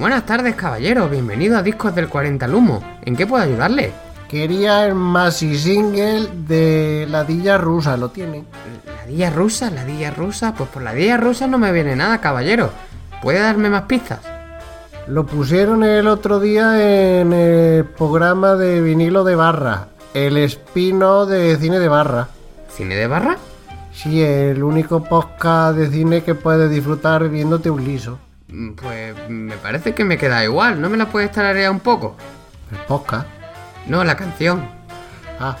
Buenas 0.00 0.24
tardes, 0.24 0.54
caballero. 0.54 1.10
Bienvenido 1.10 1.58
a 1.58 1.62
Discos 1.62 1.94
del 1.94 2.08
40 2.08 2.48
Lumo. 2.48 2.82
¿En 3.04 3.14
qué 3.14 3.26
puedo 3.26 3.44
ayudarle? 3.44 3.92
Quería 4.30 4.86
el 4.86 4.94
Masi 4.94 5.58
Single 5.58 6.26
de 6.48 7.06
la 7.10 7.22
Dilla 7.22 7.58
Rusa, 7.58 7.98
¿lo 7.98 8.08
tiene? 8.08 8.44
¿La 8.86 9.06
Dilla 9.06 9.28
Rusa? 9.28 9.70
¿La 9.70 9.84
Dilla 9.84 10.10
Rusa? 10.10 10.54
Pues 10.54 10.70
por 10.70 10.80
la 10.80 10.94
Dilla 10.94 11.18
Rusa 11.18 11.46
no 11.46 11.58
me 11.58 11.70
viene 11.70 11.96
nada, 11.96 12.18
caballero. 12.18 12.70
¿Puede 13.20 13.40
darme 13.40 13.68
más 13.68 13.82
pistas? 13.82 14.20
Lo 15.06 15.26
pusieron 15.26 15.84
el 15.84 16.06
otro 16.06 16.40
día 16.40 17.20
en 17.20 17.34
el 17.34 17.84
programa 17.84 18.54
de 18.54 18.80
vinilo 18.80 19.22
de 19.22 19.36
barra, 19.36 19.88
el 20.14 20.38
espino 20.38 21.26
de 21.26 21.58
cine 21.58 21.78
de 21.78 21.88
barra. 21.88 22.28
¿Cine 22.70 22.96
de 22.96 23.06
barra? 23.06 23.36
Sí, 23.92 24.22
el 24.22 24.62
único 24.62 25.04
podcast 25.04 25.76
de 25.76 25.90
cine 25.90 26.22
que 26.22 26.34
puedes 26.34 26.70
disfrutar 26.70 27.28
viéndote 27.28 27.68
un 27.68 27.84
liso. 27.84 28.18
Mm, 28.52 28.72
Pues 28.74 29.14
me 29.28 29.56
parece 29.56 29.94
que 29.94 30.04
me 30.04 30.18
queda 30.18 30.44
igual. 30.44 30.80
¿No 30.80 30.88
me 30.90 30.96
la 30.96 31.06
puedes 31.06 31.30
tararear 31.30 31.70
un 31.70 31.80
poco? 31.80 32.16
El 32.70 32.78
podcast. 32.86 33.26
No, 33.86 34.04
la 34.04 34.16
canción. 34.16 34.64
Ah. 35.38 35.56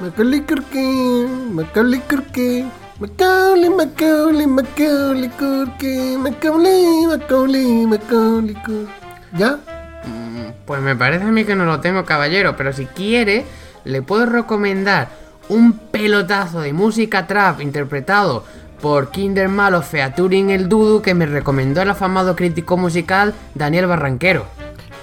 Macaulay 0.00 0.42
Culkin, 0.42 1.54
Macaulay 1.54 2.00
Culkin, 2.00 2.70
Macaulay, 3.00 3.68
Macaulay, 3.70 4.46
Macaulay 4.46 5.28
Culkin, 5.30 6.22
Macaulay, 6.22 7.06
Macaulay, 7.08 7.86
Macaulay 7.86 8.54
Culkin. 8.54 8.88
¿Ya? 9.36 9.58
Mm, 10.04 10.52
Pues 10.66 10.80
me 10.82 10.94
parece 10.94 11.24
a 11.24 11.28
mí 11.28 11.44
que 11.44 11.56
no 11.56 11.64
lo 11.64 11.80
tengo, 11.80 12.04
caballero. 12.04 12.54
Pero 12.56 12.72
si 12.72 12.86
quiere, 12.86 13.44
le 13.84 14.02
puedo 14.02 14.26
recomendar 14.26 15.08
un 15.48 15.72
pelotazo 15.72 16.60
de 16.60 16.72
música 16.72 17.26
trap 17.26 17.60
interpretado 17.62 18.44
por 18.80 19.10
Kinder 19.10 19.48
Malo 19.48 19.82
Featuring 19.82 20.50
el 20.50 20.68
Dudu 20.68 21.02
que 21.02 21.14
me 21.14 21.26
recomendó 21.26 21.82
el 21.82 21.90
afamado 21.90 22.36
crítico 22.36 22.76
musical 22.76 23.34
Daniel 23.54 23.86
Barranquero. 23.86 24.46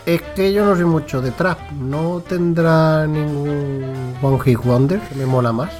Es 0.06 0.22
que 0.22 0.54
yo 0.54 0.66
no 0.66 0.76
soy 0.76 0.86
mucho 0.86 1.22
de 1.22 1.31
trap. 1.31 1.59
¿No 1.72 2.22
tendrá 2.28 3.08
ningún 3.08 4.16
One 4.22 4.40
Hit 4.40 4.59
Wonder 4.64 5.00
que 5.00 5.16
me 5.16 5.26
mola 5.26 5.52
más? 5.52 5.72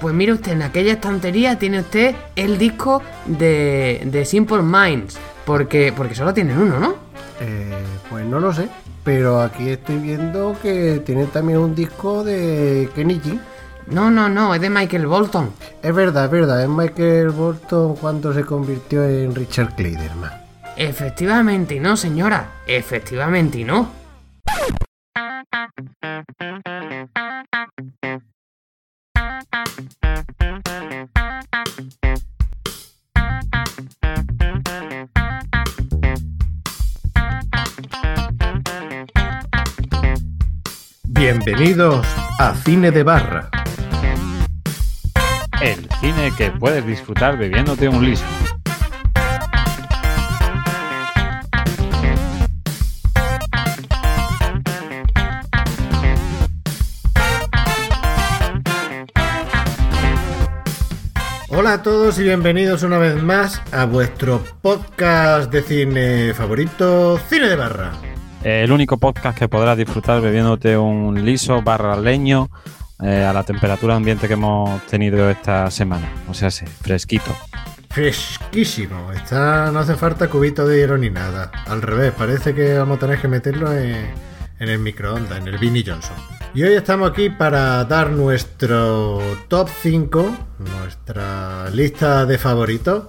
Pues 0.00 0.14
mire 0.14 0.32
usted, 0.32 0.52
en 0.52 0.62
aquella 0.62 0.94
estantería 0.94 1.58
tiene 1.58 1.80
usted 1.80 2.14
el 2.34 2.58
disco 2.58 3.02
de, 3.26 4.02
de 4.06 4.24
Simple 4.24 4.62
Minds. 4.62 5.18
Porque, 5.44 5.92
porque 5.94 6.14
solo 6.14 6.32
tienen 6.32 6.58
uno, 6.58 6.80
¿no? 6.80 6.94
Eh, 7.40 7.72
pues 8.08 8.24
no 8.24 8.40
lo 8.40 8.52
sé. 8.52 8.68
Pero 9.04 9.42
aquí 9.42 9.68
estoy 9.68 9.96
viendo 9.98 10.56
que 10.62 11.02
tiene 11.04 11.26
también 11.26 11.58
un 11.58 11.74
disco 11.74 12.24
de 12.24 12.88
Kenny 12.94 13.20
G. 13.20 13.38
No, 13.86 14.10
no, 14.10 14.28
no, 14.28 14.54
es 14.54 14.60
de 14.60 14.70
Michael 14.70 15.06
Bolton. 15.06 15.52
Es 15.82 15.94
verdad, 15.94 16.26
es 16.26 16.30
verdad. 16.30 16.62
Es 16.62 16.68
Michael 16.68 17.30
Bolton 17.30 17.96
cuando 17.96 18.32
se 18.32 18.44
convirtió 18.44 19.04
en 19.04 19.34
Richard 19.34 19.74
Clayderman. 19.74 20.32
Efectivamente 20.76 21.78
no, 21.78 21.96
señora. 21.96 22.48
Efectivamente 22.66 23.64
no. 23.64 24.04
Bienvenidos 41.24 42.06
a 42.38 42.54
Cine 42.54 42.90
de 42.90 43.02
Barra. 43.02 43.48
El 45.62 45.88
cine 45.98 46.30
que 46.36 46.50
puedes 46.50 46.86
disfrutar 46.86 47.38
bebiéndote 47.38 47.88
un 47.88 48.04
liso. 48.04 48.26
Hola 61.48 61.72
a 61.72 61.82
todos 61.82 62.18
y 62.18 62.24
bienvenidos 62.24 62.82
una 62.82 62.98
vez 62.98 63.22
más 63.22 63.62
a 63.72 63.86
vuestro 63.86 64.44
podcast 64.60 65.50
de 65.50 65.62
cine 65.62 66.34
favorito, 66.34 67.18
Cine 67.30 67.48
de 67.48 67.56
Barra. 67.56 68.13
El 68.44 68.70
único 68.70 68.98
podcast 68.98 69.38
que 69.38 69.48
podrás 69.48 69.78
disfrutar 69.78 70.20
bebiéndote 70.20 70.76
un 70.76 71.24
liso 71.24 71.62
barra 71.62 71.96
leño 71.96 72.50
eh, 73.02 73.24
a 73.24 73.32
la 73.32 73.42
temperatura 73.42 73.96
ambiente 73.96 74.28
que 74.28 74.34
hemos 74.34 74.84
tenido 74.86 75.30
esta 75.30 75.70
semana. 75.70 76.12
O 76.28 76.34
sea, 76.34 76.50
sí, 76.50 76.66
fresquito. 76.66 77.34
Fresquísimo. 77.88 79.12
Está, 79.12 79.70
no 79.72 79.78
hace 79.78 79.94
falta 79.94 80.28
cubito 80.28 80.66
de 80.66 80.76
hielo 80.76 80.98
ni 80.98 81.08
nada. 81.08 81.50
Al 81.66 81.80
revés, 81.80 82.12
parece 82.12 82.54
que 82.54 82.76
vamos 82.76 82.98
a 82.98 83.00
tener 83.00 83.18
que 83.18 83.28
meterlo 83.28 83.72
en, 83.72 84.10
en 84.58 84.68
el 84.68 84.78
microondas, 84.78 85.38
en 85.38 85.48
el 85.48 85.56
Vinnie 85.56 85.82
Johnson. 85.86 86.16
Y 86.52 86.64
hoy 86.64 86.74
estamos 86.74 87.10
aquí 87.10 87.30
para 87.30 87.82
dar 87.84 88.10
nuestro 88.10 89.22
top 89.48 89.70
5, 89.80 90.36
nuestra 90.58 91.70
lista 91.70 92.26
de 92.26 92.36
favoritos 92.36 93.04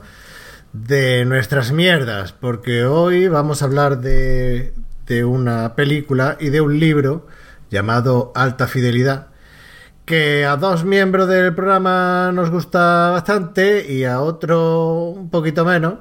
de 0.72 1.26
nuestras 1.26 1.74
mierdas, 1.74 2.32
porque 2.32 2.86
hoy 2.86 3.28
vamos 3.28 3.62
a 3.62 3.66
hablar 3.66 4.00
de, 4.00 4.74
de 5.06 5.24
una 5.26 5.76
película 5.76 6.38
y 6.40 6.50
de 6.50 6.62
un 6.62 6.80
libro 6.80 7.28
llamado 7.70 8.32
Alta 8.36 8.68
Fidelidad, 8.68 9.28
que 10.06 10.46
a 10.46 10.56
dos 10.56 10.86
miembros 10.86 11.28
del 11.28 11.54
programa 11.56 12.32
nos 12.34 12.50
gusta 12.52 13.12
bastante 13.12 13.92
y 13.92 14.04
a 14.04 14.22
otro 14.22 15.10
un 15.10 15.30
poquito 15.30 15.66
menos. 15.66 15.96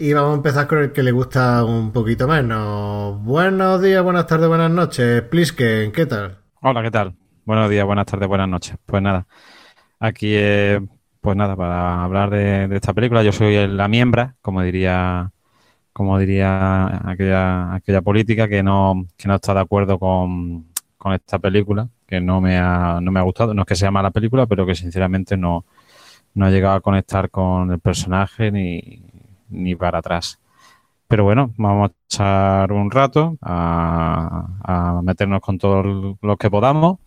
Y 0.00 0.12
vamos 0.12 0.32
a 0.32 0.36
empezar 0.36 0.68
con 0.68 0.78
el 0.78 0.92
que 0.92 1.02
le 1.02 1.10
gusta 1.10 1.64
un 1.64 1.92
poquito 1.92 2.28
menos. 2.28 3.20
Buenos 3.24 3.82
días, 3.82 4.02
buenas 4.02 4.26
tardes, 4.26 4.48
buenas 4.48 4.70
noches. 4.70 5.22
Plisken, 5.22 5.90
¿qué 5.90 6.06
tal? 6.06 6.38
Hola, 6.60 6.82
¿qué 6.82 6.90
tal? 6.90 7.16
Buenos 7.44 7.68
días, 7.68 7.84
buenas 7.84 8.06
tardes, 8.06 8.28
buenas 8.28 8.48
noches. 8.48 8.76
Pues 8.86 9.02
nada, 9.02 9.26
aquí, 9.98 10.34
eh, 10.36 10.80
pues 11.20 11.36
nada, 11.36 11.56
para 11.56 12.04
hablar 12.04 12.30
de, 12.30 12.68
de 12.68 12.76
esta 12.76 12.94
película, 12.94 13.22
yo 13.22 13.32
soy 13.32 13.66
la 13.66 13.88
miembra, 13.88 14.36
como 14.40 14.62
diría, 14.62 15.32
como 15.98 16.16
diría 16.16 17.10
aquella, 17.10 17.74
aquella 17.74 18.02
política 18.02 18.46
que 18.48 18.62
no, 18.62 19.04
que 19.16 19.26
no 19.26 19.34
está 19.34 19.52
de 19.52 19.60
acuerdo 19.62 19.98
con, 19.98 20.68
con 20.96 21.12
esta 21.12 21.40
película, 21.40 21.88
que 22.06 22.20
no 22.20 22.40
me 22.40 22.56
ha, 22.56 23.00
no 23.02 23.10
me 23.10 23.18
ha 23.18 23.24
gustado. 23.24 23.52
No 23.52 23.62
es 23.62 23.66
que 23.66 23.74
sea 23.74 23.90
mala 23.90 24.12
película, 24.12 24.46
pero 24.46 24.64
que 24.64 24.76
sinceramente 24.76 25.36
no, 25.36 25.64
no 26.34 26.46
ha 26.46 26.50
llegado 26.50 26.76
a 26.76 26.80
conectar 26.80 27.30
con 27.30 27.72
el 27.72 27.80
personaje 27.80 28.52
ni, 28.52 29.02
ni 29.48 29.74
para 29.74 29.98
atrás. 29.98 30.38
Pero 31.08 31.24
bueno, 31.24 31.52
vamos 31.56 31.90
a 31.90 31.94
echar 32.06 32.72
un 32.72 32.92
rato 32.92 33.36
a, 33.42 34.46
a 34.62 35.02
meternos 35.02 35.40
con 35.40 35.58
todos 35.58 36.16
los 36.22 36.38
que 36.38 36.48
podamos 36.48 36.98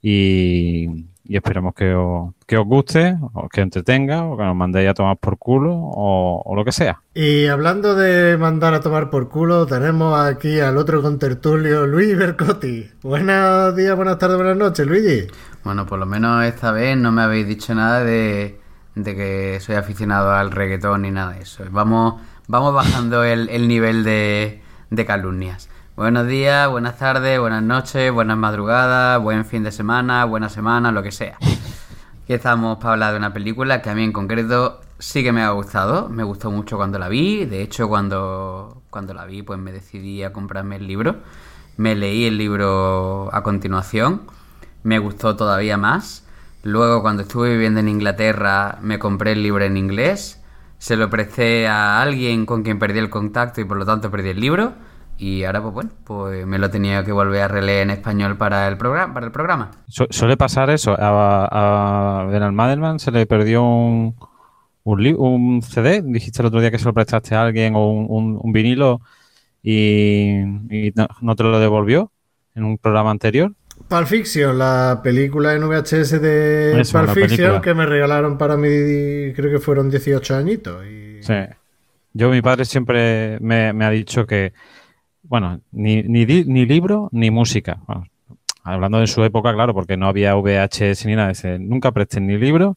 y, 0.00 1.09
y 1.30 1.36
esperemos 1.36 1.74
que 1.74 1.94
os, 1.94 2.34
que 2.44 2.58
os 2.58 2.66
guste, 2.66 3.16
o 3.34 3.48
que 3.48 3.60
entretenga, 3.60 4.24
o 4.24 4.36
que 4.36 4.42
nos 4.42 4.56
mandéis 4.56 4.90
a 4.90 4.94
tomar 4.94 5.16
por 5.16 5.38
culo, 5.38 5.72
o, 5.72 6.42
o 6.44 6.56
lo 6.56 6.64
que 6.64 6.72
sea. 6.72 7.02
Y 7.14 7.46
hablando 7.46 7.94
de 7.94 8.36
mandar 8.36 8.74
a 8.74 8.80
tomar 8.80 9.10
por 9.10 9.28
culo, 9.28 9.64
tenemos 9.64 10.18
aquí 10.18 10.58
al 10.58 10.76
otro 10.76 11.00
contertulio, 11.02 11.86
Luis 11.86 12.18
Bercotti. 12.18 12.90
Buenos 13.04 13.76
días, 13.76 13.94
buenas 13.94 14.18
tardes, 14.18 14.38
buenas 14.38 14.56
noches, 14.56 14.84
Luigi. 14.84 15.28
Bueno, 15.62 15.86
por 15.86 16.00
lo 16.00 16.06
menos 16.06 16.44
esta 16.44 16.72
vez 16.72 16.96
no 16.96 17.12
me 17.12 17.22
habéis 17.22 17.46
dicho 17.46 17.76
nada 17.76 18.02
de, 18.02 18.58
de 18.96 19.14
que 19.14 19.60
soy 19.60 19.76
aficionado 19.76 20.32
al 20.32 20.50
reggaetón 20.50 21.02
ni 21.02 21.12
nada 21.12 21.34
de 21.34 21.42
eso. 21.42 21.62
Vamos, 21.70 22.20
vamos 22.48 22.74
bajando 22.74 23.22
el, 23.22 23.48
el 23.50 23.68
nivel 23.68 24.02
de, 24.02 24.62
de 24.90 25.06
calumnias. 25.06 25.69
Buenos 25.96 26.28
días, 26.28 26.70
buenas 26.70 26.96
tardes, 26.96 27.38
buenas 27.40 27.62
noches, 27.62 28.10
buenas 28.12 28.38
madrugadas, 28.38 29.20
buen 29.20 29.44
fin 29.44 29.64
de 29.64 29.72
semana, 29.72 30.24
buena 30.24 30.48
semana, 30.48 30.92
lo 30.92 31.02
que 31.02 31.10
sea. 31.10 31.36
Aquí 32.22 32.32
estamos 32.32 32.78
para 32.78 32.92
hablar 32.92 33.12
de 33.12 33.18
una 33.18 33.32
película 33.34 33.82
que 33.82 33.90
a 33.90 33.94
mí 33.94 34.04
en 34.04 34.12
concreto 34.12 34.80
sí 34.98 35.22
que 35.24 35.32
me 35.32 35.42
ha 35.42 35.50
gustado. 35.50 36.08
Me 36.08 36.22
gustó 36.22 36.50
mucho 36.50 36.76
cuando 36.76 36.98
la 36.98 37.08
vi. 37.08 37.44
De 37.44 37.60
hecho, 37.60 37.88
cuando, 37.88 38.82
cuando 38.88 39.12
la 39.14 39.26
vi, 39.26 39.42
pues 39.42 39.58
me 39.58 39.72
decidí 39.72 40.22
a 40.22 40.32
comprarme 40.32 40.76
el 40.76 40.86
libro. 40.86 41.16
Me 41.76 41.94
leí 41.96 42.24
el 42.24 42.38
libro 42.38 43.28
a 43.34 43.42
continuación. 43.42 44.22
Me 44.84 44.98
gustó 45.00 45.36
todavía 45.36 45.76
más. 45.76 46.24
Luego, 46.62 47.02
cuando 47.02 47.22
estuve 47.22 47.50
viviendo 47.50 47.80
en 47.80 47.88
Inglaterra, 47.88 48.78
me 48.80 48.98
compré 48.98 49.32
el 49.32 49.42
libro 49.42 49.64
en 49.64 49.76
inglés. 49.76 50.40
Se 50.78 50.96
lo 50.96 51.10
presté 51.10 51.66
a 51.68 52.00
alguien 52.00 52.46
con 52.46 52.62
quien 52.62 52.78
perdí 52.78 53.00
el 53.00 53.10
contacto 53.10 53.60
y 53.60 53.64
por 53.64 53.76
lo 53.76 53.84
tanto 53.84 54.10
perdí 54.10 54.30
el 54.30 54.40
libro. 54.40 54.72
Y 55.22 55.44
ahora, 55.44 55.60
pues 55.60 55.74
bueno, 55.74 55.90
pues 56.04 56.46
me 56.46 56.58
lo 56.58 56.70
tenía 56.70 57.04
que 57.04 57.12
volver 57.12 57.42
a 57.42 57.48
releer 57.48 57.82
en 57.82 57.90
español 57.90 58.38
para 58.38 58.66
el 58.68 58.78
programa. 58.78 59.12
Para 59.12 59.26
el 59.26 59.32
programa. 59.32 59.70
Su- 59.86 60.06
suele 60.08 60.36
pasar 60.38 60.70
eso. 60.70 60.96
A, 60.98 62.20
a 62.22 62.24
Bernard 62.24 62.52
Madelman 62.52 62.98
se 62.98 63.10
le 63.10 63.26
perdió 63.26 63.62
un, 63.62 64.14
un, 64.84 65.14
un 65.18 65.62
CD. 65.62 66.00
Dijiste 66.02 66.40
el 66.40 66.46
otro 66.46 66.60
día 66.60 66.70
que 66.70 66.78
se 66.78 66.86
lo 66.86 66.94
prestaste 66.94 67.34
a 67.34 67.42
alguien 67.42 67.74
o 67.74 67.90
un, 67.90 68.06
un- 68.08 68.40
un 68.42 68.52
vinilo 68.52 69.02
y, 69.62 70.40
y 70.70 70.92
no, 70.94 71.06
no 71.20 71.36
te 71.36 71.42
lo 71.42 71.60
devolvió 71.60 72.10
en 72.54 72.64
un 72.64 72.78
programa 72.78 73.10
anterior. 73.10 73.52
Pulp 73.88 74.06
Fiction, 74.06 74.58
la 74.58 75.00
película 75.02 75.54
en 75.54 75.66
VHS 75.68 76.20
de 76.20 76.80
Eso, 76.80 76.98
Pulp 76.98 77.10
Fiction 77.10 77.60
que 77.60 77.74
me 77.74 77.86
regalaron 77.86 78.38
para 78.38 78.56
mí, 78.56 78.68
creo 79.34 79.50
que 79.50 79.58
fueron 79.58 79.90
18 79.90 80.36
añitos. 80.36 80.84
Y, 80.86 81.22
Sí. 81.22 81.34
Yo, 82.12 82.30
mi 82.30 82.40
padre 82.42 82.64
siempre 82.64 83.38
me, 83.40 83.72
me 83.72 83.84
ha 83.84 83.90
dicho 83.90 84.26
que, 84.26 84.52
bueno, 85.30 85.60
ni, 85.70 86.02
ni, 86.02 86.26
ni 86.26 86.66
libro 86.66 87.08
ni 87.12 87.30
música. 87.30 87.78
Bueno, 87.86 88.04
hablando 88.64 88.98
de 88.98 89.06
su 89.06 89.22
época, 89.22 89.54
claro, 89.54 89.72
porque 89.72 89.96
no 89.96 90.08
había 90.08 90.34
VHS 90.34 91.06
ni 91.06 91.14
nada. 91.14 91.28
Dice, 91.28 91.60
nunca 91.60 91.92
presten 91.92 92.26
ni 92.26 92.36
libro 92.36 92.76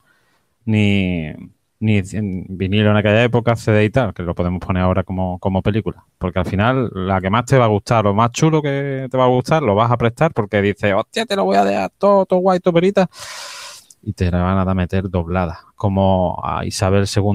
ni, 0.63 1.31
ni 1.79 2.01
vinilo 2.47 2.91
en 2.91 2.97
aquella 2.97 3.23
época, 3.23 3.55
CD 3.55 3.85
y 3.85 3.89
tal, 3.89 4.13
que 4.13 4.21
lo 4.21 4.35
podemos 4.35 4.63
poner 4.63 4.83
ahora 4.83 5.01
como, 5.01 5.39
como 5.39 5.63
película. 5.63 6.05
Porque 6.19 6.37
al 6.37 6.45
final, 6.45 6.91
la 6.93 7.19
que 7.19 7.31
más 7.31 7.45
te 7.45 7.57
va 7.57 7.65
a 7.65 7.69
gustar, 7.69 8.05
lo 8.05 8.13
más 8.13 8.29
chulo 8.29 8.61
que 8.61 9.07
te 9.09 9.17
va 9.17 9.23
a 9.23 9.29
gustar, 9.29 9.63
lo 9.63 9.73
vas 9.73 9.89
a 9.89 9.97
prestar 9.97 10.31
porque 10.31 10.61
dices, 10.61 10.93
hostia, 10.95 11.25
te 11.25 11.35
lo 11.35 11.45
voy 11.45 11.57
a 11.57 11.65
dejar 11.65 11.89
todo, 11.97 12.27
todo 12.27 12.39
guay, 12.39 12.59
todo 12.59 12.75
perita. 12.75 13.09
Y 14.03 14.13
te 14.13 14.29
la 14.29 14.43
van 14.43 14.69
a 14.69 14.73
meter 14.75 15.09
doblada, 15.09 15.59
como 15.75 16.39
a 16.43 16.63
Isabel 16.67 17.07
II, 17.07 17.31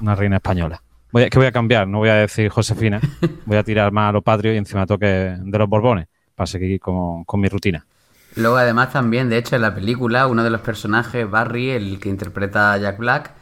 una 0.00 0.14
reina 0.14 0.36
española. 0.36 0.80
Voy 1.10 1.22
a, 1.24 1.30
que 1.30 1.38
voy 1.38 1.46
a 1.46 1.52
cambiar, 1.52 1.88
no 1.88 1.98
voy 1.98 2.08
a 2.10 2.14
decir 2.16 2.48
Josefina, 2.50 3.04
voy 3.44 3.56
a 3.56 3.64
tirar 3.64 3.92
más 3.92 4.10
a 4.10 4.12
lo 4.12 4.22
patrio 4.22 4.52
y 4.52 4.56
encima 4.58 4.86
toque 4.86 5.06
de 5.06 5.58
los 5.58 5.68
Borbones, 5.68 6.06
para 6.34 6.46
seguir 6.46 6.80
con, 6.80 7.24
con 7.24 7.40
mi 7.40 7.48
rutina. 7.48 7.86
Luego 8.34 8.56
además 8.56 8.92
también, 8.92 9.28
de 9.28 9.38
hecho, 9.38 9.56
en 9.56 9.62
la 9.62 9.74
película, 9.74 10.26
uno 10.28 10.44
de 10.44 10.50
los 10.50 10.60
personajes, 10.60 11.28
Barry, 11.28 11.70
el 11.70 11.98
que 11.98 12.08
interpreta 12.08 12.72
a 12.74 12.78
Jack 12.78 12.98
Black, 12.98 13.32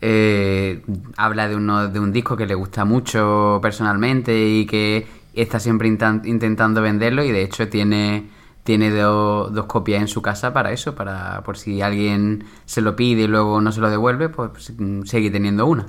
eh, 0.00 0.82
habla 1.16 1.48
de, 1.48 1.56
uno, 1.56 1.88
de 1.88 2.00
un 2.00 2.12
disco 2.12 2.36
que 2.36 2.46
le 2.46 2.54
gusta 2.54 2.84
mucho 2.84 3.60
personalmente 3.62 4.36
y 4.48 4.66
que 4.66 5.06
está 5.32 5.58
siempre 5.60 5.88
intentando 5.88 6.82
venderlo 6.82 7.24
y 7.24 7.30
de 7.32 7.42
hecho 7.42 7.68
tiene, 7.68 8.28
tiene 8.64 8.90
do- 8.90 9.48
dos 9.48 9.66
copias 9.66 10.02
en 10.02 10.08
su 10.08 10.20
casa 10.22 10.52
para 10.52 10.72
eso, 10.72 10.94
para 10.94 11.42
por 11.44 11.56
si 11.56 11.80
alguien 11.80 12.44
se 12.66 12.82
lo 12.82 12.94
pide 12.96 13.22
y 13.22 13.26
luego 13.28 13.60
no 13.60 13.72
se 13.72 13.80
lo 13.80 13.88
devuelve, 13.90 14.28
pues 14.28 14.72
mm, 14.76 15.04
sigue 15.04 15.30
teniendo 15.30 15.64
una. 15.66 15.86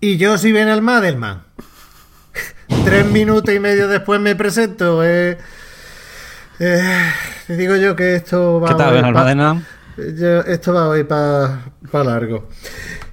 Y 0.00 0.16
yo 0.16 0.38
si 0.38 0.52
ven 0.52 0.68
al 0.68 0.82
Madelman. 0.82 1.42
Tres 2.84 3.06
minutos 3.06 3.54
y 3.54 3.58
medio 3.60 3.88
después 3.88 4.20
me 4.20 4.34
presento. 4.34 5.04
eh. 5.04 5.38
Eh, 6.58 7.12
te 7.46 7.56
digo 7.56 7.76
yo 7.76 7.96
que 7.96 8.16
esto 8.16 8.60
va 8.60 8.68
¿Qué 8.68 8.74
tal, 8.74 9.04
a 9.04 9.12
pa-? 9.12 9.62
Yo- 9.96 10.40
esto 10.42 10.72
va 10.74 10.94
a 10.94 10.98
ir 10.98 11.06
para 11.06 12.04
largo. 12.04 12.48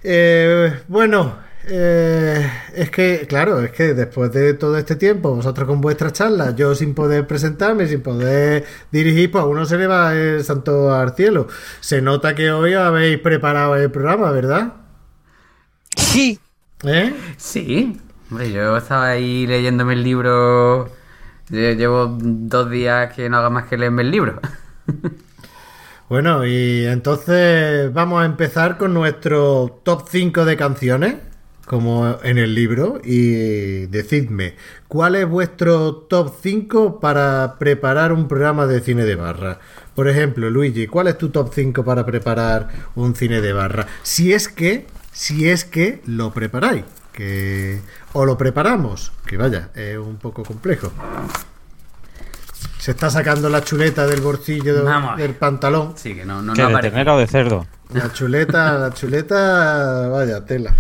Eh, 0.04 0.82
bueno, 0.88 1.38
eh, 1.66 2.50
es 2.76 2.90
que, 2.92 3.26
claro, 3.28 3.62
es 3.62 3.72
que 3.72 3.94
después 3.94 4.32
de 4.32 4.54
todo 4.54 4.78
este 4.78 4.96
tiempo, 4.96 5.34
vosotros 5.36 5.68
con 5.68 5.82
vuestras 5.82 6.14
charlas, 6.14 6.56
yo 6.56 6.76
sin 6.76 6.94
poder 6.94 7.26
presentarme, 7.28 7.88
sin 7.88 8.02
poder 8.02 8.66
dirigir, 8.92 9.32
pues 9.32 9.44
a 9.44 9.48
uno 9.48 9.66
se 9.66 9.78
le 9.78 9.88
va 9.88 10.14
el 10.14 10.44
santo 10.46 10.94
al 10.94 11.14
cielo. 11.16 11.48
Se 11.82 12.02
nota 12.02 12.36
que 12.36 12.52
hoy 12.52 12.74
habéis 12.74 13.20
preparado 13.20 13.76
el 13.76 13.92
programa, 13.92 14.32
¿verdad? 14.32 14.74
Sí. 15.96 16.40
¿Eh? 16.84 17.14
Sí, 17.38 18.00
hombre, 18.30 18.52
yo 18.52 18.78
estaba 18.78 19.10
ahí 19.10 19.48
leyéndome 19.48 19.94
el 19.94 20.04
libro. 20.04 20.86
Lle- 21.50 21.76
Llevo 21.78 22.18
dos 22.20 22.70
días 22.70 23.14
que 23.14 23.30
no 23.30 23.38
haga 23.38 23.50
más 23.50 23.66
que 23.68 23.78
leerme 23.78 24.04
el 24.04 24.12
libro. 24.12 24.40
Bueno, 26.10 26.46
y 26.46 26.86
entonces 26.86 27.92
vamos 27.94 28.22
a 28.22 28.26
empezar 28.26 28.78
con 28.78 28.94
nuestro 28.94 29.82
top 29.84 30.08
5 30.10 30.46
de 30.46 30.56
canciones, 30.56 31.16
como 31.66 32.18
en 32.24 32.38
el 32.38 32.56
libro, 32.56 33.02
y 33.04 33.88
decidme, 33.88 34.56
¿cuál 34.88 35.16
es 35.16 35.28
vuestro 35.28 35.94
top 35.96 36.34
5 36.42 37.02
para 37.02 37.56
preparar 37.60 38.14
un 38.14 38.30
programa 38.30 38.68
de 38.68 38.80
cine 38.80 39.04
de 39.04 39.16
barra? 39.16 39.60
Por 39.96 40.08
ejemplo, 40.08 40.50
Luigi, 40.50 40.88
¿cuál 40.88 41.08
es 41.08 41.18
tu 41.18 41.28
top 41.28 41.52
5 41.54 41.84
para 41.84 42.06
preparar 42.06 42.70
un 42.96 43.14
cine 43.14 43.42
de 43.42 43.52
barra? 43.52 43.86
Si 44.02 44.32
es 44.32 44.48
que, 44.48 44.88
si 45.18 45.50
es 45.50 45.66
que 45.66 46.00
lo 46.06 46.32
preparáis, 46.32 46.86
que 47.12 47.82
o 48.14 48.24
lo 48.24 48.38
preparamos, 48.38 49.12
que 49.26 49.36
vaya, 49.36 49.72
es 49.74 49.98
un 49.98 50.18
poco 50.18 50.44
complejo. 50.44 50.92
Se 52.78 52.92
está 52.92 53.10
sacando 53.10 53.50
la 53.50 53.64
chuleta 53.64 54.06
del 54.06 54.22
bolsillo 54.22 54.84
Vamos. 54.84 55.18
del 55.18 55.34
pantalón. 55.34 55.94
Sí, 55.96 56.14
que 56.14 56.24
no, 56.24 56.44
no, 56.44 56.54
¿Qué, 56.54 56.62
no 56.62 56.70
de 56.70 56.82
ternera 56.82 57.16
o 57.16 57.18
de 57.18 57.26
cerdo? 57.26 57.66
La 57.94 58.14
chuleta, 58.14 58.78
la 58.78 58.92
chuleta, 58.92 60.08
vaya 60.08 60.46
tela. 60.46 60.76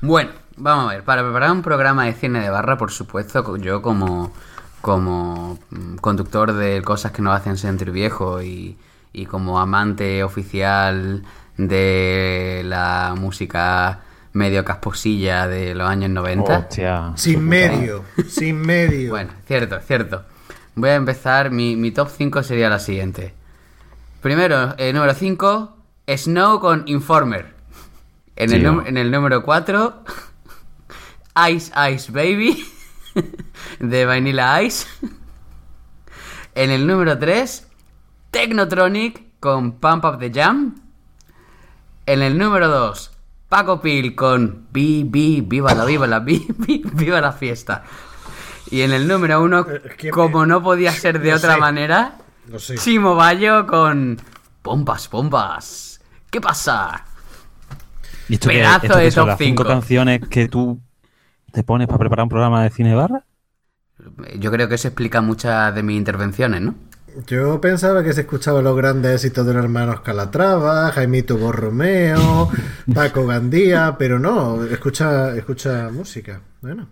Bueno, 0.00 0.30
vamos 0.56 0.86
a 0.86 0.94
ver. 0.94 1.04
Para 1.04 1.22
preparar 1.22 1.50
un 1.52 1.60
programa 1.60 2.06
de 2.06 2.14
cine 2.14 2.40
de 2.40 2.48
barra, 2.48 2.78
por 2.78 2.92
supuesto, 2.92 3.58
yo 3.58 3.82
como, 3.82 4.32
como 4.80 5.58
mm, 5.68 5.96
conductor 5.96 6.54
de 6.54 6.80
cosas 6.80 7.12
que 7.12 7.20
nos 7.20 7.38
hacen 7.38 7.58
sentir 7.58 7.90
viejo 7.90 8.40
y, 8.40 8.78
y 9.12 9.26
como 9.26 9.60
amante 9.60 10.24
oficial 10.24 11.24
de 11.56 12.62
la 12.64 13.14
música 13.16 14.00
medio 14.32 14.64
casposilla 14.64 15.46
de 15.46 15.74
los 15.74 15.88
años 15.88 16.10
90. 16.10 16.58
Hostia. 16.58 17.12
Sin 17.16 17.44
medio, 17.44 18.04
sin 18.28 18.60
medio. 18.60 19.10
Bueno, 19.10 19.32
cierto, 19.46 19.80
cierto. 19.80 20.24
Voy 20.74 20.90
a 20.90 20.96
empezar. 20.96 21.50
Mi, 21.50 21.76
mi 21.76 21.92
top 21.92 22.10
5 22.10 22.42
sería 22.42 22.68
la 22.68 22.78
siguiente. 22.78 23.32
Primero, 24.20 24.74
eh, 24.78 24.92
número 24.92 25.14
5, 25.14 25.76
Snow 26.08 26.60
con 26.60 26.84
Informer. 26.86 27.54
En, 28.36 28.52
el, 28.52 28.64
en 28.64 28.96
el 28.96 29.10
número 29.10 29.44
4, 29.44 30.02
Ice 31.50 31.72
Ice 31.92 32.10
Baby 32.10 32.66
de 33.78 34.04
Vanilla 34.04 34.60
Ice. 34.62 34.86
En 36.56 36.70
el 36.70 36.86
número 36.86 37.16
3, 37.18 37.68
Technotronic 38.30 39.38
con 39.38 39.72
Pump 39.78 40.04
Up 40.04 40.18
the 40.18 40.32
Jam. 40.32 40.83
En 42.06 42.22
el 42.22 42.38
número 42.38 42.68
2, 42.68 43.10
Paco 43.48 43.80
Pil 43.80 44.14
con 44.14 44.66
Bi, 44.72 45.04
Bi, 45.04 45.40
Viva 45.40 45.74
la, 45.74 45.84
Viva 45.84 46.06
la, 46.06 46.20
Bi, 46.20 46.46
Bi, 46.58 46.82
Viva 46.92 47.20
la 47.20 47.32
fiesta. 47.32 47.82
Y 48.70 48.82
en 48.82 48.92
el 48.92 49.06
número 49.08 49.42
1, 49.42 49.66
Eh, 49.68 49.82
que- 49.96 50.10
como 50.10 50.46
no 50.46 50.62
podía 50.62 50.92
ser 50.92 51.20
de 51.20 51.32
otra 51.34 51.54
sé. 51.54 51.60
manera. 51.60 52.18
Chimo 52.76 53.14
Bayo 53.14 53.66
con 53.66 54.20
Pompas, 54.62 55.08
Pompas. 55.08 56.00
¿Qué 56.30 56.40
pasa? 56.40 57.04
¿Y 58.28 58.34
esto 58.34 58.48
Pedazo 58.48 58.86
esto 58.86 58.98
qué 58.98 59.04
de 59.04 59.10
son 59.10 59.22
top 59.22 59.28
las 59.28 59.38
cinco 59.38 59.62
cinco. 59.62 59.64
canciones 59.64 60.20
que 60.28 60.48
tú 60.48 60.80
te 61.52 61.62
pones 61.64 61.86
para 61.86 61.98
preparar 61.98 62.24
un 62.24 62.28
programa 62.30 62.62
de 62.62 62.70
cine 62.70 62.90
de 62.90 62.94
barra? 62.96 63.24
Yo 64.38 64.50
creo 64.50 64.68
que 64.68 64.74
eso 64.74 64.88
explica 64.88 65.20
muchas 65.20 65.74
de 65.74 65.82
mis 65.82 65.96
intervenciones, 65.96 66.60
¿no? 66.60 66.74
Yo 67.26 67.60
pensaba 67.60 68.02
que 68.02 68.12
se 68.12 68.22
escuchaban 68.22 68.64
los 68.64 68.76
grandes 68.76 69.14
éxitos 69.14 69.46
de 69.46 69.54
los 69.54 69.62
hermanos 69.62 70.00
Calatrava, 70.00 70.90
Jaimito 70.90 71.36
Borromeo, 71.38 72.50
Paco 72.94 73.26
Gandía, 73.26 73.96
pero 73.98 74.18
no, 74.18 74.64
escucha, 74.64 75.36
escucha 75.36 75.90
música. 75.92 76.40
Bueno. 76.60 76.88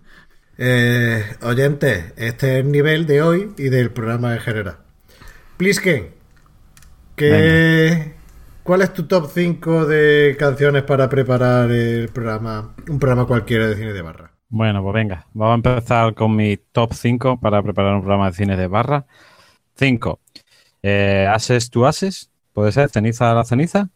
Eh, 0.57 1.23
oyentes, 1.41 2.13
este 2.15 2.59
es 2.59 2.65
el 2.65 2.71
nivel 2.71 3.07
de 3.07 3.21
hoy 3.21 3.53
y 3.57 3.69
del 3.69 3.91
programa 3.91 4.33
en 4.33 4.39
general. 4.39 4.77
Plisken, 5.57 6.11
¿qué, 7.15 8.13
¿cuál 8.63 8.81
es 8.83 8.93
tu 8.93 9.07
top 9.07 9.29
5 9.33 9.85
de 9.85 10.35
canciones 10.37 10.83
para 10.83 11.09
preparar 11.09 11.71
el 11.71 12.09
programa, 12.09 12.75
un 12.87 12.99
programa 12.99 13.25
cualquiera 13.25 13.67
de 13.67 13.75
cine 13.75 13.93
de 13.93 14.01
barra? 14.01 14.31
Bueno, 14.49 14.83
pues 14.83 14.93
venga, 14.93 15.25
vamos 15.33 15.53
a 15.53 15.55
empezar 15.55 16.13
con 16.13 16.35
mi 16.35 16.57
top 16.57 16.93
5 16.93 17.39
para 17.39 17.63
preparar 17.63 17.95
un 17.95 18.01
programa 18.01 18.29
de 18.29 18.37
cine 18.37 18.55
de 18.55 18.67
barra. 18.67 19.07
5. 19.75 20.19
Eh, 20.81 21.27
Ases 21.29 21.69
to 21.69 21.85
Ases, 21.87 22.29
puede 22.53 22.71
ser, 22.71 22.89
Ceniza 22.89 23.31
a 23.31 23.33
la 23.35 23.43
Ceniza, 23.45 23.89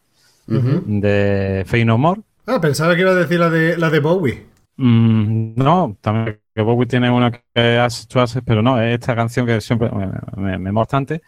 de 0.46 1.64
Fey 1.66 1.84
No 1.84 1.98
More. 1.98 2.22
Ah, 2.46 2.60
pensaba 2.60 2.94
que 2.94 3.02
iba 3.02 3.10
a 3.10 3.14
decir 3.14 3.38
la 3.38 3.50
de, 3.50 3.76
la 3.76 3.90
de 3.90 4.00
Bowie. 4.00 4.46
Mm, 4.76 5.54
no, 5.56 5.96
también 6.00 6.40
que 6.54 6.62
Bowie 6.62 6.86
tiene 6.86 7.10
una 7.10 7.30
que 7.30 7.42
es 7.54 7.78
Ases 7.78 8.08
to 8.08 8.20
Ases, 8.20 8.42
pero 8.44 8.62
no, 8.62 8.80
es 8.80 8.94
esta 8.94 9.14
canción 9.14 9.44
que 9.46 9.60
siempre 9.60 9.90
me, 9.90 10.06
me, 10.36 10.58
me 10.58 10.72
mola 10.72 10.82
bastante. 10.84 11.20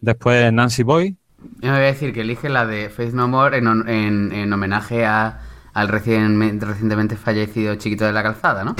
Después 0.00 0.52
Nancy 0.52 0.82
Boy, 0.82 1.16
Yo 1.60 1.70
me 1.70 1.76
voy 1.78 1.78
a 1.84 1.86
decir 1.86 2.12
que 2.12 2.20
elige 2.22 2.48
la 2.48 2.66
de 2.66 2.88
Faith 2.90 3.12
No 3.14 3.26
More 3.28 3.58
en, 3.58 3.66
en- 3.88 4.32
en 4.32 4.52
homenaje 4.52 5.04
a, 5.06 5.40
al 5.72 5.88
recien- 5.88 6.60
recientemente 6.60 7.16
fallecido 7.16 7.74
Chiquito 7.76 8.04
de 8.04 8.12
la 8.12 8.22
Calzada, 8.22 8.64
¿no? 8.64 8.76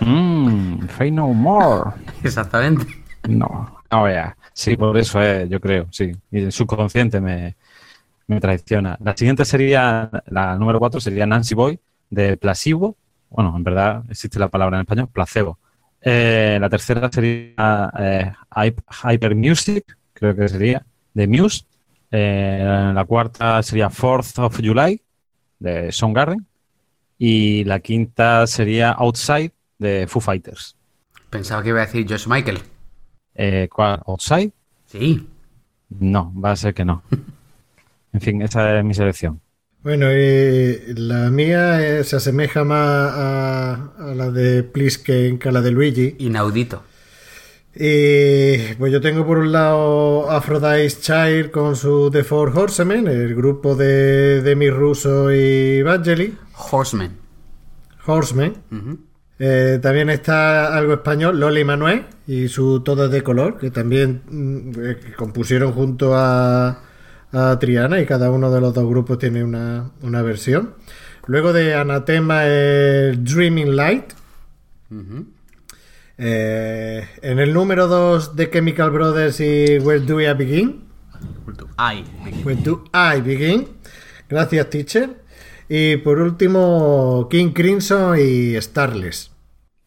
mm, 0.00 0.86
Fey 0.88 1.10
No 1.10 1.28
More. 1.28 1.90
Exactamente. 2.22 2.86
No, 3.28 3.78
no 3.92 4.02
vea. 4.04 4.36
Sí, 4.52 4.76
por 4.76 4.96
eso 4.98 5.20
es, 5.22 5.48
yo 5.48 5.60
creo, 5.60 5.86
sí. 5.90 6.12
Y 6.30 6.40
el 6.44 6.52
subconsciente 6.52 7.20
me, 7.20 7.56
me 8.26 8.40
traiciona. 8.40 8.96
La 9.02 9.16
siguiente 9.16 9.44
sería, 9.44 10.10
la 10.26 10.56
número 10.56 10.78
4 10.78 11.00
sería 11.00 11.26
Nancy 11.26 11.54
Boy, 11.54 11.78
de 12.10 12.36
Placebo. 12.36 12.96
Bueno, 13.30 13.54
en 13.56 13.64
verdad 13.64 14.04
existe 14.10 14.38
la 14.38 14.48
palabra 14.48 14.76
en 14.78 14.82
español, 14.82 15.08
placebo. 15.12 15.58
Eh, 16.00 16.58
la 16.60 16.68
tercera 16.68 17.08
sería 17.12 17.90
eh, 17.98 18.32
Hyp- 18.50 18.84
Hyper 19.14 19.34
Music, 19.34 19.96
creo 20.12 20.34
que 20.36 20.48
sería, 20.48 20.84
de 21.14 21.26
Muse. 21.26 21.64
Eh, 22.10 22.92
la 22.94 23.04
cuarta 23.04 23.62
sería 23.62 23.88
Fourth 23.88 24.38
of 24.38 24.58
July, 24.62 25.00
de 25.58 25.92
Soundgarden. 25.92 26.46
Y 27.18 27.64
la 27.64 27.80
quinta 27.80 28.46
sería 28.46 28.92
Outside, 28.92 29.52
de 29.78 30.06
Foo 30.08 30.20
Fighters. 30.20 30.76
Pensaba 31.30 31.62
que 31.62 31.70
iba 31.70 31.80
a 31.82 31.86
decir 31.86 32.06
Josh 32.08 32.26
Michael. 32.26 32.58
Eh, 33.34 33.68
¿Cuál? 33.72 34.00
¿Outside? 34.06 34.52
Sí. 34.86 35.26
No, 35.88 36.32
va 36.38 36.52
a 36.52 36.56
ser 36.56 36.74
que 36.74 36.84
no. 36.84 37.02
En 38.14 38.20
fin, 38.20 38.42
esa 38.42 38.78
es 38.78 38.84
mi 38.84 38.92
selección. 38.92 39.40
Bueno, 39.82 40.06
eh, 40.10 40.92
la 40.96 41.30
mía 41.30 41.80
eh, 41.80 42.04
se 42.04 42.16
asemeja 42.16 42.62
más 42.62 43.10
a, 43.14 43.92
a 43.98 44.14
la 44.14 44.30
de 44.30 44.62
Plisken 44.64 45.38
que 45.38 45.48
a 45.48 45.52
la 45.52 45.62
de 45.62 45.70
Luigi. 45.70 46.16
Inaudito. 46.18 46.82
Y 47.74 48.74
pues 48.74 48.92
yo 48.92 49.00
tengo 49.00 49.26
por 49.26 49.38
un 49.38 49.50
lado 49.50 50.30
Aphrodite 50.30 50.88
Child 51.00 51.50
con 51.50 51.74
su 51.74 52.10
The 52.10 52.22
Four 52.22 52.56
Horsemen, 52.56 53.08
el 53.08 53.34
grupo 53.34 53.74
de 53.74 54.42
Demi 54.42 54.68
Russo 54.68 55.32
y 55.32 55.80
Vangelis. 55.82 56.32
Horseman. 56.70 57.16
Horsemen. 58.04 58.54
Ujú. 58.70 58.98
Eh, 59.44 59.80
también 59.82 60.08
está 60.08 60.72
algo 60.72 60.92
español, 60.92 61.40
Loli 61.40 61.64
Manuel 61.64 62.04
y 62.28 62.46
su 62.46 62.78
Todo 62.84 63.08
de 63.08 63.24
color, 63.24 63.58
que 63.58 63.72
también 63.72 64.22
mm, 64.30 64.70
eh, 64.80 65.00
compusieron 65.16 65.72
junto 65.72 66.14
a, 66.14 66.80
a 67.32 67.58
Triana 67.58 68.00
y 68.00 68.06
cada 68.06 68.30
uno 68.30 68.52
de 68.52 68.60
los 68.60 68.72
dos 68.72 68.88
grupos 68.88 69.18
tiene 69.18 69.42
una, 69.42 69.90
una 70.00 70.22
versión. 70.22 70.74
Luego 71.26 71.52
de 71.52 71.74
Anatema, 71.74 72.46
el 72.46 73.24
Dreaming 73.24 73.74
Light. 73.74 74.12
Eh, 76.18 77.08
en 77.20 77.40
el 77.40 77.52
número 77.52 77.88
2 77.88 78.36
de 78.36 78.48
Chemical 78.48 78.92
Brothers 78.92 79.40
y 79.40 79.78
Where 79.80 80.06
Do 80.06 80.20
I 80.20 80.34
Begin? 80.34 80.84
Ay. 81.76 82.04
Where 82.44 82.62
Do 82.62 82.84
I 82.94 83.20
Begin? 83.20 83.66
Gracias, 84.28 84.70
teacher. 84.70 85.10
Y 85.68 85.96
por 85.96 86.20
último, 86.20 87.26
King 87.28 87.50
Crimson 87.52 88.16
y 88.20 88.54
Starless. 88.60 89.31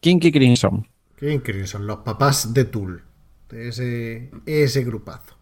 Kinky 0.00 0.32
Crimson. 0.32 0.86
King 1.18 1.38
Crimson, 1.38 1.86
los 1.86 1.98
papás 1.98 2.52
de 2.52 2.64
Tool. 2.64 3.02
De 3.48 3.68
ese, 3.68 4.30
ese 4.44 4.84
grupazo. 4.84 5.36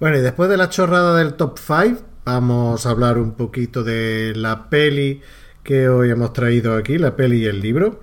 Bueno, 0.00 0.18
y 0.18 0.20
después 0.20 0.48
de 0.48 0.56
la 0.56 0.68
chorrada 0.68 1.16
del 1.18 1.34
top 1.34 1.58
5, 1.58 2.02
vamos 2.24 2.86
a 2.86 2.90
hablar 2.90 3.18
un 3.18 3.32
poquito 3.32 3.84
de 3.84 4.32
la 4.34 4.68
peli 4.68 5.20
que 5.62 5.88
hoy 5.88 6.10
hemos 6.10 6.32
traído 6.32 6.76
aquí, 6.76 6.98
la 6.98 7.16
peli 7.16 7.42
y 7.42 7.46
el 7.46 7.60
libro. 7.60 8.00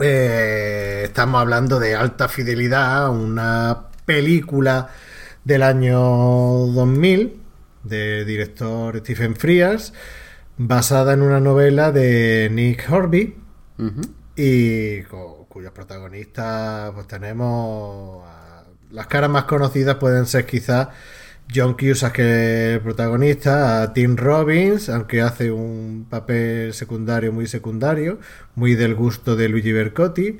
Eh, 0.00 1.02
estamos 1.04 1.40
hablando 1.40 1.80
de 1.80 1.94
alta 1.94 2.28
fidelidad, 2.28 3.10
una 3.10 3.88
película 4.04 4.90
del 5.44 5.62
año 5.62 5.98
2000 5.98 7.40
del 7.82 8.26
director 8.26 8.98
Stephen 8.98 9.34
Frears, 9.34 9.92
basada 10.56 11.14
en 11.14 11.22
una 11.22 11.40
novela 11.40 11.90
de 11.92 12.48
Nick 12.52 12.86
Horby. 12.90 13.36
Y 14.40 15.02
cuyos 15.48 15.72
protagonistas 15.72 16.92
pues 16.94 17.08
tenemos 17.08 18.24
las 18.92 19.08
caras 19.08 19.28
más 19.28 19.44
conocidas 19.44 19.96
pueden 19.96 20.26
ser 20.26 20.46
quizás 20.46 20.88
John 21.52 21.74
Cusack 21.74 22.12
que 22.12 22.22
es 22.22 22.74
el 22.76 22.80
protagonista, 22.82 23.82
a 23.82 23.92
Tim 23.92 24.16
Robbins, 24.16 24.90
aunque 24.90 25.22
hace 25.22 25.50
un 25.50 26.06
papel 26.08 26.72
secundario 26.72 27.32
muy 27.32 27.48
secundario, 27.48 28.20
muy 28.54 28.76
del 28.76 28.94
gusto 28.94 29.34
de 29.34 29.48
Luigi 29.48 29.72
Bercotti. 29.72 30.38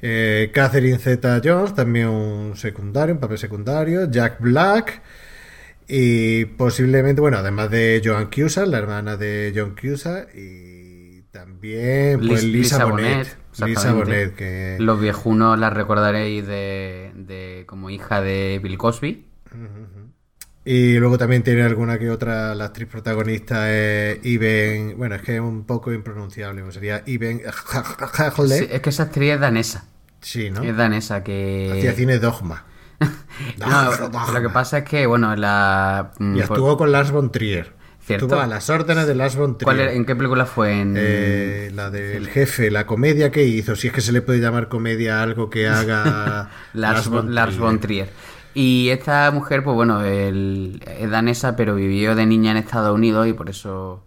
Eh, 0.00 0.50
Catherine 0.52 0.98
Zeta 0.98 1.40
Jones, 1.42 1.74
también 1.74 2.08
un 2.08 2.56
secundario, 2.56 3.14
un 3.14 3.20
papel 3.20 3.38
secundario. 3.38 4.10
Jack 4.10 4.38
Black. 4.40 5.00
Y 5.88 6.44
posiblemente, 6.44 7.20
bueno, 7.22 7.38
además 7.38 7.70
de 7.70 8.02
Joan 8.04 8.30
Cusack, 8.30 8.66
la 8.66 8.78
hermana 8.78 9.16
de 9.16 9.52
John 9.56 9.74
Cusack. 9.80 10.34
Y 10.34 10.73
también 11.34 12.20
pues, 12.26 12.44
Lis- 12.44 12.52
Lisa, 12.52 12.76
Lisa 12.76 12.84
Bonet. 12.86 13.36
Bonet, 13.58 13.68
Lisa. 13.68 13.92
Bonet, 13.92 14.34
que... 14.36 14.76
Los 14.80 15.00
viejunos 15.00 15.58
la 15.58 15.68
recordaréis 15.68 16.46
de, 16.46 17.12
de 17.14 17.64
como 17.66 17.90
hija 17.90 18.20
de 18.22 18.60
Bill 18.62 18.78
Cosby. 18.78 19.26
Y 20.64 20.96
luego 20.98 21.18
también 21.18 21.42
tiene 21.42 21.62
alguna 21.62 21.98
que 21.98 22.08
otra, 22.10 22.54
la 22.54 22.66
actriz 22.66 22.88
protagonista 22.88 23.70
es 23.70 24.24
Iben, 24.24 24.96
bueno, 24.96 25.14
es 25.16 25.22
que 25.22 25.34
es 25.34 25.40
un 25.40 25.64
poco 25.64 25.92
impronunciable, 25.92 26.62
pues 26.62 26.74
sería 26.74 27.02
Iben 27.04 27.42
Sí, 28.48 28.66
es 28.70 28.80
que 28.80 28.88
esa 28.90 29.02
actriz 29.02 29.32
es 29.34 29.40
danesa. 29.40 29.84
Sí, 30.20 30.50
¿no? 30.50 30.62
Es 30.62 30.74
danesa 30.74 31.22
que... 31.22 31.70
Hacía 31.76 31.92
cine 31.92 32.18
Dogma. 32.18 32.64
No, 33.58 34.32
lo 34.32 34.40
que 34.40 34.48
pasa 34.48 34.78
es 34.78 34.84
que, 34.84 35.04
bueno, 35.06 35.34
la... 35.36 36.12
mm, 36.18 36.36
Y 36.36 36.42
por- 36.42 36.56
actuó 36.56 36.76
con 36.78 36.92
Lars 36.92 37.10
von 37.10 37.30
Trier. 37.32 37.72
¿Cierto? 38.04 38.26
Estuvo 38.26 38.40
a 38.40 38.46
las 38.46 38.68
órdenes 38.68 39.06
de 39.06 39.14
Lars 39.14 39.34
von 39.36 39.56
Trier. 39.56 39.64
¿cuál 39.64 39.80
era- 39.80 39.92
¿En 39.92 40.04
qué 40.04 40.14
película 40.14 40.44
fue? 40.44 40.78
En... 40.80 40.94
Eh, 40.96 41.70
la 41.74 41.90
del 41.90 42.28
jefe, 42.28 42.70
la 42.70 42.84
comedia 42.86 43.30
que 43.30 43.44
hizo, 43.44 43.76
si 43.76 43.86
es 43.88 43.92
que 43.94 44.00
se 44.02 44.12
le 44.12 44.20
puede 44.20 44.40
llamar 44.40 44.68
comedia 44.68 45.20
a 45.20 45.22
algo 45.22 45.48
que 45.48 45.68
haga 45.68 46.50
Lars, 46.74 47.08
von, 47.08 47.34
Lars 47.34 47.56
von 47.58 47.80
Trier. 47.80 48.10
Y 48.52 48.90
esta 48.90 49.30
mujer, 49.30 49.64
pues 49.64 49.74
bueno, 49.74 50.04
el- 50.04 50.82
es 50.86 51.10
danesa, 51.10 51.56
pero 51.56 51.74
vivió 51.74 52.14
de 52.14 52.26
niña 52.26 52.50
en 52.50 52.58
Estados 52.58 52.94
Unidos 52.94 53.26
y 53.26 53.32
por 53.32 53.48
eso 53.50 54.04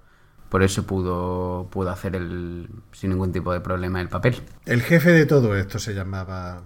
por 0.50 0.64
eso 0.64 0.86
pudo, 0.88 1.68
pudo 1.70 1.90
hacer 1.90 2.16
el, 2.16 2.70
sin 2.94 3.10
ningún 3.10 3.34
tipo 3.34 3.52
de 3.52 3.60
problema 3.60 4.00
el 4.00 4.08
papel. 4.08 4.36
El 4.66 4.82
jefe 4.82 5.12
de 5.12 5.26
todo 5.26 5.58
esto 5.58 5.78
se 5.80 5.94
llamaba 5.94 6.62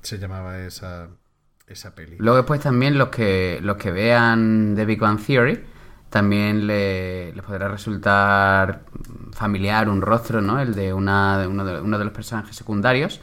se 0.00 0.16
llamaba 0.18 0.60
esa 0.60 1.08
esa 1.66 1.94
peli. 1.94 2.16
Luego 2.18 2.36
después 2.38 2.60
también 2.60 2.96
los 2.96 3.08
que 3.08 3.58
los 3.62 3.76
que 3.76 3.90
vean 3.90 4.72
The 4.76 4.86
Big 4.86 4.98
Bang 5.00 5.18
Theory 5.20 5.60
también 6.10 6.66
le- 6.66 7.32
les 7.34 7.44
podrá 7.44 7.68
resultar 7.68 8.82
familiar 9.32 9.88
un 9.88 10.00
rostro, 10.00 10.40
¿no? 10.40 10.60
El 10.60 10.74
de 10.74 10.92
una 10.92 11.38
de 11.38 11.46
uno 11.46 11.64
de, 11.64 11.80
uno 11.80 11.98
de 11.98 12.04
los 12.04 12.12
personajes 12.14 12.56
secundarios, 12.56 13.20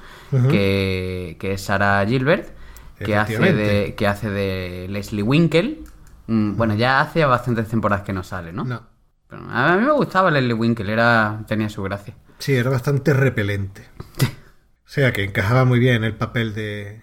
que, 0.50 1.38
que 1.40 1.54
es 1.54 1.62
Sarah 1.62 2.06
Gilbert, 2.06 2.50
que 2.98 3.16
hace 3.18 3.54
de 3.54 3.96
que 3.96 4.08
hace 4.08 4.30
de 4.30 4.88
Leslie 4.90 5.24
Winkle. 5.24 5.80
Mm, 6.28 6.56
Bueno, 6.58 6.76
ya 6.76 7.02
hace 7.02 7.24
bastantes 7.26 7.68
temporadas 7.68 8.04
que 8.06 8.14
no 8.14 8.24
sale, 8.24 8.52
¿no? 8.54 8.64
No. 8.66 8.82
Pero 9.28 9.42
a 9.50 9.76
mí 9.78 9.86
me 9.86 9.92
gustaba 9.92 10.30
Leslie 10.32 10.54
Winkle, 10.54 10.92
era 10.92 11.44
tenía 11.48 11.70
su 11.70 11.82
gracia. 11.84 12.14
Sí, 12.38 12.54
era 12.54 12.70
bastante 12.70 13.14
repelente. 13.14 13.88
O 14.22 14.88
sea, 14.88 15.12
que 15.14 15.24
encajaba 15.24 15.66
muy 15.66 15.80
bien 15.80 16.04
el 16.04 16.16
papel 16.16 16.54
de, 16.54 17.02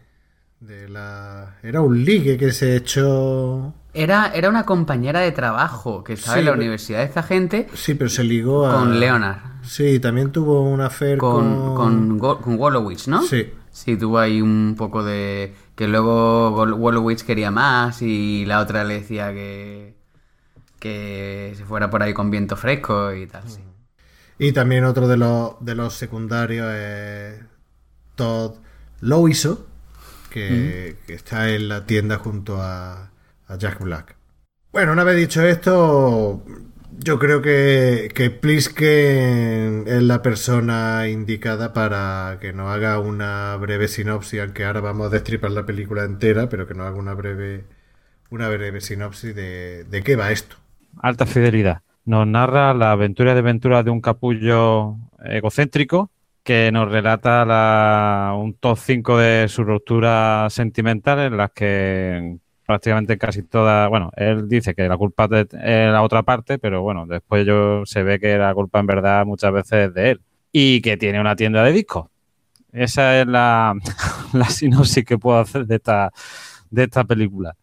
de 0.61 0.89
la... 0.89 1.57
Era 1.63 1.81
un 1.81 2.05
ligue 2.05 2.39
que 2.39 2.53
se 2.53 2.77
echó... 2.77 3.75
Era, 3.95 4.33
era 4.35 4.49
una 4.49 4.65
compañera 4.65 5.21
de 5.21 5.33
trabajo 5.33 6.03
que 6.03 6.15
estaba 6.15 6.35
Sí, 6.35 6.41
en 6.41 6.47
la 6.47 6.53
universidad 6.53 7.01
de 7.01 7.05
esta 7.05 7.23
gente 7.23 7.69
Sí, 7.75 7.95
pero 7.95 8.09
se 8.09 8.25
ligó 8.25 8.67
a... 8.67 8.75
con 8.75 8.99
Leonard. 8.99 9.39
Sí, 9.63 10.01
también 10.01 10.33
tuvo 10.33 10.63
una 10.63 10.87
affair 10.87 11.19
con, 11.19 11.75
con... 11.75 12.19
con, 12.19 12.57
Wolowitz, 12.57 13.07
¿no? 13.09 13.23
Sí. 13.23 13.51
Sí, 13.71 13.97
tuvo 13.97 14.19
ahí 14.19 14.41
un 14.41 14.75
poco 14.77 15.05
de... 15.05 15.55
Que 15.75 15.89
luego 15.89 16.51
Wolowitz 16.53 17.23
quería 17.23 17.51
más 17.51 18.03
y 18.03 18.45
la 18.47 18.61
otra 18.61 18.85
le 18.85 18.95
decía 18.95 19.33
que... 19.33 19.95
Que 20.79 21.53
se 21.57 21.65
fuera 21.65 21.91
por 21.91 22.03
ahí 22.03 22.13
con 22.13 22.31
viento 22.31 22.57
fresco 22.57 23.13
y 23.13 23.27
tal, 23.27 23.49
sí. 23.49 23.61
Y 24.39 24.51
también 24.53 24.85
otro 24.85 25.07
de 25.07 25.17
los, 25.17 25.53
de 25.61 25.77
los 25.77 25.95
secundarios 25.95 26.69
es 26.73 27.37
Todd 28.17 28.57
Loiso, 29.01 29.67
que, 30.31 30.97
que 31.07 31.15
está 31.15 31.51
en 31.51 31.69
la 31.69 31.87
tienda 31.87 32.19
junto 32.19 32.61
a, 32.61 33.12
a 33.49 33.57
Jack 33.57 33.81
Black. 33.81 34.17
Bueno, 34.73 34.93
una 34.93 35.05
vez 35.05 35.17
dicho 35.17 35.43
esto, 35.43 36.43
yo 36.99 37.19
creo 37.19 37.43
que, 37.43 38.11
que 38.15 38.31
Plisken 38.31 39.85
es 39.87 40.03
la 40.03 40.23
persona 40.23 41.09
indicada 41.09 41.73
para 41.73 42.39
que 42.41 42.53
nos 42.53 42.71
haga 42.71 42.99
una 42.99 43.57
breve 43.57 43.89
sinopsis, 43.89 44.41
aunque 44.41 44.65
ahora 44.65 44.81
vamos 44.81 45.09
a 45.09 45.11
destripar 45.11 45.51
la 45.51 45.67
película 45.67 46.05
entera, 46.05 46.49
pero 46.49 46.67
que 46.67 46.75
nos 46.75 46.87
haga 46.87 46.97
una 46.97 47.15
breve, 47.15 47.65
una 48.31 48.49
breve 48.49 48.81
sinopsis 48.81 49.35
de, 49.35 49.85
de 49.85 50.03
qué 50.03 50.17
va 50.17 50.31
esto. 50.33 50.57
Alta 51.03 51.27
fidelidad. 51.27 51.83
Nos 52.05 52.27
narra 52.27 52.75
la 52.75 52.93
aventura 52.93 53.33
de 53.35 53.41
aventura 53.41 53.83
de 53.83 53.91
un 53.91 54.01
capullo 54.01 54.97
egocéntrico 55.25 56.11
que 56.43 56.71
nos 56.73 56.91
relata 56.91 57.45
la- 57.45 58.35
un 58.37 58.55
top 58.55 58.77
5 58.79 59.19
de 59.19 59.49
su 59.49 59.65
ruptura 59.65 60.49
sentimental 60.51 61.21
en 61.21 61.37
las 61.37 61.53
que 61.53 62.39
prácticamente 62.73 63.19
casi 63.19 63.43
todas, 63.43 63.91
bueno, 63.91 64.11
él 64.17 64.49
dice 64.49 64.75
que 64.75 64.89
la 64.89 64.97
culpa 64.97 65.29
es 65.31 65.47
la 65.93 66.03
otra 66.03 66.23
parte, 66.23 66.59
pero 66.59 66.81
bueno, 66.81 67.05
después 67.07 67.47
yo 67.47 67.85
se 67.85 68.03
ve 68.03 68.19
que 68.19 68.39
la 68.39 68.55
culpa 68.55 68.81
en 68.81 68.87
verdad 68.87 69.27
muchas 69.27 69.53
veces 69.53 69.89
es 69.89 69.95
de 69.95 70.11
él 70.13 70.21
y 70.51 70.81
que 70.81 70.97
tiene 70.97 71.21
una 71.21 71.37
tienda 71.37 71.63
de 71.65 71.73
discos. 71.73 72.07
Esa 72.73 73.21
es 73.21 73.27
la, 73.27 73.75
la 74.33 74.47
sinopsis 74.47 75.05
que 75.05 75.19
puedo 75.19 75.39
hacer 75.39 75.67
de 75.67 75.75
esta, 75.75 76.11
de 76.71 76.85
esta 76.85 77.05
película. 77.05 77.55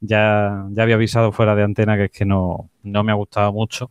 Ya, 0.00 0.66
ya 0.72 0.82
había 0.82 0.96
avisado 0.96 1.32
fuera 1.32 1.54
de 1.54 1.62
antena 1.62 1.96
que 1.96 2.04
es 2.04 2.10
que 2.10 2.26
no, 2.26 2.68
no 2.82 3.02
me 3.02 3.12
ha 3.12 3.14
gustado 3.14 3.50
mucho. 3.50 3.90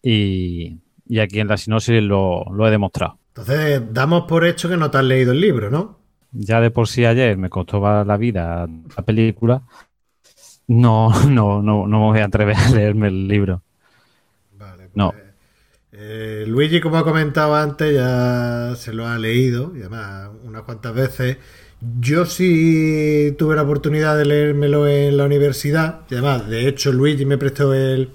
Y, 0.00 0.78
y 1.04 1.18
aquí 1.18 1.40
en 1.40 1.48
la 1.48 1.56
sinopsis 1.56 2.00
lo, 2.00 2.44
lo 2.52 2.68
he 2.68 2.70
demostrado. 2.70 3.18
Entonces, 3.30 3.82
damos 3.92 4.26
por 4.28 4.46
hecho 4.46 4.68
que 4.68 4.76
no 4.76 4.88
te 4.92 4.98
has 4.98 5.04
leído 5.04 5.32
el 5.32 5.40
libro, 5.40 5.68
¿no? 5.68 6.03
Ya 6.34 6.60
de 6.60 6.70
por 6.70 6.88
sí 6.88 7.04
ayer 7.04 7.36
me 7.36 7.48
costó 7.48 7.80
la 8.04 8.16
vida 8.16 8.66
la 8.96 9.02
película. 9.04 9.62
No, 10.66 11.10
no, 11.28 11.62
no, 11.62 11.86
no 11.86 11.98
me 12.00 12.04
voy 12.06 12.18
a 12.20 12.24
atrever 12.26 12.56
a 12.56 12.70
leerme 12.70 13.08
el 13.08 13.28
libro. 13.28 13.62
Vale, 14.58 14.84
pues, 14.84 14.90
No. 14.94 15.12
eh, 15.92 16.44
Luigi, 16.46 16.80
como 16.80 16.96
ha 16.98 17.04
comentado 17.04 17.54
antes, 17.54 17.94
ya 17.94 18.74
se 18.76 18.92
lo 18.92 19.06
ha 19.06 19.16
leído, 19.18 19.72
y 19.76 19.80
además 19.80 20.30
unas 20.44 20.62
cuantas 20.62 20.94
veces. 20.94 21.36
Yo 22.00 22.24
sí 22.24 23.34
tuve 23.38 23.56
la 23.56 23.62
oportunidad 23.62 24.16
de 24.16 24.24
leérmelo 24.24 24.88
en 24.88 25.16
la 25.18 25.24
universidad, 25.26 26.00
y 26.10 26.14
además, 26.14 26.48
de 26.48 26.66
hecho, 26.66 26.92
Luigi 26.92 27.26
me 27.26 27.36
prestó 27.36 27.74
el, 27.74 28.10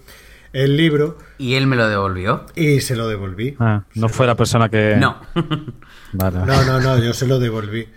el 0.54 0.76
libro 0.76 1.18
Y 1.38 1.54
él 1.54 1.68
me 1.68 1.76
lo 1.76 1.88
devolvió. 1.88 2.46
y 2.56 2.80
se 2.82 2.96
lo 2.96 3.08
devolví. 3.08 3.56
Ah, 3.60 3.84
no 3.96 4.10
fue 4.10 4.26
la 4.26 4.36
persona 4.36 4.70
que. 4.70 4.96
No. 4.98 5.18
Vale. 6.14 6.40
No, 6.40 6.64
no, 6.66 6.80
no, 6.80 6.98
yo 6.98 7.14
se 7.14 7.28
lo 7.28 7.38
devolví. 7.40 7.88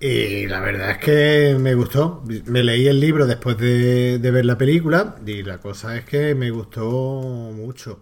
Y 0.00 0.46
la 0.46 0.60
verdad 0.60 0.92
es 0.92 0.98
que 0.98 1.56
me 1.60 1.74
gustó. 1.74 2.24
Me 2.46 2.62
leí 2.62 2.88
el 2.88 2.98
libro 3.00 3.26
después 3.26 3.58
de, 3.58 4.18
de 4.18 4.30
ver 4.30 4.46
la 4.46 4.56
película 4.56 5.16
y 5.26 5.42
la 5.42 5.58
cosa 5.58 5.96
es 5.96 6.04
que 6.06 6.34
me 6.34 6.50
gustó 6.50 6.80
mucho. 7.54 8.00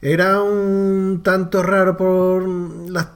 Era 0.00 0.42
un 0.42 1.20
tanto 1.22 1.62
raro 1.62 1.96
por 1.96 2.46
las, 2.48 3.08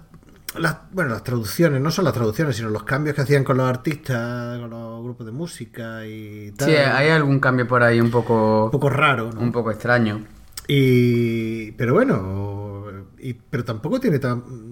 las- 0.59 0.77
bueno, 0.93 1.11
las 1.13 1.25
traducciones, 1.25 1.81
no 1.81 1.91
son 1.91 2.05
las 2.05 2.15
traducciones, 2.15 2.57
sino 2.57 2.69
los 2.69 2.83
cambios 2.85 3.15
que 3.17 3.23
hacían 3.23 3.45
con 3.45 3.57
los 3.57 3.67
artistas, 3.69 4.59
con 4.59 4.71
los 4.71 5.03
grupos 5.03 5.25
de 5.27 5.33
música 5.33 6.07
y 6.07 6.53
tal. 6.53 6.69
Sí, 6.69 6.77
hay 6.77 7.09
algún 7.11 7.39
cambio 7.41 7.67
por 7.67 7.83
ahí 7.83 8.01
un 8.01 8.11
poco, 8.11 8.67
un 8.67 8.71
poco 8.71 8.91
raro, 8.91 9.31
¿no? 9.33 9.41
un 9.41 9.53
poco 9.53 9.71
extraño. 9.71 10.23
Y 10.69 11.73
pero 11.73 11.95
bueno, 11.95 12.91
y, 13.19 13.35
pero 13.35 13.65
tampoco 13.65 14.01
tiene 14.01 14.19
tan 14.19 14.70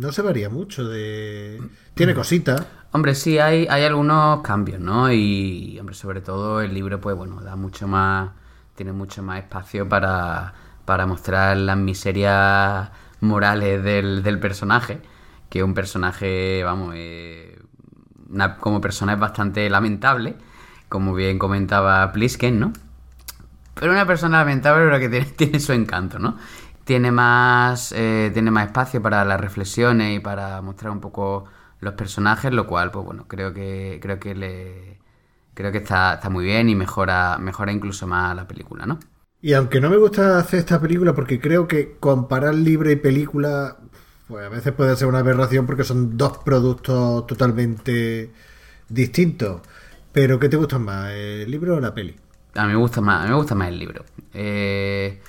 no 0.00 0.12
se 0.12 0.22
varía 0.22 0.48
mucho 0.50 0.88
de 0.88 1.60
tiene 1.94 2.14
cositas. 2.14 2.66
Hombre, 2.92 3.14
sí, 3.14 3.38
hay, 3.38 3.66
hay 3.70 3.84
algunos 3.84 4.40
cambios, 4.42 4.80
¿no? 4.80 5.12
Y, 5.12 5.78
hombre, 5.78 5.94
sobre 5.94 6.20
todo 6.20 6.60
el 6.60 6.74
libro, 6.74 7.00
pues 7.00 7.16
bueno, 7.16 7.40
da 7.40 7.54
mucho 7.54 7.86
más, 7.86 8.30
tiene 8.74 8.92
mucho 8.92 9.22
más 9.22 9.38
espacio 9.38 9.88
para, 9.88 10.52
para 10.84 11.06
mostrar 11.06 11.56
las 11.56 11.76
miserias 11.76 12.90
morales 13.20 13.82
del, 13.84 14.22
del 14.22 14.40
personaje, 14.40 15.00
que 15.48 15.62
un 15.62 15.74
personaje, 15.74 16.62
vamos, 16.64 16.94
eh, 16.96 17.60
una- 18.28 18.56
como 18.56 18.80
persona 18.80 19.12
es 19.12 19.20
bastante 19.20 19.68
lamentable, 19.70 20.36
como 20.88 21.14
bien 21.14 21.38
comentaba 21.38 22.10
Plisken, 22.12 22.58
¿no? 22.58 22.72
Pero 23.74 23.92
una 23.92 24.06
persona 24.06 24.38
lamentable, 24.38 24.84
pero 24.86 24.98
que 24.98 25.08
tiene, 25.08 25.26
tiene 25.36 25.60
su 25.60 25.72
encanto, 25.72 26.18
¿no? 26.18 26.36
Tiene 26.90 27.12
más, 27.12 27.92
eh, 27.92 28.32
tiene 28.32 28.50
más 28.50 28.66
espacio 28.66 29.00
para 29.00 29.24
las 29.24 29.40
reflexiones 29.40 30.16
y 30.16 30.18
para 30.18 30.60
mostrar 30.60 30.90
un 30.90 30.98
poco 30.98 31.44
los 31.78 31.94
personajes, 31.94 32.52
lo 32.52 32.66
cual, 32.66 32.90
pues 32.90 33.04
bueno, 33.04 33.28
creo 33.28 33.54
que, 33.54 34.00
creo 34.02 34.18
que 34.18 34.34
le, 34.34 34.98
creo 35.54 35.70
que 35.70 35.78
está, 35.78 36.14
está 36.14 36.30
muy 36.30 36.46
bien 36.46 36.68
y 36.68 36.74
mejora, 36.74 37.38
mejora 37.38 37.70
incluso 37.70 38.08
más 38.08 38.34
la 38.34 38.48
película, 38.48 38.86
¿no? 38.86 38.98
Y 39.40 39.52
aunque 39.52 39.80
no 39.80 39.88
me 39.88 39.98
gusta 39.98 40.36
hacer 40.38 40.58
esta 40.58 40.80
película 40.80 41.14
porque 41.14 41.38
creo 41.38 41.68
que 41.68 41.96
comparar 42.00 42.56
libro 42.56 42.90
y 42.90 42.96
película 42.96 43.76
pues 44.26 44.44
a 44.44 44.48
veces 44.48 44.72
puede 44.72 44.96
ser 44.96 45.06
una 45.06 45.20
aberración 45.20 45.66
porque 45.66 45.84
son 45.84 46.16
dos 46.16 46.38
productos 46.38 47.24
totalmente 47.24 48.32
distintos. 48.88 49.60
Pero 50.10 50.40
¿qué 50.40 50.48
te 50.48 50.56
gusta 50.56 50.80
más, 50.80 51.12
el 51.12 51.48
libro 51.48 51.76
o 51.76 51.80
la 51.80 51.94
peli? 51.94 52.16
A 52.54 52.66
mí 52.66 52.72
me 52.72 52.78
gusta 52.80 53.00
más, 53.00 53.20
a 53.20 53.22
mí 53.26 53.30
me 53.30 53.36
gusta 53.36 53.54
más 53.54 53.68
el 53.68 53.78
libro. 53.78 54.04
Eh, 54.34 55.20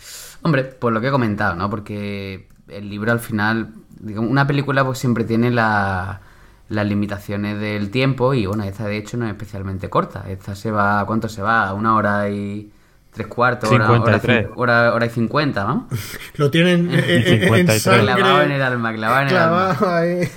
hombre, 0.43 0.63
por 0.63 0.93
lo 0.93 1.01
que 1.01 1.07
he 1.07 1.11
comentado, 1.11 1.55
¿no? 1.55 1.69
Porque 1.69 2.47
el 2.67 2.89
libro 2.89 3.11
al 3.11 3.19
final, 3.19 3.73
digamos, 3.99 4.29
una 4.29 4.47
película 4.47 4.85
pues 4.85 4.97
siempre 4.99 5.23
tiene 5.23 5.51
la- 5.51 6.21
las 6.69 6.85
limitaciones 6.87 7.59
del 7.59 7.91
tiempo 7.91 8.33
y 8.33 8.45
bueno, 8.45 8.63
esta 8.63 8.85
de 8.87 8.97
hecho 8.97 9.17
no 9.17 9.25
es 9.25 9.31
especialmente 9.31 9.89
corta. 9.89 10.23
Esta 10.29 10.55
se 10.55 10.71
va, 10.71 11.01
¿a 11.01 11.05
¿cuánto 11.05 11.27
se 11.29 11.41
va? 11.41 11.67
¿A 11.67 11.73
una 11.73 11.95
hora 11.95 12.29
y 12.29 12.71
tres 13.11 13.27
cuartos? 13.27 13.69
Hora, 13.69 13.99
hora, 13.99 14.19
53. 14.19 14.47
cin- 14.47 14.51
hora, 14.55 14.93
hora 14.93 15.05
y 15.05 15.09
cincuenta, 15.09 15.65
¿no? 15.65 15.87
Lo 16.35 16.49
tienen 16.49 16.89
en, 16.91 17.03
en- 17.27 17.27
en 17.57 17.67
53. 17.67 17.81
sangre, 17.81 18.03
Clavado 18.05 18.41
en 18.43 18.51
el 18.51 18.61
alma, 18.61 18.93
clavado 18.93 19.21
en 19.23 19.27
el 19.29 19.37
alma. 19.37 19.67
clavado 19.67 19.95
ahí. 19.95 20.29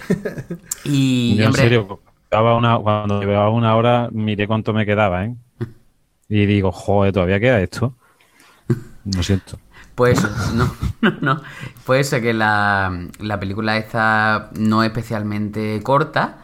Y, 0.85 1.37
Yo 1.37 1.45
en 1.47 1.53
serio, 1.55 2.01
una, 2.31 2.79
cuando 2.79 3.21
llevaba 3.21 3.51
una 3.51 3.77
hora, 3.77 4.09
miré 4.13 4.47
cuánto 4.47 4.73
me 4.73 4.85
quedaba, 4.87 5.25
¿eh? 5.25 5.35
Y 6.29 6.47
digo, 6.47 6.73
joder, 6.73 7.13
todavía 7.13 7.41
queda 7.41 7.61
esto. 7.61 7.97
Lo 9.05 9.23
siento. 9.23 9.59
Pues 9.95 10.23
no, 10.55 10.75
no, 11.01 11.11
no. 11.21 11.43
Pues 11.85 12.09
eso, 12.09 12.21
que 12.21 12.35
la, 12.35 13.09
la 13.21 13.41
película 13.41 13.77
esta 13.77 14.51
no 14.59 14.83
es 14.83 14.89
especialmente 14.89 15.81
corta, 15.83 16.39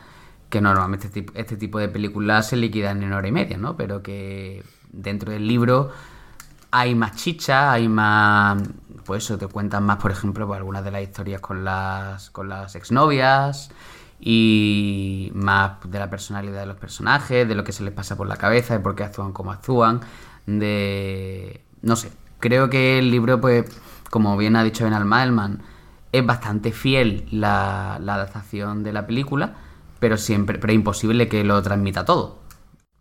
que 0.49 0.60
normalmente 0.60 1.06
este 1.06 1.21
tipo, 1.23 1.32
este 1.39 1.56
tipo 1.56 1.78
de 1.78 1.89
películas 1.89 2.49
se 2.49 2.56
liquidan 2.56 3.02
en 3.02 3.13
hora 3.13 3.26
y 3.28 3.32
media, 3.32 3.56
¿no? 3.56 3.76
Pero 3.76 4.02
que 4.02 4.65
dentro 4.93 5.32
del 5.32 5.47
libro 5.47 5.91
hay 6.71 6.95
más 6.95 7.17
chicha, 7.17 7.73
hay 7.73 7.89
más... 7.89 8.63
Pues 9.04 9.25
eso, 9.25 9.39
te 9.39 9.47
cuentan 9.47 9.84
más, 9.84 9.97
por 9.97 10.13
ejemplo, 10.13 10.47
pues, 10.47 10.58
algunas 10.58 10.84
de 10.84 10.91
las 10.93 11.02
historias 11.02 11.41
con 11.41 11.65
las, 11.65 12.30
con 12.30 12.49
las 12.49 12.76
exnovias 12.76 13.71
y 14.21 15.32
más 15.34 15.78
de 15.84 15.99
la 15.99 16.10
personalidad 16.10 16.60
de 16.60 16.67
los 16.67 16.76
personajes, 16.76 17.49
de 17.49 17.54
lo 17.54 17.65
que 17.65 17.73
se 17.73 17.82
les 17.82 17.93
pasa 17.93 18.17
por 18.17 18.28
la 18.28 18.36
cabeza, 18.36 18.75
de 18.75 18.80
por 18.80 18.95
qué 18.95 19.04
actúan 19.04 19.32
como 19.32 19.50
actúan, 19.52 20.00
de... 20.47 21.65
no 21.82 21.97
sé, 21.97 22.13
creo 22.41 22.71
que 22.71 22.99
el 22.99 23.11
libro, 23.11 23.41
pues, 23.41 23.65
como 24.11 24.37
bien 24.37 24.57
ha 24.57 24.65
dicho 24.65 24.85
Benal 24.85 25.05
Maelman, 25.05 25.63
es 26.13 26.26
bastante 26.26 26.73
fiel 26.73 27.26
la, 27.31 27.97
adaptación 27.97 28.83
de 28.83 28.93
la 28.93 29.07
película, 29.07 29.55
pero 30.00 30.17
siempre, 30.17 30.59
pero 30.59 30.73
es 30.73 30.76
imposible 30.76 31.29
que 31.29 31.45
lo 31.45 31.61
transmita 31.63 32.05
todo. 32.05 32.41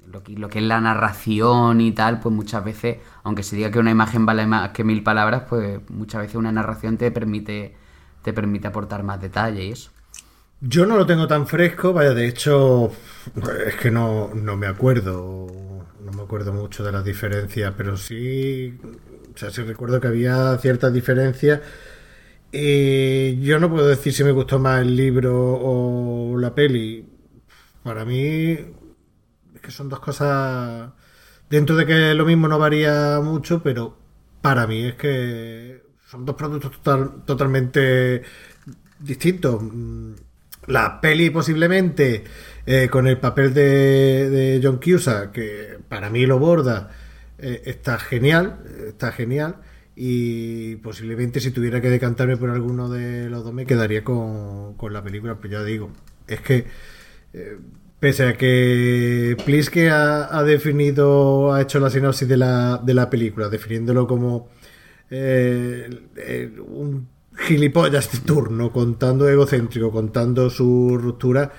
Lo 0.06 0.24
que, 0.24 0.34
lo 0.34 0.50
que 0.50 0.60
es 0.60 0.66
la 0.66 0.82
narración 0.82 1.82
y 1.82 1.92
tal, 1.92 2.20
pues 2.20 2.34
muchas 2.34 2.64
veces, 2.64 2.98
aunque 3.24 3.44
se 3.44 3.56
diga 3.56 3.72
que 3.72 3.80
una 3.80 3.92
imagen 3.92 4.26
vale 4.26 4.46
más 4.48 4.70
que 4.70 4.84
mil 4.84 5.04
palabras, 5.04 5.44
pues 5.48 5.80
muchas 5.90 6.22
veces 6.22 6.36
una 6.36 6.52
narración 6.52 6.98
te 6.98 7.12
permite, 7.12 7.76
te 8.24 8.34
permite 8.34 8.68
aportar 8.68 9.04
más 9.04 9.22
detalle 9.22 9.66
y 9.66 9.72
eso. 9.72 9.92
Yo 10.62 10.86
no 10.86 10.98
lo 10.98 11.06
tengo 11.06 11.28
tan 11.28 11.48
fresco, 11.48 11.94
vaya, 11.94 12.14
de 12.14 12.28
hecho, 12.28 12.92
es 13.66 13.76
que 13.76 13.92
no, 13.92 14.32
no 14.34 14.58
me 14.58 14.68
acuerdo, 14.68 15.48
no 16.04 16.12
me 16.12 16.22
acuerdo 16.24 16.52
mucho 16.52 16.84
de 16.84 16.92
las 16.92 17.06
diferencias, 17.06 17.74
pero 17.78 17.96
sí, 17.96 18.78
sea, 19.40 19.50
sí 19.52 19.62
recuerdo 19.64 20.00
que 20.02 20.08
había 20.08 20.58
ciertas 20.58 20.94
diferencias. 20.94 21.62
Y 22.52 23.40
yo 23.42 23.60
no 23.60 23.70
puedo 23.70 23.88
decir 23.88 24.14
si 24.14 24.24
me 24.24 24.32
gustó 24.32 24.60
más 24.60 24.82
el 24.82 24.96
libro 24.96 25.34
o 25.36 26.38
la 26.38 26.54
peli. 26.56 27.08
Para 27.84 28.06
mí, 28.06 28.52
es 29.56 29.62
que 29.62 29.72
son 29.72 29.90
dos 29.90 30.00
cosas, 30.00 30.92
dentro 31.50 31.76
de 31.76 31.86
que 31.86 32.14
lo 32.16 32.26
mismo 32.26 32.48
no 32.48 32.60
varía 32.60 33.20
mucho, 33.22 33.62
pero 33.64 33.98
para 34.42 34.68
mí 34.68 34.86
es 34.86 34.96
que 34.96 35.84
son 36.08 36.26
dos 36.26 36.36
productos 36.36 36.72
total- 36.72 37.24
totalmente 37.26 38.24
distintos. 39.00 39.62
La 40.68 41.00
peli 41.02 41.30
posiblemente 41.30 42.24
eh, 42.66 42.90
con 42.92 43.08
el 43.08 43.18
papel 43.18 43.54
de, 43.54 44.30
de 44.30 44.62
John 44.64 44.80
Cusack, 44.84 45.32
que 45.32 45.80
para 45.88 46.10
mí 46.10 46.26
lo 46.26 46.40
borda, 46.40 46.90
eh, 47.42 47.62
está 47.66 47.98
genial, 48.00 48.64
está 48.88 49.12
genial. 49.12 49.58
Y 49.96 50.78
posiblemente 50.78 51.42
si 51.42 51.52
tuviera 51.52 51.82
que 51.82 51.90
decantarme 51.90 52.38
por 52.38 52.50
alguno 52.50 52.90
de 52.90 53.30
los 53.30 53.44
dos 53.44 53.54
me 53.54 53.66
quedaría 53.66 54.04
con, 54.04 54.76
con 54.76 54.94
la 54.94 55.04
película, 55.04 55.38
pero 55.42 55.60
ya 55.60 55.64
digo, 55.64 55.92
es 56.26 56.40
que 56.40 56.66
eh, 57.34 57.58
pese 58.00 58.24
a 58.24 58.38
que 58.38 59.36
Pliske 59.46 59.90
ha, 59.90 60.38
ha 60.38 60.44
definido, 60.44 61.54
ha 61.54 61.62
hecho 61.62 61.80
la 61.80 61.90
sinopsis 61.90 62.28
de 62.28 62.38
la, 62.38 62.78
de 62.84 62.94
la 62.94 63.10
película, 63.10 63.50
definiéndolo 63.50 64.08
como 64.08 64.50
eh, 65.10 65.90
eh, 66.16 66.52
un 66.68 67.08
gilipollas 67.38 68.12
de 68.12 68.20
turno, 68.20 68.72
contando 68.72 69.28
egocéntrico, 69.28 69.92
contando 69.92 70.50
su 70.50 70.98
ruptura, 70.98 71.52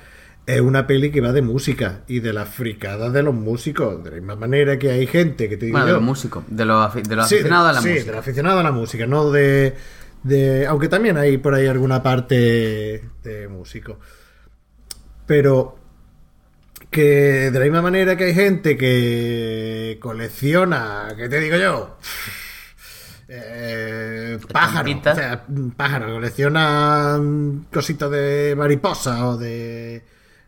es 0.46 0.60
una 0.60 0.86
peli 0.86 1.10
que 1.12 1.20
va 1.20 1.32
de 1.32 1.42
música 1.42 2.00
y 2.08 2.20
de 2.20 2.32
las 2.32 2.48
fricadas 2.48 3.12
de 3.12 3.22
los 3.22 3.34
músicos. 3.34 4.02
De 4.02 4.10
la 4.10 4.16
misma 4.16 4.36
manera 4.36 4.78
que 4.78 4.90
hay 4.90 5.06
gente 5.06 5.48
que 5.48 5.56
te 5.56 5.66
digo 5.66 5.76
Bueno, 5.76 5.86
de 5.86 5.92
los 5.94 6.02
músicos, 6.02 6.44
de 6.48 6.64
los, 6.64 6.94
de 6.94 7.16
los 7.16 7.28
Sí, 7.28 7.36
aficionados 7.36 7.68
a 7.70 7.72
la 7.74 7.80
sí, 7.82 7.88
música. 7.90 8.10
del 8.10 8.18
aficionado 8.20 8.58
a 8.58 8.62
la 8.62 8.72
música, 8.72 9.06
no 9.06 9.30
de, 9.30 9.74
de- 10.24 10.66
Aunque 10.66 10.88
también 10.88 11.16
hay 11.18 11.38
por 11.38 11.54
ahí 11.54 11.66
alguna 11.66 12.02
parte 12.02 13.04
de 13.22 13.48
músico. 13.48 13.98
Pero 15.26 15.78
que 16.90 17.50
de 17.52 17.58
la 17.58 17.64
misma 17.66 17.82
manera 17.82 18.16
que 18.16 18.24
hay 18.24 18.34
gente 18.34 18.76
que 18.76 19.98
colecciona, 20.00 21.14
¿qué 21.16 21.28
te 21.28 21.38
digo 21.38 21.56
yo? 21.56 21.96
Eh, 23.28 24.38
pájaro, 24.52 24.90
o 24.90 25.14
sea, 25.14 25.46
pájaro, 25.76 26.14
colecciona 26.14 27.16
cositas 27.72 28.10
de 28.10 28.54
mariposa 28.58 29.28
o 29.28 29.36
de, 29.36 30.02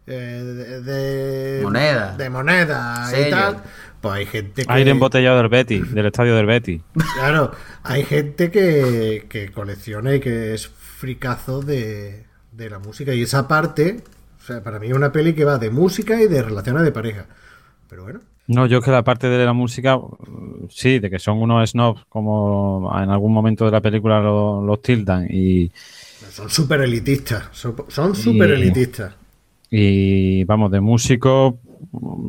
eh, 0.06 0.12
de, 0.12 0.80
de- 0.82 1.62
Moneda. 1.62 2.16
de 2.16 2.30
moneda 2.30 3.08
y 3.26 3.30
tal. 3.30 3.62
Pues 4.00 4.14
hay 4.14 4.26
gente 4.26 4.64
que 4.64 4.72
Aire 4.72 4.90
embotellado 4.90 5.38
del 5.38 5.48
Betty, 5.48 5.78
del 5.80 6.06
estadio 6.06 6.34
del 6.34 6.46
Betty. 6.46 6.82
Claro, 7.14 7.52
hay 7.84 8.04
gente 8.04 8.50
que, 8.50 9.26
que 9.28 9.52
colecciona 9.52 10.14
y 10.16 10.20
que 10.20 10.54
es 10.54 10.68
fricazo 10.68 11.62
de, 11.62 12.24
de 12.50 12.70
la 12.70 12.80
música. 12.80 13.14
Y 13.14 13.22
esa 13.22 13.46
parte, 13.46 14.02
o 14.40 14.44
sea, 14.44 14.62
para 14.62 14.80
mí 14.80 14.88
es 14.88 14.94
una 14.94 15.12
peli 15.12 15.34
que 15.34 15.44
va 15.44 15.58
de 15.58 15.70
música 15.70 16.20
y 16.20 16.26
de 16.26 16.42
relaciones 16.42 16.82
de 16.82 16.90
pareja. 16.90 17.26
Pero 17.88 18.02
bueno, 18.02 18.20
No, 18.48 18.66
yo 18.66 18.78
es 18.78 18.84
que 18.84 18.90
la 18.90 19.04
parte 19.04 19.28
de 19.28 19.44
la 19.44 19.52
música, 19.52 19.96
uh, 19.96 20.66
sí, 20.68 20.98
de 20.98 21.08
que 21.08 21.20
son 21.20 21.40
unos 21.40 21.70
snobs, 21.70 22.04
como 22.08 22.90
en 23.00 23.08
algún 23.08 23.32
momento 23.32 23.66
de 23.66 23.70
la 23.70 23.80
película 23.80 24.18
lo- 24.20 24.62
los 24.66 24.82
tildan, 24.82 25.28
y, 25.30 25.70
son 26.32 26.50
súper 26.50 26.80
elitistas. 26.80 27.44
Son 27.52 27.76
son 27.88 28.16
súper 28.16 28.50
elitistas. 28.52 29.14
Y 29.74 30.44
vamos, 30.44 30.70
de 30.70 30.82
músicos, 30.82 31.54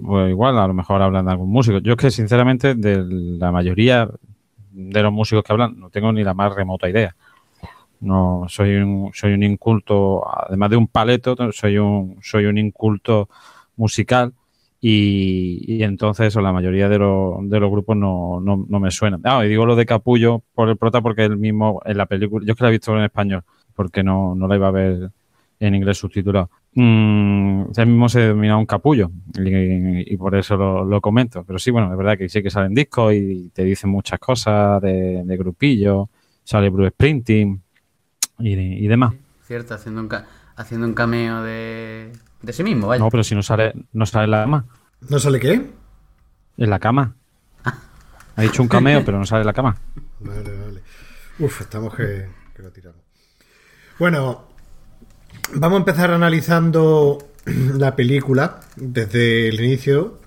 pues 0.06 0.30
igual, 0.30 0.58
a 0.58 0.66
lo 0.66 0.74
mejor 0.74 1.02
hablan 1.02 1.26
de 1.26 1.32
algún 1.32 1.52
músico. 1.52 1.80
Yo 1.80 1.92
es 1.92 1.98
que 1.98 2.10
sinceramente, 2.10 2.74
de 2.74 3.04
la 3.06 3.52
mayoría 3.52 4.10
de 4.72 5.04
los 5.04 5.12
músicos 5.12 5.44
que 5.44 5.52
hablan, 5.52 5.78
no 5.78 5.90
tengo 5.90 6.14
ni 6.14 6.24
la 6.24 6.34
más 6.34 6.56
remota 6.56 6.90
idea. 6.90 7.14
No, 8.00 8.46
soy 8.48 8.76
un, 8.78 9.12
soy 9.14 9.34
un 9.34 9.44
inculto, 9.44 10.24
además 10.26 10.70
de 10.70 10.78
un 10.78 10.88
paleto, 10.88 11.36
soy 11.52 11.78
un, 11.80 12.18
soy 12.22 12.46
un 12.46 12.58
inculto 12.58 13.28
musical 13.76 14.32
y, 14.80 15.84
entonces 15.84 16.28
eso, 16.28 16.40
la 16.40 16.54
mayoría 16.54 16.88
de, 16.88 17.00
los, 17.00 17.50
de 17.50 17.60
los 17.60 17.70
grupos 17.70 17.98
no, 17.98 18.40
no, 18.40 18.66
no 18.70 18.80
me 18.80 18.90
suenan. 18.90 19.20
Ah, 19.26 19.46
y 19.46 19.50
digo 19.50 19.66
lo 19.66 19.76
de 19.76 19.86
Capullo 19.86 20.44
por 20.56 20.70
el 20.70 20.78
prota 20.78 21.02
porque 21.02 21.26
el 21.26 21.36
mismo 21.36 21.82
en 21.84 21.98
la 21.98 22.06
película, 22.06 22.46
yo 22.46 22.54
es 22.54 22.58
que 22.58 22.64
la 22.64 22.70
he 22.70 22.72
visto 22.72 22.98
en 22.98 23.04
español, 23.04 23.44
porque 23.76 24.02
no, 24.02 24.34
no 24.34 24.48
la 24.48 24.56
iba 24.56 24.70
a 24.70 24.72
ver 24.72 25.12
en 25.60 25.76
inglés 25.76 25.98
subtitulado. 25.98 26.50
Mm, 26.76 27.66
él 27.76 27.88
mismo 27.88 28.10
se 28.10 28.22
denomina 28.22 28.58
un 28.58 28.66
capullo 28.66 29.12
y, 29.36 30.18
por 30.18 30.36
eso 30.36 30.58
lo, 30.58 31.02
comento. 31.02 31.44
Pero 31.44 31.60
sí, 31.60 31.72
bueno, 31.72 31.92
es 31.92 31.98
verdad 31.98 32.18
que 32.18 32.30
sí 32.30 32.42
que 32.42 32.50
salen 32.50 32.74
discos 32.74 33.14
y 33.14 33.50
te 33.54 33.64
dicen 33.64 33.90
muchas 33.90 34.20
cosas 34.20 34.82
de, 34.82 35.24
de 35.24 35.38
grupillo, 35.38 36.10
sale 36.44 36.70
Bruce 36.70 36.92
Sprinting 36.92 37.62
y, 38.40 38.88
demás. 38.88 39.14
Cierto, 39.44 39.76
haciendo 39.76 40.02
un, 40.02 40.10
haciendo 40.56 40.88
un 40.88 40.94
cameo 40.94 41.44
de, 41.44 42.12
de 42.42 42.54
sí 42.54 42.64
mismo, 42.64 42.88
vaya. 42.88 43.04
No, 43.04 43.10
pero 43.10 43.24
si 43.24 43.36
no 43.36 43.44
sale, 43.44 43.74
no 43.94 44.06
sale 44.06 44.26
en 44.26 44.32
la 44.32 44.42
cama. 44.44 44.66
¿No 45.10 45.20
sale 45.20 45.40
qué? 45.40 45.70
En 46.58 46.70
la 46.70 46.80
cama. 46.80 47.16
Ha 48.36 48.42
dicho 48.42 48.64
un 48.64 48.68
cameo, 48.68 49.06
pero 49.06 49.20
no 49.20 49.26
sale 49.26 49.42
en 49.42 49.48
la 49.48 49.54
cama. 49.54 49.78
Vale, 50.20 50.58
vale. 50.58 50.82
Uf, 51.40 51.62
estamos 51.62 51.94
que, 51.94 52.30
que 52.56 52.62
lo 52.64 52.72
tiramos. 52.72 53.02
Bueno, 54.00 54.53
vamos 55.56 55.78
a 55.78 55.80
empezar 55.80 56.12
analizando 56.12 57.18
la 57.46 57.96
película 57.96 58.60
desde 58.76 59.50
el 59.50 59.60
inicio. 59.60 60.20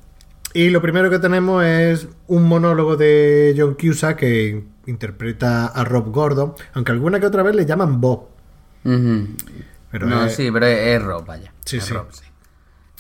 Y 0.53 0.71
lo 0.71 0.81
primero 0.81 1.11
que 1.11 1.19
tenemos 1.19 1.65
es 1.65 2.09
un 2.29 2.45
monólogo 2.45 2.97
de 2.97 3.55
John 3.57 3.75
Cusack 3.75 4.19
que 4.19 4.65
interpreta 4.87 5.67
a 5.67 5.85
Rob 5.85 6.11
Gordon, 6.11 6.55
aunque 6.73 6.93
alguna 6.93 7.21
que 7.21 7.27
otra 7.27 7.43
vez 7.43 7.55
le 7.55 7.67
llaman 7.67 8.01
Bob. 8.01 8.29
pero 8.83 10.07
no, 10.07 10.29
sí, 10.31 10.51
pero 10.51 10.67
es, 10.67 11.03
Rob, 11.03 11.27
vaya. 11.27 11.53
Sí, 11.65 11.81
sí. 11.81 11.93
Rob, 11.93 12.07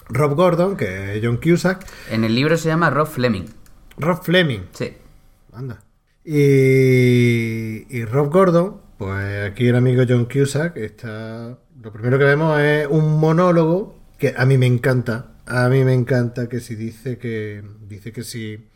Rob 0.09 0.35
Gordon, 0.35 0.77
que 0.77 1.17
es 1.17 1.25
John 1.25 1.39
Cusack. 1.39 1.87
En 2.11 2.25
el 2.25 2.35
libro 2.35 2.57
se 2.59 2.69
llama 2.69 2.91
Rob 2.91 3.07
Fleming. 3.07 3.47
Rob 3.97 4.23
Fleming. 4.23 4.61
Sí. 4.73 4.93
Anda. 5.53 5.81
Y, 6.25 7.87
y 7.89 8.05
Rob 8.05 8.31
Gordon, 8.31 8.81
pues 8.99 9.51
aquí 9.51 9.69
el 9.69 9.77
amigo 9.77 10.03
John 10.07 10.27
Cusack 10.27 10.77
está. 10.77 11.57
Lo 11.87 11.92
primero 11.92 12.18
que 12.18 12.25
vemos 12.25 12.59
es 12.59 12.88
un 12.90 13.20
monólogo 13.20 13.94
que 14.18 14.35
a 14.37 14.44
mí 14.44 14.59
me 14.59 14.66
encanta. 14.66 15.37
A 15.46 15.68
mí 15.68 15.85
me 15.85 15.94
encanta 15.94 16.49
que 16.49 16.59
si 16.59 16.75
dice 16.75 17.16
que. 17.16 17.62
Dice 17.87 18.12
que 18.12 18.25
si 18.25 18.66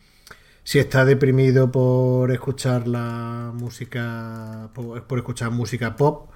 si 0.63 0.79
está 0.79 1.03
deprimido 1.03 1.73
por 1.73 2.31
escuchar 2.31 2.87
la 2.87 3.51
música, 3.53 4.69
por, 4.73 5.17
escuchar 5.17 5.51
música 5.51 5.97
pop, 5.97 6.29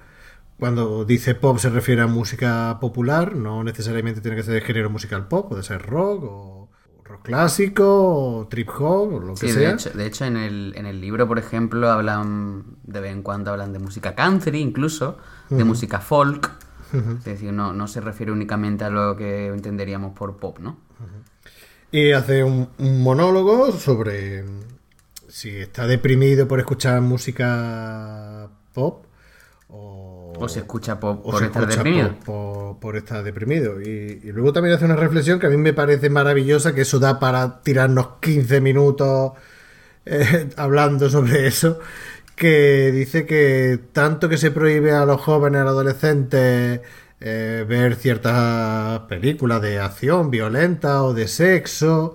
cuando 0.58 1.06
dice 1.06 1.34
pop 1.34 1.56
se 1.56 1.70
refiere 1.70 2.02
a 2.02 2.06
música 2.06 2.76
popular, 2.78 3.34
no 3.34 3.64
necesariamente 3.64 4.20
tiene 4.20 4.36
que 4.36 4.42
ser 4.42 4.52
de 4.52 4.60
género 4.60 4.90
musical 4.90 5.28
pop, 5.28 5.48
puede 5.48 5.62
ser 5.62 5.80
rock 5.80 6.24
o 6.24 6.68
rock 7.04 7.22
clásico 7.22 7.84
o 7.86 8.48
trip 8.48 8.68
hop 8.68 9.14
o 9.14 9.20
lo 9.20 9.34
que 9.34 9.48
sea. 9.48 9.68
De 9.68 9.74
hecho, 9.74 9.90
de 9.90 10.06
hecho 10.06 10.26
en, 10.26 10.36
el, 10.36 10.74
en 10.76 10.84
el 10.84 11.00
libro, 11.00 11.26
por 11.26 11.38
ejemplo, 11.38 11.90
hablan 11.90 12.76
de 12.82 13.00
vez 13.00 13.12
en 13.12 13.22
cuando 13.22 13.52
hablan 13.52 13.72
de 13.72 13.78
música 13.78 14.14
country 14.14 14.58
incluso, 14.58 15.16
de 15.48 15.64
música 15.64 16.00
folk. 16.00 16.65
Es 16.92 17.24
decir, 17.24 17.52
no, 17.52 17.72
no 17.72 17.88
se 17.88 18.00
refiere 18.00 18.32
únicamente 18.32 18.84
a 18.84 18.90
lo 18.90 19.16
que 19.16 19.48
entenderíamos 19.48 20.16
por 20.16 20.36
pop, 20.36 20.58
¿no? 20.58 20.78
Y 21.90 22.12
hace 22.12 22.44
un, 22.44 22.68
monólogo 22.78 23.72
sobre 23.72 24.44
si 25.28 25.50
está 25.56 25.86
deprimido 25.86 26.48
por 26.48 26.58
escuchar 26.58 27.00
música 27.00 28.48
pop 28.72 29.04
o, 29.68 30.32
o 30.38 30.48
se 30.48 30.60
escucha 30.60 30.98
pop 30.98 31.22
por 31.22 31.42
estar 31.42 31.66
deprimido. 31.66 32.14
por, 32.80 32.96
estar 32.96 33.22
deprimido. 33.22 33.80
Y, 33.80 34.20
luego 34.32 34.52
también 34.52 34.74
hace 34.74 34.84
una 34.84 34.96
reflexión 34.96 35.38
que 35.38 35.46
a 35.46 35.50
mí 35.50 35.56
me 35.56 35.72
parece 35.72 36.10
maravillosa, 36.10 36.74
que 36.74 36.82
eso 36.82 36.98
da 36.98 37.18
para 37.18 37.62
tirarnos 37.62 38.08
15 38.20 38.60
minutos 38.60 39.32
eh, 40.04 40.50
hablando 40.56 41.10
sobre 41.10 41.46
eso, 41.46 41.80
que 42.36 42.92
dice 42.92 43.26
que 43.26 43.80
tanto 43.92 44.28
que 44.28 44.36
se 44.38 44.50
prohíbe 44.50 44.92
a 44.92 45.06
los 45.06 45.20
jóvenes, 45.22 45.62
a 45.62 45.64
los 45.64 45.72
adolescentes, 45.72 46.82
eh, 47.20 47.64
ver 47.68 47.96
ciertas 47.96 49.00
películas 49.08 49.62
de 49.62 49.78
acción 49.80 50.30
violenta 50.30 51.02
o 51.02 51.14
de 51.14 51.28
sexo, 51.28 52.14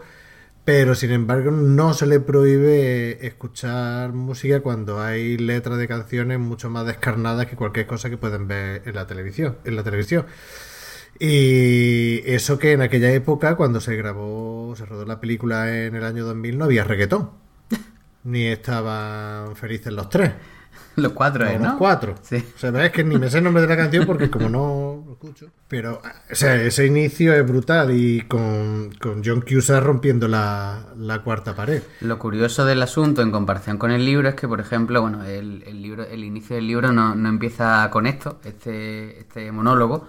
pero 0.63 0.95
sin 0.95 1.11
embargo 1.11 1.51
no 1.51 1.93
se 1.93 2.05
le 2.05 2.19
prohíbe 2.19 3.25
escuchar 3.25 4.13
música 4.13 4.61
cuando 4.61 5.01
hay 5.01 5.37
letras 5.37 5.77
de 5.79 5.87
canciones 5.87 6.39
mucho 6.39 6.69
más 6.69 6.85
descarnadas 6.85 7.47
que 7.47 7.55
cualquier 7.55 7.87
cosa 7.87 8.09
que 8.09 8.17
pueden 8.17 8.47
ver 8.47 8.83
en 8.85 8.95
la 8.95 9.07
televisión. 9.07 9.57
En 9.65 9.75
la 9.75 9.83
televisión. 9.83 10.27
Y 11.19 12.21
eso 12.25 12.59
que 12.59 12.71
en 12.73 12.81
aquella 12.81 13.11
época, 13.11 13.55
cuando 13.55 13.79
se 13.81 13.95
grabó, 13.95 14.75
se 14.75 14.85
rodó 14.85 15.05
la 15.05 15.19
película 15.19 15.85
en 15.85 15.95
el 15.95 16.03
año 16.03 16.25
2000, 16.25 16.57
no 16.57 16.65
había 16.65 16.83
reggaetón. 16.83 17.40
Ni 18.23 18.45
estaban 18.47 19.55
felices 19.55 19.91
los 19.91 20.09
tres. 20.09 20.31
Los 20.95 21.13
cuatro, 21.13 21.47
¿eh? 21.47 21.57
Los 21.57 21.73
cuatro. 21.75 22.15
Sí. 22.21 22.43
O 22.55 22.59
sea, 22.59 22.85
es 22.85 22.91
que 22.91 23.03
ni 23.03 23.17
me 23.17 23.29
sé 23.29 23.37
el 23.37 23.45
nombre 23.45 23.61
de 23.61 23.67
la 23.69 23.77
canción 23.77 24.05
porque 24.05 24.29
como 24.29 24.49
no 24.49 25.03
lo 25.05 25.13
escucho. 25.13 25.49
Pero, 25.67 26.01
o 26.29 26.35
sea, 26.35 26.55
ese 26.55 26.85
inicio 26.85 27.33
es 27.33 27.47
brutal 27.47 27.91
y 27.91 28.21
con, 28.21 28.91
John 29.01 29.41
Cusack 29.41 29.81
rompiendo 29.81 30.27
la, 30.27 31.21
cuarta 31.23 31.55
pared. 31.55 31.81
Lo 32.01 32.19
curioso 32.19 32.65
del 32.65 32.81
asunto 32.81 33.21
en 33.21 33.31
comparación 33.31 33.77
con 33.77 33.91
el 33.91 34.05
libro 34.05 34.27
es 34.27 34.35
que, 34.35 34.47
por 34.47 34.59
ejemplo, 34.59 35.01
bueno, 35.01 35.23
el, 35.23 35.59
libro, 35.81 36.03
el 36.03 36.23
inicio 36.25 36.57
del 36.57 36.67
libro 36.67 36.91
no, 36.91 37.13
empieza 37.27 37.89
con 37.89 38.05
esto, 38.05 38.39
este, 38.43 39.19
este 39.19 39.51
monólogo. 39.51 40.07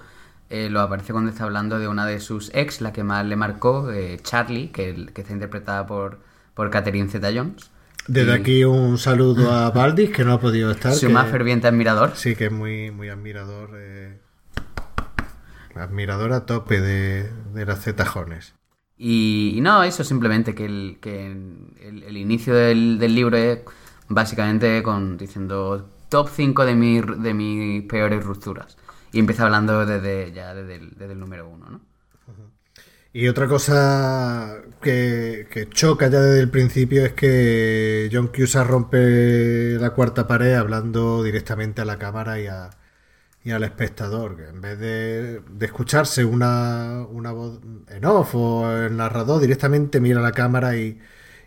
Eh, 0.51 0.69
lo 0.69 0.81
aparece 0.81 1.13
cuando 1.13 1.31
está 1.31 1.45
hablando 1.45 1.79
de 1.79 1.89
una 1.89 2.05
de 2.05 2.21
sus 2.21 2.51
ex, 2.55 2.83
la 2.83 2.93
que 2.93 3.05
más 3.05 3.25
le 3.25 3.37
marcó, 3.37 3.91
eh, 3.91 4.19
Charlie, 4.23 4.69
que, 4.69 5.07
que 5.15 5.23
está 5.23 5.33
interpretada 5.33 5.87
por, 5.87 6.19
por 6.55 6.69
Catherine 6.71 7.09
Zeta-Jones. 7.09 7.72
Desde 8.09 8.33
aquí 8.33 8.65
un 8.65 8.99
saludo 8.99 9.53
a 9.53 9.71
Valdis, 9.71 10.11
que 10.11 10.25
no 10.25 10.33
ha 10.33 10.41
podido 10.41 10.71
estar. 10.73 10.93
Su 10.93 11.09
más 11.11 11.31
ferviente 11.31 11.69
admirador. 11.69 12.13
Sí, 12.15 12.35
que 12.35 12.47
es 12.47 12.53
muy, 12.53 12.91
muy 12.91 13.09
admirador. 13.09 13.71
Eh, 13.77 14.19
admirador 15.77 16.33
a 16.33 16.45
tope 16.47 16.81
de, 16.81 17.31
de 17.55 17.67
las 17.67 17.83
Zetajones. 17.83 18.55
Y, 18.99 19.59
no, 19.63 19.83
eso 19.83 20.05
simplemente 20.05 20.55
que 20.55 20.65
el, 20.65 20.99
que 21.01 21.27
el, 21.27 22.17
inicio 22.17 22.55
del, 22.55 22.99
libro 22.99 23.37
es 23.37 23.61
básicamente 24.09 24.83
con 24.83 25.17
diciendo 25.17 25.91
top 26.09 26.29
5 26.29 26.65
de, 26.67 26.75
mi, 26.75 27.01
de 27.01 27.35
mis 27.35 27.83
peores 27.85 28.25
rupturas. 28.25 28.77
Y 29.13 29.19
empieza 29.19 29.45
hablando 29.45 29.85
desde 29.85 30.33
ya 30.33 30.55
desde 30.55 30.77
el, 30.77 30.91
desde 30.91 31.13
el 31.15 31.21
número 31.21 31.49
1, 31.49 31.67
¿no? 31.69 31.92
Y 33.15 33.29
otra 33.29 33.47
cosa 33.47 34.63
que, 34.81 35.47
choca 35.71 36.09
ya 36.09 36.21
desde 36.21 36.41
el 36.41 36.51
principio 36.51 37.05
es 37.05 37.13
que 37.13 38.09
John 38.13 38.29
Cusack 38.29 38.67
rompe 38.67 39.77
la 39.79 39.91
cuarta 39.91 40.27
pared 40.27 40.55
hablando 40.55 41.23
directamente 41.23 41.83
a 41.83 41.85
la 41.85 41.99
cámara 41.99 42.41
y, 42.41 42.47
a, 42.47 42.71
y 43.45 43.51
al 43.51 43.65
espectador. 43.65 44.41
En 44.49 44.61
vez 44.63 44.79
de, 44.79 45.43
escucharse 45.61 46.25
una, 46.25 47.07
una, 47.11 47.33
voz 47.33 47.61
en 47.89 48.05
off 48.07 48.35
o 48.35 48.73
el 48.73 48.97
narrador, 48.97 49.41
directamente 49.41 50.01
mira 50.01 50.21
a 50.21 50.23
la 50.23 50.33
cámara 50.33 50.77
y, 50.77 50.99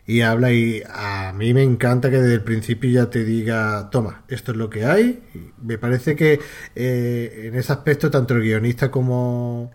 y 0.05 0.21
habla. 0.21 0.51
Y 0.53 0.83
a 0.87 1.33
mí 1.33 1.53
me 1.53 1.63
encanta 1.63 2.11
que 2.11 2.17
desde 2.17 2.35
el 2.35 2.43
principio 2.43 2.91
ya 2.91 3.09
te 3.09 3.23
diga, 3.23 3.89
toma, 3.91 4.23
esto 4.27 4.51
es 4.51 4.57
lo 4.57 4.69
que 4.69 4.85
hay. 4.85 5.23
me 5.61 5.77
parece 5.77 6.15
que 6.15 6.39
eh, 6.75 7.41
en 7.45 7.55
ese 7.55 7.73
aspecto, 7.73 8.11
tanto 8.11 8.35
el 8.35 8.41
guionista 8.43 8.91
como 8.91 9.71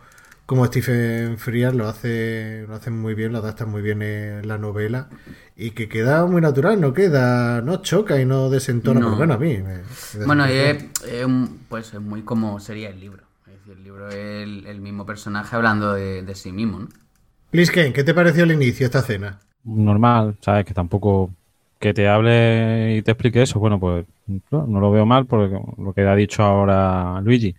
como 0.51 0.67
Stephen 0.67 1.39
Frears 1.39 1.77
lo 1.77 1.87
hace 1.87 2.65
lo 2.67 2.75
hace 2.75 2.91
muy 2.91 3.15
bien, 3.15 3.31
lo 3.31 3.39
adapta 3.39 3.67
muy 3.67 3.83
bien 3.83 4.03
en 4.03 4.49
la 4.49 4.59
novela 4.59 5.09
y 5.55 5.71
que 5.71 5.89
queda 5.89 6.27
muy 6.27 6.41
natural, 6.41 6.81
no 6.81 6.93
queda, 6.93 7.61
no 7.61 7.83
choca 7.83 8.21
y 8.21 8.25
no 8.25 8.51
desentona, 8.51 8.99
no. 8.99 9.15
bueno, 9.15 9.35
a 9.35 9.39
mí. 9.39 9.59
bueno, 10.27 10.53
y 10.53 10.57
es, 10.57 10.87
pues 11.69 11.95
es 11.95 12.01
muy 12.01 12.23
como 12.23 12.59
sería 12.59 12.89
el 12.89 12.99
libro. 12.99 13.23
Es 13.47 13.61
decir, 13.61 13.75
el 13.75 13.85
libro 13.85 14.09
es 14.09 14.67
el, 14.67 14.81
mismo 14.81 15.07
personaje 15.07 15.55
hablando 15.55 15.93
de, 15.93 16.35
sí 16.35 16.51
mismo, 16.51 16.81
¿no? 16.81 16.89
Liz 17.53 17.71
¿qué 17.71 17.93
te 17.93 18.13
pareció 18.13 18.43
el 18.43 18.51
inicio, 18.51 18.87
esta 18.87 19.03
cena? 19.03 19.39
Normal, 19.63 20.37
¿sabes? 20.41 20.65
Que 20.65 20.75
tampoco 20.75 21.31
que 21.79 21.95
te 21.95 22.09
hable 22.09 22.97
y 22.97 23.03
te 23.03 23.13
explique 23.13 23.41
eso, 23.41 23.61
bueno, 23.61 23.79
pues 23.79 24.05
no, 24.51 24.67
no 24.67 24.81
lo 24.81 24.91
veo 24.91 25.07
mal 25.07 25.27
porque 25.27 25.61
lo 25.79 25.93
que 25.93 26.01
ha 26.01 26.17
dicho 26.17 26.43
ahora 26.43 27.21
Luigi 27.21 27.55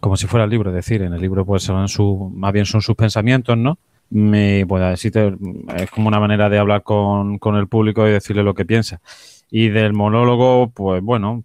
como 0.00 0.16
si 0.16 0.26
fuera 0.26 0.44
el 0.44 0.50
libro, 0.50 0.70
es 0.70 0.76
decir, 0.76 1.02
en 1.02 1.12
el 1.12 1.20
libro 1.20 1.44
pues 1.44 1.62
son 1.62 1.88
su, 1.88 2.30
más 2.34 2.52
bien 2.52 2.66
son 2.66 2.82
sus 2.82 2.96
pensamientos, 2.96 3.56
¿no? 3.56 3.78
Me, 4.10 4.64
pues, 4.68 5.04
es 5.04 5.90
como 5.90 6.08
una 6.08 6.20
manera 6.20 6.48
de 6.48 6.58
hablar 6.58 6.82
con, 6.82 7.38
el 7.56 7.68
público 7.68 8.06
y 8.06 8.12
decirle 8.12 8.42
lo 8.44 8.54
que 8.54 8.64
piensa. 8.64 9.00
Y 9.50 9.68
del 9.68 9.92
monólogo, 9.92 10.68
pues 10.70 11.02
bueno, 11.02 11.42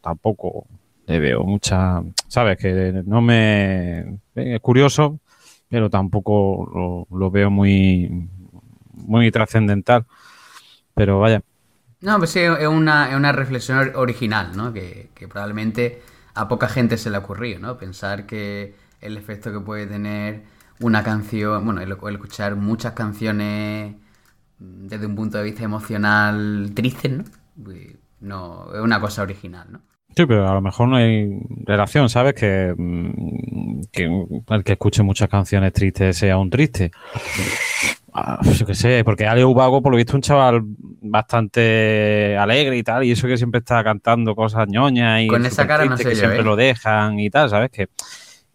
tampoco 0.00 0.66
le 1.06 1.18
veo 1.20 1.44
mucha, 1.44 2.02
sabes, 2.28 2.58
que 2.58 3.02
no 3.04 3.20
me, 3.20 4.18
es 4.34 4.60
curioso, 4.60 5.20
pero 5.68 5.90
tampoco 5.90 6.68
lo, 7.10 7.18
lo 7.18 7.30
veo 7.30 7.50
muy, 7.50 8.28
muy 8.92 9.30
trascendental. 9.30 10.04
Pero 10.94 11.20
vaya, 11.20 11.40
No, 12.00 12.18
pues 12.18 12.30
sí, 12.30 12.40
es 12.40 12.66
una, 12.66 13.10
es 13.10 13.16
una 13.16 13.32
reflexión 13.32 13.78
or- 13.78 13.92
original, 13.96 14.56
¿no? 14.56 14.72
Que, 14.72 15.08
que 15.14 15.28
probablemente 15.28 16.02
a 16.34 16.48
poca 16.48 16.68
gente 16.68 16.96
se 16.96 17.10
le 17.10 17.16
ha 17.16 17.20
ocurrido, 17.20 17.60
¿no? 17.60 17.78
Pensar 17.78 18.26
que 18.26 18.74
el 19.00 19.16
efecto 19.16 19.52
que 19.52 19.60
puede 19.60 19.86
tener 19.86 20.42
una 20.80 21.02
canción, 21.02 21.64
bueno, 21.64 21.80
el, 21.80 21.92
escuchar 21.92 22.56
muchas 22.56 22.92
canciones 22.92 23.96
desde 24.58 25.06
un 25.06 25.16
punto 25.16 25.38
de 25.38 25.44
vista 25.44 25.64
emocional 25.64 26.70
tristes, 26.74 27.10
¿no? 27.12 27.24
Pues, 27.62 27.96
no, 28.20 28.68
es 28.72 28.80
una 28.80 29.00
cosa 29.00 29.22
original, 29.22 29.66
¿no? 29.70 29.80
Sí, 30.14 30.26
pero 30.26 30.46
a 30.46 30.54
lo 30.54 30.60
mejor 30.60 30.88
no 30.88 30.96
hay 30.96 31.40
relación, 31.64 32.08
¿sabes? 32.08 32.34
Que, 32.34 32.74
mm, 32.76 33.84
que 33.90 34.26
el 34.48 34.64
que 34.64 34.72
escuche 34.72 35.02
muchas 35.02 35.28
canciones 35.28 35.72
tristes 35.72 36.18
sea 36.18 36.36
un 36.36 36.50
triste. 36.50 36.90
Ah, 38.14 38.40
Yo 38.42 38.66
qué 38.66 38.74
sé, 38.74 39.04
porque 39.04 39.26
Ale 39.26 39.44
Ubago, 39.44 39.80
por 39.80 39.90
lo 39.90 39.96
visto, 39.96 40.12
es 40.12 40.14
un 40.16 40.20
chaval 40.20 40.60
bastante 41.00 42.36
alegre 42.38 42.76
y 42.76 42.82
tal, 42.82 43.04
y 43.04 43.12
eso 43.12 43.26
que 43.26 43.38
siempre 43.38 43.60
está 43.60 43.82
cantando 43.82 44.34
cosas 44.34 44.68
ñoñas 44.68 45.22
y 45.22 45.28
Con 45.28 45.46
esa 45.46 45.66
cara 45.66 45.86
no 45.86 45.96
que 45.96 46.14
siempre 46.14 46.40
¿eh? 46.40 46.42
lo 46.42 46.54
dejan 46.54 47.18
y 47.18 47.30
tal, 47.30 47.48
¿sabes? 47.48 47.70
Que, 47.70 47.88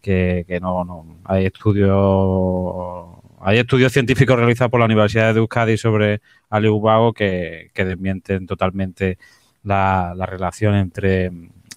que, 0.00 0.44
que 0.46 0.60
no, 0.60 0.84
no. 0.84 1.18
Hay 1.24 1.46
estudios 1.46 3.18
hay 3.40 3.58
estudios 3.58 3.92
científicos 3.92 4.36
realizados 4.36 4.70
por 4.70 4.80
la 4.80 4.86
Universidad 4.86 5.32
de 5.32 5.40
Euskadi 5.40 5.76
sobre 5.76 6.20
Ale 6.50 6.68
Ubago 6.68 7.12
que, 7.12 7.70
que 7.72 7.84
desmienten 7.84 8.46
totalmente 8.46 9.18
la, 9.62 10.12
la 10.16 10.26
relación 10.26 10.74
entre 10.74 11.30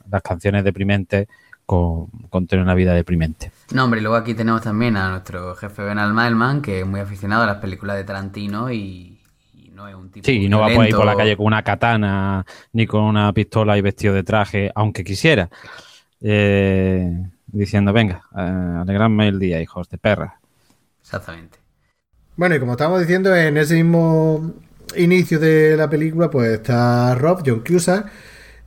las 0.10 0.22
canciones 0.22 0.64
deprimentes 0.64 1.28
con, 1.72 2.08
con 2.30 2.48
tener 2.48 2.64
una 2.64 2.76
vida 2.76 2.94
deprimente. 2.94 3.50
No, 3.72 3.86
hombre, 3.86 4.02
y 4.02 4.04
luego 4.04 4.18
aquí 4.18 4.34
tenemos 4.34 4.62
también 4.62 4.98
a 4.98 5.10
nuestro 5.10 5.56
jefe 5.56 5.82
Ben 5.84 6.00
Almaelman, 6.00 6.62
que 6.62 6.82
es 6.82 6.86
muy 6.86 7.00
aficionado 7.00 7.44
a 7.44 7.46
las 7.46 7.58
películas 7.60 7.96
de 7.96 8.04
Tarantino 8.04 8.70
y, 8.70 9.22
y 9.54 9.72
no 9.74 9.88
es 9.88 9.96
un 9.96 10.12
tipo 10.12 10.26
Sí, 10.26 10.34
y 10.34 10.50
no 10.50 10.60
va 10.60 10.68
por 10.68 10.84
ahí 10.84 10.92
por 10.92 11.06
la 11.06 11.16
calle 11.16 11.38
con 11.38 11.46
una 11.46 11.64
katana 11.64 12.46
ni 12.74 12.86
con 12.86 13.04
una 13.04 13.32
pistola 13.32 13.78
y 13.78 13.82
vestido 13.82 14.14
de 14.14 14.24
traje, 14.24 14.70
aunque 14.76 15.06
quisiera. 15.06 15.50
Eh, 16.20 17.10
diciendo, 17.48 17.94
venga, 17.94 18.22
eh, 18.36 18.80
alegradme 18.82 19.30
el 19.30 19.40
día, 19.40 19.62
hijos 19.62 19.88
de 19.88 19.98
perra. 19.98 20.42
Exactamente. 21.00 21.58
Bueno, 22.36 22.54
y 22.56 22.60
como 22.60 22.74
estábamos 22.74 23.00
diciendo, 23.00 23.34
en 23.34 23.56
ese 23.56 23.76
mismo 23.76 24.56
inicio 24.98 25.40
de 25.40 25.78
la 25.78 25.90
película, 25.90 26.30
pues 26.30 26.50
está 26.50 27.16
Rob, 27.16 27.44
John 27.46 27.64
Cusack, 27.66 28.12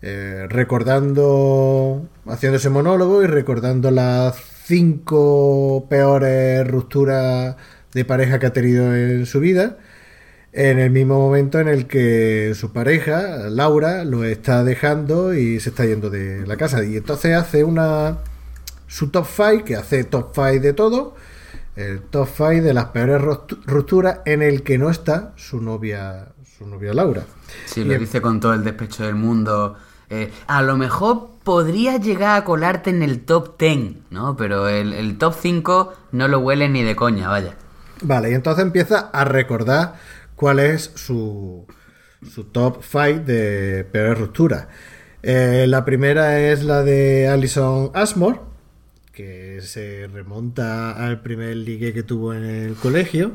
eh, 0.06 0.46
recordando, 0.50 2.06
haciendo 2.26 2.58
ese 2.58 2.68
monólogo 2.68 3.22
y 3.22 3.26
recordando 3.26 3.90
las 3.90 4.36
cinco 4.36 5.86
peores 5.88 6.66
rupturas 6.66 7.56
de 7.94 8.04
pareja 8.04 8.38
que 8.38 8.44
ha 8.44 8.52
tenido 8.52 8.94
en 8.94 9.24
su 9.24 9.40
vida, 9.40 9.78
en 10.52 10.78
el 10.78 10.90
mismo 10.90 11.18
momento 11.18 11.58
en 11.58 11.68
el 11.68 11.86
que 11.86 12.52
su 12.54 12.70
pareja, 12.70 13.48
Laura, 13.48 14.04
lo 14.04 14.24
está 14.24 14.62
dejando 14.62 15.32
y 15.32 15.58
se 15.58 15.70
está 15.70 15.86
yendo 15.86 16.10
de 16.10 16.46
la 16.46 16.58
casa. 16.58 16.84
Y 16.84 16.98
entonces 16.98 17.34
hace 17.34 17.64
una 17.64 18.18
su 18.86 19.08
top 19.08 19.26
5, 19.26 19.64
que 19.64 19.76
hace 19.76 20.04
top 20.04 20.32
5 20.34 20.60
de 20.60 20.74
todo, 20.74 21.14
el 21.76 22.02
top 22.02 22.28
5 22.28 22.50
de 22.62 22.74
las 22.74 22.86
peores 22.88 23.22
rupturas 23.64 24.18
en 24.26 24.42
el 24.42 24.64
que 24.64 24.76
no 24.76 24.90
está 24.90 25.32
su 25.36 25.62
novia, 25.62 26.28
su 26.58 26.66
novia 26.66 26.92
Laura. 26.92 27.24
Sí, 27.64 27.80
Y 27.80 27.84
lo 27.84 27.98
dice 27.98 28.20
con 28.20 28.38
todo 28.38 28.52
el 28.52 28.64
despecho 28.64 29.04
del 29.04 29.14
mundo. 29.14 29.78
Eh, 30.14 30.30
a 30.46 30.62
lo 30.62 30.76
mejor 30.76 31.30
podría 31.42 31.96
llegar 31.96 32.36
a 32.36 32.44
colarte 32.44 32.90
en 32.90 33.02
el 33.02 33.24
top 33.24 33.58
10, 33.58 34.10
¿no? 34.10 34.36
Pero 34.36 34.68
el, 34.68 34.92
el 34.92 35.18
top 35.18 35.34
5 35.40 35.92
no 36.12 36.28
lo 36.28 36.38
huele 36.38 36.68
ni 36.68 36.84
de 36.84 36.94
coña, 36.94 37.28
vaya. 37.28 37.56
Vale, 38.00 38.30
y 38.30 38.34
entonces 38.34 38.64
empieza 38.64 39.10
a 39.12 39.24
recordar 39.24 39.94
cuál 40.36 40.60
es 40.60 40.92
su, 40.94 41.66
su 42.32 42.44
top 42.44 42.82
5 42.82 43.24
de 43.24 43.84
peores 43.90 44.18
rupturas. 44.18 44.68
Eh, 45.22 45.66
la 45.68 45.84
primera 45.84 46.38
es 46.38 46.62
la 46.62 46.84
de 46.84 47.26
Alison 47.28 47.90
Ashmore, 47.94 48.38
que 49.12 49.60
se 49.62 50.08
remonta 50.12 50.92
al 50.92 51.22
primer 51.22 51.56
ligue 51.56 51.92
que 51.92 52.02
tuvo 52.04 52.34
en 52.34 52.44
el 52.44 52.74
colegio. 52.74 53.32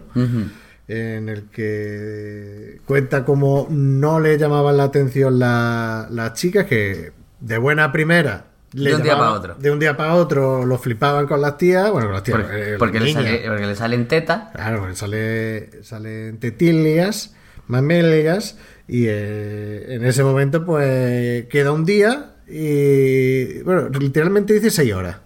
En 0.89 1.29
el 1.29 1.43
que 1.51 2.81
cuenta 2.85 3.23
cómo 3.23 3.67
no 3.69 4.19
le 4.19 4.37
llamaban 4.39 4.75
la 4.75 4.83
atención 4.85 5.37
la- 5.39 6.07
las 6.09 6.33
chicas, 6.33 6.65
que 6.65 7.11
de 7.39 7.57
buena 7.59 7.91
primera 7.91 8.47
le 8.73 8.89
De 8.91 8.95
un 8.97 9.03
día 9.03 9.15
para 9.17 9.31
otro. 9.33 9.55
De 9.55 9.71
un 9.71 9.79
día 9.79 9.95
para 9.97 10.15
otro 10.15 10.65
lo 10.65 10.77
flipaban 10.77 11.27
con 11.27 11.41
las 11.41 11.57
tías, 11.57 11.91
bueno, 11.91 12.07
con 12.07 12.13
las 12.15 12.23
tías, 12.23 12.39
Por- 12.41 12.77
porque, 12.79 12.99
le 12.99 13.13
sale, 13.13 13.43
porque 13.47 13.65
le 13.67 13.75
salen 13.75 14.07
tetas. 14.07 14.49
Claro, 14.53 14.79
porque 14.79 14.95
sale, 14.95 15.83
salen 15.83 16.39
tetilias, 16.39 17.35
mamélias, 17.67 18.57
y 18.87 19.05
eh, 19.07 19.93
en 19.93 20.03
ese 20.05 20.23
momento 20.23 20.65
pues 20.65 21.45
queda 21.45 21.71
un 21.71 21.85
día 21.85 22.31
y, 22.47 23.61
bueno, 23.61 23.89
literalmente 23.89 24.53
dice 24.53 24.71
seis 24.71 24.91
horas. 24.93 25.17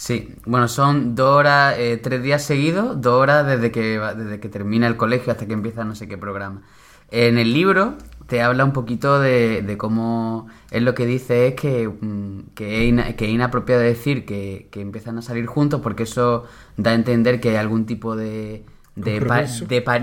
Sí, 0.00 0.34
bueno, 0.46 0.66
son 0.66 1.14
dos 1.14 1.28
horas, 1.36 1.74
eh, 1.78 1.98
tres 2.02 2.22
días 2.22 2.42
seguidos, 2.42 3.00
dos 3.02 3.20
horas 3.20 3.46
desde 3.46 3.70
que, 3.70 3.98
desde 4.16 4.40
que 4.40 4.48
termina 4.48 4.86
el 4.86 4.96
colegio 4.96 5.30
hasta 5.30 5.46
que 5.46 5.52
empieza 5.52 5.84
no 5.84 5.94
sé 5.94 6.08
qué 6.08 6.16
programa. 6.16 6.62
En 7.10 7.36
el 7.38 7.52
libro 7.52 7.96
te 8.26 8.40
habla 8.40 8.64
un 8.64 8.72
poquito 8.72 9.20
de, 9.20 9.60
de 9.62 9.76
cómo 9.76 10.46
él 10.70 10.86
lo 10.86 10.94
que 10.94 11.04
dice 11.04 11.48
es 11.48 11.54
que, 11.54 11.86
mm, 11.88 12.54
que, 12.54 12.78
es, 12.82 12.88
ina- 12.88 13.12
que 13.14 13.26
es 13.26 13.30
inapropiado 13.32 13.82
decir 13.82 14.24
que, 14.24 14.68
que 14.70 14.80
empiezan 14.80 15.18
a 15.18 15.22
salir 15.22 15.44
juntos 15.46 15.80
porque 15.82 16.04
eso 16.04 16.44
da 16.78 16.92
a 16.92 16.94
entender 16.94 17.38
que 17.40 17.50
hay 17.50 17.56
algún 17.56 17.84
tipo 17.84 18.16
de... 18.16 18.64
de, 18.94 19.20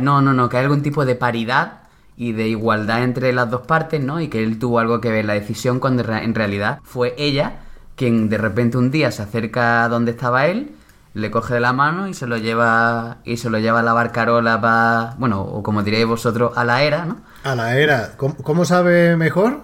no, 0.02 0.22
no, 0.22 0.34
no, 0.34 0.48
que 0.50 0.58
hay 0.58 0.64
algún 0.64 0.84
tipo 0.84 1.06
de 1.06 1.16
paridad 1.16 1.84
y 2.16 2.34
de 2.34 2.48
igualdad 2.50 3.04
entre 3.04 3.34
las 3.34 3.50
dos 3.50 3.62
partes, 3.62 4.02
¿no? 4.04 4.22
Y 4.22 4.28
que 4.28 4.44
él 4.44 4.60
tuvo 4.60 4.80
algo 4.80 5.02
que 5.02 5.10
ver 5.12 5.26
la 5.26 5.34
decisión 5.34 5.80
cuando 5.80 6.04
en 6.14 6.36
realidad 6.36 6.80
fue 6.84 7.16
ella 7.18 7.62
quien 7.98 8.30
de 8.30 8.38
repente 8.38 8.78
un 8.78 8.90
día 8.92 9.12
se 9.12 9.24
acerca 9.24 9.84
a 9.84 9.90
donde 9.90 10.12
estaba 10.12 10.46
él, 10.46 10.72
le 11.14 11.32
coge 11.32 11.56
de 11.56 11.60
la 11.60 11.74
mano 11.74 12.08
y 12.08 12.14
se 12.14 12.28
lo 12.28 12.38
lleva 12.38 13.18
y 13.26 13.38
se 13.38 13.50
lo 13.50 13.60
lleva 13.60 13.80
a 13.80 13.84
la 13.84 13.92
barcarola 13.94 14.62
para, 14.62 15.16
bueno, 15.18 15.42
o 15.42 15.64
como 15.64 15.84
diréis 15.84 16.06
vosotros, 16.06 16.56
a 16.56 16.64
la 16.64 16.84
era, 16.84 17.06
¿no? 17.06 17.18
A 17.44 17.56
la 17.56 17.76
era, 17.78 18.14
¿cómo, 18.18 18.36
cómo 18.38 18.64
sabe 18.66 19.18
mejor? 19.18 19.62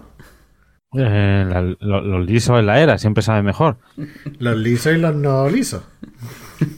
Eh, 0.96 1.46
la- 1.48 1.62
lo- 1.80 2.02
los 2.02 2.26
lisos 2.26 2.60
en 2.60 2.66
la 2.68 2.80
era, 2.80 2.98
siempre 2.98 3.24
saben 3.24 3.46
mejor. 3.46 3.78
Los 4.40 4.58
lisos 4.58 4.94
y 4.94 4.98
los 4.98 5.16
no 5.16 5.50
lisos. 5.50 5.84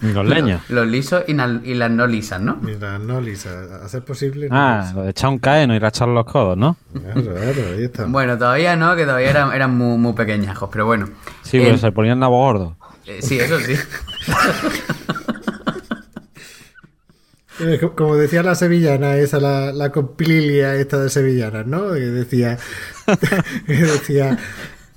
Y 0.01 0.07
los 0.13 0.25
leños. 0.27 0.61
Los 0.69 0.87
lisos 0.87 1.23
y, 1.27 1.33
na- 1.33 1.61
y 1.63 1.73
las 1.73 1.91
no 1.91 2.07
lisas, 2.07 2.41
¿no? 2.41 2.57
Mira, 2.61 2.97
no 2.99 3.19
lisas, 3.21 3.71
a 3.71 3.87
ser 3.89 4.03
posible. 4.03 4.49
no 4.49 4.55
Ah, 4.55 4.77
lisas. 4.81 4.95
lo 4.95 5.01
de 5.03 5.09
echar 5.11 5.29
un 5.29 5.39
cae, 5.39 5.67
no 5.67 5.75
ir 5.75 5.83
a 5.85 5.89
echar 5.89 6.07
los 6.07 6.25
codos, 6.25 6.57
¿no? 6.57 6.77
Claro, 6.93 7.21
claro, 7.21 7.61
ahí 7.75 7.83
está. 7.85 8.05
Bueno, 8.05 8.37
todavía 8.37 8.75
no, 8.75 8.95
que 8.95 9.03
todavía 9.05 9.29
eran, 9.29 9.53
eran 9.53 9.75
muy, 9.77 9.97
muy 9.97 10.13
pequeñajos, 10.13 10.69
pero 10.71 10.85
bueno. 10.85 11.09
Sí, 11.43 11.57
Eh, 11.57 11.61
pero 11.65 11.77
se 11.77 11.91
ponían 11.91 12.19
nabo 12.19 12.37
gordo. 12.37 12.75
eh, 13.05 13.19
sí, 13.21 13.39
eso 13.39 13.59
sí. 13.59 13.73
Eh, 17.59 17.77
co- 17.79 17.95
Como 17.95 18.17
decía 18.17 18.43
la 18.43 18.53
sevillana, 18.55 19.15
esa, 19.15 19.39
la, 19.39 19.71
la 19.71 19.91
compililia 19.91 20.75
esta 20.75 20.97
de 20.99 21.09
sevillanas, 21.09 21.65
¿no? 21.65 21.93
Que 21.93 21.99
decía, 22.01 22.57
que 23.65 23.73
decía, 23.73 24.37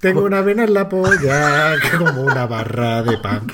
tengo 0.01 0.25
una 0.25 0.41
vena 0.41 0.65
en 0.65 0.75
la 0.75 0.89
polla 0.89 1.75
que 1.81 1.97
como 1.99 2.23
una 2.23 2.47
barra 2.47 3.03
de 3.05 3.17
pan. 3.19 3.47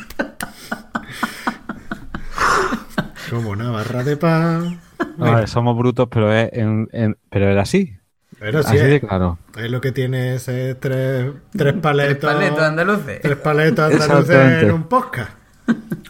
Como 3.35 3.51
una 3.51 3.71
barra 3.71 4.03
de 4.05 4.17
pan. 4.17 4.81
A 5.21 5.31
ver, 5.37 5.49
somos 5.49 5.77
brutos, 5.77 6.09
pero 6.11 6.33
es 6.33 6.51
en- 6.53 6.89
en- 6.93 7.17
pero 7.31 7.49
era 7.51 7.63
así. 7.63 7.97
Pero 8.39 8.63
sí, 8.63 8.77
así 8.77 8.87
de 8.87 8.97
es, 8.97 9.01
claro. 9.01 9.39
es 9.57 9.71
lo 9.71 9.81
que 9.81 9.93
tiene 9.93 10.35
ese 10.35 10.75
tres, 10.75 11.33
tres 11.57 11.75
paletos. 11.75 12.33
Paletos 12.33 12.61
andaluces. 12.61 13.21
Tres 13.23 13.37
paletos 13.37 13.93
andaluces 13.93 14.63
en 14.63 14.73
un 14.73 14.83
podcast. 14.85 15.31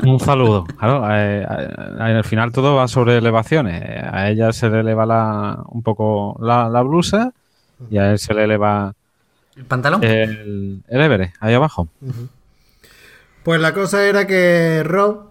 Un 0.03 0.19
saludo. 0.19 0.65
Claro, 0.65 1.05
eh, 1.15 1.43
eh, 1.43 1.77
al 1.99 2.25
final 2.25 2.51
todo 2.51 2.75
va 2.75 2.89
sobre 2.89 3.17
elevaciones. 3.19 3.83
A 4.13 4.29
ella 4.29 4.53
se 4.53 4.69
le 4.69 4.81
eleva 4.81 5.07
la, 5.07 5.63
un 5.69 5.83
poco 5.83 6.37
la, 6.43 6.69
la 6.69 6.83
blusa 6.83 7.33
y 7.91 7.99
a 7.99 8.11
él 8.11 8.19
se 8.19 8.35
le 8.35 8.45
eleva 8.45 8.95
¿El 9.57 9.65
pantalón? 9.65 10.03
el, 10.03 10.83
el 10.89 11.01
Everest, 11.01 11.37
ahí 11.41 11.55
abajo. 11.55 11.89
Pues 13.45 13.61
la 13.61 13.73
cosa 13.75 14.05
era 14.05 14.27
que 14.27 14.83
Rob 14.85 15.31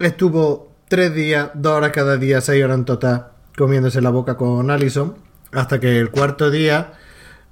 estuvo 0.00 0.71
tres 0.92 1.14
días, 1.14 1.48
dos 1.54 1.72
horas 1.72 1.90
cada 1.92 2.18
día, 2.18 2.42
seis 2.42 2.62
horas 2.62 2.76
en 2.76 2.84
total, 2.84 3.28
comiéndose 3.56 4.02
la 4.02 4.10
boca 4.10 4.36
con 4.36 4.70
Allison, 4.70 5.14
hasta 5.50 5.80
que 5.80 5.98
el 5.98 6.10
cuarto 6.10 6.50
día 6.50 6.92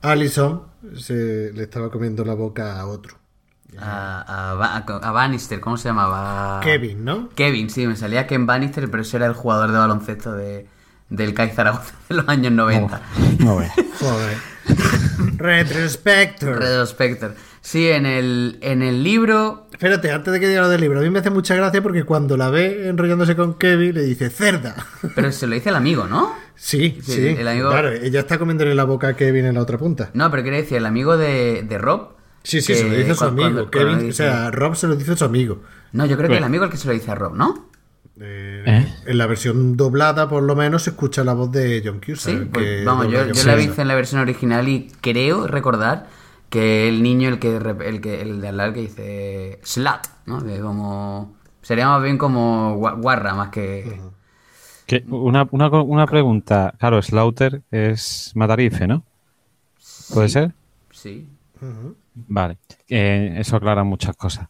Allison 0.02 0.64
se 0.94 1.50
le 1.54 1.62
estaba 1.62 1.90
comiendo 1.90 2.22
la 2.22 2.34
boca 2.34 2.78
a 2.78 2.86
otro. 2.86 3.16
A, 3.78 4.50
a, 4.50 4.54
Ba- 4.56 4.84
a 5.02 5.10
Bannister, 5.12 5.58
¿cómo 5.58 5.78
se 5.78 5.88
llamaba? 5.88 6.60
Kevin, 6.62 7.02
¿no? 7.02 7.30
Kevin, 7.30 7.70
sí, 7.70 7.86
me 7.86 7.96
salía 7.96 8.26
Ken 8.26 8.44
Bannister, 8.44 8.90
pero 8.90 9.02
ese 9.04 9.16
era 9.16 9.24
el 9.24 9.32
jugador 9.32 9.72
de 9.72 9.78
baloncesto 9.78 10.32
de, 10.34 10.66
del 11.08 11.32
CAI 11.32 11.48
Zaragoza 11.52 11.94
de 12.10 12.16
los 12.16 12.28
años 12.28 12.52
90. 12.52 13.00
No 13.38 13.56
ve. 13.56 13.70
Joder. 13.98 14.36
Retrospector. 15.40 16.58
Retrospector. 16.58 17.34
Sí, 17.62 17.88
en 17.90 18.06
el, 18.06 18.58
en 18.62 18.82
el 18.82 19.02
libro 19.02 19.66
Espérate, 19.72 20.10
antes 20.12 20.32
de 20.32 20.40
que 20.40 20.48
diga 20.48 20.62
lo 20.62 20.68
del 20.68 20.80
libro, 20.80 21.00
a 21.00 21.02
mí 21.02 21.10
me 21.10 21.18
hace 21.18 21.30
mucha 21.30 21.54
gracia 21.54 21.82
porque 21.82 22.04
cuando 22.04 22.36
la 22.36 22.50
ve 22.50 22.88
enrollándose 22.88 23.34
con 23.36 23.54
Kevin 23.54 23.94
le 23.94 24.02
dice 24.02 24.30
cerda. 24.30 24.74
Pero 25.14 25.32
se 25.32 25.46
lo 25.46 25.54
dice 25.54 25.68
el 25.70 25.76
amigo, 25.76 26.06
¿no? 26.06 26.34
Sí, 26.56 26.98
Sí, 27.02 27.12
sí. 27.12 27.26
el 27.38 27.48
amigo- 27.48 27.70
Claro, 27.70 27.90
ella 27.92 28.20
está 28.20 28.38
comiéndole 28.38 28.74
la 28.74 28.84
boca 28.84 29.08
a 29.08 29.16
Kevin 29.16 29.46
en 29.46 29.54
la 29.54 29.62
otra 29.62 29.78
punta. 29.78 30.10
No, 30.14 30.30
pero 30.30 30.42
quiere 30.42 30.58
decir, 30.62 30.76
el 30.78 30.86
amigo 30.86 31.16
de, 31.16 31.64
de 31.66 31.78
Rob. 31.78 32.10
Sí, 32.42 32.60
sí, 32.60 32.68
que 32.72 32.78
se 32.78 32.88
lo 32.88 32.94
dice 32.94 33.10
a 33.12 33.14
su 33.14 33.24
amigo. 33.24 33.42
cuando- 33.50 33.70
Kevin, 33.70 33.88
cuando 33.94 34.08
o 34.10 34.12
sea, 34.12 34.50
Rob 34.50 34.74
se 34.76 34.86
lo 34.86 34.96
dice 34.96 35.12
a 35.12 35.16
su 35.16 35.24
amigo. 35.24 35.62
No, 35.92 36.06
yo 36.06 36.16
creo 36.16 36.28
que 36.30 36.36
el 36.38 36.44
amigo 36.44 36.64
es 36.64 36.68
el 36.68 36.72
que 36.72 36.76
se 36.78 36.86
lo 36.88 36.94
dice 36.94 37.10
a 37.10 37.14
Rob, 37.14 37.34
¿no? 37.34 37.69
Eh, 38.20 38.64
¿Eh? 38.66 38.86
En 39.06 39.18
la 39.18 39.26
versión 39.26 39.76
doblada, 39.76 40.28
por 40.28 40.42
lo 40.42 40.54
menos, 40.54 40.82
se 40.82 40.90
escucha 40.90 41.24
la 41.24 41.32
voz 41.32 41.50
de 41.50 41.82
John 41.84 42.00
Cusack. 42.04 42.38
Sí, 42.40 42.48
pues, 42.52 42.64
que 42.64 42.84
vamos, 42.84 43.06
yo, 43.08 43.24
la 43.46 43.54
visto 43.54 43.80
en 43.80 43.88
la 43.88 43.94
versión 43.94 44.20
original 44.20 44.68
y 44.68 44.88
creo 45.00 45.46
recordar 45.46 46.06
que 46.50 46.88
el 46.88 47.02
niño, 47.02 47.28
el 47.28 47.38
que 47.38 47.56
el 47.56 48.00
que 48.00 48.20
el 48.20 48.40
de 48.40 48.48
hablar 48.48 48.74
que 48.74 48.80
dice 48.80 49.60
slut, 49.62 50.00
¿no? 50.26 50.44
Que 50.44 50.60
como 50.60 51.34
sería 51.62 51.88
más 51.88 52.02
bien 52.02 52.18
como 52.18 52.76
gua- 52.78 53.00
guarra 53.00 53.34
más 53.34 53.48
que 53.50 54.00
Que 54.86 55.04
una, 55.08 55.46
una, 55.52 55.68
una 55.68 56.06
pregunta. 56.06 56.74
Claro, 56.78 57.00
Slaughter 57.00 57.62
es 57.70 58.32
Matarife, 58.34 58.86
¿no? 58.86 59.04
¿Puede 60.12 60.28
ser? 60.28 60.52
sí. 60.90 61.26
Vale. 62.14 62.58
Eh, 62.88 63.34
eso 63.38 63.56
aclara 63.56 63.84
muchas 63.84 64.16
cosas. 64.16 64.48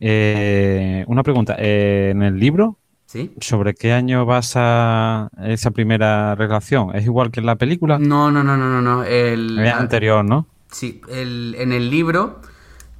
Eh, 0.00 1.04
una 1.08 1.22
pregunta. 1.22 1.56
eh, 1.58 2.10
en 2.12 2.22
el 2.22 2.38
libro, 2.38 2.78
¿Sí? 3.12 3.30
¿sobre 3.42 3.74
qué 3.74 3.92
año 3.92 4.24
basa 4.24 5.28
esa 5.44 5.70
primera 5.70 6.34
relación? 6.34 6.96
¿Es 6.96 7.04
igual 7.04 7.30
que 7.30 7.40
en 7.40 7.46
la 7.46 7.56
película? 7.56 7.98
No, 7.98 8.30
no, 8.30 8.42
no, 8.42 8.56
no, 8.56 8.70
no, 8.70 8.80
no. 8.80 9.04
El, 9.04 9.58
Es 9.58 9.74
anterior, 9.74 10.24
¿no? 10.24 10.46
Sí, 10.70 11.02
el- 11.10 11.54
en 11.58 11.72
el 11.72 11.90
libro 11.90 12.40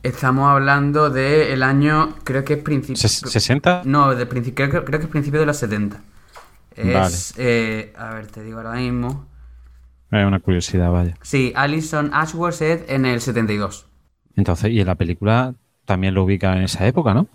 estamos 0.03 0.51
hablando 0.51 1.09
del 1.09 1.63
año, 1.63 2.15
creo 2.25 2.45
que 2.45 2.53
es 2.55 2.63
principio... 2.63 3.01
Ses- 3.01 3.25
¿60? 3.25 3.85
No, 3.85 4.15
de 4.15 4.27
creo, 4.29 4.53
que- 4.53 4.85
creo 4.85 5.01
que 5.01 5.07
es 5.07 5.11
principio 5.11 5.41
de 5.41 5.47
los 5.47 5.57
70. 5.57 6.03
Es, 6.77 6.93
Vale. 6.93 7.17
eh, 7.39 7.93
a 7.97 8.13
ver, 8.13 8.27
te 8.27 8.43
digo 8.43 8.59
ahora 8.59 8.73
mismo. 8.75 9.25
Es 10.11 10.27
una 10.27 10.41
curiosidad, 10.41 10.91
vaya. 10.91 11.15
Sí, 11.23 11.55
Alison 11.57 12.11
Ashworth 12.13 12.61
es 12.61 12.83
en 12.91 13.07
el 13.07 13.23
72. 13.23 13.87
Entonces, 14.37 14.73
y 14.73 14.81
en 14.81 14.89
la 14.89 14.97
película 14.97 15.55
también 15.87 16.13
lo 16.13 16.25
ubica 16.25 16.55
en 16.55 16.65
esa 16.65 16.87
época, 16.87 17.15
¿no? 17.15 17.29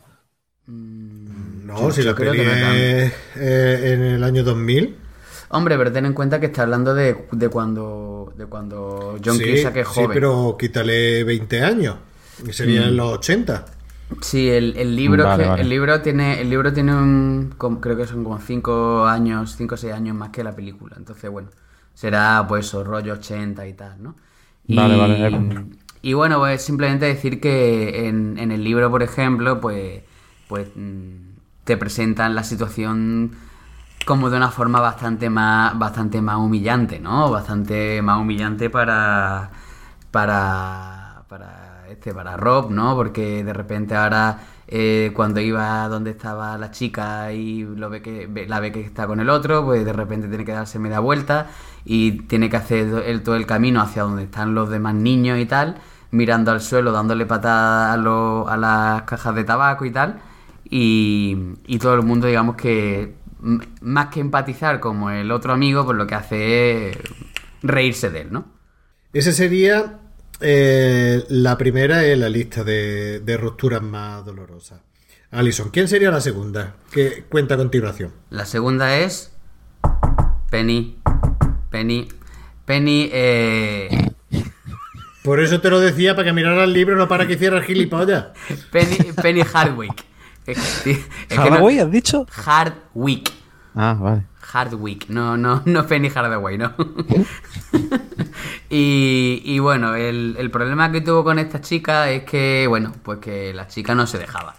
No, 1.67 1.79
Yo- 1.79 1.91
si 1.91 2.01
yo 2.01 2.09
la 2.11 2.15
creo 2.15 2.31
peli 2.31 2.43
que 2.43 2.49
no 2.49 2.53
tanto. 2.53 2.75
es 2.77 3.13
eh, 3.35 3.93
en 3.93 4.01
el 4.03 4.23
año 4.23 4.43
2000. 4.43 4.95
Hombre, 5.49 5.77
pero 5.77 5.91
ten 5.91 6.05
en 6.05 6.13
cuenta 6.13 6.39
que 6.39 6.47
está 6.47 6.63
hablando 6.63 6.93
de, 6.93 7.25
de 7.31 7.49
cuando 7.49 8.33
de 8.37 8.45
cuando 8.45 9.17
John 9.23 9.37
sí, 9.37 9.51
Cusack 9.51 9.75
es 9.77 9.87
sí, 9.87 9.93
joven. 9.95 10.11
pero 10.13 10.55
quítale 10.59 11.23
20 11.23 11.61
años. 11.63 11.95
Y 12.47 12.53
sería 12.53 12.81
Mm. 12.81 12.87
en 12.89 12.97
los 12.97 13.13
80. 13.17 13.65
Sí, 14.21 14.49
el, 14.49 14.77
el 14.77 14.95
libro 14.95 15.25
Vale, 15.25 15.43
que- 15.43 15.49
vale. 15.49 15.61
el 15.63 15.69
libro 15.69 16.01
tiene 16.01 16.39
el 16.41 16.49
libro 16.49 16.71
tiene 16.71 16.93
un 16.95 17.53
como- 17.57 17.81
creo 17.81 17.97
que 17.97 18.05
son 18.07 18.23
como 18.23 18.39
5 18.39 19.05
años, 19.05 19.55
5 19.57 19.75
o 19.75 19.77
6 19.77 19.93
años 19.93 20.15
más 20.15 20.29
que 20.29 20.43
la 20.43 20.55
película. 20.55 20.95
Entonces, 20.97 21.29
bueno, 21.29 21.49
será 21.93 22.45
pues 22.47 22.65
eso, 22.65 22.83
rollo 22.83 23.13
80 23.13 23.67
y 23.67 23.73
tal, 23.73 24.01
¿no? 24.01 24.15
Y, 24.65 24.75
Vale, 24.75 24.95
vale, 24.97 25.65
y 26.01 26.13
bueno, 26.13 26.39
pues 26.39 26.61
simplemente 26.61 27.05
decir 27.05 27.39
que 27.41 28.07
en, 28.07 28.37
en 28.37 28.51
el 28.51 28.63
libro, 28.63 28.89
por 28.91 29.01
ejemplo, 29.03 29.59
pues 29.59 30.01
pues 30.47 30.69
mm, 30.75 31.26
te 31.67 31.77
presentan 31.77 32.35
la 32.35 32.43
situación 32.43 33.37
como 34.05 34.29
de 34.29 34.37
una 34.37 34.51
forma 34.51 34.79
bastante 34.79 35.29
más 35.29 35.77
bastante 35.77 36.21
más 36.21 36.37
humillante, 36.37 36.99
¿no? 36.99 37.29
Bastante 37.31 38.01
más 38.01 38.19
humillante 38.19 38.69
para 38.69 39.51
para 40.11 41.23
para 41.29 41.85
este 41.89 42.13
para 42.13 42.37
Rob, 42.37 42.71
¿no? 42.71 42.95
Porque 42.95 43.43
de 43.43 43.53
repente 43.53 43.95
ahora 43.95 44.39
eh, 44.67 45.11
cuando 45.15 45.39
iba 45.41 45.87
donde 45.89 46.11
estaba 46.11 46.57
la 46.57 46.71
chica 46.71 47.31
y 47.33 47.63
lo 47.63 47.89
ve 47.89 48.01
que 48.01 48.29
la 48.47 48.59
ve 48.59 48.71
que 48.71 48.81
está 48.81 49.07
con 49.07 49.19
el 49.19 49.29
otro, 49.29 49.65
pues 49.65 49.85
de 49.85 49.93
repente 49.93 50.27
tiene 50.27 50.45
que 50.45 50.51
darse 50.53 50.79
media 50.79 50.99
vuelta 50.99 51.47
y 51.85 52.21
tiene 52.23 52.49
que 52.49 52.57
hacer 52.57 53.03
el, 53.05 53.23
todo 53.23 53.35
el 53.35 53.45
camino 53.45 53.81
hacia 53.81 54.03
donde 54.03 54.23
están 54.23 54.55
los 54.55 54.69
demás 54.69 54.95
niños 54.95 55.39
y 55.39 55.45
tal, 55.45 55.77
mirando 56.11 56.51
al 56.51 56.61
suelo, 56.61 56.91
dándole 56.91 57.25
patadas 57.25 57.93
a, 57.93 57.97
lo- 57.97 58.47
a 58.49 58.57
las 58.57 59.03
cajas 59.03 59.35
de 59.35 59.43
tabaco 59.43 59.85
y 59.85 59.91
tal. 59.91 60.19
Y, 60.69 61.37
y 61.65 61.79
todo 61.79 61.95
el 61.95 62.03
mundo, 62.03 62.27
digamos 62.27 62.55
que 62.55 63.15
más 63.81 64.07
que 64.07 64.19
empatizar 64.19 64.79
como 64.79 65.11
el 65.11 65.31
otro 65.31 65.53
amigo, 65.53 65.85
pues 65.85 65.97
lo 65.97 66.07
que 66.07 66.15
hace 66.15 66.89
es 66.89 66.97
reírse 67.61 68.09
de 68.09 68.21
él, 68.21 68.31
¿no? 68.31 68.45
Esa 69.13 69.31
sería 69.31 69.99
eh, 70.41 71.23
la 71.29 71.57
primera 71.57 72.05
en 72.05 72.19
la 72.19 72.29
lista 72.29 72.63
de, 72.63 73.19
de 73.19 73.37
rupturas 73.37 73.81
más 73.81 74.25
dolorosas. 74.25 74.81
Alison, 75.31 75.69
¿quién 75.69 75.87
sería 75.87 76.09
la 76.11 76.21
segunda? 76.21 76.75
Que 76.91 77.25
cuenta 77.29 77.55
a 77.55 77.57
continuación. 77.57 78.11
La 78.29 78.45
segunda 78.45 78.97
es 78.97 79.31
Penny. 80.49 80.97
Penny. 81.69 82.07
Penny, 82.65 83.09
eh, 83.13 83.89
Por 85.23 85.41
eso 85.41 85.59
te 85.61 85.69
lo 85.69 85.79
decía, 85.79 86.15
para 86.15 86.25
que 86.25 86.33
miraras 86.33 86.63
el 86.65 86.73
libro, 86.73 86.95
no 86.95 87.07
para 87.07 87.27
que 87.27 87.33
hicieras 87.33 87.65
gilipollas. 87.65 88.27
Penny, 88.71 88.97
Penny 89.21 89.41
Hardwick. 89.41 90.05
Es 90.47 90.81
que- 90.83 90.91
es 90.91 90.99
que 91.29 91.35
no- 91.35 91.41
¿Hardaway 91.43 91.79
has 91.79 91.91
dicho? 91.91 92.25
Hardwick. 92.31 93.31
Ah, 93.75 93.95
vale. 93.99 94.23
Hardwick, 94.41 95.09
no, 95.09 95.37
no, 95.37 95.61
no 95.65 95.85
Penny 95.85 96.09
Hardaway, 96.09 96.57
no. 96.57 96.73
y, 98.69 99.41
y 99.45 99.59
bueno, 99.59 99.95
el, 99.95 100.35
el 100.39 100.51
problema 100.51 100.91
que 100.91 101.01
tuvo 101.01 101.23
con 101.23 101.39
esta 101.39 101.61
chica 101.61 102.09
es 102.09 102.23
que, 102.23 102.65
bueno, 102.67 102.93
pues 103.03 103.19
que 103.19 103.53
la 103.53 103.67
chica 103.67 103.93
no 103.95 104.07
se 104.07 104.17
dejaba. 104.17 104.55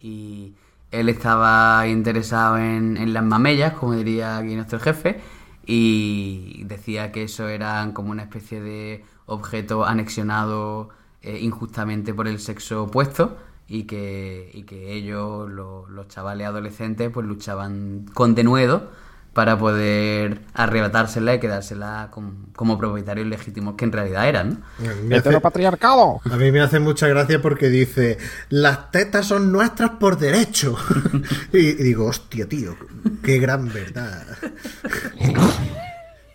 Y 0.00 0.54
él 0.90 1.08
estaba 1.08 1.86
interesado 1.86 2.58
en, 2.58 2.96
en 2.96 3.12
las 3.14 3.24
mamellas, 3.24 3.74
como 3.74 3.94
diría 3.94 4.38
aquí 4.38 4.54
nuestro 4.54 4.80
jefe, 4.80 5.20
y 5.64 6.62
decía 6.64 7.12
que 7.12 7.24
eso 7.24 7.48
eran 7.48 7.92
como 7.92 8.10
una 8.10 8.22
especie 8.22 8.60
de 8.60 9.04
objeto 9.26 9.84
anexionado 9.86 10.90
eh, 11.22 11.38
injustamente 11.40 12.12
por 12.12 12.26
el 12.26 12.40
sexo 12.40 12.84
opuesto 12.84 13.38
y 13.74 13.84
que, 13.84 14.50
y 14.52 14.64
que 14.64 14.92
ellos, 14.92 15.48
lo- 15.50 15.88
los 15.88 16.06
chavales 16.08 16.46
adolescentes, 16.46 17.10
pues 17.12 17.26
luchaban 17.26 18.04
con 18.12 18.34
denuedo 18.34 18.90
para 19.32 19.58
poder 19.58 20.42
arrebatársela 20.52 21.34
y 21.34 21.40
quedársela 21.40 22.08
como, 22.10 22.34
como 22.54 22.76
propietarios 22.76 23.26
legítimos 23.26 23.76
que 23.76 23.86
en 23.86 23.92
realidad 23.92 24.28
eran. 24.28 24.62
¿no? 24.78 24.94
Me 25.08 25.16
hace- 25.16 25.40
patriarcado! 25.40 26.20
a 26.30 26.36
mí 26.36 26.52
me 26.52 26.60
hace 26.60 26.80
mucha 26.80 27.08
gracia 27.08 27.40
porque 27.40 27.70
dice, 27.70 28.18
las 28.50 28.90
tetas 28.90 29.24
son 29.24 29.50
nuestras 29.50 29.92
por 29.92 30.18
derecho. 30.18 30.76
y, 31.54 31.58
y 31.60 31.72
digo, 31.76 32.04
hostia, 32.08 32.46
tío, 32.46 32.76
qué 33.22 33.38
gran 33.38 33.72
verdad. 33.72 34.26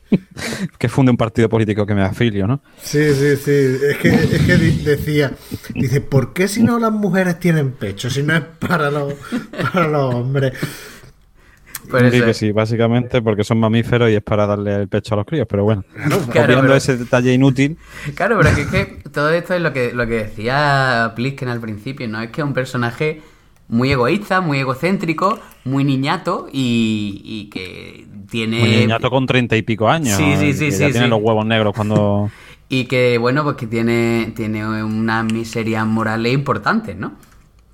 Que 0.80 0.90
funde 0.90 1.12
un 1.12 1.18
partido 1.18 1.50
político 1.50 1.86
que 1.86 1.94
me 1.96 2.04
afilio, 2.04 2.48
¿no? 2.48 2.62
Sí, 2.82 3.14
sí, 3.14 3.36
sí. 3.36 3.78
Es 3.90 3.98
que, 3.98 4.10
es 4.10 4.42
que 4.46 4.58
decía, 4.58 5.32
dice, 5.74 6.02
¿por 6.02 6.34
qué 6.34 6.48
si 6.48 6.64
no 6.64 6.80
las 6.80 6.92
mujeres 6.92 7.40
tienen 7.40 7.72
pecho? 7.72 8.10
Si 8.10 8.24
no 8.24 8.36
es 8.36 8.44
para 8.60 8.90
los, 8.92 9.14
para 9.74 9.88
los 9.88 10.14
hombres. 10.16 10.54
Sí, 11.90 11.92
eso 11.96 12.26
que 12.26 12.32
es. 12.32 12.38
sí, 12.38 12.52
básicamente 12.52 13.22
porque 13.22 13.46
son 13.46 13.60
mamíferos 13.60 14.10
y 14.10 14.16
es 14.16 14.22
para 14.22 14.46
darle 14.46 14.76
el 14.76 14.88
pecho 14.90 15.14
a 15.14 15.18
los 15.18 15.26
críos, 15.26 15.48
pero 15.50 15.64
bueno. 15.64 15.86
Claro, 15.94 16.18
Obviando 16.26 16.62
pero- 16.62 16.76
ese 16.76 16.98
detalle 16.98 17.34
inútil, 17.34 17.78
Claro, 18.14 18.38
pero 18.42 18.54
que 18.56 18.62
es 18.64 18.68
que 18.68 19.10
todo 19.10 19.30
esto 19.32 19.54
es 19.54 19.62
lo 19.62 19.72
que, 19.72 19.94
lo 19.94 20.06
que 20.06 20.16
decía 20.26 21.14
Plisken 21.16 21.48
al 21.48 21.62
principio, 21.62 22.08
¿no? 22.10 22.22
Es 22.22 22.30
que 22.32 22.42
es 22.42 22.48
un 22.48 22.54
personaje 22.54 23.22
muy 23.68 23.92
egoísta, 23.92 24.42
muy 24.42 24.60
egocéntrico, 24.60 25.40
muy 25.66 25.84
niñato 25.84 26.48
y, 26.52 27.22
y 27.24 27.50
que 27.50 28.08
tiene... 28.30 28.62
un 28.64 28.70
niñato 28.70 29.10
con 29.10 29.26
treinta 29.26 29.56
y 29.56 29.62
pico 29.62 29.90
años. 29.90 30.18
Sí, 30.18 30.36
sí, 30.38 30.54
sí, 30.54 30.66
que 30.70 30.72
sí, 30.72 30.80
Ya 30.80 30.92
tiene 30.92 31.08
sí. 31.08 31.10
los 31.10 31.20
huevos 31.22 31.46
negros 31.46 31.74
cuando. 31.74 32.32
Y 32.70 32.86
que, 32.86 33.18
bueno, 33.18 33.44
pues 33.44 33.56
que 33.56 33.68
tiene, 33.68 34.34
tiene 34.36 34.66
unas 34.84 35.24
miserias 35.32 35.86
morales 35.88 36.34
importantes, 36.34 36.98
¿no? 36.98 37.14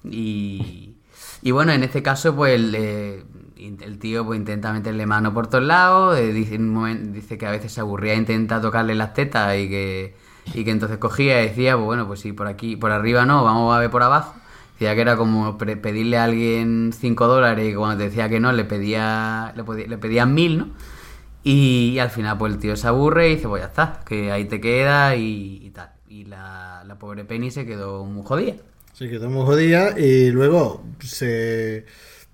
Y, 0.03 0.95
y 1.41 1.51
bueno, 1.51 1.71
en 1.71 1.83
este 1.83 2.03
caso, 2.03 2.35
pues 2.35 2.53
el, 2.55 2.75
eh, 2.77 3.23
el 3.57 3.99
tío 3.99 4.25
pues, 4.25 4.39
intenta 4.39 4.73
meterle 4.73 5.05
mano 5.07 5.33
por 5.33 5.47
todos 5.47 5.63
lados, 5.63 6.17
eh, 6.17 6.31
dice, 6.33 6.55
en 6.55 6.69
un 6.69 6.75
momen- 6.75 7.11
dice 7.11 7.37
que 7.37 7.47
a 7.47 7.51
veces 7.51 7.71
se 7.73 7.81
aburría 7.81 8.13
e 8.13 8.17
intenta 8.17 8.61
tocarle 8.61 8.95
las 8.95 9.13
tetas 9.15 9.57
y 9.57 9.69
que, 9.69 10.15
y 10.53 10.63
que 10.63 10.71
entonces 10.71 10.97
cogía 10.99 11.41
y 11.43 11.47
decía, 11.49 11.75
pues 11.75 11.85
bueno, 11.85 12.07
pues 12.07 12.19
sí, 12.21 12.33
por 12.33 12.47
aquí, 12.47 12.75
por 12.75 12.91
arriba 12.91 13.25
no, 13.25 13.43
vamos 13.43 13.75
a 13.75 13.79
ver 13.79 13.89
por 13.89 14.03
abajo. 14.03 14.35
Decía 14.83 14.95
que 14.95 15.01
era 15.01 15.15
como 15.15 15.57
pedirle 15.57 16.17
a 16.17 16.25
alguien 16.25 16.91
5 16.91 17.27
dólares 17.27 17.71
y 17.71 17.73
cuando 17.73 17.99
te 17.99 18.09
decía 18.09 18.27
que 18.27 18.41
no, 18.41 18.51
le 18.51 18.65
pedía 18.65 19.53
le, 19.55 19.87
le 19.87 19.97
pedían 19.97 20.33
mil, 20.33 20.57
¿no? 20.57 20.71
Y, 21.41 21.99
al 21.99 22.09
final, 22.09 22.37
pues 22.37 22.51
el 22.51 22.59
tío 22.59 22.75
se 22.75 22.85
aburre 22.85 23.29
y 23.29 23.35
dice, 23.35 23.47
pues 23.47 23.61
ya 23.61 23.67
está, 23.67 24.01
que 24.05 24.33
ahí 24.33 24.43
te 24.43 24.59
queda 24.59 25.15
y, 25.15 25.61
y 25.63 25.69
tal. 25.69 25.91
Y 26.09 26.25
la, 26.25 26.83
la 26.85 26.99
pobre 26.99 27.23
Penny 27.23 27.49
se 27.49 27.65
quedó 27.65 28.03
muy 28.03 28.25
jodida. 28.25 28.55
Se 28.91 29.09
quedó 29.09 29.29
muy 29.29 29.45
jodida 29.45 29.97
y 29.97 30.31
luego 30.31 30.83
se, 30.99 31.85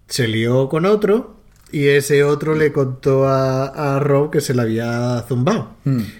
se 0.07 0.27
lió 0.27 0.69
con 0.69 0.87
otro 0.87 1.38
Y 1.71 1.87
ese 1.87 2.23
otro 2.23 2.55
le 2.55 2.71
contó 2.71 3.27
a, 3.27 3.95
a 3.95 3.99
Rob 3.99 4.31
que 4.31 4.41
se 4.41 4.53
le 4.53 4.61
había 4.63 5.23
zumbado. 5.27 5.75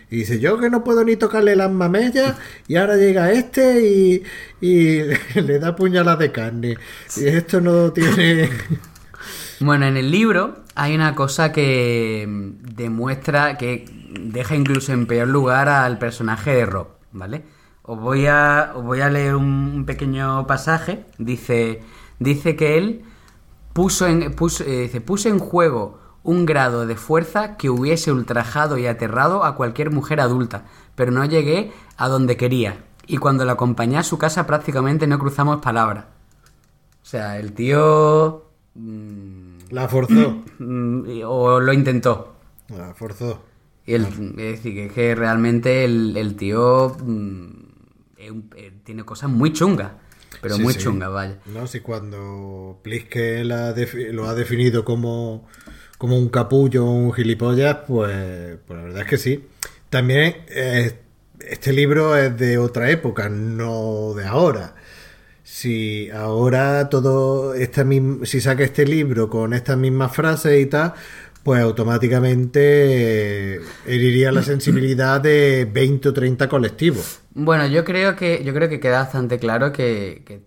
Y 0.10 0.18
dice, 0.18 0.40
yo 0.40 0.60
que 0.60 0.70
no 0.70 0.84
puedo 0.84 1.04
ni 1.04 1.16
tocarle 1.16 1.56
las 1.56 1.72
mamellas 1.72 2.36
y 2.68 2.76
ahora 2.76 2.98
llega 2.98 3.32
este 3.32 3.82
y, 3.82 4.24
y 4.62 5.02
le 5.42 5.60
da 5.60 5.76
puñalas 5.76 6.20
de 6.20 6.32
carne. 6.32 6.78
Y 7.18 7.28
esto 7.28 7.62
no 7.62 7.92
tiene... 7.92 8.50
Bueno, 9.62 9.88
en 9.88 9.98
el 9.98 10.10
libro 10.10 10.64
hay 10.76 10.96
una 10.96 11.16
cosa 11.16 11.52
que 11.52 12.26
demuestra 12.30 13.58
que 13.58 13.84
deja 14.18 14.56
incluso 14.56 14.94
en 14.94 15.06
peor 15.06 15.28
lugar 15.28 15.68
al 15.68 15.98
personaje 15.98 16.52
de 16.52 16.66
Rob, 16.66 16.88
¿vale? 17.12 17.44
Os 17.84 18.00
voy 18.00 18.26
a, 18.28 18.72
os 18.76 18.86
voy 18.86 19.02
a 19.02 19.10
leer 19.10 19.36
un 19.36 19.84
pequeño 19.86 20.48
pasaje. 20.48 21.04
Dice, 21.18 21.82
dice 22.20 22.56
que 22.56 22.78
él 22.78 23.02
puso 23.74 24.08
en, 24.08 24.32
puso, 24.34 24.64
eh, 24.66 25.02
puso 25.06 25.30
en 25.30 25.40
juego 25.40 26.00
un 26.24 26.46
grado 26.46 26.86
de 26.86 26.96
fuerza 26.96 27.56
que 27.58 27.70
hubiese 27.70 28.12
ultrajado 28.12 28.78
y 28.78 28.86
aterrado 28.88 29.44
a 29.46 29.56
cualquier 29.56 29.92
mujer 29.92 30.20
adulta, 30.20 30.66
pero 30.96 31.12
no 31.12 31.24
llegué 31.26 31.72
a 31.98 32.08
donde 32.10 32.38
quería. 32.38 32.84
Y 33.08 33.18
cuando 33.18 33.46
la 33.46 33.54
acompañé 33.54 33.98
a 33.98 34.04
su 34.04 34.18
casa 34.18 34.46
prácticamente 34.46 35.08
no 35.08 35.18
cruzamos 35.18 35.62
palabra. 35.62 36.10
O 37.02 37.06
sea, 37.06 37.40
el 37.40 37.54
tío... 37.54 38.46
mm, 38.76 39.58
La 39.72 39.88
forzó. 39.88 40.44
Mm, 40.60 41.22
o 41.26 41.60
lo 41.62 41.72
intentó. 41.74 42.34
La 42.68 42.94
forzó. 42.94 43.42
Y 43.86 43.94
el- 43.94 44.06
es 44.06 44.36
decir, 44.36 44.74
que, 44.76 44.86
es 44.88 44.92
que 44.94 45.16
realmente 45.16 45.86
el, 45.86 46.16
el 46.18 46.36
tío 46.36 46.96
mm, 47.02 47.48
eh, 48.18 48.74
tiene 48.84 49.04
cosas 49.06 49.30
muy 49.32 49.54
chungas, 49.54 49.94
pero 50.42 50.56
Sí, 50.56 50.62
muy 50.62 50.74
sí. 50.74 50.80
chungas, 50.80 51.12
vaya. 51.12 51.38
No, 51.48 51.68
si 51.68 51.80
cuando 51.82 52.80
Pliske 52.84 53.44
lo 53.44 54.28
ha 54.28 54.36
definido 54.36 54.86
como, 54.86 55.48
como 55.98 56.18
un 56.18 56.30
capullo 56.30 56.86
o 56.86 56.92
un 56.92 57.14
gilipollas, 57.14 57.78
pues, 57.88 58.58
pues 58.66 58.78
la 58.80 58.86
verdad 58.86 59.02
es 59.02 59.08
que 59.08 59.18
sí. 59.18 59.46
También 59.90 60.36
eh, 60.50 61.00
este 61.40 61.74
libro 61.74 62.16
es 62.16 62.38
de 62.38 62.58
otra 62.58 62.90
época, 62.92 63.30
no 63.30 64.14
de 64.16 64.26
ahora. 64.26 64.76
Si 65.44 66.12
ahora 66.12 66.90
todo 66.90 67.56
esta 67.56 67.84
misma, 67.84 68.26
si 68.26 68.40
saca 68.40 68.64
este 68.64 68.86
libro 68.86 69.30
con 69.30 69.54
estas 69.54 69.78
mismas 69.78 70.14
frases 70.16 70.62
y 70.62 70.68
tal, 70.68 70.94
pues 71.50 71.64
automáticamente 71.64 73.56
eh, 73.56 73.60
heriría 73.88 74.32
la 74.32 74.44
sensibilidad 74.44 75.20
de 75.20 75.66
20 75.66 76.10
o 76.10 76.14
30 76.14 76.48
colectivos. 76.48 77.22
Bueno, 77.34 77.66
yo 77.66 77.84
creo 77.84 78.16
que 78.16 78.44
yo 78.44 78.54
creo 78.54 78.70
que 78.70 78.80
queda 78.80 79.00
bastante 79.00 79.40
claro 79.40 79.74
que, 79.74 80.44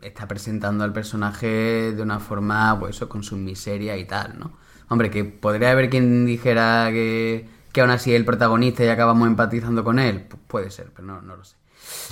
está 0.00 0.26
presentando 0.26 0.84
al 0.84 0.94
personaje 0.94 1.92
de 1.92 2.00
una 2.00 2.18
forma, 2.18 2.80
pues 2.80 2.98
con 3.00 3.22
su 3.22 3.36
miseria 3.36 3.98
y 3.98 4.06
tal, 4.06 4.38
¿no? 4.38 4.52
Hombre, 4.88 5.10
que 5.10 5.22
podría 5.24 5.72
haber 5.72 5.90
quien 5.90 6.24
dijera 6.24 6.88
que, 6.92 7.44
que 7.70 7.82
aún 7.82 7.90
así 7.90 8.14
es 8.14 8.16
el 8.16 8.24
protagonista 8.24 8.82
y 8.86 8.88
acabamos 8.88 9.28
empatizando 9.28 9.84
con 9.84 9.98
él. 9.98 10.30
Pu- 10.30 10.38
puede 10.46 10.70
ser, 10.70 10.86
pero 10.96 11.08
no, 11.08 11.20
no 11.20 11.36
lo 11.36 11.44
sé. 11.44 11.56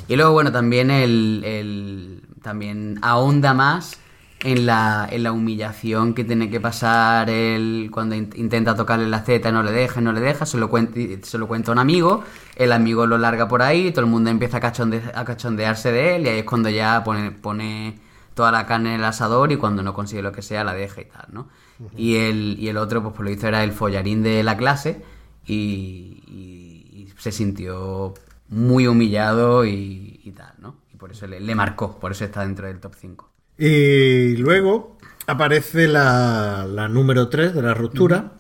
Y 0.09 0.17
luego, 0.17 0.33
bueno, 0.33 0.53
también 0.53 0.91
el, 0.91 1.43
el- 1.43 2.21
también 2.43 2.99
ahonda 3.01 3.55
más 3.55 3.97
en 4.41 4.67
la, 4.67 5.09
en 5.11 5.23
la 5.23 5.33
humillación 5.33 6.15
que 6.15 6.23
tiene 6.25 6.51
que 6.51 6.61
pasar 6.61 7.31
él 7.31 7.89
cuando 7.93 8.15
in- 8.15 8.31
intenta 8.37 8.75
tocarle 8.75 9.09
la 9.09 9.21
Z 9.21 9.49
y 9.49 9.53
no 9.53 9.63
le 9.63 9.73
deja, 9.73 10.01
no 10.01 10.13
le 10.13 10.21
deja, 10.21 10.47
se 10.47 10.59
lo, 10.59 10.69
cuenta, 10.69 11.01
se 11.23 11.39
lo 11.39 11.49
cuenta 11.49 11.71
a 11.71 11.75
un 11.75 11.79
amigo, 11.79 12.23
el 12.57 12.73
amigo 12.73 13.07
lo 13.07 13.19
larga 13.19 13.49
por 13.49 13.63
ahí, 13.63 13.91
todo 13.93 14.05
el 14.05 14.11
mundo 14.11 14.31
empieza 14.31 14.59
a, 14.59 14.61
cachonde- 14.61 15.11
a 15.15 15.25
cachondearse 15.25 15.91
de 15.91 16.17
él 16.17 16.27
y 16.27 16.29
ahí 16.29 16.39
es 16.41 16.45
cuando 16.45 16.69
ya 16.69 17.03
pone, 17.03 17.33
pone 17.33 17.99
toda 18.35 18.53
la 18.53 18.67
carne 18.67 18.91
en 18.95 19.01
el 19.01 19.05
asador 19.07 19.51
y 19.53 19.57
cuando 19.57 19.83
no 19.83 19.95
consigue 19.95 20.23
lo 20.23 20.33
que 20.33 20.43
sea 20.43 20.63
la 20.65 20.75
deja 20.75 21.01
y 21.01 21.07
tal, 21.07 21.27
¿no? 21.33 21.49
y, 21.97 22.17
el, 22.17 22.57
y 22.59 22.69
el 22.69 22.77
otro, 22.77 23.03
pues 23.03 23.15
por 23.15 23.25
lo 23.25 23.31
visto 23.31 23.47
era 23.49 23.65
el 23.65 23.73
follarín 23.73 24.23
de 24.23 24.43
la 24.43 24.57
clase 24.57 25.03
y, 25.47 26.23
y- 26.27 27.07
y 27.09 27.13
se 27.19 27.33
sintió 27.33 28.15
muy 28.49 28.87
humillado 28.87 29.65
y, 29.65 30.21
y 30.25 30.31
tal, 30.33 30.55
¿no? 30.59 30.77
Y 30.93 30.97
por 30.97 31.11
eso 31.13 31.27
le, 31.27 31.41
le 31.41 31.55
marcó, 31.55 31.99
por 31.99 32.13
eso 32.13 32.25
está 32.25 32.43
dentro 32.43 32.67
del 32.67 32.81
top 32.81 32.95
5. 32.95 33.31
Y 33.59 34.37
luego 34.37 34.97
aparece 35.27 35.89
la, 35.89 36.67
la 36.71 36.89
número 36.89 37.29
3 37.29 37.55
de 37.55 37.63
la 37.63 37.75
ruptura, 37.75 38.33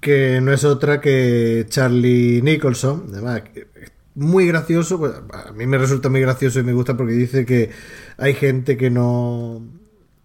que 0.00 0.40
no 0.40 0.52
es 0.52 0.64
otra 0.64 1.00
que 1.00 1.66
Charlie 1.68 2.42
Nicholson. 2.42 3.06
Además, 3.10 3.42
muy 4.14 4.46
gracioso, 4.46 4.98
pues, 4.98 5.12
a 5.32 5.52
mí 5.52 5.66
me 5.66 5.78
resulta 5.78 6.08
muy 6.08 6.20
gracioso 6.20 6.60
y 6.60 6.62
me 6.62 6.72
gusta 6.72 6.96
porque 6.96 7.14
dice 7.14 7.44
que 7.44 7.70
hay 8.16 8.34
gente 8.34 8.76
que 8.76 8.90
no, 8.90 9.62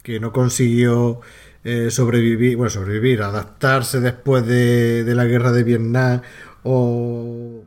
que 0.03 0.19
no 0.19 0.31
consiguió 0.31 1.21
eh, 1.63 1.89
sobrevivir, 1.89 2.57
bueno, 2.57 2.69
sobrevivir, 2.69 3.21
adaptarse 3.21 3.99
después 3.99 4.45
de, 4.45 5.03
de 5.03 5.15
la 5.15 5.25
guerra 5.25 5.51
de 5.51 5.63
Vietnam 5.63 6.21
o 6.63 7.63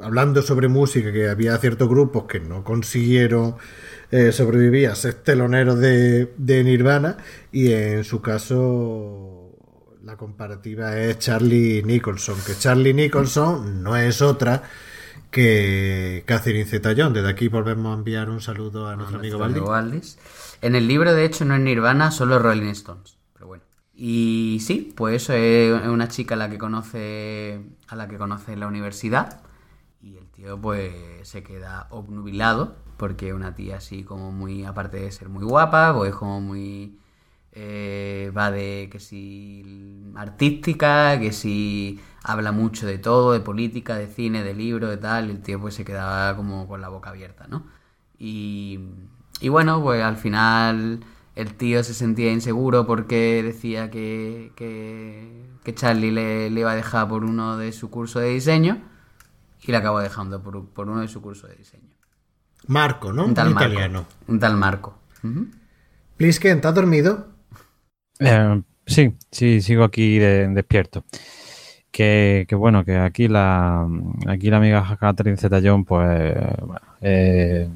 hablando 0.00 0.42
sobre 0.42 0.68
música, 0.68 1.12
que 1.12 1.28
había 1.28 1.56
ciertos 1.58 1.88
grupos 1.88 2.24
que 2.24 2.40
no 2.40 2.64
consiguieron 2.64 3.54
eh, 4.12 4.30
sobrevivir 4.30 4.88
a 4.88 4.94
ser 4.94 5.14
teloneros 5.14 5.80
de, 5.80 6.32
de 6.36 6.62
Nirvana 6.62 7.16
y 7.50 7.72
en 7.72 8.04
su 8.04 8.22
caso 8.22 9.56
la 10.04 10.16
comparativa 10.16 10.96
es 10.96 11.18
Charlie 11.18 11.82
Nicholson, 11.82 12.36
que 12.46 12.56
Charlie 12.56 12.94
Nicholson 12.94 13.82
no 13.82 13.96
es 13.96 14.22
otra 14.22 14.62
que 15.32 16.22
Catherine 16.26 16.66
Zeta-Jones. 16.66 17.14
Desde 17.14 17.30
aquí 17.30 17.48
volvemos 17.48 17.92
a 17.92 17.98
enviar 17.98 18.28
un 18.28 18.40
saludo 18.40 18.86
a 18.86 18.96
nuestro. 18.96 19.18
Amigo 19.18 19.70
Valdis. 19.70 20.18
En 20.60 20.76
el 20.76 20.86
libro, 20.86 21.14
de 21.14 21.24
hecho, 21.24 21.44
no 21.44 21.54
es 21.54 21.60
Nirvana, 21.60 22.10
solo 22.10 22.38
Rolling 22.38 22.70
Stones. 22.70 23.16
Pero 23.32 23.46
bueno. 23.46 23.64
Y 23.94 24.58
sí, 24.60 24.92
pues 24.94 25.22
eso 25.22 25.32
es 25.32 25.88
una 25.88 26.08
chica 26.08 26.34
a 26.34 26.38
la 26.38 26.50
que 26.50 26.58
conoce 26.58 27.60
a 27.88 27.96
la 27.96 28.08
que 28.08 28.18
conoce 28.18 28.52
en 28.52 28.60
la 28.60 28.66
universidad. 28.66 29.40
Y 30.02 30.16
el 30.18 30.26
tío, 30.28 30.60
pues, 30.60 30.92
se 31.22 31.42
queda 31.42 31.86
obnubilado. 31.90 32.76
Porque 32.96 33.34
una 33.34 33.54
tía 33.54 33.76
así 33.78 34.04
como 34.04 34.32
muy, 34.32 34.64
aparte 34.64 34.98
de 34.98 35.10
ser 35.12 35.28
muy 35.28 35.44
guapa, 35.44 35.94
pues 35.96 36.10
es 36.10 36.16
como 36.16 36.40
muy. 36.40 36.98
eh, 37.52 38.32
va 38.36 38.50
de 38.50 38.88
que 38.90 39.00
si 39.00 40.12
artística, 40.16 41.18
que 41.20 41.32
si 41.32 42.00
habla 42.22 42.52
mucho 42.52 42.86
de 42.86 42.98
todo, 42.98 43.32
de 43.32 43.40
política, 43.40 43.96
de 43.96 44.06
cine, 44.08 44.42
de 44.44 44.54
libros, 44.54 44.90
de 44.90 44.96
tal, 44.98 45.28
y 45.28 45.32
el 45.32 45.42
tío 45.42 45.60
pues 45.60 45.74
se 45.74 45.84
quedaba 45.84 46.36
como 46.36 46.66
con 46.68 46.80
la 46.80 46.88
boca 46.88 47.10
abierta, 47.10 47.46
¿no? 47.48 47.66
Y, 48.18 48.80
y 49.40 49.48
bueno, 49.48 49.82
pues 49.82 50.02
al 50.02 50.16
final 50.16 51.04
el 51.34 51.54
tío 51.56 51.82
se 51.84 51.94
sentía 51.94 52.32
inseguro 52.32 52.86
porque 52.86 53.42
decía 53.42 53.90
que, 53.90 54.52
que, 54.56 55.46
que 55.64 55.74
Charlie 55.74 56.10
le, 56.12 56.50
le 56.50 56.60
iba 56.60 56.72
a 56.72 56.76
dejar 56.76 57.08
por 57.08 57.24
uno 57.24 57.56
de 57.56 57.72
su 57.72 57.90
curso 57.90 58.20
de 58.20 58.30
diseño 58.30 58.82
y 59.62 59.70
le 59.72 59.78
acabó 59.78 60.00
dejando 60.00 60.42
por, 60.42 60.68
por 60.68 60.88
uno 60.90 61.00
de 61.00 61.08
su 61.08 61.22
curso 61.22 61.46
de 61.46 61.56
diseño. 61.56 61.91
Marco, 62.68 63.12
¿no? 63.12 63.24
Un 63.24 63.34
tal 63.34 63.50
Marco. 63.50 63.68
italiano. 63.70 64.04
Un 64.28 64.38
tal 64.38 64.56
Marco. 64.56 64.98
Plisken, 66.16 66.56
¿estás 66.56 66.74
dormido? 66.74 67.26
Eh, 68.20 68.62
sí, 68.86 69.14
sí, 69.30 69.60
sigo 69.60 69.84
aquí 69.84 70.18
de- 70.18 70.48
despierto. 70.48 71.04
Que, 71.90 72.46
que 72.48 72.54
bueno, 72.54 72.84
que 72.84 72.96
aquí 72.96 73.28
la 73.28 73.86
aquí 74.26 74.48
la 74.48 74.56
amiga 74.56 74.96
Catherine 74.98 75.36
Zeta-Jones, 75.36 75.84
pues 75.86 76.34
bueno, 76.60 76.80
eh, 77.02 77.68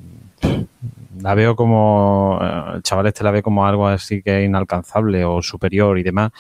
la 1.20 1.34
veo 1.34 1.55
como 1.55 2.39
eh, 2.41 2.62
el 2.76 2.82
chaval 2.82 3.07
este 3.09 3.22
la 3.24 3.30
ve 3.30 3.43
como 3.43 3.66
algo 3.66 3.87
así 3.87 4.22
que 4.22 4.41
es 4.43 4.47
inalcanzable 4.49 5.22
o 5.24 5.43
superior 5.43 5.99
y 5.99 6.03
demás. 6.03 6.30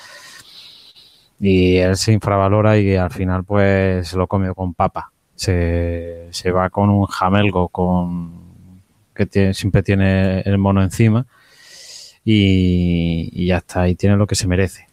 Y 1.38 1.76
él 1.76 1.96
se 1.98 2.12
infravalora 2.12 2.78
y 2.78 2.96
al 2.96 3.10
final 3.10 3.44
pues 3.44 4.08
se 4.08 4.16
lo 4.16 4.26
come 4.26 4.54
con 4.54 4.72
papa. 4.72 5.12
Se, 5.36 6.26
se 6.30 6.50
va 6.50 6.70
con 6.70 6.90
un 6.90 7.06
jamelgo 7.06 7.68
con 7.68 8.44
que 9.14 9.26
tiene- 9.26 9.54
siempre 9.54 9.82
tiene 9.82 10.40
el 10.40 10.58
mono 10.58 10.82
encima 10.82 11.26
y, 12.24 13.30
y 13.32 13.46
ya 13.46 13.58
está, 13.58 13.88
y 13.88 13.94
tiene 13.94 14.16
lo 14.16 14.26
que 14.26 14.34
se 14.34 14.46
merece. 14.48 14.88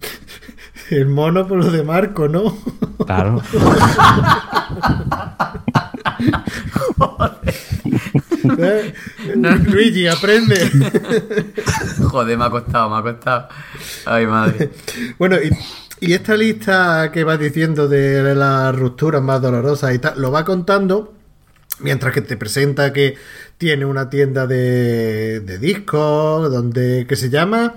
El 0.90 1.06
mono 1.08 1.48
por 1.48 1.58
lo 1.58 1.70
de 1.72 1.82
Marco, 1.82 2.28
¿no? 2.28 2.56
Claro. 3.04 3.42
¿Eh? 8.58 8.94
Luigi, 9.34 10.06
aprende. 10.06 10.56
Joder, 12.10 12.38
me 12.38 12.44
ha 12.44 12.50
costado, 12.50 12.90
me 12.90 12.96
ha 12.96 13.02
costado. 13.02 13.48
Ay, 14.06 14.26
madre. 14.26 14.70
Bueno, 15.18 15.36
y, 15.36 15.50
y 16.00 16.12
esta 16.12 16.36
lista 16.36 17.10
que 17.12 17.24
vas 17.24 17.38
diciendo 17.38 17.88
de 17.88 18.34
las 18.34 18.74
rupturas 18.76 19.22
más 19.22 19.40
dolorosas 19.40 19.94
y 19.94 19.98
tal, 19.98 20.20
lo 20.20 20.30
va 20.30 20.44
contando 20.44 21.14
mientras 21.80 22.12
que 22.14 22.22
te 22.22 22.36
presenta 22.36 22.92
que 22.92 23.16
tiene 23.58 23.84
una 23.84 24.08
tienda 24.10 24.46
de, 24.46 25.40
de 25.40 25.58
discos 25.58 26.50
donde 26.50 27.06
que 27.08 27.16
se 27.16 27.30
llama 27.30 27.74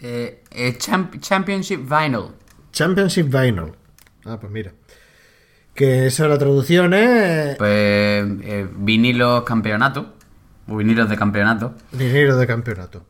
Eh, 0.00 0.42
eh, 0.50 0.76
Champ- 0.78 1.18
Championship 1.20 1.80
Vinyl. 1.88 2.26
Championship 2.72 3.26
Vinyl. 3.28 3.72
Ah, 4.24 4.38
pues 4.40 4.52
mira. 4.52 4.72
Que 5.74 6.06
esa 6.06 6.28
la 6.28 6.38
traducción 6.38 6.92
es 6.94 7.56
Pues 7.56 7.68
eh, 8.42 8.66
vinilos 8.76 9.42
campeonato. 9.44 10.14
o 10.68 10.76
Vinilos 10.76 11.08
de 11.08 11.16
campeonato. 11.16 11.74
dinero 11.92 12.36
de 12.36 12.46
campeonato. 12.46 13.06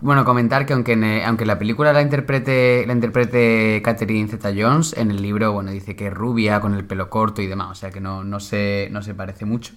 Bueno, 0.00 0.24
comentar 0.24 0.64
que 0.64 0.74
aunque, 0.74 0.92
eh, 0.92 1.24
aunque 1.24 1.44
la 1.44 1.58
película 1.58 1.92
la 1.92 2.02
interprete, 2.02 2.84
la 2.86 2.92
interprete 2.92 3.80
Catherine 3.82 4.28
Zeta 4.28 4.50
Jones, 4.56 4.94
en 4.96 5.10
el 5.10 5.20
libro, 5.20 5.52
bueno, 5.52 5.72
dice 5.72 5.96
que 5.96 6.06
es 6.06 6.14
rubia, 6.14 6.60
con 6.60 6.74
el 6.74 6.84
pelo 6.84 7.10
corto 7.10 7.42
y 7.42 7.48
demás, 7.48 7.70
o 7.70 7.74
sea 7.74 7.90
que 7.90 8.00
no, 8.00 8.22
no, 8.22 8.38
se, 8.38 8.88
no 8.92 9.02
se 9.02 9.14
parece 9.14 9.44
mucho. 9.44 9.74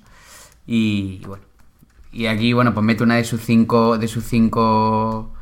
Y 0.68 1.22
bueno, 1.26 1.44
y 2.14 2.28
aquí, 2.28 2.54
bueno, 2.54 2.74
pues 2.74 2.86
mete 2.86 3.04
una 3.04 3.16
de 3.16 3.24
sus 3.26 3.42
cinco, 3.42 3.98
de 3.98 4.08
sus 4.08 4.26
cinco, 4.26 5.34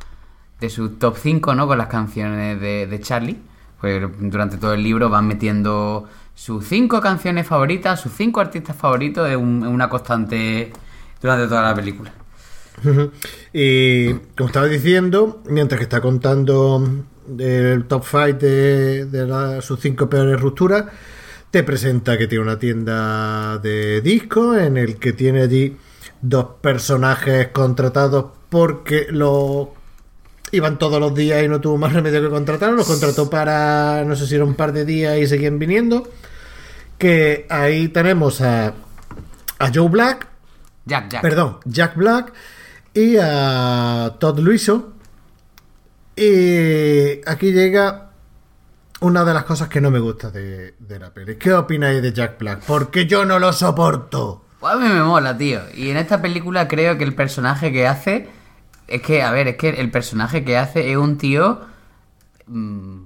de 0.60 0.70
sus 0.70 0.98
top 0.98 1.16
5, 1.18 1.54
¿no? 1.54 1.66
Con 1.68 1.78
las 1.78 1.88
canciones 1.88 2.60
de, 2.60 2.86
de 2.86 3.00
Charlie. 3.00 3.38
Pues 3.80 4.02
durante 4.20 4.58
todo 4.58 4.74
el 4.74 4.82
libro 4.84 5.10
van 5.10 5.26
metiendo 5.28 6.08
sus 6.34 6.66
cinco 6.66 7.00
canciones 7.02 7.46
favoritas, 7.46 8.00
sus 8.00 8.12
cinco 8.12 8.40
artistas 8.40 8.76
favoritos, 8.76 9.28
es 9.28 9.36
un- 9.36 9.66
una 9.66 9.88
constante 9.90 10.72
durante 11.22 11.48
toda 11.48 11.62
la 11.64 11.74
película. 11.74 12.12
Y 13.52 14.12
como 14.36 14.46
estaba 14.48 14.66
diciendo, 14.66 15.42
mientras 15.46 15.78
que 15.78 15.84
está 15.84 16.00
contando 16.00 16.82
el 17.38 17.84
top 17.86 18.04
5 18.08 18.26
de, 18.38 19.04
de 19.06 19.26
la- 19.26 19.60
sus 19.60 19.80
cinco 19.80 20.08
peores 20.08 20.40
rupturas, 20.40 20.84
te 21.50 21.62
presenta 21.64 22.16
que 22.16 22.26
tiene 22.26 22.44
una 22.44 22.58
tienda 22.58 23.58
de 23.58 24.00
discos 24.00 24.56
en 24.58 24.76
el 24.76 24.96
que 24.96 25.12
tiene 25.12 25.42
allí 25.42 25.76
dos 26.22 26.46
personajes 26.60 27.48
contratados 27.48 28.26
porque 28.48 29.06
los 29.10 29.68
iban 30.52 30.78
todos 30.78 31.00
los 31.00 31.14
días 31.14 31.42
y 31.44 31.48
no 31.48 31.60
tuvo 31.60 31.76
más 31.76 31.92
remedio 31.92 32.22
que 32.22 32.28
contratarlos. 32.28 32.78
Los 32.78 32.86
contrató 32.88 33.28
para 33.30 34.04
no 34.04 34.14
sé 34.16 34.26
si 34.26 34.34
era 34.36 34.44
un 34.44 34.54
par 34.54 34.72
de 34.72 34.84
días 34.84 35.18
y 35.18 35.26
seguían 35.26 35.58
viniendo. 35.58 36.08
Que 36.98 37.46
ahí 37.48 37.88
tenemos 37.88 38.40
a, 38.42 38.74
a 39.58 39.70
Joe 39.74 39.88
Black, 39.88 40.26
Jack, 40.84 41.08
Jack. 41.10 41.22
Perdón, 41.22 41.58
Jack 41.64 41.96
Black 41.96 42.32
y 42.94 43.16
a 43.20 44.16
Todd 44.18 44.38
Luiso. 44.40 44.94
Y 46.16 47.20
aquí 47.28 47.52
llega 47.52 48.10
una 49.00 49.24
de 49.24 49.34
las 49.34 49.44
cosas 49.44 49.68
que 49.68 49.80
no 49.80 49.90
me 49.90 49.98
gusta 50.00 50.30
de, 50.30 50.74
de 50.78 50.98
la 50.98 51.12
peli. 51.14 51.36
¿Qué 51.36 51.52
opináis 51.54 52.02
de 52.02 52.12
Jack 52.12 52.38
Black? 52.38 52.62
Porque 52.66 53.06
yo 53.06 53.24
no 53.24 53.38
lo 53.38 53.52
soporto. 53.52 54.44
Pues 54.58 54.74
a 54.74 54.76
mí 54.76 54.88
me 54.88 55.02
mola, 55.02 55.36
tío. 55.38 55.60
Y 55.74 55.90
en 55.90 55.96
esta 55.96 56.20
película 56.20 56.68
creo 56.68 56.98
que 56.98 57.04
el 57.04 57.14
personaje 57.14 57.72
que 57.72 57.86
hace. 57.86 58.28
Es 58.86 59.02
que, 59.02 59.22
a 59.22 59.30
ver, 59.32 59.48
es 59.48 59.56
que 59.56 59.70
el 59.70 59.90
personaje 59.90 60.44
que 60.44 60.56
hace 60.58 60.90
es 60.90 60.96
un 60.96 61.16
tío. 61.18 61.60
mm, 62.46 63.00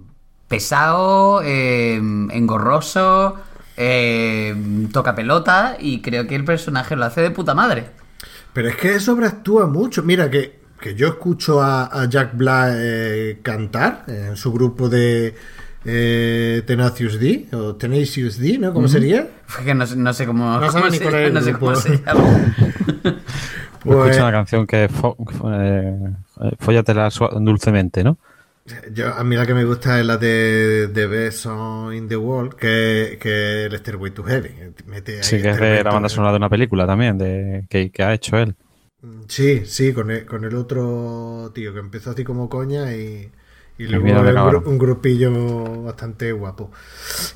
pesado, 0.48 1.42
eh, 1.44 1.96
engorroso, 1.96 3.36
eh, 3.76 4.54
toca 4.92 5.14
pelota. 5.14 5.76
Y 5.78 6.02
creo 6.02 6.26
que 6.26 6.34
el 6.36 6.44
personaje 6.44 6.96
lo 6.96 7.04
hace 7.04 7.20
de 7.22 7.30
puta 7.30 7.54
madre. 7.54 7.90
Pero 8.54 8.68
es 8.68 8.76
que 8.76 8.98
sobreactúa 9.00 9.66
mucho. 9.66 10.02
Mira 10.02 10.30
que, 10.30 10.60
que 10.80 10.94
yo 10.94 11.08
escucho 11.08 11.60
a, 11.60 11.86
a 11.86 12.08
Jack 12.08 12.36
Black 12.36 12.72
eh, 12.76 13.38
cantar 13.42 14.04
en 14.06 14.36
su 14.36 14.52
grupo 14.52 14.88
de 14.88 15.34
eh, 15.84 16.62
Tenacious 16.66 17.18
D 17.20 17.48
o 17.52 17.74
Tenacious 17.74 18.38
D, 18.38 18.56
¿no? 18.58 18.72
¿Cómo 18.72 18.88
sería? 18.88 19.26
No, 19.74 19.86
sé- 19.86 19.96
no 19.96 20.12
sé 20.14 20.24
cómo, 20.26 20.44
No 20.54 20.60
cómo 20.60 20.72
sabe 20.72 20.90
ni 20.92 20.98
se, 20.98 21.30
no 21.30 21.40
sé 21.42 21.52
cómo 21.52 21.74
se 21.76 21.98
llama. 21.98 22.54
Pues- 23.82 24.06
Escucha 24.06 24.22
una 24.22 24.32
canción 24.32 24.66
que 24.66 24.84
es 24.84 24.90
fo- 24.90 25.14
eh, 25.60 26.10
eh, 26.42 26.52
Fóllatela 26.58 27.10
sua- 27.10 27.30
dulcemente, 27.38 28.02
¿no? 28.02 28.16
Yo, 28.92 29.12
a 29.14 29.22
mí 29.24 29.36
la 29.36 29.44
que 29.46 29.52
me 29.52 29.64
gusta 29.64 30.00
es 30.00 30.06
la 30.06 30.16
de 30.16 30.88
The 30.92 31.06
Best 31.06 31.38
Song 31.40 31.92
in 31.92 32.08
the 32.08 32.16
World, 32.16 32.54
que, 32.54 33.18
que 33.20 33.66
es 33.66 33.72
el 33.72 33.78
Stairway 33.78 34.10
to 34.12 34.24
Heaven. 34.24 34.74
Mete 34.86 35.16
ahí 35.16 35.22
Sí, 35.22 35.42
que 35.42 35.50
es 35.50 35.60
de 35.60 35.84
la 35.84 35.90
banda 35.90 36.08
sonora 36.08 36.32
de 36.32 36.38
una 36.38 36.48
película 36.48 36.86
también, 36.86 37.18
de 37.18 37.66
que, 37.68 37.90
que 37.90 38.02
ha 38.02 38.14
hecho 38.14 38.38
él. 38.38 38.56
Sí, 39.28 39.66
sí, 39.66 39.92
con 39.92 40.10
el, 40.10 40.24
con 40.24 40.44
el 40.44 40.54
otro 40.54 41.52
tío 41.54 41.74
que 41.74 41.80
empezó 41.80 42.12
así 42.12 42.24
como 42.24 42.48
coña 42.48 42.94
y, 42.96 43.30
y 43.76 43.86
luego 43.98 44.04
gru- 44.52 44.66
un 44.66 44.78
grupillo 44.78 45.82
bastante 45.82 46.30
guapo. 46.32 46.70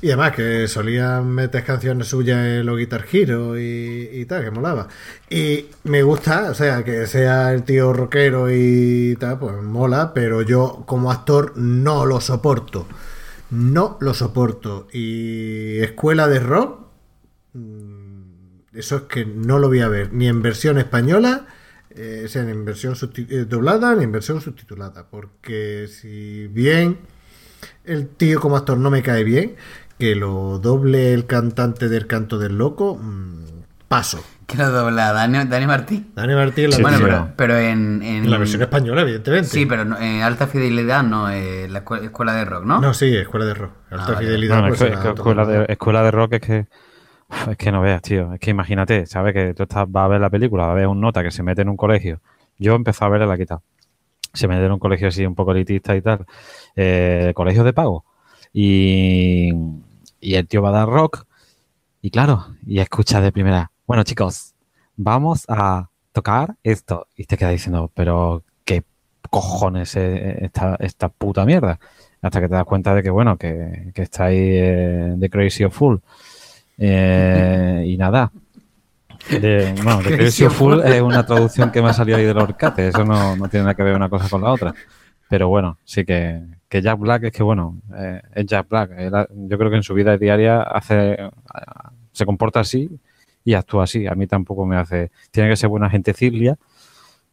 Y 0.01 0.07
además 0.07 0.31
que 0.35 0.67
solían 0.67 1.29
meter 1.31 1.63
canciones 1.63 2.07
suyas 2.07 2.45
en 2.45 2.65
los 2.65 2.77
Guitar 2.77 3.05
Hero 3.11 3.57
y, 3.59 4.09
y 4.13 4.25
tal, 4.25 4.43
que 4.45 4.51
molaba. 4.51 4.87
Y 5.29 5.67
me 5.83 6.01
gusta, 6.03 6.49
o 6.51 6.53
sea, 6.53 6.83
que 6.83 7.07
sea 7.07 7.51
el 7.53 7.63
tío 7.63 7.91
rockero 7.93 8.47
y 8.51 9.15
tal, 9.19 9.37
pues 9.39 9.61
mola, 9.61 10.13
pero 10.13 10.41
yo 10.41 10.83
como 10.85 11.11
actor 11.11 11.53
no 11.57 12.05
lo 12.05 12.21
soporto. 12.21 12.87
No 13.49 13.97
lo 13.99 14.13
soporto. 14.13 14.87
Y 14.93 15.79
escuela 15.79 16.27
de 16.27 16.39
rock, 16.39 16.79
mm, 17.53 18.77
eso 18.77 18.95
es 18.97 19.01
que 19.03 19.25
no 19.25 19.59
lo 19.59 19.67
voy 19.67 19.81
a 19.81 19.87
ver 19.87 20.13
ni 20.13 20.27
en 20.27 20.41
versión 20.41 20.77
española, 20.77 21.47
eh, 21.99 22.27
sea 22.27 22.41
en 22.43 22.65
versión 22.65 22.95
eh, 23.17 23.45
doblada 23.47 23.93
ni 23.95 24.03
en 24.05 24.11
versión 24.11 24.41
subtitulada. 24.41 25.07
Porque 25.09 25.87
si 25.87 26.47
bien 26.47 26.97
el 27.83 28.07
tío 28.07 28.39
como 28.39 28.55
actor 28.57 28.77
no 28.77 28.89
me 28.89 29.03
cae 29.03 29.23
bien, 29.23 29.55
que 29.97 30.15
lo 30.15 30.59
doble 30.59 31.13
el 31.13 31.25
cantante 31.25 31.89
del 31.89 32.07
canto 32.07 32.37
del 32.39 32.57
loco, 32.57 32.95
mm, 32.95 33.43
paso. 33.87 34.23
Que 34.47 34.57
lo 34.57 34.71
dobla 34.71 35.13
Dani, 35.13 35.45
Dani 35.47 35.67
Martín. 35.67 36.11
Dani 36.15 36.33
Martín 36.33 36.65
en 36.65 36.69
la, 36.71 36.75
Sí, 36.77 36.81
bueno, 36.81 36.97
pero, 37.03 37.29
pero 37.35 37.57
en, 37.57 38.01
en, 38.01 38.23
en 38.25 38.31
la 38.31 38.37
versión 38.39 38.61
española, 38.63 39.01
evidentemente. 39.01 39.47
Sí, 39.49 39.65
pero 39.67 39.85
no- 39.85 39.99
en 39.99 40.21
alta 40.23 40.47
fidelidad 40.47 41.03
no, 41.03 41.29
eh, 41.29 41.67
la 41.69 41.83
escue- 41.85 42.03
escuela 42.05 42.33
de 42.33 42.45
rock, 42.45 42.63
¿no? 42.65 42.81
No, 42.81 42.93
sí, 42.95 43.15
escuela 43.15 43.45
de 43.45 43.53
rock. 43.53 43.71
Alta 43.91 44.05
Ah, 44.05 44.11
vale. 44.13 44.25
fidelidad. 44.25 44.61
No, 44.61 44.67
pues, 44.69 44.81
escuela, 44.81 45.45
normal. 45.45 45.67
de, 45.67 45.73
escuela 45.73 46.03
de 46.03 46.11
rock 46.11 46.33
es 46.33 46.41
que 46.41 46.67
es 47.49 47.57
que 47.57 47.71
no 47.71 47.81
veas, 47.81 48.01
tío. 48.01 48.33
Es 48.33 48.39
que 48.39 48.51
imagínate, 48.51 49.05
¿sabes? 49.05 49.33
Que 49.33 49.53
tú 49.53 49.63
estás, 49.63 49.89
vas 49.89 50.05
a 50.05 50.07
ver 50.07 50.21
la 50.21 50.29
película, 50.29 50.65
vas 50.65 50.71
a 50.71 50.75
ver 50.75 50.87
un 50.87 50.99
nota 51.01 51.23
que 51.23 51.31
se 51.31 51.43
mete 51.43 51.61
en 51.61 51.69
un 51.69 51.77
colegio. 51.77 52.21
Yo 52.57 52.75
empecé 52.75 53.05
a 53.05 53.09
verla 53.09 53.25
la 53.25 53.37
quita. 53.37 53.61
Se 54.33 54.47
mete 54.47 54.65
en 54.65 54.71
un 54.71 54.79
colegio 54.79 55.07
así 55.07 55.25
un 55.25 55.35
poco 55.35 55.51
elitista 55.51 55.95
y 55.95 56.01
tal. 56.01 56.25
Eh, 56.75 57.31
colegio 57.35 57.63
de 57.63 57.73
pago. 57.73 58.05
Y, 58.53 59.51
y 60.19 60.35
el 60.35 60.47
tío 60.47 60.61
va 60.61 60.69
a 60.69 60.73
dar 60.73 60.89
rock. 60.89 61.25
Y 62.01 62.11
claro, 62.11 62.47
y 62.65 62.79
escucha 62.79 63.21
de 63.21 63.31
primera. 63.31 63.71
Bueno, 63.85 64.03
chicos, 64.03 64.53
vamos 64.95 65.45
a 65.49 65.89
tocar 66.11 66.55
esto. 66.63 67.07
Y 67.15 67.25
te 67.25 67.37
queda 67.37 67.49
diciendo, 67.49 67.91
pero 67.93 68.43
¿qué 68.65 68.83
cojones 69.29 69.95
es 69.95 70.43
esta, 70.43 70.75
esta 70.79 71.09
puta 71.09 71.45
mierda? 71.45 71.79
Hasta 72.21 72.41
que 72.41 72.49
te 72.49 72.55
das 72.55 72.65
cuenta 72.65 72.93
de 72.93 73.03
que, 73.03 73.09
bueno, 73.09 73.37
que, 73.37 73.91
que 73.93 74.01
está 74.01 74.25
ahí 74.25 74.37
eh, 74.39 75.15
The 75.19 75.29
Crazy 75.29 75.63
of 75.63 75.75
Fool. 75.75 76.01
Eh, 76.79 77.83
y 77.87 77.97
nada. 77.97 78.31
De, 79.29 79.75
bueno, 79.83 80.01
Fool 80.01 80.51
Fool. 80.51 80.83
es 80.85 81.01
una 81.01 81.25
traducción 81.25 81.71
que 81.71 81.81
me 81.81 81.89
ha 81.89 81.93
salido 81.93 82.17
ahí 82.17 82.23
del 82.23 82.37
Orcate. 82.37 82.87
Eso 82.87 83.03
no, 83.03 83.35
no 83.35 83.47
tiene 83.49 83.65
nada 83.65 83.75
que 83.75 83.83
ver 83.83 83.95
una 83.95 84.09
cosa 84.09 84.29
con 84.29 84.41
la 84.41 84.51
otra. 84.51 84.73
Pero 85.29 85.49
bueno, 85.49 85.77
sí 85.83 86.05
que, 86.05 86.41
que 86.67 86.81
Jack 86.81 86.97
Black 86.97 87.25
es 87.25 87.31
que, 87.31 87.43
bueno, 87.43 87.79
eh, 87.95 88.21
es 88.33 88.45
Jack 88.45 88.67
Black. 88.69 88.91
Él 88.97 89.11
yo 89.47 89.57
creo 89.57 89.69
que 89.69 89.77
en 89.77 89.83
su 89.83 89.93
vida 89.93 90.17
diaria 90.17 90.61
hace 90.61 91.17
se 92.11 92.25
comporta 92.25 92.61
así 92.61 92.89
y 93.43 93.53
actúa 93.53 93.83
así. 93.83 94.07
A 94.07 94.15
mí 94.15 94.27
tampoco 94.27 94.65
me 94.65 94.77
hace. 94.77 95.11
Tiene 95.31 95.49
que 95.49 95.55
ser 95.55 95.69
buena 95.69 95.89
gente 95.89 96.13
Cilia, 96.13 96.57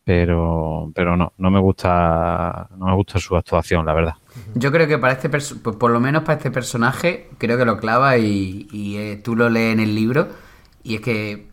pero, 0.07 0.93
pero 0.95 1.17
no, 1.17 1.33
no 1.37 1.51
me 1.51 1.59
gusta, 1.59 2.69
no 2.79 2.87
me 2.87 2.95
gusta 2.95 3.19
su 3.19 3.37
actuación, 3.37 3.85
la 3.85 3.93
verdad. 3.93 4.15
Yo 4.55 4.71
creo 4.71 4.87
que 4.87 4.99
para 4.99 5.15
este 5.15 5.29
pues 5.29 5.53
por 5.53 5.91
lo 5.91 5.99
menos 5.99 6.23
para 6.23 6.35
este 6.37 6.53
personaje, 6.53 7.29
creo 7.39 7.59
que 7.59 7.65
lo 7.65 7.77
clava 7.77 8.17
y, 8.17 8.69
y, 8.71 8.99
eh, 8.99 9.21
tú 9.25 9.35
lo 9.35 9.51
lees 9.51 9.73
en 9.73 9.81
el 9.81 9.97
libro 9.97 10.29
y 10.85 10.95
es 10.95 11.01
que 11.01 11.49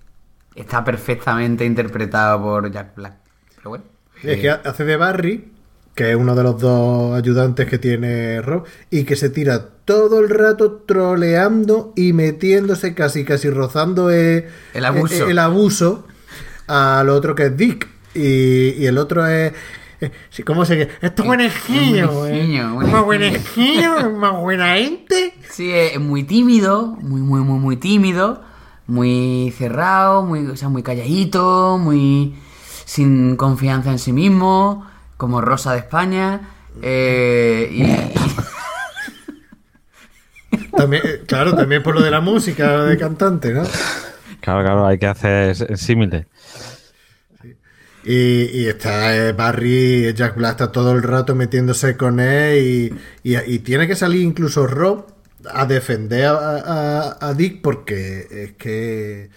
está 0.53 0.83
perfectamente 0.83 1.65
interpretado 1.65 2.43
por 2.43 2.71
Jack 2.71 2.95
Black. 2.95 3.15
Pero 3.55 3.69
bueno. 3.71 3.85
Es 4.21 4.39
que 4.39 4.51
hace 4.51 4.85
de 4.85 4.97
Barry, 4.97 5.51
que 5.95 6.11
es 6.11 6.15
uno 6.15 6.35
de 6.35 6.43
los 6.43 6.61
dos 6.61 7.17
ayudantes 7.17 7.67
que 7.67 7.79
tiene 7.79 8.39
Rob, 8.43 8.65
y 8.91 9.03
que 9.03 9.15
se 9.15 9.31
tira 9.31 9.67
todo 9.83 10.19
el 10.19 10.29
rato 10.29 10.83
troleando 10.85 11.91
y 11.95 12.13
metiéndose 12.13 12.93
casi 12.93 13.25
casi 13.25 13.49
rozando 13.49 14.11
el, 14.11 14.45
El 14.75 14.85
abuso. 14.85 15.23
el, 15.23 15.31
el 15.31 15.39
abuso 15.39 16.05
al 16.67 17.09
otro 17.09 17.33
que 17.33 17.47
es 17.47 17.57
Dick. 17.57 17.92
Y, 18.15 18.71
y 18.81 18.85
el 18.85 18.97
otro 18.97 19.25
es. 19.27 19.53
eh, 20.01 20.11
sí, 20.29 20.43
¿Cómo 20.43 20.65
se 20.65 20.77
llama? 20.77 20.91
Esto 21.01 21.23
es 21.23 21.27
buenejillo, 21.27 22.27
Es 22.27 22.87
más 22.91 23.03
buenejillo, 23.03 23.97
es 23.99 24.11
más 24.11 24.33
buena 24.39 24.75
gente. 24.75 25.33
Sí, 25.49 25.71
es 25.71 25.99
muy 25.99 26.23
tímido, 26.23 26.87
muy, 27.01 27.21
muy, 27.21 27.41
muy, 27.41 27.59
muy 27.59 27.77
tímido, 27.77 28.43
muy 28.87 29.53
cerrado, 29.57 30.23
muy, 30.23 30.45
o 30.47 30.55
sea, 30.57 30.69
muy 30.69 30.83
calladito, 30.83 31.77
muy 31.79 32.35
sin 32.85 33.35
confianza 33.37 33.91
en 33.91 33.99
sí 33.99 34.13
mismo, 34.13 34.85
como 35.17 35.41
Rosa 35.41 35.73
de 35.73 35.79
España. 35.79 36.41
eh, 36.81 37.69
y, 37.71 37.83
También, 40.75 41.01
claro, 41.27 41.55
también 41.55 41.81
por 41.83 41.95
lo 41.95 42.01
de 42.01 42.11
la 42.11 42.21
música 42.21 42.83
de 42.83 42.97
cantante, 42.97 43.53
¿no? 43.53 43.63
Claro, 44.41 44.63
claro, 44.63 44.85
hay 44.85 44.97
que 44.99 45.07
hacer 45.07 45.77
símiles. 45.77 46.25
Y, 48.05 48.49
y 48.59 48.67
está 48.67 49.15
eh, 49.15 49.31
Barry, 49.31 50.13
Jack 50.13 50.35
Black 50.35 50.51
está 50.51 50.71
todo 50.71 50.91
el 50.91 51.03
rato 51.03 51.35
metiéndose 51.35 51.95
con 51.95 52.19
él 52.19 52.91
y, 53.23 53.33
y- 53.33 53.37
y 53.55 53.59
tiene 53.59 53.87
que 53.87 53.95
salir 53.95 54.21
incluso 54.23 54.67
Rob 54.67 55.05
a 55.49 55.65
defender 55.65 56.25
a, 56.25 56.57
a- 56.57 57.17
a 57.29 57.33
Dick 57.33 57.61
porque 57.61 58.27
es 58.29 58.53
que 58.53 59.29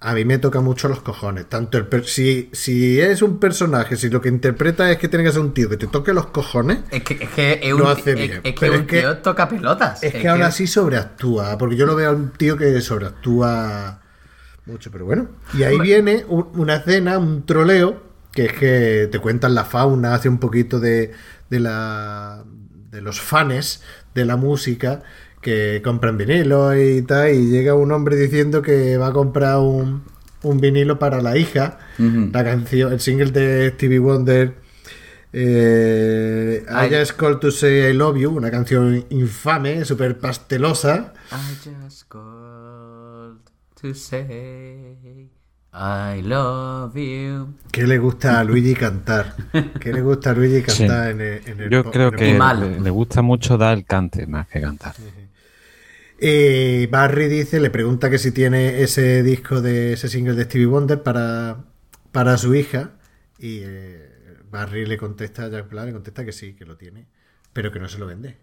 a 0.00 0.14
mí 0.14 0.24
me 0.24 0.38
toca 0.38 0.60
mucho 0.60 0.88
los 0.88 1.00
cojones. 1.00 1.48
Tanto 1.48 1.76
el 1.78 1.86
per- 1.86 2.06
si, 2.06 2.50
si 2.52 3.00
es 3.00 3.20
un 3.22 3.38
personaje, 3.40 3.96
si 3.96 4.08
lo 4.10 4.20
que 4.20 4.28
interpreta 4.28 4.90
es 4.90 4.98
que 4.98 5.08
tiene 5.08 5.24
que 5.24 5.32
ser 5.32 5.40
un 5.40 5.54
tío 5.54 5.68
que 5.68 5.76
te 5.76 5.86
toque 5.88 6.12
los 6.12 6.26
cojones, 6.26 6.78
Es 6.90 7.02
que, 7.02 7.14
es 7.20 7.30
que 7.30 7.60
es 7.62 7.70
Lo 7.70 7.84
un, 7.84 7.90
hace 7.90 8.10
es- 8.10 8.16
bien, 8.16 8.32
es 8.44 8.52
que 8.54 8.60
pero 8.60 8.74
un 8.74 8.80
es 8.80 8.86
que- 8.86 9.00
tío 9.00 9.18
toca 9.18 9.48
pelotas. 9.48 10.02
es 10.02 10.12
que 10.14 10.28
aún 10.28 10.42
así 10.42 10.66
sobreactúa. 10.68 11.56
Porque 11.58 11.76
yo 11.76 11.86
lo 11.86 11.94
veo 11.96 12.10
a 12.10 12.12
un 12.14 12.30
tío 12.30 12.56
que 12.56 12.80
sobreactúa 12.80 14.00
mucho, 14.66 14.90
pero 14.90 15.04
bueno. 15.04 15.28
Y 15.54 15.62
ahí 15.64 15.78
viene 15.80 16.24
un- 16.28 16.48
una 16.54 16.76
escena, 16.76 17.18
un 17.18 17.44
troleo, 17.46 18.07
que 18.32 18.46
es 18.46 18.52
que 18.52 19.08
te 19.10 19.18
cuentan 19.18 19.54
la 19.54 19.64
fauna, 19.64 20.14
hace 20.14 20.28
un 20.28 20.38
poquito 20.38 20.80
de, 20.80 21.12
de 21.50 21.60
la 21.60 22.44
de 22.90 23.02
los 23.02 23.20
fans 23.20 23.82
de 24.14 24.24
la 24.24 24.36
música 24.36 25.02
que 25.40 25.80
compran 25.84 26.16
vinilo 26.16 26.76
y 26.76 27.02
tal, 27.02 27.32
y 27.32 27.48
llega 27.50 27.74
un 27.74 27.92
hombre 27.92 28.16
diciendo 28.16 28.62
que 28.62 28.96
va 28.96 29.08
a 29.08 29.12
comprar 29.12 29.58
un, 29.58 30.02
un 30.42 30.60
vinilo 30.60 30.98
para 30.98 31.22
la 31.22 31.36
hija, 31.36 31.78
la 31.98 32.44
canción, 32.44 32.92
el 32.92 33.00
single 33.00 33.30
de 33.30 33.70
Stevie 33.74 34.00
Wonder, 34.00 34.54
eh, 35.32 36.64
I. 36.68 36.92
Just 36.92 37.12
Called 37.12 37.38
to 37.38 37.50
Say 37.50 37.90
I 37.90 37.92
Love 37.92 38.16
You, 38.18 38.30
una 38.30 38.50
canción 38.50 39.04
infame, 39.10 39.84
súper 39.84 40.18
pastelosa, 40.18 41.12
I 41.30 41.54
just 41.62 42.08
called 42.08 43.38
to 43.80 43.94
say 43.94 45.28
I 45.72 46.22
love 46.22 46.94
you. 46.96 47.54
¿Qué 47.70 47.86
le 47.86 47.98
gusta 47.98 48.40
a 48.40 48.44
Luigi 48.44 48.74
cantar? 48.74 49.36
¿Qué 49.78 49.92
le 49.92 50.00
gusta 50.02 50.30
a 50.30 50.34
Luigi 50.34 50.62
cantar 50.62 51.10
en 51.10 51.20
el, 51.20 51.42
en 51.46 51.60
el 51.60 51.70
Yo 51.70 51.84
creo 51.90 52.08
en 52.08 52.14
el 52.14 52.18
que 52.18 52.28
Y 52.30 52.34
mal. 52.34 52.60
le, 52.60 52.80
le 52.80 52.90
gusta 52.90 53.22
mucho 53.22 53.58
dar 53.58 53.76
el 53.76 53.84
cante 53.84 54.26
más 54.26 54.48
que 54.48 54.60
cantar. 54.60 54.94
Eh, 56.20 56.88
Barry 56.90 57.28
dice, 57.28 57.60
le 57.60 57.70
pregunta 57.70 58.10
que 58.10 58.18
si 58.18 58.32
tiene 58.32 58.82
ese 58.82 59.22
disco 59.22 59.60
de 59.60 59.92
ese 59.92 60.08
single 60.08 60.34
de 60.34 60.44
Stevie 60.44 60.66
Wonder 60.66 61.02
para, 61.02 61.64
para 62.12 62.36
su 62.38 62.54
hija. 62.54 62.92
Y 63.38 63.60
eh, 63.62 64.08
Barry 64.50 64.86
le 64.86 64.96
contesta 64.98 65.44
a 65.44 65.48
Jack 65.48 65.68
Black, 65.70 65.86
le 65.86 65.92
contesta 65.92 66.24
que 66.24 66.32
sí, 66.32 66.54
que 66.54 66.64
lo 66.64 66.76
tiene, 66.76 67.06
pero 67.52 67.70
que 67.70 67.78
no 67.78 67.88
se 67.88 67.98
lo 67.98 68.06
vende. 68.06 68.36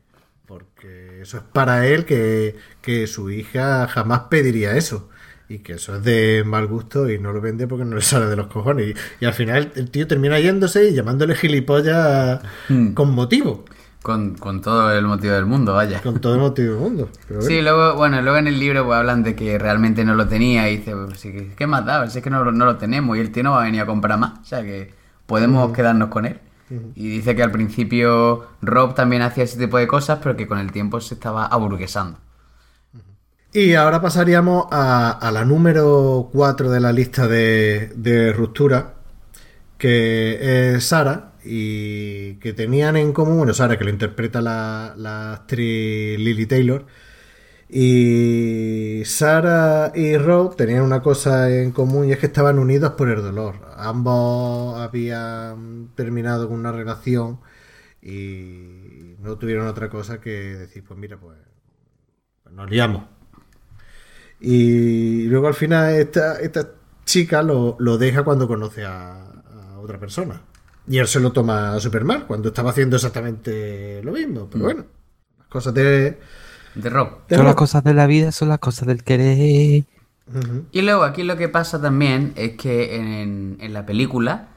Porque 0.46 1.22
eso 1.22 1.38
es 1.38 1.44
para 1.44 1.88
él, 1.88 2.06
que, 2.06 2.56
que 2.82 3.08
su 3.08 3.32
hija 3.32 3.88
jamás 3.88 4.22
pediría 4.30 4.78
eso. 4.78 5.10
Y 5.48 5.60
que 5.60 5.74
eso 5.74 5.96
es 5.96 6.04
de 6.04 6.44
mal 6.46 6.66
gusto 6.68 7.10
y 7.10 7.20
no 7.20 7.32
lo 7.32 7.40
vende 7.42 7.68
porque 7.68 7.86
no 7.86 7.96
le 7.96 8.02
sale 8.02 8.26
de 8.26 8.36
los 8.36 8.48
cojones. 8.48 8.96
Y, 9.20 9.24
y 9.24 9.28
al 9.28 9.34
final 9.34 9.72
el 9.76 9.92
tío 9.92 10.08
termina 10.08 10.40
yéndose 10.40 10.90
y 10.90 10.94
llamándole 10.94 11.36
gilipollas 11.36 12.42
Hmm. 12.70 12.94
con 12.94 13.12
motivo. 13.14 13.66
Con, 14.02 14.36
con 14.36 14.62
todo 14.62 14.92
el 14.96 15.04
motivo 15.06 15.34
del 15.34 15.48
mundo, 15.48 15.74
vaya. 15.74 16.00
Con 16.02 16.22
todo 16.22 16.36
el 16.36 16.40
motivo 16.40 16.74
del 16.74 16.80
mundo. 16.80 17.10
Pero 17.28 17.40
bueno. 17.40 17.50
Sí, 17.56 17.62
luego, 17.64 17.96
bueno, 17.96 18.22
luego 18.22 18.38
en 18.38 18.46
el 18.48 18.60
libro 18.60 18.86
pues, 18.86 18.98
hablan 19.00 19.24
de 19.24 19.36
que 19.36 19.58
realmente 19.58 20.06
no 20.06 20.14
lo 20.14 20.28
tenía 20.28 20.70
y 20.70 20.78
dice, 20.78 20.96
pues, 20.96 21.20
sí, 21.20 21.32
que- 21.32 21.54
¿qué 21.56 21.66
más 21.66 21.86
da? 21.86 22.08
Si 22.08 22.20
es 22.20 22.24
que 22.24 22.30
no, 22.30 22.52
no 22.52 22.66
lo 22.66 22.78
tenemos 22.78 23.18
y 23.18 23.20
el 23.22 23.32
tío 23.32 23.42
no 23.42 23.52
va 23.54 23.62
a 23.62 23.66
venir 23.66 23.82
a 23.82 23.88
comprar 23.88 24.20
más, 24.20 24.40
o 24.42 24.46
sea 24.46 24.62
que 24.62 24.94
podemos 25.26 25.72
quedarnos 25.74 26.10
con 26.10 26.26
él. 26.28 26.40
Y 26.96 27.10
dice 27.10 27.36
que 27.36 27.42
al 27.44 27.52
principio 27.52 28.46
Rob 28.62 28.94
también 28.96 29.22
hacía 29.24 29.44
ese 29.44 29.58
tipo 29.60 29.78
de 29.78 29.88
cosas, 29.88 30.20
pero 30.22 30.36
que 30.36 30.48
con 30.48 30.58
el 30.60 30.72
tiempo 30.72 31.00
se 31.02 31.14
estaba 31.16 31.46
aburguesando. 31.46 32.18
Y 33.56 33.74
ahora 33.76 34.02
pasaríamos 34.02 34.68
a, 34.70 35.32
la 35.34 35.46
número 35.46 36.30
4 36.34 36.70
de 36.72 36.82
la 36.82 36.92
lista 36.92 37.26
de, 37.26 38.34
ruptura, 38.36 38.96
que 39.78 40.74
es 40.76 40.84
Sara, 40.84 41.36
y 41.42 42.36
que 42.40 42.52
tenían 42.52 42.98
en 42.98 43.14
común, 43.14 43.38
bueno, 43.38 43.54
Sara, 43.54 43.78
que 43.78 43.86
lo 43.86 43.92
interpreta 43.92 44.42
la, 44.42 44.94
la 44.98 45.36
actriz 45.36 46.20
Lily 46.20 46.46
Taylor, 46.48 46.86
y 47.70 49.04
Sara 49.06 49.94
y 49.96 50.18
Rob 50.18 50.58
tenían 50.58 50.82
una 50.84 51.02
cosa 51.02 51.50
en 51.50 51.72
común 51.72 52.10
y 52.10 52.12
es 52.12 52.20
que 52.20 52.26
estaban 52.26 52.60
unidos 52.60 52.92
por 52.98 53.08
el 53.08 53.22
dolor. 53.22 53.62
Ambos 53.78 54.78
habían 54.82 55.92
terminado 55.96 56.50
con 56.50 56.60
una 56.60 56.74
relación 56.74 57.40
y 58.02 59.16
no 59.20 59.38
tuvieron 59.38 59.68
otra 59.68 59.90
cosa 59.90 60.20
que 60.20 60.30
decir, 60.30 60.84
pues 60.86 61.00
mira, 61.00 61.18
pues 61.18 61.38
nos 62.52 62.70
liamos. 62.70 63.15
Y 64.40 65.26
luego 65.28 65.48
al 65.48 65.54
final 65.54 65.96
esta, 65.96 66.40
esta 66.40 66.70
chica 67.06 67.42
lo, 67.44 67.76
lo 67.80 67.98
deja 67.98 68.24
cuando 68.24 68.48
conoce 68.48 68.86
a, 68.86 69.24
a 69.26 69.80
otra 69.80 70.00
persona. 70.00 70.42
Y 70.88 71.00
él 71.00 71.08
se 71.08 71.20
lo 71.20 71.32
toma 71.32 71.80
súper 71.80 72.04
mal, 72.04 72.28
cuando 72.28 72.50
estaba 72.50 72.70
haciendo 72.72 72.96
exactamente 72.98 74.02
lo 74.04 74.12
mismo. 74.12 74.48
Pero 74.50 74.66
bueno, 74.66 74.86
las 75.40 75.48
cosas 75.48 75.74
de... 75.74 76.20
De 76.76 76.90
Rob. 76.90 77.28
de 77.28 77.38
Son 77.38 77.46
las 77.46 77.56
rock. 77.56 77.56
cosas 77.56 77.84
de 77.84 77.94
la 77.94 78.08
vida, 78.08 78.32
son 78.32 78.50
las 78.50 78.60
cosas 78.60 78.88
del 78.88 79.04
querer. 79.04 79.86
Y 80.72 80.82
luego 80.82 81.04
aquí 81.04 81.24
lo 81.24 81.38
que 81.38 81.50
pasa 81.50 81.82
también 81.82 82.34
es 82.36 82.58
que 82.58 82.96
en, 82.96 83.58
en 83.60 83.74
la 83.74 83.86
película, 83.86 84.50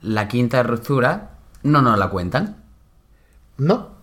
la 0.00 0.28
quinta 0.28 0.62
ruptura 0.62 1.38
no 1.62 1.82
nos 1.82 1.98
la 1.98 2.08
cuentan. 2.10 2.62
No. 3.56 3.93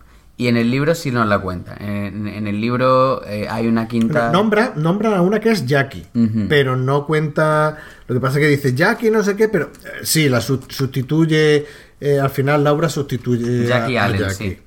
Y 0.42 0.48
en 0.48 0.56
el 0.56 0.70
libro 0.70 0.94
sí 0.94 1.10
nos 1.12 1.26
la 1.28 1.38
cuentan. 1.38 1.80
En, 1.80 2.26
en 2.26 2.46
el 2.48 2.60
libro 2.60 3.24
eh, 3.24 3.46
hay 3.48 3.68
una 3.68 3.86
quinta... 3.86 4.30
Nombra, 4.32 4.72
nombra 4.74 5.16
a 5.16 5.22
una 5.22 5.38
que 5.38 5.50
es 5.50 5.66
Jackie, 5.66 6.04
pero 6.48 6.76
no 6.76 7.06
cuenta. 7.06 7.78
Lo 8.08 8.14
que 8.16 8.20
pasa 8.20 8.38
es 8.38 8.42
que 8.44 8.48
dice 8.48 8.74
Jackie, 8.74 9.10
no 9.10 9.22
sé 9.22 9.36
qué, 9.36 9.48
pero 9.48 9.66
eh, 9.84 10.00
sí, 10.02 10.28
la 10.28 10.40
su- 10.40 10.64
sustituye. 10.68 11.64
eh, 12.00 12.18
al 12.18 12.30
final, 12.30 12.64
Laura 12.64 12.88
sustituye 12.88 13.66
Jackie 13.66 13.96
a, 13.96 14.02
a 14.02 14.04
Allen, 14.06 14.20
Jackie. 14.20 14.58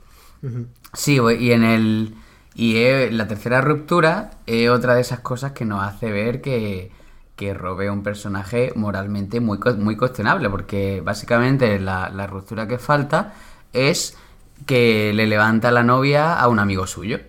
sí. 0.42 0.66
Sí, 0.94 1.20
y 1.40 1.52
en 1.52 1.64
el. 1.64 2.16
Y 2.56 2.76
la 3.12 3.28
tercera 3.28 3.60
ruptura 3.60 4.32
es 4.46 4.70
otra 4.70 4.96
de 4.96 5.02
esas 5.02 5.20
cosas 5.20 5.52
que 5.52 5.66
nos 5.66 5.84
hace 5.84 6.10
ver 6.10 6.40
que, 6.40 6.90
que 7.36 7.54
Rob 7.54 7.82
es 7.82 7.90
un 7.92 8.02
personaje 8.02 8.72
moralmente 8.76 9.42
muy, 9.42 9.60
muy 9.78 9.98
cuestionable, 9.98 10.50
porque 10.50 11.02
básicamente 11.04 11.80
la, 11.80 12.10
la 12.10 12.28
ruptura 12.28 12.66
que 12.66 12.78
falta 12.78 13.34
es 13.74 14.16
que 14.66 15.14
le 15.14 15.28
levanta 15.28 15.72
la 15.72 15.84
novia 15.84 16.40
a 16.40 16.48
un 16.48 16.60
amigo 16.60 16.88
suyo. 16.88 17.20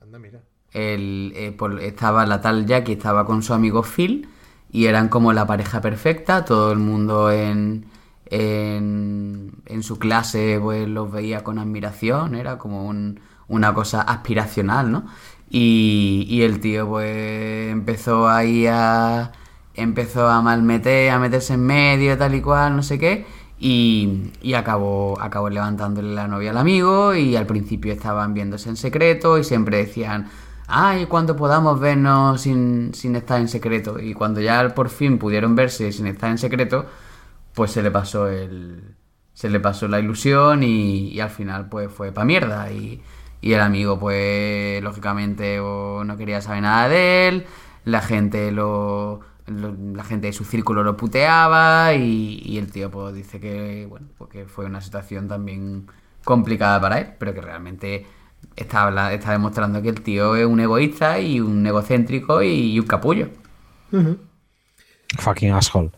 Anda, 0.00 0.18
mira. 0.18 0.42
El, 0.72 1.32
eh, 1.36 1.52
por- 1.52 1.80
estaba 1.80 2.24
la 2.26 2.40
tal 2.40 2.66
Jackie 2.66 2.92
estaba 2.92 3.26
con 3.26 3.42
su 3.42 3.52
amigo 3.52 3.82
Phil 3.82 4.28
y 4.70 4.86
eran 4.86 5.08
como 5.08 5.32
la 5.32 5.46
pareja 5.46 5.80
perfecta, 5.82 6.44
todo 6.46 6.72
el 6.72 6.78
mundo 6.78 7.30
en, 7.30 7.86
en, 8.26 9.52
en 9.66 9.82
su 9.82 9.98
clase 9.98 10.58
pues 10.62 10.88
los 10.88 11.12
veía 11.12 11.44
con 11.44 11.58
admiración, 11.58 12.34
era 12.34 12.56
como 12.58 12.86
un- 12.86 13.20
una 13.48 13.74
cosa 13.74 14.00
aspiracional, 14.02 14.90
¿no? 14.90 15.06
Y, 15.50 16.24
y 16.28 16.42
el 16.42 16.60
tío 16.60 16.88
pues 16.88 17.70
empezó 17.70 18.28
ahí 18.28 18.66
a... 18.66 19.32
empezó 19.74 20.28
a 20.28 20.40
malmeter, 20.42 21.10
a 21.10 21.18
meterse 21.18 21.54
en 21.54 21.66
medio, 21.66 22.16
tal 22.16 22.34
y 22.34 22.40
cual, 22.40 22.76
no 22.76 22.82
sé 22.82 22.98
qué, 22.98 23.26
y, 23.64 24.32
y 24.42 24.54
acabó, 24.54 25.20
acabó 25.20 25.48
levantándole 25.48 26.12
la 26.14 26.26
novia 26.26 26.50
al 26.50 26.58
amigo 26.58 27.14
y 27.14 27.36
al 27.36 27.46
principio 27.46 27.92
estaban 27.92 28.34
viéndose 28.34 28.68
en 28.68 28.76
secreto 28.76 29.38
y 29.38 29.44
siempre 29.44 29.76
decían, 29.78 30.28
ay, 30.66 31.06
cuando 31.06 31.36
podamos 31.36 31.78
vernos 31.78 32.40
sin, 32.40 32.92
sin 32.94 33.14
estar 33.16 33.40
en 33.40 33.48
secreto. 33.48 34.00
Y 34.00 34.14
cuando 34.14 34.40
ya 34.40 34.74
por 34.74 34.88
fin 34.90 35.18
pudieron 35.18 35.54
verse 35.54 35.92
sin 35.92 36.08
estar 36.08 36.30
en 36.30 36.38
secreto, 36.38 36.86
pues 37.54 37.70
se 37.72 37.82
le 37.82 37.90
pasó 37.90 38.28
el... 38.28 38.96
Se 39.34 39.48
le 39.48 39.60
pasó 39.60 39.88
la 39.88 39.98
ilusión 39.98 40.62
y, 40.62 41.18
al 41.20 41.30
final 41.30 41.68
pues 41.68 41.90
fue 41.90 42.12
pa' 42.12 42.24
mierda 42.24 42.70
y, 42.70 43.02
y 43.40 43.54
el 43.54 43.60
amigo 43.60 43.98
pues 43.98 44.82
lógicamente 44.82 45.56
no 45.58 46.16
quería 46.18 46.40
saber 46.42 46.62
nada 46.62 46.88
de 46.88 47.28
él, 47.28 47.46
la 47.84 48.02
gente 48.02 48.52
lo- 48.52 49.20
la 49.46 50.04
gente 50.04 50.28
de 50.28 50.32
su 50.32 50.44
círculo 50.44 50.82
lo 50.84 50.96
puteaba 50.96 51.94
y, 51.94 52.40
y 52.44 52.58
el 52.58 52.70
tío 52.70 52.90
pues 52.90 53.14
dice 53.14 53.40
que 53.40 53.86
bueno 53.88 54.08
pues 54.18 54.30
que 54.30 54.46
fue 54.46 54.66
una 54.66 54.80
situación 54.80 55.28
también 55.28 55.86
complicada 56.24 56.80
para 56.80 56.98
él 57.00 57.08
pero 57.18 57.34
que 57.34 57.40
realmente 57.40 58.06
está, 58.56 58.84
habla- 58.84 59.12
está 59.12 59.32
demostrando 59.32 59.82
que 59.82 59.88
el 59.90 60.02
tío 60.02 60.36
es 60.36 60.46
un 60.46 60.60
egoísta 60.60 61.18
y 61.20 61.40
un 61.40 61.66
egocéntrico 61.66 62.42
y, 62.42 62.72
y 62.74 62.78
un 62.80 62.86
capullo 62.86 63.28
Fucking 65.18 65.52
asshole. 65.52 65.90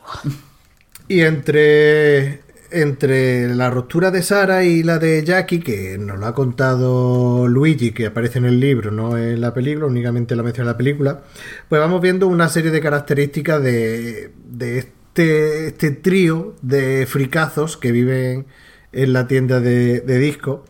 Y 1.09 1.21
entre, 1.21 2.44
entre 2.75 3.55
la 3.55 3.71
ruptura 3.71 4.11
de 4.11 4.23
Sara 4.23 4.65
y 4.65 4.83
la 4.83 4.99
de 4.99 5.25
Jackie, 5.25 5.61
que 5.61 5.97
nos 5.99 6.19
lo 6.19 6.27
ha 6.27 6.35
contado 6.35 7.47
Luigi, 7.49 7.93
que 7.93 8.07
aparece 8.07 8.39
en 8.39 8.47
el 8.47 8.61
libro, 8.61 8.91
no 8.91 9.17
en 9.17 9.41
la 9.41 9.55
película, 9.55 9.87
únicamente 9.87 10.37
la 10.37 10.43
menciona 10.43 10.71
en 10.71 10.73
la 10.75 10.79
película, 10.79 11.23
pues 11.69 11.81
vamos 11.81 12.01
viendo 12.01 12.27
una 12.27 12.49
serie 12.49 12.71
de 12.71 12.81
características 12.81 13.63
de, 13.63 14.33
este, 14.61 15.69
este 15.69 15.91
trío 15.93 16.57
de 16.63 17.07
fricazos 17.07 17.77
que 17.77 17.93
viven 17.93 18.47
en 18.93 19.13
la 19.13 19.27
tienda 19.27 19.61
de, 19.61 20.01
de 20.01 20.19
discos. 20.19 20.61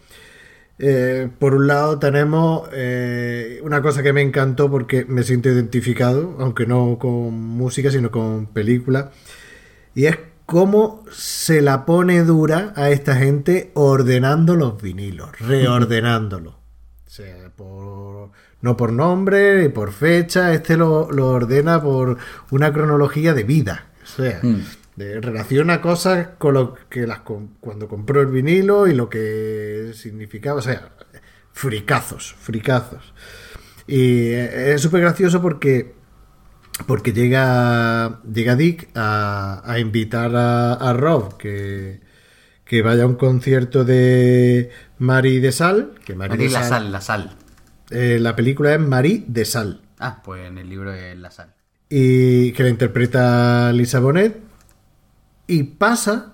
Eh, 0.79 1.29
por 1.39 1.55
un 1.55 1.69
lado 1.69 1.99
tenemos 2.01 2.69
eh, 2.73 3.61
una 3.63 3.81
cosa 3.81 4.03
que 4.03 4.13
me 4.13 4.23
encantó 4.23 4.71
porque 4.71 5.05
me 5.05 5.23
siento 5.23 5.49
identificado, 5.49 6.37
aunque 6.41 6.67
no 6.67 6.99
con 6.99 7.33
música, 7.35 7.91
sino 7.91 8.11
con 8.11 8.47
película, 8.47 9.13
y 9.95 10.07
es 10.07 10.19
cómo 10.47 11.05
se 11.11 11.63
la 11.63 11.85
pone 11.87 12.23
dura 12.25 12.73
a 12.77 12.91
esta 12.91 13.17
gente 13.17 13.71
ordenando 13.75 14.57
los 14.57 14.81
vinilos, 14.81 15.31
reordenándolos. 15.41 16.55
sea, 17.07 17.51
por, 17.55 18.31
no 18.61 18.77
por 18.77 18.93
nombre, 18.93 19.71
por 19.71 19.93
fecha, 19.93 20.53
este 20.53 20.77
lo, 20.77 21.11
lo 21.13 21.29
ordena 21.29 21.81
por 21.83 22.19
una 22.51 22.73
cronología 22.73 23.33
de 23.35 23.45
vida. 23.45 23.87
O 24.03 24.07
sea, 24.07 24.41
Mm. 24.43 24.61
de- 24.97 25.21
relaciona 25.21 25.81
cosas 25.81 26.29
con 26.39 26.55
lo 26.55 26.75
que 26.89 27.07
las 27.07 27.21
cuando 27.61 27.89
compró 27.89 28.21
el 28.21 28.27
vinilo 28.29 28.87
y 28.87 28.95
lo 28.95 29.09
que 29.09 29.93
significaba. 29.95 30.59
O 30.59 30.63
sea, 30.63 30.91
fricazos, 31.53 32.35
fricazos. 32.39 33.15
Y 33.87 34.29
eh, 34.33 34.73
es 34.75 34.81
súper 34.83 35.01
gracioso 35.03 35.41
porque 35.41 35.95
porque 36.87 37.13
llega 37.13 38.21
llega 38.33 38.57
Dick 38.57 38.89
a, 38.95 39.63
a 39.65 39.79
invitar 39.79 40.35
a, 40.35 40.75
a 40.75 40.93
Rob 40.93 41.37
que, 41.37 42.01
que 42.65 42.83
vaya 42.83 43.05
a 43.05 43.07
un 43.07 43.15
concierto 43.15 43.85
de 43.85 44.71
Mari 44.99 45.41
de 45.41 45.53
Sal 45.53 45.93
que 46.05 46.15
Mari 46.15 46.35
Aquí 46.35 46.45
de 46.45 46.51
la 46.51 46.61
Sal- 46.61 46.69
sal, 46.69 46.93
la 46.93 47.01
sal. 47.01 47.37
eh, 47.91 48.19
la 48.21 48.35
película 48.37 48.75
es 48.75 48.81
Mari 48.81 49.25
de 49.29 49.45
Sal 49.45 49.81
Ah, 49.99 50.21
pues 50.25 50.47
en 50.47 50.59
el 50.59 50.69
libro 50.69 50.93
es 50.93 51.17
la 51.17 51.31
sal. 51.31 51.55
y 51.89 52.53
que 52.53 52.63
la 52.65 52.69
interpreta 52.71 53.73
Lisa 53.73 54.01
Bonet 54.01 54.41
y 55.47 55.63
pasa 55.63 56.33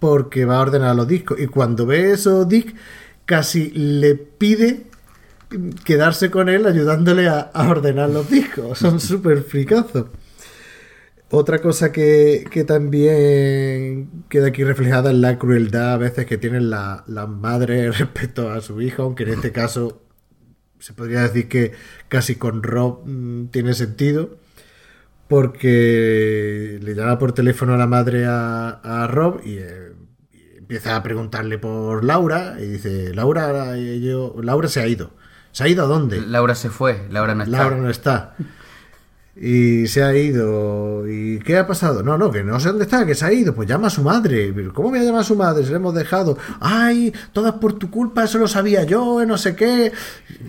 porque 0.00 0.44
va 0.44 0.56
a 0.56 0.60
ordenar 0.62 0.96
los 0.96 1.06
discos 1.06 1.38
y 1.38 1.46
cuando 1.46 1.86
ve 1.86 2.10
eso 2.12 2.44
Dick 2.44 2.74
casi 3.24 3.70
le 3.70 4.16
pide 4.16 4.86
quedarse 5.84 6.30
con 6.30 6.48
él 6.48 6.66
ayudándole 6.66 7.28
a, 7.28 7.50
ordenar 7.68 8.10
los 8.10 8.28
discos 8.30 8.78
son 8.78 9.00
súper 9.00 9.42
fricazos 9.42 10.06
otra 11.30 11.60
cosa 11.60 11.92
que, 11.92 12.44
que 12.50 12.64
también 12.64 14.10
queda 14.28 14.48
aquí 14.48 14.64
reflejada 14.64 15.10
es 15.10 15.16
la 15.16 15.38
crueldad 15.38 15.94
a 15.94 15.96
veces 15.96 16.26
que 16.26 16.36
tienen 16.36 16.68
la- 16.68 17.04
las 17.06 17.26
madres 17.28 17.98
respecto 18.00 18.50
a 18.50 18.60
su 18.60 18.82
hijo, 18.82 19.02
aunque 19.04 19.22
en 19.22 19.30
este 19.30 19.50
caso 19.50 20.02
se 20.78 20.92
podría 20.92 21.22
decir 21.22 21.48
que 21.48 21.72
casi 22.08 22.34
con 22.34 22.62
Rob 22.62 23.06
mm, 23.06 23.46
tiene 23.46 23.72
sentido, 23.72 24.36
porque 25.26 26.78
le 26.82 26.94
llama 26.94 27.18
por 27.18 27.32
teléfono 27.32 27.72
a 27.72 27.78
la 27.78 27.86
madre 27.86 28.26
a, 28.26 28.68
a 28.68 29.06
Rob 29.06 29.40
y, 29.44 29.56
eh, 29.56 29.92
y 30.32 30.58
empieza 30.58 30.96
a 30.96 31.02
preguntarle 31.02 31.56
por 31.58 32.04
Laura 32.04 32.56
y 32.60 32.66
dice, 32.66 33.14
Laura, 33.14 33.74
yo, 33.78 34.34
Laura 34.42 34.68
se 34.68 34.80
ha 34.80 34.86
ido. 34.86 35.12
¿Se 35.52 35.64
ha 35.64 35.68
ido 35.68 35.84
a 35.84 35.86
dónde? 35.86 36.20
Laura 36.20 36.54
se 36.54 36.70
fue, 36.70 37.06
Laura 37.10 37.34
no 37.34 37.44
está. 37.44 37.56
Laura 37.58 37.76
no 37.76 37.90
está. 37.90 38.34
Y 39.34 39.86
se 39.86 40.02
ha 40.02 40.14
ido. 40.14 41.08
¿Y 41.08 41.38
qué 41.38 41.56
ha 41.56 41.66
pasado? 41.66 42.02
No, 42.02 42.18
no, 42.18 42.30
que 42.30 42.44
no 42.44 42.60
sé 42.60 42.68
dónde 42.68 42.84
está, 42.84 43.06
que 43.06 43.14
se 43.14 43.24
ha 43.24 43.32
ido. 43.32 43.54
Pues 43.54 43.66
llama 43.66 43.86
a 43.86 43.90
su 43.90 44.02
madre. 44.02 44.52
¿Cómo 44.74 44.90
me 44.90 45.02
llama 45.02 45.20
a 45.20 45.24
su 45.24 45.34
madre? 45.36 45.64
Se 45.64 45.70
le 45.70 45.76
hemos 45.76 45.94
dejado. 45.94 46.36
Ay, 46.60 47.14
todas 47.32 47.52
por 47.54 47.72
tu 47.74 47.90
culpa, 47.90 48.24
eso 48.24 48.36
lo 48.38 48.46
sabía 48.46 48.84
yo, 48.84 49.22
eh, 49.22 49.26
no 49.26 49.38
sé 49.38 49.56
qué. 49.56 49.90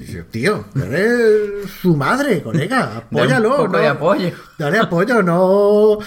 Yo, 0.10 0.26
tío, 0.26 0.66
eres 0.76 1.70
su 1.82 1.95
madre, 1.95 2.41
colega. 2.43 3.06
Dale 3.12 3.28
un 3.28 3.34
Apóyalo. 3.34 3.56
poco 3.58 3.78
de 3.78 3.88
apoyo. 3.88 4.32
Dale 4.60 4.80
apoyo, 4.80 5.24
no. 5.24 5.41
O 5.41 5.99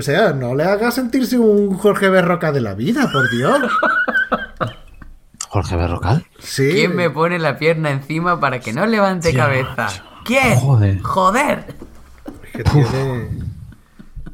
sea, 0.00 0.34
no 0.34 0.54
le 0.54 0.64
hagas 0.64 0.94
sentirse 0.94 1.38
un 1.38 1.74
Jorge 1.78 2.10
Berroca 2.10 2.52
de 2.52 2.60
la 2.60 2.74
vida, 2.74 3.10
por 3.10 3.30
Dios. 3.30 3.60
Jorge 5.50 5.74
Berrocal. 5.76 6.24
Sí. 6.38 6.70
¿Quién 6.72 6.94
me 6.94 7.10
pone 7.10 7.38
la 7.40 7.58
pierna 7.58 7.90
encima 7.90 8.38
para 8.38 8.60
que 8.60 8.72
no 8.72 8.86
levante 8.86 9.34
cabeza? 9.34 9.88
¿Quién? 10.24 10.58
Joder. 10.60 11.02
Joder. 11.02 11.64
Es 12.44 12.50
que 12.52 12.64
tiene. 12.64 13.28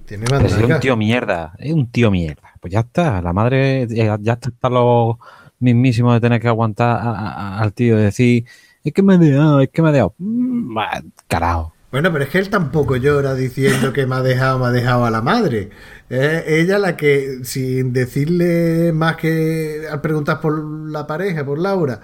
Tiene 0.05 0.25
Pero 0.27 0.47
es 0.47 0.53
un 0.57 0.79
tío 0.81 0.97
mierda, 0.97 1.55
es 1.59 1.73
un 1.73 1.87
tío 1.91 2.11
mierda. 2.11 2.53
Pues 2.61 2.73
ya 2.73 2.81
está, 2.81 3.21
la 3.23 3.33
madre 3.33 3.87
ya, 3.89 4.19
ya 4.21 4.35
está 4.35 4.51
hasta 4.51 4.69
los 4.69 5.17
mismísimos 5.59 6.13
de 6.15 6.21
tener 6.21 6.41
que 6.41 6.49
aguantar 6.49 6.99
a- 7.01 7.11
a- 7.11 7.59
al 7.61 7.73
tío 7.73 7.99
y 7.99 8.03
decir, 8.03 8.45
es 8.85 8.93
que 8.93 9.03
me 9.03 9.15
he 9.15 9.19
dejado, 9.19 9.61
es 9.61 9.71
que 9.71 9.83
me 9.83 9.89
he 9.89 9.93
dejado. 9.93 10.15
Mm, 10.19 10.79
Carajo. 11.27 11.73
Bueno, 11.91 12.13
pero 12.13 12.25
es 12.25 12.31
que 12.31 12.39
él 12.39 12.51
tampoco 12.51 12.97
llora 12.97 13.35
diciendo 13.35 13.93
que 13.93 14.07
me 14.07 14.17
ha 14.17 14.23
dejado, 14.23 14.59
me 14.59 14.67
ha 14.67 14.71
dejado 14.71 15.05
a 15.05 15.11
la 15.11 15.23
madre. 15.23 15.71
Es 16.09 16.45
ella 16.47 16.79
la 16.79 16.97
que, 16.97 17.45
sin 17.45 17.93
decirle 17.93 18.93
más 18.93 19.17
que 19.17 19.87
al 19.91 20.01
preguntar 20.01 20.41
por 20.41 20.63
la 20.91 21.07
pareja, 21.07 21.45
por 21.45 21.59
Laura, 21.59 22.01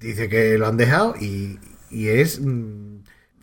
dice 0.00 0.28
que 0.28 0.56
lo 0.58 0.66
han 0.66 0.76
dejado 0.76 1.14
y, 1.20 1.58
y 1.90 2.08
es 2.08 2.40
mm, 2.40 2.96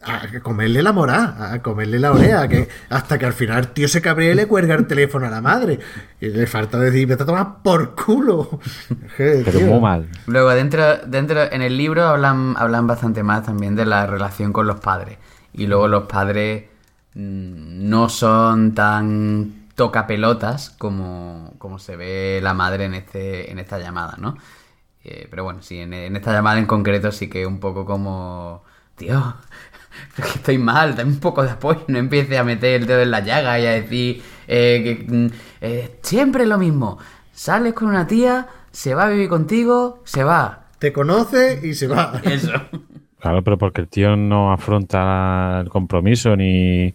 a 0.05 0.39
comerle 0.41 0.81
la 0.81 0.91
morá, 0.91 1.53
a 1.53 1.61
comerle 1.61 1.99
la 1.99 2.11
oreja, 2.11 2.47
que 2.47 2.67
hasta 2.89 3.17
que 3.17 3.25
al 3.25 3.33
final 3.33 3.59
el 3.59 3.67
tío 3.69 3.87
se 3.87 4.01
cabrea 4.01 4.31
y 4.31 4.35
le 4.35 4.47
cuelga 4.47 4.75
el 4.75 4.85
teléfono 4.87 5.27
a 5.27 5.29
la 5.29 5.41
madre. 5.41 5.79
Y 6.19 6.27
le 6.27 6.45
falta 6.47 6.79
decir, 6.79 7.07
me 7.07 7.13
está 7.13 7.25
tomando 7.25 7.59
por 7.63 7.95
culo. 7.95 8.59
Pero 9.17 9.59
muy 9.61 9.79
mal. 9.79 10.09
Luego, 10.27 10.49
dentro, 10.49 10.97
dentro, 11.05 11.51
en 11.51 11.61
el 11.61 11.77
libro 11.77 12.03
hablan, 12.03 12.55
hablan 12.57 12.87
bastante 12.87 13.23
más 13.23 13.45
también 13.45 13.75
de 13.75 13.85
la 13.85 14.05
relación 14.05 14.51
con 14.51 14.67
los 14.67 14.79
padres. 14.79 15.17
Y 15.53 15.67
luego 15.67 15.87
los 15.87 16.03
padres 16.03 16.65
mm, 17.15 17.89
no 17.89 18.09
son 18.09 18.73
tan 18.73 19.67
tocapelotas 19.75 20.69
como, 20.71 21.53
como 21.57 21.79
se 21.79 21.95
ve 21.95 22.39
la 22.41 22.53
madre 22.53 22.85
en, 22.85 22.93
este, 22.93 23.51
en 23.51 23.59
esta 23.59 23.79
llamada, 23.79 24.15
¿no? 24.19 24.37
Eh, 25.03 25.27
pero 25.29 25.43
bueno, 25.43 25.61
sí, 25.61 25.79
en, 25.79 25.93
en 25.93 26.15
esta 26.15 26.31
llamada 26.31 26.59
en 26.59 26.65
concreto 26.65 27.11
sí 27.11 27.29
que 27.29 27.45
un 27.45 27.59
poco 27.59 27.85
como... 27.85 28.63
Tío, 28.95 29.35
es 30.17 30.25
que 30.25 30.31
estoy 30.39 30.57
mal, 30.57 30.95
dame 30.95 31.11
un 31.11 31.19
poco 31.19 31.43
de 31.43 31.51
apoyo, 31.51 31.83
no 31.87 31.97
empieces 31.97 32.37
a 32.37 32.43
meter 32.43 32.81
el 32.81 32.87
dedo 32.87 33.01
en 33.01 33.11
la 33.11 33.21
llaga 33.21 33.59
y 33.59 33.65
a 33.65 33.71
decir 33.71 34.23
eh, 34.47 34.81
que 34.83 35.13
mm, 35.13 35.27
eh, 35.61 35.99
siempre 36.01 36.45
lo 36.45 36.57
mismo. 36.57 36.99
Sales 37.33 37.73
con 37.73 37.89
una 37.89 38.07
tía, 38.07 38.47
se 38.71 38.95
va 38.95 39.05
a 39.05 39.09
vivir 39.09 39.29
contigo, 39.29 40.01
se 40.05 40.23
va. 40.23 40.65
Te 40.79 40.93
conoce 40.93 41.59
y 41.63 41.73
se 41.73 41.87
va. 41.87 42.21
Eso. 42.23 42.51
Claro, 43.23 43.41
pero 43.41 43.57
porque 43.57 43.79
el 43.79 43.87
tío 43.87 44.17
no 44.17 44.51
afronta 44.51 45.61
el 45.61 45.69
compromiso 45.69 46.35
ni. 46.35 46.93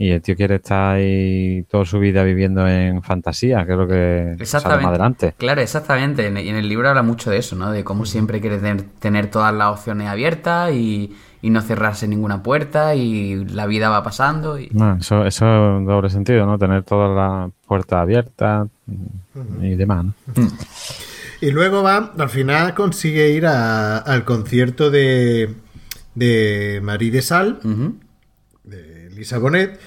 Y 0.00 0.10
el 0.10 0.20
tío 0.22 0.34
quiere 0.36 0.56
estar 0.56 0.96
ahí 0.96 1.64
toda 1.70 1.84
su 1.84 1.98
vida 2.00 2.22
viviendo 2.24 2.66
en 2.68 3.00
fantasía, 3.02 3.64
que 3.66 3.72
es 3.72 3.78
lo 3.78 3.86
que 3.88 4.36
sale 4.44 4.76
más 4.76 4.84
adelante. 4.90 5.34
Claro, 5.36 5.60
exactamente. 5.60 6.26
En- 6.26 6.36
Y 6.38 6.48
en 6.48 6.56
el 6.56 6.68
libro 6.68 6.88
habla 6.88 7.02
mucho 7.02 7.30
de 7.30 7.38
eso, 7.38 7.54
¿no? 7.56 7.70
De 7.72 7.82
cómo 7.84 8.06
siempre 8.06 8.40
quiere 8.40 8.58
tener, 8.58 8.82
tener 9.00 9.28
todas 9.30 9.52
las 9.54 9.68
opciones 9.72 10.08
abiertas 10.08 10.72
y, 10.72 11.14
y 11.42 11.50
no 11.50 11.60
cerrarse 11.62 12.06
ninguna 12.06 12.42
puerta 12.44 12.94
y 12.94 13.44
la 13.46 13.66
vida 13.66 13.88
va 13.88 14.02
pasando. 14.04 14.58
Y... 14.58 14.68
No, 14.72 14.96
eso, 14.98 15.24
eso 15.26 15.46
es 15.46 15.78
un 15.78 15.86
doble 15.86 16.10
sentido, 16.10 16.46
¿no? 16.46 16.58
Tener 16.58 16.84
todas 16.84 17.16
las 17.16 17.50
puertas 17.66 18.00
abiertas 18.00 18.68
y 19.60 19.74
demás, 19.74 20.04
¿no? 20.06 20.12
Y 21.40 21.50
luego 21.52 21.82
va, 21.84 22.12
al 22.18 22.28
final 22.28 22.74
consigue 22.74 23.30
ir 23.30 23.46
a- 23.46 23.98
al 23.98 24.24
concierto 24.24 24.90
de, 24.92 25.54
de 26.18 26.80
Marie 26.82 27.10
de 27.10 27.22
Sal, 27.22 27.60
de 28.64 29.10
Lisa 29.10 29.38
Bonet. 29.38 29.78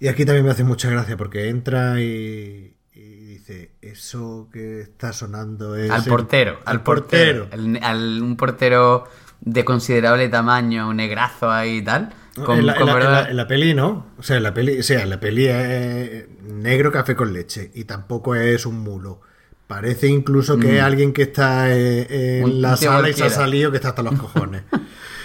Y 0.00 0.08
aquí 0.08 0.24
también 0.24 0.44
me 0.44 0.50
hace 0.50 0.64
mucha 0.64 0.90
gracia 0.90 1.16
porque 1.16 1.48
entra 1.48 2.00
y, 2.00 2.74
y 2.94 3.00
dice, 3.26 3.70
eso 3.80 4.48
que 4.52 4.80
está 4.80 5.12
sonando 5.12 5.76
es... 5.76 5.90
Al 5.90 6.02
el- 6.02 6.08
portero, 6.08 6.58
al 6.64 6.76
al 6.78 6.82
portero. 6.82 7.48
al- 7.52 7.78
al- 7.82 8.22
un 8.22 8.36
portero 8.36 9.04
de 9.40 9.64
considerable 9.64 10.28
tamaño, 10.28 10.88
un 10.88 10.96
negrazo 10.96 11.50
ahí 11.50 11.78
y 11.78 11.82
tal. 11.82 12.12
Con, 12.44 12.58
en, 12.58 12.66
la, 12.66 12.74
con 12.74 12.82
en 12.82 12.86
la- 12.86 12.92
en 12.92 12.98
verdad- 12.98 13.22
la- 13.24 13.30
en 13.30 13.36
la 13.36 13.46
peli, 13.46 13.74
¿no? 13.74 14.06
O 14.18 14.22
sea, 14.22 14.38
en 14.38 14.42
la 14.42 14.54
peli, 14.54 14.80
o 14.80 14.82
sea, 14.82 15.06
la 15.06 15.20
peli 15.20 15.46
es 15.46 16.26
negro 16.42 16.90
café 16.90 17.14
con 17.14 17.32
leche 17.32 17.70
y 17.74 17.84
tampoco 17.84 18.34
es 18.34 18.66
un 18.66 18.80
mulo. 18.80 19.20
Parece 19.68 20.08
incluso 20.08 20.58
que 20.58 20.78
es 20.78 20.82
alguien 20.82 21.12
que 21.12 21.22
está 21.22 21.72
eh, 21.74 22.38
en 22.38 22.42
Mm. 22.42 22.44
Un 22.44 22.62
la 22.62 22.76
sala 22.76 23.08
y 23.08 23.12
se 23.12 23.24
ha 23.24 23.30
salido 23.30 23.70
que 23.70 23.76
está 23.76 23.90
hasta 23.90 24.02
los 24.02 24.14
cojones. 24.18 24.62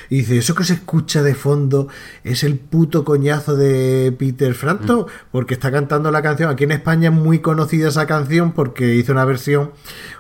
Y 0.10 0.18
dice, 0.18 0.38
eso 0.38 0.56
que 0.56 0.64
se 0.64 0.74
escucha 0.74 1.22
de 1.24 1.36
fondo 1.36 1.88
es 2.24 2.44
el 2.44 2.56
puto 2.58 3.04
coñazo 3.04 3.56
de 3.56 4.14
Peter 4.18 4.54
Frampton, 4.54 5.02
Mm. 5.02 5.06
porque 5.32 5.54
está 5.54 5.72
cantando 5.72 6.12
la 6.12 6.22
canción. 6.22 6.50
Aquí 6.50 6.64
en 6.64 6.72
España 6.72 7.10
es 7.10 7.16
muy 7.16 7.40
conocida 7.40 7.90
esa 7.90 8.06
canción 8.08 8.52
porque 8.54 8.96
hizo 8.96 9.12
una 9.12 9.26
versión 9.26 9.72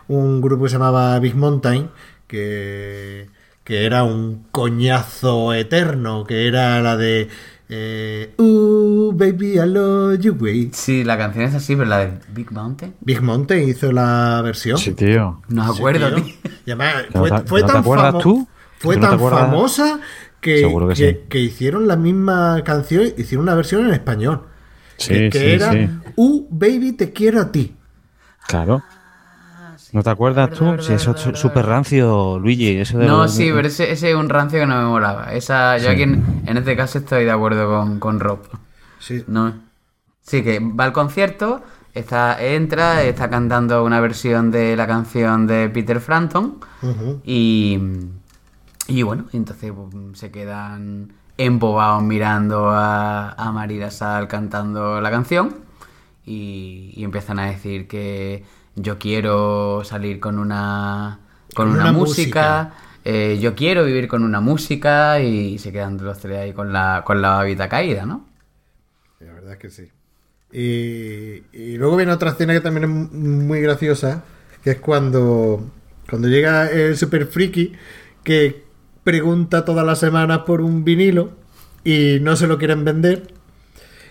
un 0.09 0.41
grupo 0.41 0.63
que 0.63 0.69
se 0.69 0.75
llamaba 0.75 1.17
Big 1.19 1.35
Mountain, 1.35 1.89
que, 2.27 3.29
que 3.63 3.85
era 3.85 4.03
un 4.03 4.45
coñazo 4.51 5.53
eterno, 5.53 6.25
que 6.25 6.47
era 6.47 6.81
la 6.81 6.95
de... 6.97 7.27
Eh, 7.69 8.33
uh, 8.37 9.11
baby, 9.13 9.59
I 9.59 9.65
love 9.65 10.19
you, 10.21 10.37
way. 10.39 10.69
Sí, 10.71 11.03
la 11.03 11.17
canción 11.17 11.43
es 11.45 11.53
así, 11.55 11.75
pero 11.75 11.89
la 11.89 11.97
de 11.97 12.13
Big 12.33 12.49
Mountain. 12.53 12.93
Big 13.01 13.21
Mountain 13.21 13.67
hizo 13.67 13.91
la 13.91 14.39
versión. 14.41 14.77
Sí, 14.77 14.93
tío. 14.93 15.41
No 15.49 15.65
me 15.65 15.71
Sí, 15.73 15.77
acuerdo, 15.77 16.13
tío. 16.15 16.23
tío. 16.23 16.33
Y 16.65 16.71
además, 16.71 16.93
¿Que 17.11 17.17
no 17.17 17.19
fue, 17.19 17.29
te- 17.31 17.47
fue 17.47 17.59
que 17.59 17.61
no 17.63 17.67
te 17.67 17.73
tan, 17.73 17.81
acuerdas 17.81 18.17
tú? 18.23 18.47
Fue 18.79 18.95
¿Que 18.95 19.01
no 19.01 19.09
te 19.11 19.17
tan 19.17 19.29
famosa 19.29 19.99
que, 20.41 20.55
que 20.61 20.87
que- 20.89 20.95
sí. 20.95 21.19
que 21.29 21.39
hicieron 21.39 21.87
la 21.87 21.95
misma 21.95 22.61
canción, 22.63 23.03
hicieron 23.17 23.43
una 23.43 23.55
versión 23.55 23.85
en 23.85 23.93
español. 23.93 24.43
Sí, 24.97 25.29
que, 25.29 25.39
sí, 25.39 25.45
era 25.45 25.71
sí. 25.71 25.89
Uh, 26.15 26.47
baby, 26.49 26.93
te 26.93 27.11
quiero 27.13 27.41
a 27.41 27.51
ti. 27.51 27.75
Claro. 28.47 28.81
¿No 29.93 30.03
te 30.03 30.09
acuerdas 30.09 30.49
tú? 30.51 30.65
verdad, 30.65 30.83
Sí, 30.83 30.93
eso 30.93 31.11
es 31.15 31.39
súper 31.39 31.65
rancio, 31.65 32.39
Luigi. 32.39 32.77
Eso 32.77 32.97
de 32.97 33.05
No, 33.07 33.23
los- 33.23 33.33
sí, 33.33 33.49
pero 33.53 33.67
ese, 33.67 33.91
ese 33.91 34.09
es 34.09 34.15
un 34.15 34.27
rancio 34.29 34.59
que 34.59 34.65
no 34.65 34.77
me 34.81 34.85
molaba. 34.87 35.33
Esa, 35.33 35.77
yo 35.77 35.85
Sí. 35.85 35.89
aquí 35.89 36.01
en, 36.03 36.41
en 36.45 36.57
este 36.57 36.75
caso 36.75 36.97
estoy 36.99 37.23
de 37.25 37.31
acuerdo 37.31 37.67
con, 37.69 37.99
con 37.99 38.19
Rob. 38.19 38.39
Sí. 38.99 39.23
No. 39.27 39.53
Sí, 40.21 40.43
que 40.43 40.59
va 40.59 40.83
al 40.85 40.91
concierto, 40.93 41.61
está, 41.93 42.43
entra, 42.43 43.03
está 43.03 43.29
cantando 43.29 43.83
una 43.85 44.01
versión 44.01 44.51
de 44.51 44.75
la 44.75 44.87
canción 44.87 45.47
de 45.47 45.69
Peter 45.69 46.01
Frampton 46.01 46.59
y, 47.23 47.79
Y 48.87 49.03
bueno, 49.03 49.25
entonces 49.33 49.71
pues, 49.73 50.17
se 50.17 50.31
quedan 50.31 51.13
embobados 51.37 52.03
mirando 52.03 52.69
a, 52.71 53.29
a 53.29 53.91
Sal 53.91 54.27
cantando 54.27 55.01
la 55.01 55.11
canción 55.11 55.55
y, 56.25 56.93
y 56.95 57.03
empiezan 57.03 57.39
a 57.39 57.47
decir 57.47 57.87
que 57.87 58.43
yo 58.75 58.97
quiero 58.97 59.83
salir 59.83 60.19
con 60.19 60.39
una 60.39 61.19
con, 61.53 61.69
Con 61.69 61.75
una, 61.75 61.89
una 61.89 61.91
música, 61.91 62.73
eh, 63.03 63.39
yo 63.41 63.55
quiero 63.55 63.83
vivir 63.85 64.07
con 64.07 64.23
una 64.23 64.41
música 64.41 65.19
y 65.21 65.57
se 65.59 65.71
quedan 65.71 65.97
los 66.03 66.19
tres 66.19 66.39
ahí 66.39 66.53
con 66.53 66.71
la 66.73 67.03
con 67.05 67.21
la 67.21 67.29
babita 67.31 67.69
caída, 67.69 68.05
¿no? 68.05 68.25
La 69.19 69.33
verdad 69.33 69.53
es 69.53 69.59
que 69.59 69.69
sí. 69.69 69.91
Y, 70.51 71.43
y 71.57 71.77
luego 71.77 71.97
viene 71.97 72.11
otra 72.13 72.31
escena 72.31 72.53
que 72.53 72.61
también 72.61 72.85
es 72.85 72.89
muy 72.89 73.61
graciosa, 73.61 74.23
que 74.63 74.71
es 74.71 74.79
cuando, 74.79 75.69
cuando 76.09 76.27
llega 76.29 76.69
el 76.71 76.95
super 76.97 77.27
friki 77.27 77.73
que 78.23 78.66
pregunta 79.11 79.63
todas 79.63 79.85
las 79.85 79.99
semanas 79.99 80.39
por 80.39 80.59
un 80.59 80.83
vinilo 80.83 81.29
y 81.85 82.17
no 82.21 82.35
se 82.35 82.45
lo 82.45 82.57
quieren 82.57 82.83
vender. 82.83 83.23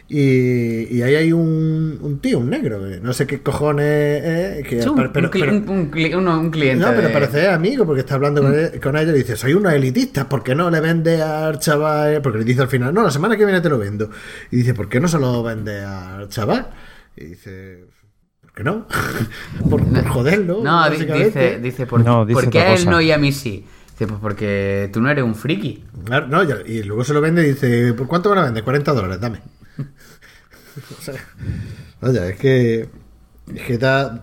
Y, 0.09 0.85
y 0.97 1.03
ahí 1.03 1.17
hay 1.17 1.33
un, 1.33 1.99
un 2.01 2.19
tío, 2.21 2.39
un 2.39 2.49
negro, 2.49 2.81
no 3.03 3.13
sé 3.13 3.27
qué 3.27 3.43
cojones 3.43 4.23
es. 4.25 4.67
Que, 4.67 4.81
Sí, 4.81 4.89
pero- 4.97 5.09
un 5.09 5.13
cli- 5.13 5.31
pero- 5.41 5.53
un- 5.53 5.69
un 5.69 5.91
cli- 5.91 6.17
uno- 6.17 6.41
un 6.41 6.51
cliente. 6.51 6.83
no, 6.83 6.93
pero 6.95 7.09
de- 7.09 7.13
parece 7.13 7.49
amigo 7.49 7.85
porque 7.85 8.01
está 8.01 8.15
hablando 8.15 8.41
con, 8.41 8.55
él- 8.59 8.81
con 8.81 8.97
ella 8.97 9.11
y 9.13 9.19
dice, 9.19 9.37
soy 9.37 9.53
unos 9.53 9.75
elitistas, 9.75 10.25
¿por 10.25 10.43
qué 10.43 10.55
no 10.55 10.71
le 10.71 10.81
vende 10.81 11.21
al 11.21 11.59
chaval? 11.59 12.23
Porque 12.23 12.39
le 12.39 12.45
dice 12.45 12.63
al 12.63 12.69
final, 12.69 12.95
no, 12.95 13.03
la 13.03 13.11
semana 13.11 13.37
que 13.37 13.45
viene 13.45 13.61
te 13.61 13.69
lo 13.69 13.77
vendo. 13.79 14.09
Y 14.51 14.57
dice, 14.59 14.73
¿por 14.73 14.89
qué 14.89 14.99
no 15.01 15.09
se 15.09 15.19
lo 15.19 15.43
vende 15.43 15.81
al 15.85 16.29
chaval? 16.31 16.69
Y 17.17 17.25
dice, 17.25 17.85
¿por 18.41 18.53
qué 18.53 18.63
no? 18.65 18.87
por, 19.69 19.85
por 19.85 20.07
joderlo. 20.09 20.61
No, 20.63 20.89
dice, 20.89 21.59
dice, 21.61 21.85
¿por, 21.87 22.03
No, 22.05 22.25
dice 22.25 22.41
¿por 22.43 22.51
qué 22.51 22.61
a 22.61 22.75
él 22.75 22.87
no 22.89 23.01
y 23.03 23.11
a 23.11 23.19
mí 23.19 23.33
sí? 23.33 23.67
Dice, 23.99 24.07
pues 24.09 24.21
porque 24.21 24.91
tú 24.93 25.01
no 25.01 25.09
eres 25.09 25.25
un 25.25 25.35
friki. 25.35 25.85
Claro, 26.05 26.27
no, 26.29 26.43
y 26.67 26.83
luego 26.83 27.03
se 27.03 27.15
lo 27.15 27.21
vende 27.23 27.43
y 27.47 27.53
dice, 27.53 27.95
¿por 27.95 28.07
cuánto 28.07 28.29
van 28.29 28.39
a 28.41 28.45
vender? 28.45 28.63
40 28.63 28.93
dólares, 28.93 29.21
dame. 29.21 29.41
O 30.99 31.03
sea, 31.03 31.15
vaya, 32.03 32.29
es 32.29 32.37
que. 32.39 32.89
Es 33.55 33.63
que 33.63 33.79
da. 33.79 34.23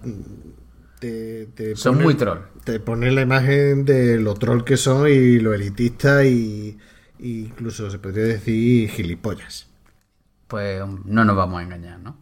Te, 1.00 1.48
te 1.56 1.76
Son 1.76 1.96
pone- 1.96 2.04
muy 2.04 2.14
troll. 2.14 2.40
Te 2.64 2.80
pone 2.80 3.10
la 3.12 3.22
imagen 3.22 3.86
de 3.86 4.20
lo 4.20 4.36
troll 4.36 4.64
que 4.64 4.78
son 4.78 5.08
y 5.10 5.40
lo 5.40 5.54
elitista 5.56 6.24
y. 6.26 6.78
y 7.18 7.40
incluso 7.46 7.90
se 7.90 7.98
podría 7.98 8.26
decir 8.26 8.88
gilipollas. 8.90 9.68
Pues 10.48 10.84
no 11.06 11.26
nos 11.26 11.36
vamos 11.36 11.60
a 11.60 11.64
engañar, 11.64 12.00
¿no? 12.00 12.18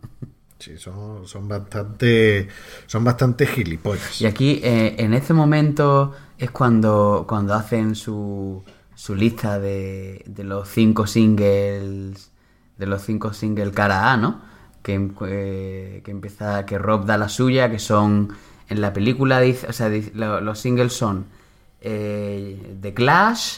Sí, 0.62 0.78
son, 0.78 1.28
son 1.28 1.48
bastante. 1.48 2.48
Son 2.86 3.04
bastante 3.04 3.48
gilipollas. 3.48 4.22
Y 4.22 4.28
aquí, 4.28 4.62
eh, 4.64 4.96
en 5.00 5.14
este 5.16 5.34
momento, 5.34 6.14
es 6.38 6.52
cuando, 6.52 7.26
cuando 7.28 7.56
hacen 7.56 7.96
su, 7.96 8.64
su 8.94 9.16
lista 9.16 9.60
de, 9.60 10.24
de 10.28 10.44
los 10.44 10.70
cinco 10.70 11.08
singles. 11.08 12.32
De 12.78 12.86
los 12.86 13.02
cinco 13.02 13.34
singles 13.34 13.72
cara 13.72 14.12
A, 14.14 14.18
¿no? 14.18 14.42
Que, 14.84 15.10
eh, 15.28 16.02
que 16.06 16.12
empieza. 16.12 16.66
Que 16.66 16.78
Rob 16.78 17.06
da 17.06 17.18
la 17.18 17.28
suya, 17.30 17.70
que 17.72 17.80
son. 17.80 18.30
En 18.70 18.82
la 18.82 18.94
película, 18.94 19.40
dice, 19.42 19.68
o 19.68 19.74
sea, 19.74 19.90
dice- 19.90 20.12
lo- 20.14 20.42
los 20.42 20.60
singles 20.60 20.94
son. 20.94 21.26
eh, 21.82 22.78
The 22.82 22.94
Clash, 22.94 23.58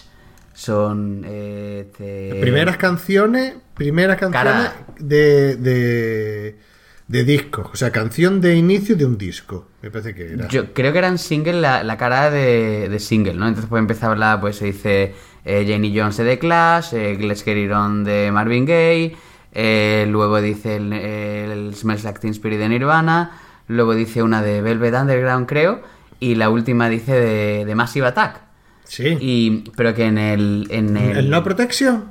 son. 0.54 1.24
eh, 1.26 1.86
este- 1.88 2.40
Primeras 2.42 2.78
canciones. 2.78 3.56
Primeras 3.74 4.18
canciones 4.18 4.54
Cara. 4.70 4.86
de. 5.00 5.56
de 5.58 6.60
de 7.08 7.24
disco, 7.24 7.70
o 7.72 7.76
sea, 7.76 7.92
canción 7.92 8.40
de 8.42 8.56
inicio 8.56 8.96
de 8.96 9.06
un 9.06 9.18
disco, 9.18 9.68
me 9.82 9.92
parece 9.92 10.16
que 10.16 10.34
era. 10.34 10.48
Yo 10.48 10.74
creo 10.74 10.94
que 10.94 11.00
eran 11.00 11.18
single 11.18 11.60
la, 11.60 11.84
la 11.84 11.98
cara 11.98 12.32
de, 12.32 12.88
de 12.90 13.00
single, 13.00 13.34
¿no? 13.34 13.48
Entonces 13.48 13.70
pues 13.70 13.80
empieza 13.80 14.08
a 14.08 14.12
hablar, 14.12 14.40
pues 14.40 14.56
se 14.56 14.66
dice 14.66 15.14
eh, 15.46 15.64
Jenny 15.68 15.98
Jones 15.98 16.18
de 16.18 16.24
The 16.24 16.40
Clash, 16.40 16.94
eh, 16.94 17.18
Let's 17.20 17.44
Get 17.44 17.58
It 17.58 17.72
On 17.72 18.04
de 18.04 18.32
Marvin 18.32 18.66
Gaye, 18.66 19.16
eh, 19.52 20.06
luego 20.10 20.42
dice 20.42 20.78
el, 20.78 20.94
el 20.94 21.76
Smells 21.76 22.04
Like 22.06 22.20
Teen 22.20 22.32
Spirit 22.32 22.60
de 22.60 22.70
Nirvana, 22.70 23.40
luego 23.68 23.94
dice 23.94 24.24
una 24.24 24.42
de 24.42 24.62
Velvet 24.62 24.94
Underground, 24.94 25.48
creo, 25.48 25.82
y 26.20 26.36
la 26.36 26.50
última 26.50 26.88
dice 26.90 27.14
de, 27.20 27.66
de 27.66 27.76
Massive 27.76 28.08
Attack. 28.08 28.42
Sí. 28.86 29.18
Y, 29.20 29.64
pero 29.76 29.94
que 29.94 30.06
en 30.06 30.18
el... 30.18 30.68
En 30.70 30.96
el, 30.98 31.18
¿El 31.18 31.30
no 31.30 31.44
protection? 31.44 32.06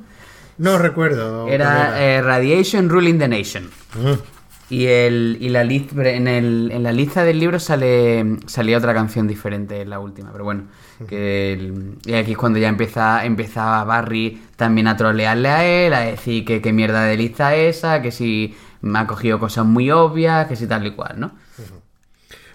No 0.57 0.77
recuerdo. 0.77 1.47
era 1.47 1.99
eh, 2.03 2.21
Radiation 2.21 2.89
Ruling 2.89 3.17
the 3.17 3.27
Nation. 3.27 3.71
Mm. 3.95 4.32
Y, 4.73 4.87
el, 4.87 5.37
y 5.39 5.49
la 5.49 5.63
list, 5.63 5.91
en, 5.97 6.27
el, 6.27 6.71
en 6.71 6.83
la 6.83 6.91
lista 6.91 7.23
del 7.23 7.39
libro 7.39 7.59
sale 7.59 8.37
salía 8.47 8.77
otra 8.77 8.93
canción 8.93 9.27
diferente 9.27 9.81
en 9.81 9.89
la 9.89 9.99
última, 9.99 10.31
pero 10.31 10.45
bueno, 10.45 10.63
que 11.07 11.53
el- 11.53 11.97
y 12.05 12.13
aquí 12.13 12.31
es 12.31 12.37
cuando 12.37 12.59
ya 12.59 12.69
empieza, 12.69 13.25
empieza 13.25 13.83
Barry 13.83 14.41
también 14.55 14.87
a 14.87 14.97
trolearle 14.97 15.49
a 15.49 15.65
él, 15.65 15.93
a 15.93 15.99
decir 16.01 16.45
que 16.45 16.61
qué 16.61 16.73
mierda 16.73 17.03
de 17.03 17.17
lista 17.17 17.55
es 17.55 17.77
esa, 17.77 18.01
que 18.01 18.11
si 18.11 18.55
me 18.81 18.99
ha 18.99 19.07
cogido 19.07 19.39
cosas 19.39 19.65
muy 19.65 19.91
obvias, 19.91 20.47
que 20.47 20.55
si 20.55 20.65
tal 20.67 20.85
y 20.87 20.91
cual, 20.91 21.19
¿no? 21.19 21.31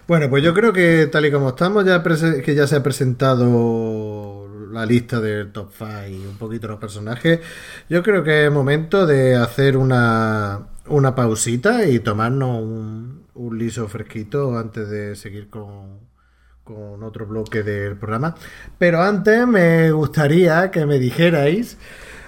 Bueno, 0.07 0.29
pues 0.29 0.43
yo 0.43 0.53
creo 0.53 0.73
que 0.73 1.07
tal 1.07 1.25
y 1.25 1.31
como 1.31 1.49
estamos, 1.49 1.85
ya 1.85 2.01
que 2.43 2.55
ya 2.55 2.65
se 2.67 2.75
ha 2.77 2.83
presentado 2.83 4.47
la 4.71 4.85
lista 4.85 5.19
del 5.19 5.51
top 5.51 5.71
5 5.77 6.07
y 6.09 6.25
un 6.25 6.37
poquito 6.37 6.67
los 6.67 6.79
personajes, 6.79 7.39
yo 7.89 8.01
creo 8.03 8.23
que 8.23 8.45
es 8.45 8.51
momento 8.51 9.05
de 9.05 9.35
hacer 9.35 9.77
una, 9.77 10.68
una 10.89 11.15
pausita 11.15 11.85
y 11.85 11.99
tomarnos 11.99 12.61
un, 12.61 13.23
un 13.33 13.57
liso 13.57 13.87
fresquito 13.87 14.57
antes 14.57 14.89
de 14.89 15.15
seguir 15.15 15.49
con, 15.49 15.99
con 16.63 17.03
otro 17.03 17.25
bloque 17.25 17.63
del 17.63 17.97
programa. 17.97 18.35
Pero 18.77 19.01
antes 19.01 19.47
me 19.47 19.91
gustaría 19.91 20.71
que 20.71 20.85
me 20.85 20.99
dijerais, 20.99 21.77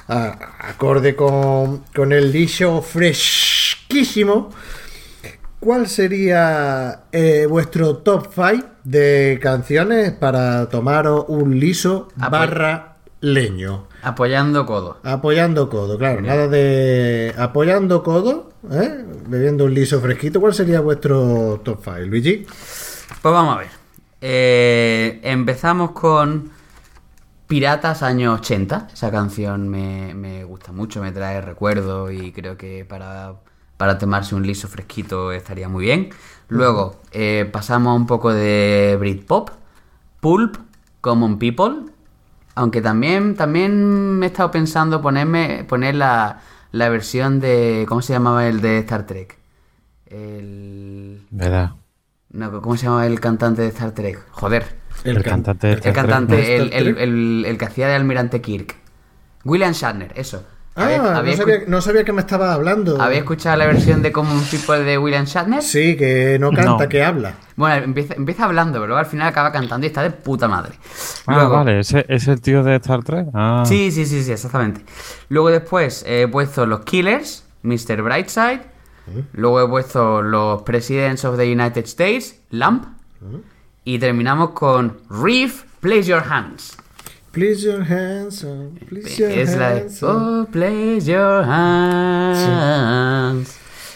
a- 0.08 0.70
acorde 0.70 1.16
con, 1.16 1.84
con 1.96 2.12
el 2.14 2.32
liso 2.32 2.82
fresquísimo, 2.82 4.50
¿Cuál 5.60 5.88
sería 5.88 7.04
eh, 7.12 7.46
vuestro 7.48 7.98
top 7.98 8.30
5 8.34 8.68
de 8.84 9.38
canciones 9.40 10.12
para 10.12 10.70
tomaros 10.70 11.26
un 11.28 11.60
liso 11.60 12.08
barra 12.16 12.98
leño? 13.20 13.88
Apoyando 14.02 14.66
codo. 14.66 14.98
Apoyando 15.04 15.70
codo, 15.70 16.00
claro, 16.00 16.22
nada 16.22 16.48
de 16.48 17.36
apoyando 17.38 18.02
codo, 18.02 18.50
¿eh? 18.70 19.06
bebiendo 19.28 19.66
un 19.66 19.74
liso 19.74 20.00
fresquito. 20.00 20.40
¿Cuál 20.40 20.54
sería 20.54 20.82
vuestro 20.82 21.62
top 21.64 21.80
5, 21.84 22.00
Luigi? 22.02 22.46
Pues 23.22 23.34
vamos 23.34 23.56
a 23.56 23.60
ver. 23.60 23.70
Eh, 24.22 25.20
empezamos 25.24 25.92
con 25.92 26.52
Piratas 27.48 28.04
años 28.04 28.40
80. 28.40 28.90
Esa 28.94 29.12
canción 29.12 29.68
me, 29.68 30.14
me 30.14 30.44
gusta 30.44 30.72
mucho, 30.72 31.02
me 31.02 31.12
trae 31.12 31.42
recuerdos 31.42 32.12
y 32.12 32.32
creo 32.32 32.58
que 32.58 32.86
para, 32.86 33.34
para 33.78 33.98
tomarse 33.98 34.36
un 34.36 34.46
liso 34.46 34.68
fresquito 34.68 35.32
estaría 35.32 35.68
muy 35.68 35.86
bien. 35.86 36.10
Luego 36.48 37.02
eh, 37.12 37.50
pasamos 37.52 37.96
un 37.98 38.06
poco 38.08 38.32
de 38.32 38.96
Britpop, 39.00 39.50
Pulp, 40.20 40.58
Common 41.02 41.40
People. 41.40 41.92
Aunque 42.56 42.82
también, 42.82 43.36
también 43.36 44.20
me 44.20 44.26
he 44.26 44.30
estado 44.30 44.52
pensando 44.52 45.02
ponerme, 45.02 45.66
poner 45.68 45.96
la, 45.96 46.42
la 46.72 46.90
versión 46.90 47.40
de. 47.40 47.86
¿Cómo 47.88 48.02
se 48.02 48.14
llamaba 48.14 48.48
el 48.48 48.62
de 48.62 48.80
Star 48.80 49.06
Trek? 49.06 49.38
El. 50.08 51.22
¿Verdad? 51.30 51.72
No, 52.30 52.62
¿Cómo 52.62 52.78
se 52.78 52.86
llama 52.86 53.06
el 53.06 53.20
cantante 53.20 53.62
de 53.62 53.68
Star 53.70 53.92
Trek? 53.92 54.26
Joder. 54.32 54.80
El, 55.04 55.16
can- 55.24 55.44
cantante 55.44 55.72
El 55.74 55.94
cantante, 55.94 56.56
el, 56.58 56.98
el- 56.98 57.46
el 57.46 57.58
que 57.58 57.66
hacía 57.66 57.88
de 57.88 57.96
almirante 57.96 58.42
Kirk. 58.42 58.76
William 59.44 59.72
Shatner, 59.74 60.14
eso. 60.16 60.46
Ah, 60.74 60.86
¿Habéis- 60.86 61.02
no, 61.02 61.44
sabía, 61.44 61.56
escu- 61.62 61.68
no 61.68 61.82
sabía 61.82 62.04
que 62.06 62.14
me 62.14 62.22
estaba 62.22 62.54
hablando. 62.54 63.02
¿Habéis 63.02 63.22
escuchado 63.22 63.58
la 63.58 63.66
versión 63.66 64.02
de 64.02 64.12
Common 64.14 64.42
People 64.50 64.80
de 64.86 64.98
William 64.98 65.26
Shatner? 65.26 65.62
Sí, 65.62 65.98
que 65.98 66.38
no 66.40 66.50
canta, 66.52 66.84
No. 66.86 66.90
que 66.90 67.04
habla. 67.04 67.34
Bueno, 67.58 67.84
empieza, 67.84 68.14
empieza 68.14 68.46
hablando, 68.46 68.74
pero 68.76 68.88
luego 68.88 69.00
al 69.00 69.06
final 69.06 69.28
acaba 69.28 69.52
cantando 69.52 69.86
y 69.86 69.88
está 69.88 70.02
de 70.02 70.12
puta 70.12 70.48
madre. 70.48 70.74
Ah, 71.28 71.36
Luego- 71.36 71.56
vale, 71.58 71.80
¿ese 71.82 72.06
es 72.08 72.26
el 72.30 72.40
tío 72.40 72.64
de 72.64 72.78
Star 72.78 73.04
Trek? 73.04 73.28
Ah, 73.34 73.64
Sí, 73.68 73.92
sí, 73.92 74.06
sí, 74.06 74.24
sí, 74.24 74.32
exactamente. 74.32 74.86
Luego 75.28 75.50
después 75.50 76.06
he 76.08 76.28
puesto 76.30 76.66
los 76.66 76.82
Killers, 76.86 77.44
Mr. 77.64 78.02
Brightside. 78.02 78.62
Luego 79.34 79.62
he 79.62 79.68
puesto 79.68 80.22
los 80.22 80.62
Presidents 80.62 81.26
of 81.26 81.36
the 81.38 81.52
United 81.52 81.84
States, 81.84 82.40
Lamp. 82.52 82.86
Y 83.84 84.00
terminamos 84.00 84.52
con 84.52 84.98
Reef, 85.10 85.64
Place 85.82 86.04
Your 86.04 86.24
Hands. 86.30 86.78
Please 87.32 87.64
your 87.66 87.84
hands 87.90 88.44
on, 88.44 88.78
please 88.90 89.18
your 89.18 89.32
Es 89.32 89.56
la 89.56 89.74
de, 89.76 89.82
hands 89.82 90.04
on. 90.04 90.42
Oh, 90.42 90.46
place 90.52 91.06
your 91.06 91.46
hands. 91.46 92.50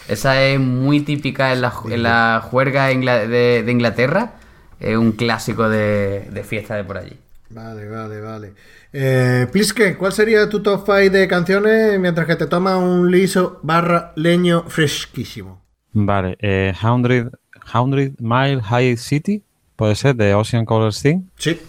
Esa 0.08 0.42
es 0.42 0.58
muy 0.58 1.00
típica 1.00 1.52
en 1.52 1.60
la, 1.60 1.70
en 1.90 2.02
la 2.02 2.40
juerga 2.42 2.86
de, 2.86 3.62
de 3.62 3.70
Inglaterra. 3.72 4.36
Es 4.80 4.96
un 4.96 5.12
clásico 5.12 5.68
de, 5.68 6.28
de 6.30 6.44
fiesta 6.44 6.76
de 6.76 6.84
por 6.84 6.96
allí. 6.96 7.18
Vale, 7.50 7.88
vale, 7.88 8.20
vale. 8.22 8.54
Eh, 8.92 9.46
Pliske, 9.52 9.96
¿cuál 9.96 10.12
sería 10.12 10.48
tu 10.48 10.62
top 10.62 10.86
5 10.86 11.10
de 11.10 11.28
canciones 11.28 12.00
mientras 12.00 12.26
que 12.26 12.36
te 12.36 12.46
tomas 12.46 12.76
un 12.76 13.10
liso 13.10 13.60
barra 13.62 14.12
leño 14.16 14.64
fresquísimo? 14.68 15.60
Vale, 15.92 16.38
eh, 16.40 16.72
100, 16.80 17.30
100 17.70 18.16
Mile 18.18 18.62
High 18.62 18.96
City, 18.96 19.42
puede 19.76 19.94
ser, 19.94 20.16
de 20.16 20.34
Ocean 20.34 20.64
Color 20.64 20.94
Thing. 20.94 21.24
Sí. 21.36 21.60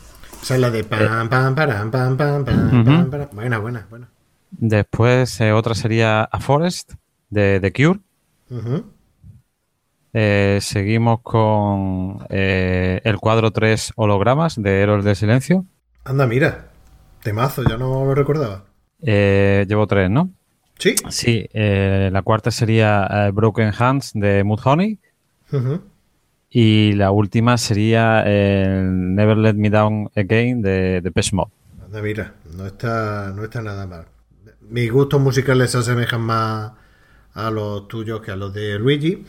Esa 0.42 0.56
es 0.56 0.62
la 0.62 0.70
de 0.70 0.84
pam, 0.84 1.30
pam, 1.30 1.56
pam, 1.56 1.92
pam, 1.92 2.18
pam, 2.18 2.46
Ujú. 2.46 2.86
pam, 2.86 3.10
param. 3.10 3.30
Buena, 3.34 3.58
buena, 3.60 3.88
buena. 3.90 4.10
Después 4.52 5.40
eh, 5.42 5.52
otra 5.52 5.76
sería 5.76 6.24
A 6.24 6.40
Forest 6.40 6.94
de 7.30 7.60
The 7.60 7.74
Cure. 7.74 8.00
Eh, 10.14 10.60
seguimos 10.62 11.22
con 11.22 12.26
eh, 12.30 13.02
el 13.04 13.18
cuadro 13.18 13.52
3 13.52 13.92
hologramas 13.96 14.62
de 14.62 14.82
Héroes 14.82 15.04
del 15.04 15.16
Silencio. 15.16 15.66
Anda, 16.06 16.26
mira. 16.26 16.70
Temazo, 17.22 17.64
ya 17.64 17.78
no 17.78 18.06
lo 18.06 18.16
recordaba. 18.16 18.64
Eh, 19.02 19.66
llevo 19.68 19.86
tres, 19.86 20.10
¿no? 20.10 20.30
Sí. 20.80 20.96
Sí, 21.10 21.48
eh, 21.54 22.10
la 22.12 22.22
cuarta 22.22 22.52
sería 22.52 23.08
eh, 23.12 23.32
Broken 23.32 23.74
Hands 23.78 24.12
de 24.14 24.44
Mudhoney. 24.44 25.00
Ujú. 25.52 25.82
Y 26.50 26.94
la 26.94 27.12
última 27.12 27.58
sería 27.58 28.24
el 28.24 29.16
Never 29.16 29.38
Let 29.38 29.54
Me 29.54 29.70
Down 29.70 30.10
Again 30.16 30.62
de. 30.62 31.02
Anda, 31.86 32.02
mira. 32.02 32.34
No 32.56 32.66
está, 32.66 33.34
no 33.36 33.44
está 33.44 33.62
nada 33.62 33.86
mal. 33.86 34.06
Mis 34.70 34.92
gustos 34.92 35.22
musicales 35.22 35.72
se 35.72 35.78
asemejan 35.78 36.22
más 36.22 36.72
a 37.34 37.52
los 37.52 37.88
tuyos 37.88 38.22
que 38.22 38.32
a 38.32 38.36
los 38.36 38.54
de 38.54 38.80
Luigi. 38.80 39.26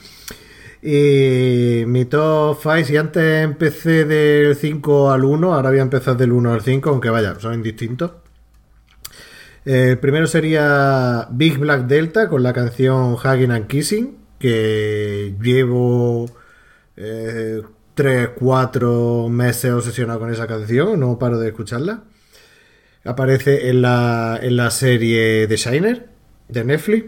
Y 0.83 1.85
mi 1.87 2.05
top 2.05 2.59
5, 2.62 2.85
si 2.85 2.97
antes 2.97 3.45
empecé 3.45 4.05
del 4.05 4.55
5 4.55 5.11
al 5.11 5.25
1, 5.25 5.55
ahora 5.55 5.71
voy 5.71 5.81
a 5.81 5.83
empezar 5.83 6.16
del 6.16 6.33
1 6.33 6.53
al 6.53 6.61
5, 6.62 6.91
aunque 6.91 7.11
vaya, 7.11 7.39
son 7.41 7.55
indistintos. 7.55 8.12
El 9.64 9.99
primero 9.99 10.27
sería 10.27 11.29
Big 11.31 11.59
Black 11.59 11.87
Delta 11.87 12.29
con 12.29 12.43
la 12.43 12.53
canción 12.53 13.14
Hugging 13.14 13.51
and 13.51 13.66
Kissing, 13.66 14.16
que 14.39 15.35
llevo 15.43 16.31
3, 17.94 18.30
4 18.34 19.28
meses 19.28 19.72
obsesionado 19.72 20.20
con 20.20 20.32
esa 20.32 20.46
canción, 20.46 20.99
no 20.99 21.18
paro 21.18 21.38
de 21.38 21.49
escucharla. 21.49 22.03
Aparece 23.05 23.70
en 23.70 23.82
la, 23.82 24.38
en 24.42 24.57
la 24.57 24.70
serie 24.70 25.46
The 25.46 25.57
Shiner 25.57 26.09
de 26.49 26.64
Netflix. 26.64 27.07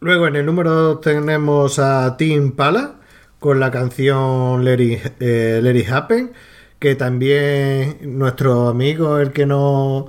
Luego 0.00 0.26
en 0.26 0.36
el 0.36 0.46
número 0.46 0.70
2 0.72 1.00
tenemos 1.02 1.78
a 1.78 2.16
Tim 2.16 2.52
Pala 2.52 2.96
con 3.38 3.60
la 3.60 3.70
canción 3.70 4.64
Let 4.64 4.80
It, 4.80 5.00
eh, 5.20 5.86
Happen, 5.90 6.32
que 6.78 6.94
también 6.94 7.98
nuestro 8.18 8.68
amigo, 8.68 9.18
el 9.18 9.32
que 9.32 9.44
no 9.46 10.08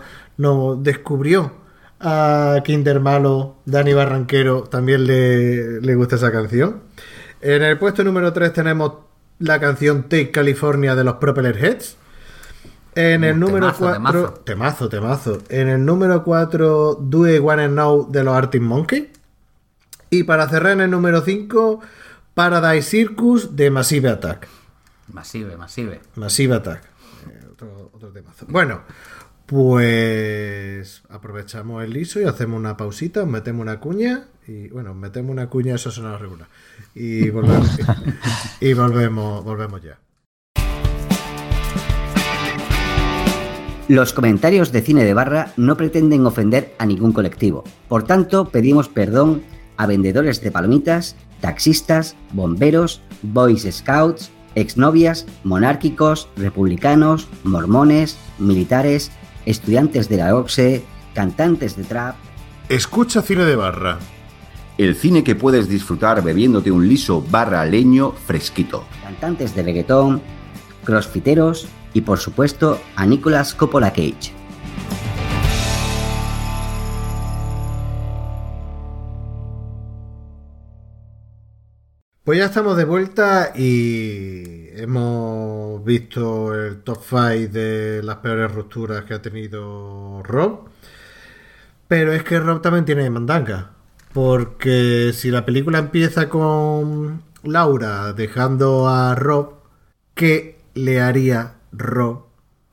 descubrió 0.81 1.51
a 1.99 2.61
Kinder 2.63 2.99
Malo, 2.99 3.57
Dani 3.65 3.93
Barranquero, 3.93 4.63
también 4.63 5.07
le, 5.07 5.81
le 5.81 5.95
gusta 5.95 6.15
esa 6.15 6.31
canción. 6.31 6.81
En 7.45 7.61
el 7.61 7.77
puesto 7.77 8.03
número 8.03 8.33
3 8.33 8.53
tenemos 8.53 8.93
la 9.37 9.59
canción 9.59 10.03
Take 10.03 10.31
California 10.31 10.95
de 10.95 11.03
los 11.03 11.15
Propeller 11.17 11.55
Heads. 11.63 11.95
En 12.95 13.23
el 13.23 13.35
Mm, 13.35 13.39
número 13.39 13.67
temazo, 13.71 13.79
4. 13.79 13.99
temazo. 14.01 14.33
Temazo, 14.43 14.89
temazo. 14.89 15.37
En 15.49 15.67
el 15.69 15.85
número 15.85 16.23
4, 16.23 16.95
Do 16.99 17.27
It 17.27 17.41
Wanna 17.41 17.67
Know 17.67 18.09
de 18.09 18.23
los 18.23 18.33
Arctic 18.35 18.61
Monkey. 18.63 19.11
Y 20.09 20.23
para 20.23 20.49
cerrar 20.49 20.71
en 20.73 20.81
el 20.81 20.89
número 20.89 21.21
5, 21.21 21.81
Paradise 22.33 22.89
Circus 22.89 23.55
de 23.55 23.69
Massive 23.69 24.09
Attack. 24.09 24.47
Masive, 25.13 25.55
masive. 25.55 26.01
Massive 26.15 26.55
Attack. 26.55 26.83
Eh, 27.29 27.45
otro, 27.51 27.91
otro 27.93 28.09
temazo. 28.09 28.47
Bueno, 28.49 28.81
pues 29.45 31.03
aprovechamos 31.09 31.83
el 31.83 31.93
liso 31.93 32.19
y 32.19 32.23
hacemos 32.23 32.59
una 32.59 32.77
pausita, 32.77 33.23
os 33.23 33.29
metemos 33.29 33.61
una 33.61 33.79
cuña 33.79 34.25
y 34.47 34.69
bueno, 34.69 34.93
metemos 34.93 35.31
una 35.31 35.49
cuña, 35.49 35.75
eso 35.75 35.91
suena 35.91 36.17
regular. 36.17 36.47
Y 36.93 37.29
volvemos, 37.29 37.69
y 38.59 38.73
volvemos, 38.73 39.43
volvemos 39.43 39.81
ya. 39.83 39.99
Los 43.87 44.13
comentarios 44.13 44.71
de 44.71 44.81
cine 44.81 45.03
de 45.03 45.13
barra 45.13 45.53
no 45.57 45.77
pretenden 45.77 46.25
ofender 46.25 46.73
a 46.79 46.87
ningún 46.87 47.13
colectivo. 47.13 47.63
Por 47.87 48.03
tanto, 48.03 48.45
pedimos 48.49 48.89
perdón 48.89 49.43
a 49.77 49.85
vendedores 49.85 50.41
de 50.41 50.49
palomitas, 50.49 51.15
taxistas, 51.39 52.15
bomberos, 52.33 53.01
boys 53.21 53.67
scouts, 53.71 54.31
exnovias, 54.55 55.27
monárquicos, 55.43 56.29
republicanos, 56.35 57.27
mormones, 57.43 58.17
militares, 58.39 59.11
estudiantes 59.45 60.09
de 60.09 60.17
la 60.17 60.35
OXE, 60.35 60.83
cantantes 61.13 61.75
de 61.75 61.83
trap, 61.83 62.15
Escucha 62.67 63.21
cine 63.21 63.45
de 63.45 63.55
barra. 63.55 63.99
El 64.79 64.95
cine 64.95 65.23
que 65.23 65.35
puedes 65.35 65.69
disfrutar 65.69 66.23
bebiéndote 66.23 66.71
un 66.71 66.89
liso 66.89 67.23
barra 67.29 67.63
leño 67.63 68.11
fresquito. 68.11 68.85
cantantes 69.03 69.53
de 69.53 69.61
reggaetón, 69.61 70.19
crossfiteros 70.83 71.67
y 71.93 72.01
por 72.01 72.17
supuesto 72.17 72.81
a 72.95 73.05
Nicolas 73.05 73.53
Coppola 73.53 73.93
Cage. 73.93 74.33
Pues 82.23 82.39
ya 82.39 82.45
estamos 82.45 82.75
de 82.75 82.85
vuelta 82.85 83.53
y 83.55 84.64
hemos 84.78 85.84
visto 85.84 86.53
el 86.53 86.82
top 86.82 86.99
5 87.07 87.51
de 87.51 88.01
las 88.03 88.17
peores 88.17 88.51
rupturas 88.51 89.05
que 89.05 89.13
ha 89.13 89.21
tenido 89.21 90.21
Rob. 90.23 90.69
Pero 91.88 92.13
es 92.13 92.23
que 92.23 92.39
Rob 92.39 92.61
también 92.61 92.86
tiene 92.86 93.09
mandanga. 93.09 93.71
Porque 94.13 95.11
si 95.13 95.30
la 95.30 95.45
película 95.45 95.78
empieza 95.78 96.30
con 96.30 97.21
Laura 97.43 98.13
dejando 98.13 98.88
a 98.88 99.13
Rob, 99.15 99.55
¿qué 100.13 100.59
le 100.73 101.01
haría 101.01 101.55
Rob 101.73 102.26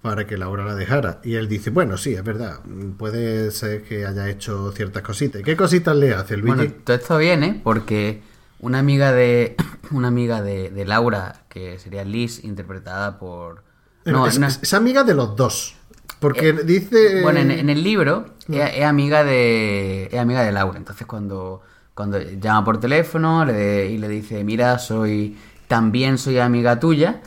para 0.03 0.26
que 0.26 0.38
Laura 0.38 0.64
la 0.64 0.76
dejara? 0.76 1.20
Y 1.24 1.34
él 1.34 1.48
dice, 1.48 1.70
bueno, 1.70 1.96
sí, 1.96 2.14
es 2.14 2.22
verdad, 2.22 2.61
puede 2.96 3.50
ser 3.50 3.82
que 3.82 4.07
haya 4.07 4.28
hecho 4.28 4.70
ciertas 4.72 5.03
cositas. 5.03 5.40
¿Y 5.40 5.44
¿Qué 5.44 5.57
cositas 5.57 5.96
le 5.96 6.14
hace 6.14 6.36
Luigi? 6.36 6.57
Bueno, 6.57 6.72
todo 6.84 6.96
esto 6.96 7.18
viene 7.18 7.61
porque 7.62 8.22
una 8.62 8.78
amiga 8.78 9.12
de 9.12 9.56
una 9.90 10.08
amiga 10.08 10.40
de, 10.40 10.70
de 10.70 10.84
Laura, 10.86 11.42
que 11.50 11.78
sería 11.78 12.04
Liz, 12.04 12.42
interpretada 12.44 13.18
por... 13.18 13.62
No, 14.06 14.26
es, 14.26 14.38
no- 14.38 14.46
es- 14.46 14.72
amiga 14.74 15.04
de 15.04 15.14
los 15.14 15.36
dos. 15.36 15.76
Porque 16.18 16.48
Eh, 16.50 16.52
dice. 16.64 17.20
Bueno, 17.22 17.40
en, 17.40 17.50
en 17.50 17.68
el 17.68 17.82
libro 17.84 18.26
es, 18.48 18.70
es 18.78 18.84
amiga 18.84 19.22
de 19.24 20.08
es 20.10 20.18
amiga 20.18 20.42
de 20.42 20.52
Laura. 20.52 20.78
Entonces 20.78 21.06
cuando, 21.06 21.62
cuando 21.94 22.18
llama 22.20 22.64
por 22.64 22.80
teléfono 22.80 23.44
le 23.44 23.90
y 23.90 23.98
le 23.98 24.08
dice, 24.08 24.42
mira, 24.44 24.78
soy 24.78 25.36
también 25.68 26.18
soy 26.18 26.38
amiga 26.38 26.78
tuya, 26.80 27.20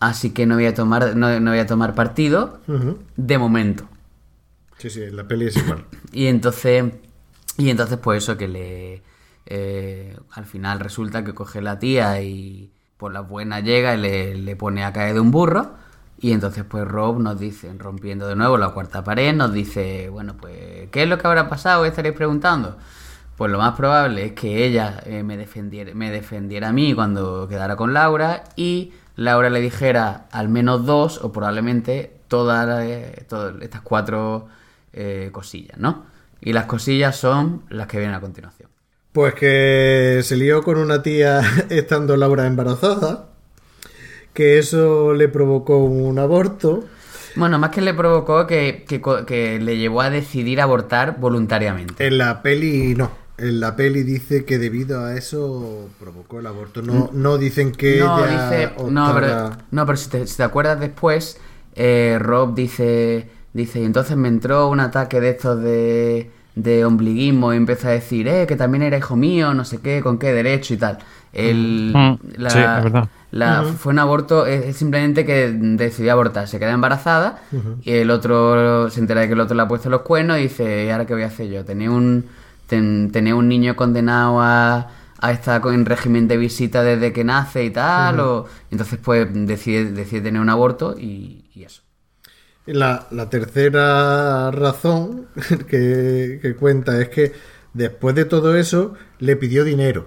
así 0.00 0.30
que 0.30 0.46
no 0.46 0.54
voy 0.54 0.66
a 0.66 0.74
tomar 0.74 1.14
no, 1.16 1.40
no 1.40 1.50
voy 1.50 1.60
a 1.60 1.66
tomar 1.66 1.94
partido 1.94 2.60
de 3.16 3.38
momento. 3.38 3.84
Sí, 4.78 4.90
sí, 4.90 5.10
la 5.10 5.26
peli 5.26 5.46
es 5.46 5.56
igual. 5.56 5.84
Y 6.12 6.26
entonces, 6.26 6.84
y 7.58 7.70
entonces 7.70 7.98
pues 7.98 8.22
eso 8.22 8.36
que 8.36 8.48
le, 8.48 9.02
eh, 9.48 10.16
al 10.32 10.46
final 10.46 10.80
resulta 10.80 11.24
que 11.24 11.34
coge 11.34 11.60
la 11.62 11.78
tía 11.78 12.20
y 12.22 12.70
por 12.96 13.12
la 13.12 13.20
buena 13.20 13.60
llega 13.60 13.94
y 13.96 14.36
le, 14.40 14.56
pone 14.56 14.84
a 14.84 14.92
caer 14.92 15.14
de 15.14 15.20
un 15.20 15.30
burro. 15.30 15.72
Y 16.20 16.32
entonces 16.32 16.64
pues 16.68 16.86
Rob 16.86 17.20
nos 17.20 17.38
dice, 17.40 17.72
rompiendo 17.78 18.26
de 18.28 18.36
nuevo 18.36 18.58
la 18.58 18.70
cuarta 18.70 19.04
pared, 19.04 19.34
nos 19.34 19.52
dice, 19.52 20.08
bueno 20.10 20.36
pues, 20.36 20.88
¿qué 20.90 21.04
es 21.04 21.08
lo 21.08 21.18
que 21.18 21.26
habrá 21.26 21.48
pasado? 21.48 21.84
Estaréis 21.84 22.14
preguntando. 22.16 22.76
Pues 23.36 23.50
lo 23.52 23.58
más 23.58 23.74
probable 23.76 24.24
es 24.26 24.32
que 24.32 24.64
ella 24.66 25.00
eh, 25.06 25.22
me, 25.22 25.36
defendiera, 25.36 25.92
me 25.94 26.10
defendiera 26.10 26.68
a 26.68 26.72
mí 26.72 26.92
cuando 26.94 27.46
quedara 27.48 27.76
con 27.76 27.94
Laura 27.94 28.42
y 28.56 28.92
Laura 29.16 29.48
le 29.50 29.60
dijera 29.60 30.26
al 30.32 30.48
menos 30.48 30.84
dos 30.86 31.20
o 31.22 31.30
probablemente 31.32 32.20
todas 32.28 32.66
las- 32.66 33.26
todas 33.28 33.54
estas 33.62 33.82
cuatro 33.82 34.48
eh, 34.92 35.30
cosillas, 35.32 35.78
¿no? 35.78 36.04
Y 36.40 36.52
las 36.52 36.66
cosillas 36.66 37.16
son 37.16 37.62
las 37.68 37.86
que 37.86 37.98
vienen 37.98 38.16
a 38.16 38.20
continuación. 38.20 38.68
Pues 39.18 39.34
que 39.34 40.20
se 40.22 40.36
lió 40.36 40.62
con 40.62 40.78
una 40.78 41.02
tía 41.02 41.40
estando 41.70 42.16
Laura 42.16 42.46
embarazada. 42.46 43.30
Que 44.32 44.60
eso 44.60 45.12
le 45.12 45.28
provocó 45.28 45.78
un 45.78 46.20
aborto. 46.20 46.84
Bueno, 47.34 47.58
más 47.58 47.70
que 47.70 47.80
le 47.80 47.94
provocó 47.94 48.46
que, 48.46 48.84
que 49.26 49.58
le 49.58 49.76
llevó 49.76 50.02
a 50.02 50.10
decidir 50.10 50.60
abortar 50.60 51.18
voluntariamente. 51.18 52.06
En 52.06 52.16
la 52.16 52.42
peli 52.42 52.94
no. 52.94 53.10
En 53.38 53.58
la 53.58 53.74
peli 53.74 54.04
dice 54.04 54.44
que 54.44 54.56
debido 54.56 55.04
a 55.04 55.16
eso 55.16 55.88
provocó 55.98 56.38
el 56.38 56.46
aborto. 56.46 56.80
No, 56.82 57.10
no 57.12 57.38
dicen 57.38 57.72
que 57.72 57.98
no, 57.98 58.24
ella 58.24 58.50
dice, 58.50 58.72
no, 58.88 59.12
pero, 59.12 59.26
optara- 59.26 59.58
no, 59.72 59.84
pero 59.84 59.96
si 59.96 60.10
te, 60.10 60.26
si 60.28 60.36
te 60.36 60.44
acuerdas 60.44 60.78
después, 60.78 61.40
eh, 61.74 62.18
Rob 62.20 62.54
dice, 62.54 63.28
dice, 63.52 63.80
y 63.80 63.84
entonces 63.84 64.16
me 64.16 64.28
entró 64.28 64.68
un 64.68 64.78
ataque 64.78 65.20
de 65.20 65.30
estos 65.30 65.60
de, 65.60 66.30
de 66.62 66.84
ombliguismo 66.84 67.52
y 67.52 67.56
empezó 67.56 67.88
a 67.88 67.92
decir, 67.92 68.28
eh, 68.28 68.46
que 68.46 68.56
también 68.56 68.82
era 68.82 68.98
hijo 68.98 69.16
mío, 69.16 69.54
no 69.54 69.64
sé 69.64 69.80
qué, 69.80 70.00
con 70.02 70.18
qué 70.18 70.32
derecho 70.32 70.74
y 70.74 70.76
tal. 70.78 70.98
El, 71.32 71.92
Mm, 71.94 72.18
sí, 72.50 72.58
es 72.78 72.82
verdad. 72.84 73.08
la- 73.30 73.60
Fue 73.76 73.92
un 73.92 73.98
aborto, 73.98 74.46
es, 74.46 74.64
es 74.66 74.76
simplemente 74.76 75.24
que 75.24 75.50
decidió 75.52 76.12
abortar, 76.12 76.48
se 76.48 76.58
queda 76.58 76.72
embarazada 76.72 77.38
y 77.82 77.92
el 77.92 78.10
otro 78.10 78.88
se 78.90 79.00
entera 79.00 79.20
de 79.22 79.26
que 79.28 79.34
el 79.34 79.40
otro 79.40 79.54
le 79.56 79.62
ha 79.62 79.68
puesto 79.68 79.90
los 79.90 80.00
cuernos 80.02 80.38
y 80.38 80.42
dice, 80.42 80.86
¿y 80.86 80.90
ahora 80.90 81.06
qué 81.06 81.14
voy 81.14 81.22
a 81.24 81.26
hacer 81.26 81.48
yo? 81.48 81.64
Tenía 81.64 81.90
un, 81.90 82.24
ten- 82.66 83.10
tenía 83.12 83.34
un 83.36 83.48
niño 83.48 83.76
condenado 83.76 84.40
a, 84.40 84.88
a 85.20 85.32
estar 85.32 85.60
con- 85.60 85.74
en 85.74 85.84
régimen 85.86 86.26
de 86.28 86.36
visita 86.38 86.82
desde 86.82 87.12
que 87.12 87.24
nace 87.24 87.64
y 87.64 87.70
tal, 87.70 88.20
o 88.20 88.46
entonces 88.70 88.98
pues 89.02 89.28
decide, 89.32 89.92
decide 89.92 90.20
tener 90.22 90.40
un 90.40 90.48
aborto 90.50 90.94
y, 90.98 91.44
y 91.54 91.64
eso. 91.64 91.82
La, 92.72 93.06
la 93.10 93.30
tercera 93.30 94.50
razón 94.50 95.26
que, 95.68 96.38
que 96.42 96.54
cuenta 96.56 97.00
es 97.00 97.08
que 97.08 97.32
después 97.74 98.14
de 98.14 98.24
todo 98.24 98.56
eso 98.56 98.94
le 99.18 99.36
pidió 99.36 99.64
dinero. 99.64 100.06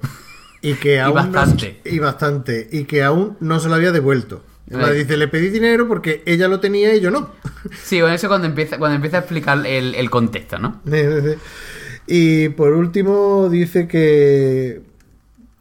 Y 0.61 0.73
que 0.75 0.99
aún 1.01 1.15
no- 1.15 1.21
bastante. 1.31 1.81
y 1.85 1.99
bastante. 1.99 2.67
Y 2.71 2.83
que 2.85 3.03
aún 3.03 3.37
no 3.39 3.59
se 3.59 3.67
lo 3.69 3.75
había 3.75 3.91
devuelto. 3.91 4.43
Dice, 4.67 5.17
le 5.17 5.27
pedí 5.27 5.49
dinero 5.49 5.85
porque 5.87 6.23
ella 6.25 6.47
lo 6.47 6.61
tenía 6.61 6.95
y 6.95 7.01
yo 7.01 7.11
no. 7.11 7.31
Sí, 7.83 7.99
bueno, 7.99 8.15
eso 8.15 8.27
cuando 8.29 8.47
empieza, 8.47 8.77
cuando 8.77 8.95
empieza 8.95 9.17
a 9.17 9.19
explicar 9.21 9.65
el, 9.67 9.93
el 9.95 10.09
contexto, 10.09 10.57
¿no? 10.59 10.81
y 12.07 12.49
por 12.49 12.73
último 12.73 13.49
dice 13.49 13.87
que 13.87 14.81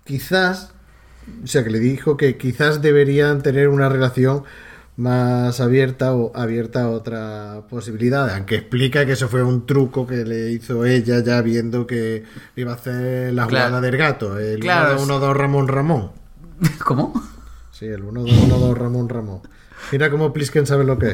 quizás, 0.05 0.73
o 1.43 1.47
sea, 1.47 1.63
que 1.65 1.71
le 1.71 1.79
dijo 1.79 2.17
que 2.17 2.37
quizás 2.37 2.83
deberían 2.83 3.43
tener 3.43 3.69
una 3.69 3.89
relación 3.89 4.45
más 5.01 5.61
abierta 5.61 6.15
o 6.15 6.31
abierta 6.37 6.83
a 6.83 6.89
otra 6.91 7.63
posibilidad, 7.71 8.29
aunque 8.35 8.57
explica 8.57 9.07
que 9.07 9.13
eso 9.13 9.29
fue 9.29 9.43
un 9.43 9.65
truco 9.65 10.07
que 10.07 10.25
le 10.27 10.51
hizo 10.53 10.85
ella 10.85 11.21
ya 11.25 11.41
viendo 11.41 11.87
que 11.87 12.25
iba 12.55 12.73
a 12.73 12.75
hacer 12.75 13.33
la 13.33 13.47
Claro. 13.47 13.67
jugada 13.69 13.81
del 13.81 13.97
gato, 13.97 14.39
el 14.39 14.61
Claro, 14.61 14.99
1-2 15.01 15.35
Ramón 15.35 15.69
Ramón. 15.69 16.11
¿Cómo? 16.85 17.15
Sí, 17.73 17.87
el 17.87 18.03
1-2 18.05 18.75
Ramón 18.75 19.09
Ramón. 19.09 19.41
Mira 19.91 20.11
cómo 20.11 20.33
Plisken 20.35 20.67
sabe 20.67 20.85
lo 20.85 20.99
que 20.99 21.11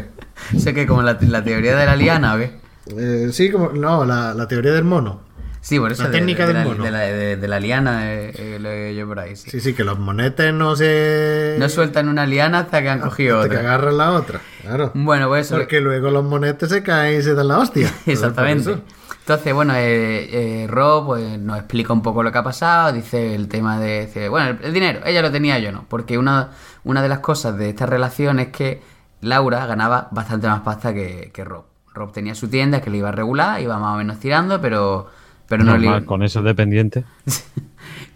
es. 0.53 0.62
Sé 0.62 0.74
que 0.74 0.84
como 0.87 1.03
la, 1.03 1.16
la 1.20 1.45
teoría 1.45 1.76
de 1.76 1.87
la 1.87 1.95
liana, 1.95 2.34
¿o 2.34 2.39
qué? 2.39 2.59
Eh, 2.97 3.28
sí, 3.32 3.51
como 3.51 3.68
no, 3.70 4.05
la, 4.05 4.34
la 4.34 4.49
teoría 4.49 4.72
del 4.72 4.84
mono. 4.84 5.20
Sí, 5.66 5.80
por 5.80 5.90
eso. 5.90 6.04
La 6.04 6.10
de- 6.10 6.18
técnica 6.18 6.46
de, 6.46 6.52
del 6.52 6.62
la, 6.62 6.68
mono. 6.68 6.84
De 6.84 6.90
la, 6.92 6.98
de- 7.00 7.36
de 7.36 7.48
la 7.48 7.58
liana, 7.58 8.12
eh, 8.14 8.32
eh, 8.36 8.58
lo 8.60 8.70
he 8.70 8.94
yo 8.94 9.04
por 9.08 9.18
ahí, 9.18 9.34
sí. 9.34 9.50
Sí, 9.50 9.60
sí, 9.60 9.74
que 9.74 9.82
los 9.82 9.98
monetes 9.98 10.54
no 10.54 10.76
se. 10.76 11.56
No 11.58 11.68
sueltan 11.68 12.08
una 12.08 12.24
liana 12.24 12.60
hasta 12.60 12.82
que 12.82 12.88
han 12.88 13.00
cogido 13.00 13.38
hasta 13.40 13.48
que 13.50 13.56
otra. 13.56 13.68
agarran 13.70 13.98
la 13.98 14.12
otra. 14.12 14.40
Claro. 14.62 14.92
Bueno, 14.94 15.26
pues 15.26 15.46
eso. 15.46 15.56
Porque 15.56 15.80
luego 15.80 16.10
los 16.10 16.22
monetes 16.22 16.68
se 16.68 16.84
caen 16.84 17.18
y 17.18 17.22
se 17.24 17.34
dan 17.34 17.48
la 17.48 17.58
hostia. 17.58 17.92
Exactamente. 18.06 18.78
Entonces, 19.20 19.52
bueno, 19.54 19.74
eh, 19.74 20.62
eh, 20.62 20.66
Rob 20.68 21.06
pues, 21.06 21.36
nos 21.40 21.58
explica 21.58 21.92
un 21.92 22.00
poco 22.00 22.22
lo 22.22 22.30
que 22.30 22.38
ha 22.38 22.44
pasado, 22.44 22.92
dice 22.92 23.34
el 23.34 23.48
tema 23.48 23.80
de, 23.80 24.06
dice, 24.06 24.28
bueno, 24.28 24.50
el, 24.50 24.58
el 24.66 24.72
dinero, 24.72 25.00
ella 25.04 25.20
lo 25.20 25.32
tenía, 25.32 25.58
yo 25.58 25.72
no, 25.72 25.84
porque 25.88 26.16
una, 26.16 26.50
una 26.84 27.02
de 27.02 27.08
las 27.08 27.18
cosas 27.18 27.58
de 27.58 27.70
esta 27.70 27.86
relación 27.86 28.38
es 28.38 28.48
que 28.48 28.80
Laura 29.22 29.66
ganaba 29.66 30.06
bastante 30.12 30.46
más 30.46 30.60
pasta 30.60 30.94
que, 30.94 31.32
que 31.34 31.42
Rob. 31.44 31.64
Rob 31.92 32.12
tenía 32.12 32.36
su 32.36 32.46
tienda 32.46 32.80
que 32.80 32.88
le 32.88 32.98
iba 32.98 33.10
regular, 33.10 33.60
iba 33.60 33.76
más 33.80 33.94
o 33.94 33.98
menos 33.98 34.20
tirando, 34.20 34.60
pero, 34.60 35.08
pero 35.49 35.64
no 35.64 35.72
Normal, 35.72 36.05
con 36.05 36.22
esos 36.22 36.44
dependientes. 36.44 37.05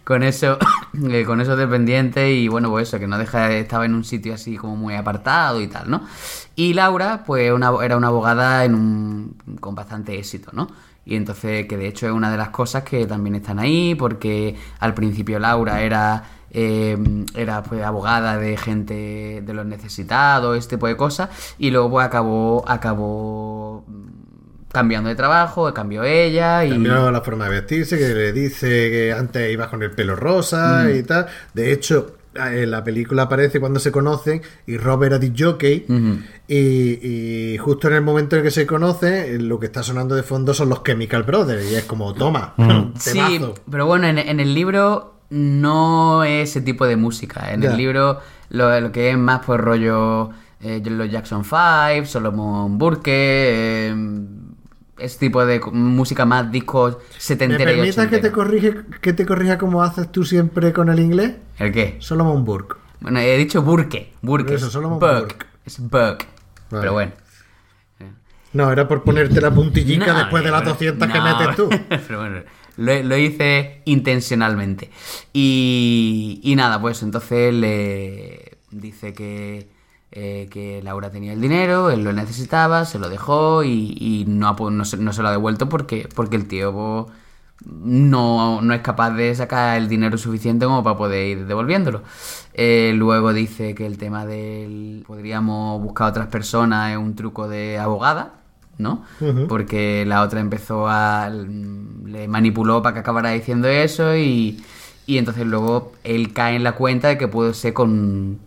con 0.03 0.23
eso 0.23 0.57
eh, 1.09 1.23
con 1.25 1.41
esos 1.41 1.57
dependientes 1.57 2.29
y 2.29 2.47
bueno 2.47 2.69
pues 2.69 2.87
eso 2.87 2.99
que 2.99 3.07
no 3.07 3.17
deja 3.17 3.51
estaba 3.53 3.85
en 3.85 3.95
un 3.95 4.03
sitio 4.03 4.33
así 4.33 4.57
como 4.57 4.75
muy 4.75 4.95
apartado 4.95 5.61
y 5.61 5.67
tal 5.67 5.89
no 5.89 6.01
y 6.55 6.73
Laura 6.73 7.23
pues 7.25 7.51
una, 7.51 7.71
era 7.83 7.97
una 7.97 8.07
abogada 8.07 8.65
en 8.65 8.75
un, 8.75 9.37
con 9.59 9.75
bastante 9.75 10.17
éxito 10.17 10.51
no 10.53 10.69
y 11.05 11.15
entonces 11.15 11.65
que 11.67 11.77
de 11.77 11.87
hecho 11.87 12.07
es 12.07 12.13
una 12.13 12.29
de 12.31 12.37
las 12.37 12.49
cosas 12.49 12.83
que 12.83 13.05
también 13.05 13.35
están 13.35 13.59
ahí 13.59 13.95
porque 13.95 14.55
al 14.79 14.93
principio 14.93 15.39
Laura 15.39 15.81
era 15.81 16.23
eh, 16.53 16.97
era 17.33 17.63
pues 17.63 17.81
abogada 17.81 18.37
de 18.37 18.57
gente 18.57 19.41
de 19.41 19.53
los 19.53 19.65
necesitados 19.65 20.57
este 20.57 20.75
tipo 20.75 20.87
de 20.87 20.97
cosas 20.97 21.29
y 21.57 21.71
luego 21.71 21.89
pues 21.89 22.05
acabó 22.05 22.63
acabó 22.67 23.85
cambiando 24.71 25.09
de 25.09 25.15
trabajo 25.15 25.73
cambió 25.73 26.03
ella 26.03 26.63
y 26.65 26.69
Cambió 26.71 27.11
la 27.11 27.21
forma 27.21 27.45
de 27.45 27.51
vestirse, 27.51 27.97
que 27.97 28.07
le 28.13 28.31
dice 28.33 28.67
que 28.89 29.13
antes 29.17 29.51
iba 29.51 29.69
con 29.69 29.83
el 29.83 29.91
pelo 29.91 30.15
rosa 30.15 30.85
Mm. 30.85 30.95
y 30.99 31.03
tal. 31.03 31.25
De 31.53 31.71
hecho, 31.73 32.15
en 32.33 32.71
la 32.71 32.81
película 32.83 33.23
aparece 33.23 33.59
cuando 33.59 33.79
se 33.81 33.91
conocen 33.91 34.41
y 34.65 34.77
Rob 34.77 35.03
era 35.03 35.19
jockey. 35.37 35.85
Y, 36.47 36.55
y 36.55 37.57
justo 37.57 37.89
en 37.89 37.95
el 37.95 38.01
momento 38.01 38.37
en 38.37 38.43
que 38.43 38.51
se 38.51 38.65
conocen, 38.65 39.49
lo 39.49 39.59
que 39.59 39.65
está 39.65 39.83
sonando 39.83 40.15
de 40.15 40.23
fondo 40.23 40.53
son 40.53 40.69
los 40.69 40.81
Chemical 40.83 41.23
Brothers. 41.23 41.69
Y 41.69 41.75
es 41.75 41.83
como, 41.83 42.13
toma, 42.13 42.53
Sí, 42.97 43.13
temazo. 43.13 43.55
pero 43.69 43.85
bueno, 43.85 44.07
en, 44.07 44.17
en 44.17 44.39
el 44.39 44.53
libro 44.53 45.15
no 45.29 46.23
es 46.23 46.49
ese 46.51 46.61
tipo 46.61 46.85
de 46.85 46.95
música. 46.95 47.51
En 47.53 47.63
el 47.63 47.75
libro 47.75 48.19
lo, 48.49 48.79
lo 48.79 48.91
que 48.93 49.09
es 49.11 49.17
más 49.17 49.41
pues 49.45 49.59
rollo 49.59 50.29
eh, 50.61 50.81
los 50.85 51.09
Jackson 51.09 51.43
5, 51.43 52.05
Solomon 52.05 52.77
Burke, 52.77 53.09
eh, 53.11 53.95
ese 55.01 55.19
tipo 55.19 55.45
de 55.45 55.59
música 55.71 56.25
más 56.25 56.51
discos 56.51 56.97
¿Me 56.97 57.19
setentera 57.19 57.71
y 57.71 57.75
permitas 57.77 58.07
que 58.07 58.17
te, 58.19 58.31
corrige, 58.31 58.75
que 59.01 59.13
te 59.13 59.25
corrija 59.25 59.57
como 59.57 59.83
haces 59.83 60.11
tú 60.11 60.23
siempre 60.25 60.71
con 60.73 60.89
el 60.89 60.99
inglés? 60.99 61.35
¿El 61.57 61.71
qué? 61.71 61.97
Solomon 61.99 62.43
Burke. 62.45 62.75
Bueno, 62.99 63.19
he 63.19 63.37
dicho 63.37 63.61
Burke. 63.61 64.13
Burke. 64.21 64.53
Eso, 64.55 64.67
es 64.67 64.71
Solomon 64.73 64.99
Burke. 64.99 65.19
Burke. 65.35 65.45
Es 65.65 65.79
Burke. 65.79 66.25
Vale. 66.69 66.81
Pero 66.81 66.93
bueno. 66.93 67.11
No, 68.53 68.71
era 68.71 68.87
por 68.87 69.03
ponerte 69.03 69.39
la 69.39 69.49
puntillica 69.51 70.07
No, 70.11 70.19
después 70.19 70.43
de 70.43 70.51
las 70.51 70.61
pero- 70.61 70.73
200 70.73 71.07
que 71.11 71.21
metes 71.21 71.55
tú. 71.55 71.69
pero 72.07 72.19
bueno, 72.19 72.41
lo, 72.77 73.03
lo 73.03 73.17
hice 73.17 73.81
intencionalmente. 73.85 74.89
Y, 75.33 76.41
y 76.43 76.55
nada, 76.55 76.79
pues 76.81 77.01
entonces 77.01 77.53
le 77.53 78.57
dice 78.71 79.13
que, 79.13 79.69
eh, 80.11 80.47
que 80.51 80.81
Laura 80.83 81.09
tenía 81.11 81.33
el 81.33 81.41
dinero, 81.41 81.89
él 81.91 82.03
lo 82.03 82.13
necesitaba, 82.13 82.85
se 82.85 82.99
lo 82.99 83.09
dejó 83.09 83.63
y, 83.63 83.95
y 83.99 84.25
no, 84.27 84.53
no, 84.53 84.85
se, 84.85 84.97
no 84.97 85.13
se 85.13 85.21
lo 85.21 85.29
ha 85.29 85.31
devuelto 85.31 85.69
porque, 85.69 86.09
porque 86.15 86.35
el 86.35 86.47
tío 86.47 87.07
no, 87.65 88.61
no 88.61 88.73
es 88.73 88.81
capaz 88.81 89.11
de 89.11 89.35
sacar 89.35 89.77
el 89.77 89.87
dinero 89.87 90.17
suficiente 90.17 90.65
como 90.65 90.83
para 90.83 90.97
poder 90.97 91.27
ir 91.39 91.45
devolviéndolo. 91.45 92.03
Eh, 92.53 92.93
luego 92.95 93.33
dice 93.33 93.75
que 93.75 93.85
el 93.85 93.97
tema 93.97 94.25
del 94.25 95.03
podríamos 95.07 95.81
buscar 95.81 96.09
otras 96.09 96.27
personas 96.27 96.91
es 96.91 96.97
un 96.97 97.15
truco 97.15 97.47
de 97.47 97.77
abogada, 97.79 98.33
¿no? 98.77 99.03
Porque 99.47 100.05
la 100.05 100.21
otra 100.23 100.39
empezó 100.39 100.87
a... 100.87 101.29
le 101.29 102.27
manipuló 102.27 102.81
para 102.81 102.93
que 102.95 102.99
acabara 103.01 103.29
diciendo 103.31 103.67
eso 103.67 104.15
y, 104.15 104.63
y 105.05 105.17
entonces 105.17 105.45
luego 105.45 105.93
él 106.03 106.33
cae 106.33 106.55
en 106.55 106.63
la 106.63 106.73
cuenta 106.75 107.09
de 107.09 107.17
que 107.17 107.27
puede 107.27 107.53
ser 107.53 107.73
con... 107.73 108.39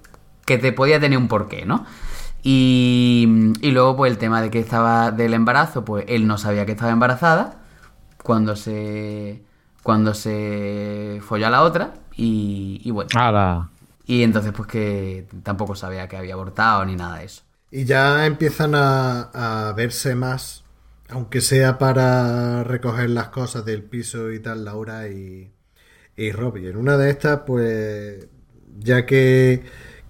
que 0.46 0.58
te 0.58 0.72
podía 0.72 1.00
tener 1.00 1.18
un 1.18 1.28
porqué, 1.28 1.64
¿no? 1.66 1.86
Y, 2.42 3.52
y 3.60 3.70
luego 3.72 3.96
pues 3.96 4.12
el 4.12 4.18
tema 4.18 4.42
de 4.42 4.50
que 4.50 4.58
estaba 4.60 5.10
del 5.10 5.34
embarazo, 5.34 5.84
pues 5.84 6.04
él 6.08 6.26
no 6.26 6.38
sabía 6.38 6.66
que 6.66 6.72
estaba 6.72 6.92
embarazada 6.92 7.62
cuando 8.22 8.56
se... 8.56 9.42
cuando 9.82 10.14
se 10.14 11.20
folló 11.22 11.46
a 11.46 11.50
la 11.50 11.62
otra 11.62 11.94
y, 12.16 12.80
y 12.84 12.90
bueno. 12.90 13.10
¡Hala! 13.14 13.70
Y 14.06 14.22
entonces 14.22 14.52
pues 14.52 14.68
que 14.68 15.26
tampoco 15.42 15.74
sabía 15.74 16.08
que 16.08 16.16
había 16.16 16.34
abortado 16.34 16.84
ni 16.84 16.96
nada 16.96 17.18
de 17.18 17.24
eso. 17.24 17.42
Y 17.70 17.84
ya 17.86 18.26
empiezan 18.26 18.74
a, 18.74 19.68
a 19.68 19.72
verse 19.72 20.14
más, 20.14 20.64
aunque 21.08 21.40
sea 21.40 21.78
para 21.78 22.62
recoger 22.64 23.10
las 23.10 23.28
cosas 23.28 23.64
del 23.64 23.82
piso 23.82 24.30
y 24.32 24.40
tal, 24.40 24.64
Laura 24.64 25.08
y, 25.08 25.52
y 26.16 26.32
Rob. 26.32 26.56
Y 26.58 26.68
en 26.68 26.76
una 26.76 26.96
de 26.96 27.10
estas, 27.10 27.40
pues, 27.46 28.28
ya 28.78 29.06
que, 29.06 29.64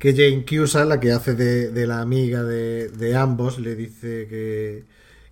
que 0.04 0.12
Jane 0.12 0.44
Cusa, 0.44 0.84
la 0.84 1.00
que 1.00 1.12
hace 1.12 1.32
de, 1.34 1.70
de 1.70 1.86
la 1.86 2.02
amiga 2.02 2.42
de, 2.42 2.88
de 2.88 3.16
ambos, 3.16 3.58
le 3.58 3.74
dice 3.74 4.26
que, 4.28 4.84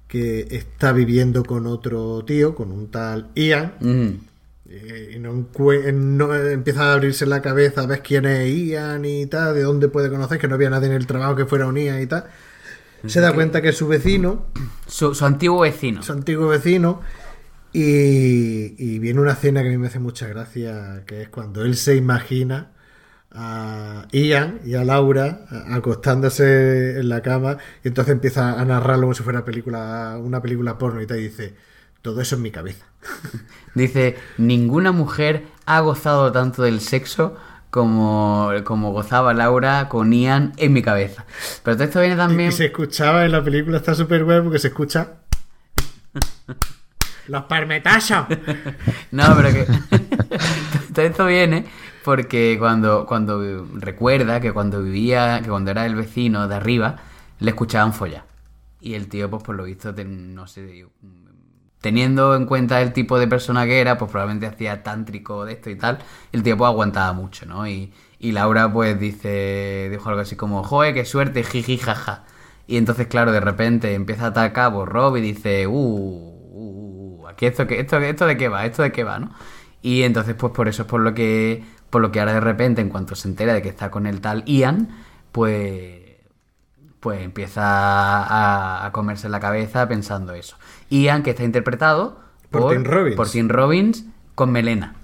que 0.08 0.46
está 0.50 0.92
viviendo 0.92 1.44
con 1.44 1.66
otro 1.66 2.24
tío, 2.24 2.54
con 2.54 2.72
un 2.72 2.90
tal 2.90 3.28
Ian. 3.34 3.74
Eh, 4.70 5.12
y 5.14 5.18
no 5.18 6.34
empieza 6.34 6.84
a 6.84 6.94
abrirse 6.94 7.26
la 7.26 7.42
cabeza, 7.42 7.84
ves 7.84 8.00
quién 8.00 8.24
es 8.24 8.50
Ian 8.50 9.04
y 9.04 9.26
tal, 9.26 9.54
de 9.54 9.60
dónde 9.60 9.88
puede 9.88 10.08
conocer, 10.08 10.38
que 10.38 10.48
no 10.48 10.54
había 10.54 10.70
nadie 10.70 10.86
en 10.86 10.94
el 10.94 11.06
trabajo 11.06 11.36
que 11.36 11.44
fuera 11.44 11.66
un 11.66 11.76
Ian 11.76 12.00
y 12.00 12.06
tal. 12.06 12.24
Se 13.06 13.20
da 13.20 13.34
cuenta 13.34 13.60
que 13.60 13.68
es 13.68 13.76
su 13.76 13.86
vecino, 13.88 14.46
Su, 14.86 15.14
su 15.14 15.26
antiguo 15.26 15.60
vecino. 15.60 16.02
su 16.02 16.12
antiguo 16.12 16.48
vecino, 16.48 17.02
y, 17.74 18.74
y 18.78 18.98
viene 19.00 19.20
una 19.20 19.32
escena 19.32 19.60
que 19.60 19.68
a 19.68 19.70
mí 19.70 19.76
me 19.76 19.88
hace 19.88 19.98
mucha 19.98 20.28
gracia, 20.28 21.02
que 21.06 21.20
es 21.20 21.28
cuando 21.28 21.62
él 21.62 21.76
se 21.76 21.94
imagina 21.94 22.70
a 23.34 24.06
Ian 24.12 24.60
y 24.64 24.74
a 24.74 24.84
Laura 24.84 25.40
acostándose 25.70 26.98
en 27.00 27.08
la 27.08 27.22
cama 27.22 27.56
y 27.82 27.88
entonces 27.88 28.12
empieza 28.12 28.60
a 28.60 28.64
narrarlo 28.64 29.02
como 29.02 29.14
si 29.14 29.22
fuera 29.22 29.44
película, 29.44 30.18
una 30.20 30.42
película 30.42 30.78
porno 30.78 31.00
y 31.00 31.04
y 31.04 31.28
dice, 31.28 31.54
todo 32.02 32.20
eso 32.20 32.36
en 32.36 32.42
mi 32.42 32.50
cabeza. 32.50 32.86
Dice, 33.74 34.16
ninguna 34.38 34.92
mujer 34.92 35.44
ha 35.66 35.80
gozado 35.80 36.32
tanto 36.32 36.62
del 36.62 36.80
sexo 36.80 37.36
como, 37.70 38.50
como 38.64 38.92
gozaba 38.92 39.32
Laura 39.32 39.88
con 39.88 40.12
Ian 40.12 40.52
en 40.58 40.72
mi 40.72 40.82
cabeza. 40.82 41.24
Pero 41.62 41.76
todo 41.76 41.84
esto 41.84 42.00
viene 42.00 42.14
Y, 42.14 42.18
también... 42.18 42.48
y 42.50 42.52
se 42.52 42.66
escuchaba 42.66 43.24
en 43.24 43.32
la 43.32 43.42
película, 43.42 43.78
está 43.78 43.94
súper 43.94 44.24
bueno 44.24 44.44
porque 44.44 44.58
se 44.58 44.68
escucha. 44.68 45.08
¡Los 47.28 47.44
parmetazos! 47.44 48.26
No, 49.12 49.36
pero 49.36 49.52
que... 49.52 49.66
todo 50.94 51.04
esto 51.04 51.26
viene 51.26 51.66
porque 52.04 52.56
cuando, 52.58 53.06
cuando 53.06 53.66
recuerda 53.74 54.40
que 54.40 54.52
cuando 54.52 54.82
vivía, 54.82 55.40
que 55.42 55.48
cuando 55.48 55.70
era 55.70 55.86
el 55.86 55.94
vecino 55.94 56.48
de 56.48 56.54
arriba, 56.54 56.96
le 57.38 57.50
escuchaban 57.50 57.92
follar. 57.92 58.24
Y 58.80 58.94
el 58.94 59.08
tío, 59.08 59.30
pues 59.30 59.42
por 59.42 59.54
lo 59.54 59.64
visto, 59.64 59.94
no 60.04 60.46
sé, 60.46 60.86
teniendo 61.80 62.34
en 62.36 62.46
cuenta 62.46 62.80
el 62.80 62.92
tipo 62.92 63.18
de 63.18 63.28
persona 63.28 63.66
que 63.66 63.80
era, 63.80 63.98
pues 63.98 64.10
probablemente 64.10 64.46
hacía 64.46 64.82
tántrico 64.82 65.44
de 65.44 65.54
esto 65.54 65.68
y 65.70 65.76
tal, 65.76 65.98
el 66.32 66.42
tío 66.42 66.56
pues 66.56 66.68
aguantaba 66.68 67.12
mucho, 67.12 67.44
¿no? 67.46 67.66
Y, 67.66 67.92
y 68.18 68.32
Laura 68.32 68.72
pues 68.72 68.98
dice, 68.98 69.88
dijo 69.90 70.08
algo 70.08 70.22
así 70.22 70.36
como, 70.36 70.62
joder, 70.62 70.94
qué 70.94 71.04
suerte, 71.04 71.42
jiji, 71.44 71.78
jaja. 71.78 72.24
Y 72.66 72.76
entonces, 72.76 73.08
claro, 73.08 73.32
de 73.32 73.40
repente 73.40 73.94
empieza 73.94 74.26
a 74.26 74.28
atacar 74.28 74.72
por 74.72 74.88
Rob 74.88 75.16
y 75.16 75.20
dice, 75.20 75.66
uh, 75.66 75.72
uh, 75.72 77.22
uh, 77.22 77.28
aquí 77.28 77.46
esto, 77.46 77.64
esto, 77.64 77.98
esto 77.98 78.26
de 78.26 78.36
qué 78.36 78.48
va, 78.48 78.64
esto 78.64 78.82
de 78.82 78.92
qué 78.92 79.04
va, 79.04 79.18
¿no? 79.18 79.32
Y 79.82 80.04
entonces, 80.04 80.36
pues 80.36 80.52
por 80.52 80.68
eso 80.68 80.82
es 80.82 80.88
por 80.88 81.00
lo 81.00 81.12
que, 81.14 81.64
por 81.92 82.00
lo 82.00 82.10
que 82.10 82.20
ahora 82.20 82.32
de 82.32 82.40
repente, 82.40 82.80
en 82.80 82.88
cuanto 82.88 83.14
se 83.14 83.28
entera 83.28 83.52
de 83.52 83.60
que 83.60 83.68
está 83.68 83.90
con 83.90 84.06
el 84.06 84.22
tal 84.22 84.44
Ian, 84.46 84.88
pues, 85.30 86.00
pues 87.00 87.20
empieza 87.20 87.62
a, 87.62 88.86
a 88.86 88.92
comerse 88.92 89.28
la 89.28 89.40
cabeza 89.40 89.86
pensando 89.86 90.32
eso. 90.32 90.56
Ian, 90.88 91.22
que 91.22 91.30
está 91.30 91.44
interpretado 91.44 92.18
Por 92.50 92.72
Tim 92.72 92.84
Robbins. 92.84 93.16
por 93.16 93.28
Tim 93.30 93.48
Robbins 93.50 94.04
con 94.34 94.50
melena. 94.52 94.94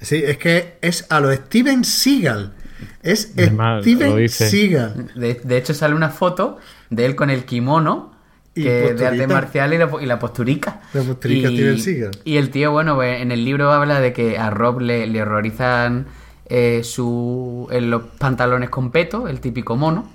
Sí, 0.00 0.22
es 0.24 0.38
que 0.38 0.78
es 0.80 1.04
a 1.10 1.20
lo 1.20 1.30
Steven 1.34 1.84
Seagal. 1.84 2.54
Es 3.02 3.34
Además, 3.36 3.82
Steven 3.82 4.16
dice. 4.16 4.48
Seagal. 4.48 5.10
De, 5.16 5.34
de 5.34 5.56
hecho, 5.58 5.74
sale 5.74 5.94
una 5.94 6.08
foto 6.08 6.56
de 6.88 7.04
él 7.04 7.14
con 7.14 7.28
el 7.28 7.44
kimono 7.44 8.14
Y 8.54 8.62
que 8.62 8.94
de 8.94 9.06
arte 9.06 9.26
marcial 9.26 9.74
y 9.74 9.78
la, 9.78 9.90
y 10.00 10.06
la 10.06 10.18
posturica. 10.18 10.80
La 10.94 11.02
posturica 11.02 11.50
y, 11.50 11.56
Steven 11.56 11.78
Seagal. 11.78 12.10
y 12.24 12.36
el 12.38 12.48
tío, 12.50 12.70
bueno, 12.72 12.94
pues, 12.94 13.20
en 13.20 13.32
el 13.32 13.44
libro 13.44 13.70
habla 13.72 14.00
de 14.00 14.14
que 14.14 14.38
a 14.38 14.48
Rob 14.50 14.80
le, 14.80 15.06
le 15.06 15.20
horrorizan 15.20 16.06
eh, 16.48 16.82
su, 16.84 17.68
en 17.70 17.90
los 17.90 18.02
pantalones 18.18 18.70
con 18.70 18.90
peto, 18.90 19.28
el 19.28 19.40
típico 19.40 19.76
mono. 19.76 20.10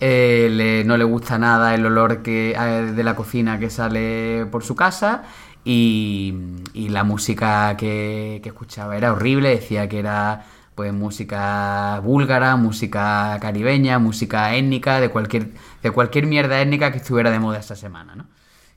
Eh, 0.00 0.48
le- 0.50 0.84
no 0.84 0.96
le 0.96 1.04
gusta 1.04 1.38
nada 1.38 1.74
el 1.74 1.86
olor 1.86 2.22
que, 2.22 2.52
eh, 2.52 2.92
de 2.92 3.04
la 3.04 3.14
cocina 3.14 3.58
que 3.58 3.70
sale 3.70 4.46
por 4.50 4.64
su 4.64 4.74
casa. 4.76 5.24
Y, 5.64 6.34
y 6.74 6.88
la 6.88 7.04
música 7.04 7.76
que, 7.76 8.40
que 8.42 8.48
escuchaba 8.48 8.96
era 8.96 9.12
horrible, 9.12 9.50
decía 9.50 9.88
que 9.88 10.00
era 10.00 10.44
pues 10.74 10.92
música 10.92 12.00
búlgara, 12.02 12.56
música 12.56 13.38
caribeña, 13.40 13.98
música 14.00 14.54
étnica, 14.56 15.00
de 15.00 15.10
cualquier, 15.10 15.50
de 15.82 15.90
cualquier 15.92 16.26
mierda 16.26 16.60
étnica 16.60 16.90
que 16.90 16.98
estuviera 16.98 17.30
de 17.30 17.38
moda 17.38 17.58
esta 17.60 17.76
semana, 17.76 18.16
¿no? 18.16 18.26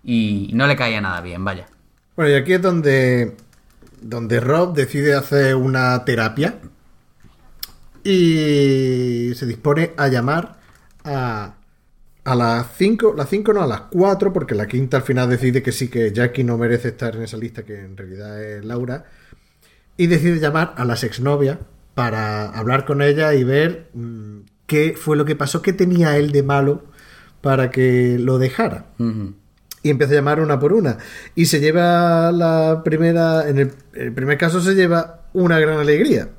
Y 0.04 0.52
no 0.54 0.68
le 0.68 0.76
caía 0.76 1.02
nada 1.02 1.22
bien, 1.22 1.44
vaya. 1.44 1.68
Bueno, 2.16 2.32
y 2.32 2.36
aquí 2.36 2.54
es 2.54 2.62
donde, 2.62 3.36
donde 4.02 4.40
Rob 4.40 4.74
decide 4.76 5.16
hacer 5.16 5.56
una 5.56 6.06
terapia 6.06 6.60
y 8.06 9.34
se 9.34 9.48
dispone 9.48 9.94
a 9.98 10.08
llamar 10.08 10.60
a, 11.04 11.56
a 12.24 12.36
las 12.36 12.68
5, 12.78 13.16
las 13.18 13.28
5 13.30 13.52
no, 13.52 13.64
a 13.64 13.68
las 13.68 13.82
4, 13.82 14.32
porque 14.32 14.54
la 14.54 14.68
quinta 14.68 14.98
al 14.98 15.04
final 15.04 15.28
decide 15.28 15.64
que 15.64 15.72
sí, 15.72 15.90
que 15.90 16.14
Jackie 16.14 16.44
no 16.44 16.56
merece 16.58 16.90
estar 16.90 17.16
en 17.16 17.24
esa 17.24 17.38
lista, 17.38 17.64
que 17.64 17.80
en 17.80 17.98
realidad 17.98 18.42
es 18.42 18.64
Laura, 18.64 19.06
y 19.98 20.06
decide 20.06 20.40
llamar 20.40 20.76
a 20.78 20.86
las 20.86 21.04
exnovias 21.04 21.58
para 21.96 22.50
hablar 22.50 22.86
con 22.86 23.02
ella 23.02 23.34
y 23.34 23.44
ver 23.44 23.90
mm, 23.96 24.42
qué 24.68 24.94
fue 24.96 25.18
lo 25.18 25.26
que 25.26 25.36
pasó, 25.36 25.64
qué 25.64 25.74
tenía 25.74 26.16
él 26.18 26.32
de 26.32 26.44
malo 26.44 26.84
para 27.42 27.72
que 27.72 28.18
lo 28.20 28.38
dejara. 28.38 28.86
Y 29.82 29.90
empieza 29.90 30.14
a 30.14 30.18
llamar 30.18 30.42
una 30.42 30.60
por 30.60 30.74
una. 30.74 31.00
Y 31.34 31.46
se 31.48 31.60
lleva 31.60 32.32
la 32.32 32.82
primera, 32.84 33.50
en 33.50 33.58
el, 33.58 33.72
el 33.94 34.14
primer 34.14 34.38
caso 34.38 34.62
se 34.62 34.76
lleva 34.76 35.22
una 35.34 35.60
gran 35.60 35.80
alegría, 35.80 36.30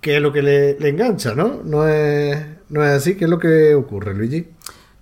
que 0.00 0.16
es 0.16 0.22
lo 0.22 0.32
que 0.32 0.42
le, 0.42 0.78
le 0.78 0.88
engancha, 0.88 1.34
¿no? 1.34 1.60
No 1.64 1.86
es, 1.86 2.38
no 2.70 2.84
es 2.84 2.90
así, 2.92 3.16
¿qué 3.16 3.24
es 3.24 3.30
lo 3.30 3.38
que 3.38 3.74
ocurre, 3.74 4.14
Luigi? 4.14 4.46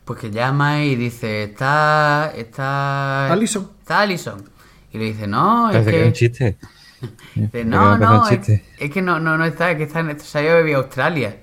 Pues 0.05 0.19
que 0.20 0.31
llama 0.31 0.83
y 0.85 0.97
dice, 0.97 1.45
está, 1.45 2.33
está... 2.35 3.31
Alison. 3.33 3.70
Está 3.81 4.01
Alison. 4.01 4.43
Y 4.93 4.99
le 4.99 5.05
dice, 5.05 5.27
no, 5.27 5.69
es 5.70 5.77
Parece 5.77 5.91
que 5.91 6.01
es 6.01 6.07
un 6.07 6.12
chiste. 6.12 6.57
Dice, 7.37 7.65
no, 7.65 7.97
no, 7.97 8.25
es, 8.25 8.29
chiste. 8.31 8.65
es 8.77 8.91
que 8.91 9.01
no, 9.03 9.20
no, 9.20 9.39
no 9.39 9.45
está, 9.45 9.70
es 9.70 9.77
que 9.77 9.85
está, 9.85 10.01
en- 10.01 10.19
se 10.19 10.39
ha 10.39 10.43
ido 10.43 10.55
a 10.55 10.59
vivir 10.59 10.75
a 10.75 10.79
Australia. 10.79 11.37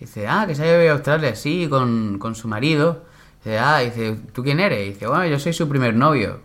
Dice, 0.00 0.26
ah, 0.26 0.44
que 0.46 0.54
se 0.54 0.62
ha 0.62 0.66
ido 0.66 0.74
a 0.76 0.78
vivir 0.78 0.90
a 0.90 0.94
Australia, 0.94 1.34
sí, 1.36 1.66
con, 1.68 2.18
con 2.18 2.34
su 2.34 2.48
marido. 2.48 3.04
Dice, 3.44 3.58
ah, 3.58 3.80
dice, 3.80 4.16
¿tú 4.32 4.42
quién 4.42 4.58
eres? 4.58 4.94
Dice, 4.94 5.06
bueno, 5.06 5.26
yo 5.26 5.38
soy 5.38 5.52
su 5.52 5.68
primer 5.68 5.94
novio. 5.94 6.40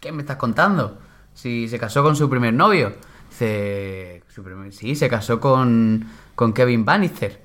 ¿Qué 0.00 0.10
me 0.12 0.22
estás 0.22 0.36
contando? 0.36 0.98
Si 1.34 1.68
se 1.68 1.78
casó 1.78 2.02
con 2.02 2.16
su 2.16 2.30
primer 2.30 2.54
novio. 2.54 2.94
Dice, 3.30 4.22
"Su 4.34 4.42
primer- 4.42 4.72
sí, 4.72 4.94
se 4.94 5.08
casó 5.08 5.40
con, 5.40 6.06
con 6.34 6.52
Kevin 6.52 6.84
Bannister. 6.84 7.40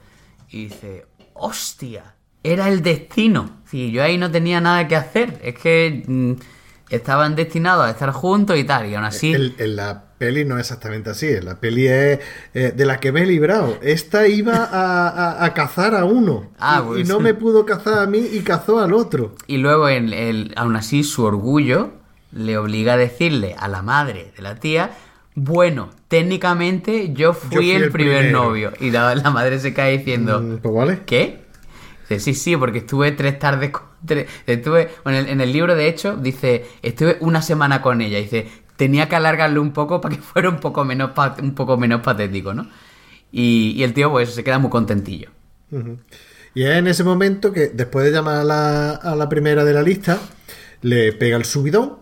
Y 0.49 0.65
dice, 0.65 1.05
hostia, 1.34 2.15
era 2.43 2.69
el 2.69 2.81
destino. 2.81 3.61
Sí, 3.69 3.91
yo 3.91 4.03
ahí 4.03 4.18
no 4.18 4.30
tenía 4.31 4.61
nada 4.61 4.88
que 4.88 4.95
hacer. 4.95 5.39
Es 5.43 5.55
que 5.55 6.03
mm, 6.07 6.34
estaban 6.89 7.35
destinados 7.35 7.85
a 7.85 7.89
estar 7.91 8.11
juntos 8.11 8.57
y 8.57 8.64
tal. 8.64 8.88
Y 8.89 8.95
aún 8.95 9.05
así... 9.05 9.34
El- 9.34 9.55
en 9.57 9.76
la 9.76 10.03
peli 10.18 10.45
no 10.45 10.55
es 10.57 10.61
exactamente 10.61 11.10
así, 11.10 11.27
en 11.27 11.45
la 11.45 11.60
peli 11.60 11.88
es 11.88 12.19
eh, 12.53 12.72
de 12.76 12.85
la 12.85 12.99
que 12.99 13.11
me 13.11 13.23
he 13.23 13.26
librado. 13.26 13.77
Esta 13.81 14.27
iba 14.27 14.55
a, 14.55 15.10
a- 15.10 15.43
a 15.45 15.53
cazar 15.53 15.95
a 15.95 16.05
uno 16.05 16.51
Ah, 16.60 16.81
y, 16.84 16.88
pues. 16.88 16.99
y 17.01 17.03
no 17.11 17.19
me 17.19 17.34
pudo 17.34 17.65
cazar 17.65 17.99
a 17.99 18.05
mí 18.07 18.19
y 18.31 18.39
cazó 18.41 18.80
al 18.80 18.93
otro. 18.93 19.35
Y 19.47 19.57
luego, 19.57 19.89
el, 19.89 20.14
el- 20.14 20.53
aún 20.55 20.76
así, 20.76 21.03
su 21.03 21.23
orgullo 21.26 21.91
le 22.31 22.57
obliga 22.57 22.93
a 22.93 22.97
decirle 22.97 23.55
a 23.60 23.68
la 23.68 23.81
madre 23.81 24.31
de 24.35 24.41
la 24.41 24.55
tía, 24.55 24.91
bueno, 25.35 25.89
técnicamente 26.07 27.14
yo 27.14 27.34
fui, 27.34 27.49
fui 27.57 27.72
el, 27.72 27.84
el 27.84 27.91
primer 27.91 28.18
primero". 28.19 28.43
novio. 28.43 28.73
Y 28.80 28.91
la, 28.91 29.15
la 29.15 29.30
madre 29.31 29.60
se 29.60 29.73
cae 29.73 29.97
diciendo, 29.97 30.41
Mm, 30.41 30.57
Pues 30.57 30.73
vale. 30.76 31.01
¿qué? 31.05 31.43
Dice, 32.01 32.19
sí, 32.19 32.34
sí, 32.34 32.57
porque 32.57 32.80
estuve 32.80 33.11
tres 33.14 33.39
tardes 33.39 33.72
con... 33.72 33.84
tres- 34.05 34.27
estuve, 34.45 34.89
bueno, 35.03 35.19
en, 35.19 35.26
el, 35.26 35.31
en 35.34 35.41
el 35.41 35.51
libro, 35.53 35.76
de 35.76 35.88
hecho, 35.88 36.18
dice, 36.18 36.65
estuve 36.81 37.18
una 37.22 37.41
semana 37.41 37.81
con 37.81 38.01
ella. 38.01 38.19
Dice, 38.19 38.47
tenía 38.76 39.10
que 39.10 39.15
alargarlo 39.15 39.61
un 39.61 39.72
poco 39.73 40.01
para 40.01 40.15
que 40.15 40.22
fuera 40.34 40.49
un 40.49 40.60
poco 40.60 40.84
menos, 40.85 41.11
un 41.41 41.55
poco 41.55 41.77
menos 41.77 42.01
patético, 42.01 42.53
¿no? 42.53 42.68
Y, 43.31 43.73
y 43.77 43.84
el 43.84 43.93
tío, 43.93 44.11
pues, 44.11 44.34
se 44.35 44.43
queda 44.43 44.60
muy 44.60 44.69
contentillo. 44.69 45.30
Y 46.53 46.64
es 46.64 46.69
en 46.77 46.88
ese 46.88 47.03
momento 47.03 47.51
que, 47.51 47.69
después 47.69 48.05
de 48.05 48.11
llamar 48.11 48.38
a 48.38 48.43
la, 48.43 48.91
a 48.91 49.15
la 49.15 49.27
primera 49.30 49.64
de 49.64 49.73
la 49.73 49.81
lista, 49.81 50.19
le 50.81 51.14
pega 51.14 51.38
el 51.38 51.45
subidón 51.45 51.97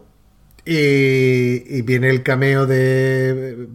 y, 0.71 1.77
y 1.77 1.81
viene 1.81 2.09
el 2.09 2.23
cameo 2.23 2.65
de, 2.65 3.67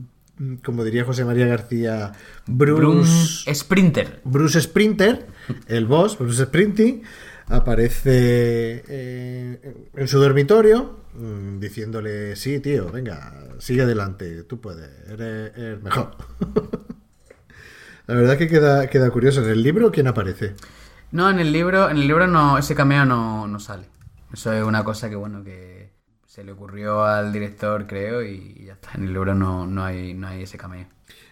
como 0.64 0.85
diría 0.85 1.05
José 1.05 1.24
María 1.24 1.47
García, 1.47 2.12
Bruce, 2.47 2.81
Bruce 2.81 3.55
Sprinter. 3.55 4.20
Bruce 4.24 4.60
Sprinter, 4.60 5.27
el 5.66 5.86
boss, 5.86 6.18
Bruce 6.18 6.44
Sprinting, 6.44 7.02
aparece 7.48 8.85
eh, 8.89 9.86
en 9.94 10.09
su 10.09 10.18
dormitorio 10.18 11.01
mm, 11.14 11.59
diciéndole, 11.59 12.36
sí, 12.36 12.60
tío, 12.60 12.90
venga, 12.90 13.32
sigue 13.59 13.82
adelante, 13.82 14.43
tú 14.44 14.60
puedes, 14.60 14.90
eres, 15.09 15.56
eres 15.56 15.82
mejor. 15.82 16.16
La 18.06 18.14
verdad 18.14 18.39
que 18.39 18.47
queda, 18.47 18.89
queda 18.89 19.10
curioso. 19.10 19.43
¿En 19.43 19.51
el 19.51 19.62
libro 19.64 19.90
quién 19.90 20.06
aparece? 20.06 20.55
No, 21.10 21.28
en 21.28 21.40
el 21.40 21.51
libro, 21.51 21.90
en 21.90 21.97
el 21.97 22.06
libro 22.06 22.28
no, 22.28 22.56
ese 22.56 22.77
cameo 22.77 23.05
no, 23.05 23.48
no 23.48 23.59
sale. 23.59 23.89
Eso 24.32 24.52
es 24.52 24.62
una 24.62 24.85
cosa 24.85 25.09
que 25.09 25.16
bueno 25.16 25.43
que 25.43 25.75
se 26.36 26.44
le 26.44 26.52
ocurrió 26.52 27.02
al 27.02 27.32
director, 27.32 27.86
creo, 27.86 28.22
y 28.22 28.64
ya 28.66 28.74
está. 28.74 28.90
En 28.94 29.04
el 29.04 29.12
libro 29.14 29.34
no, 29.34 29.66
no 29.66 29.82
hay, 29.84 30.12
no 30.12 30.28
hay 30.28 30.42
ese 30.42 30.58
cameo. 30.58 30.86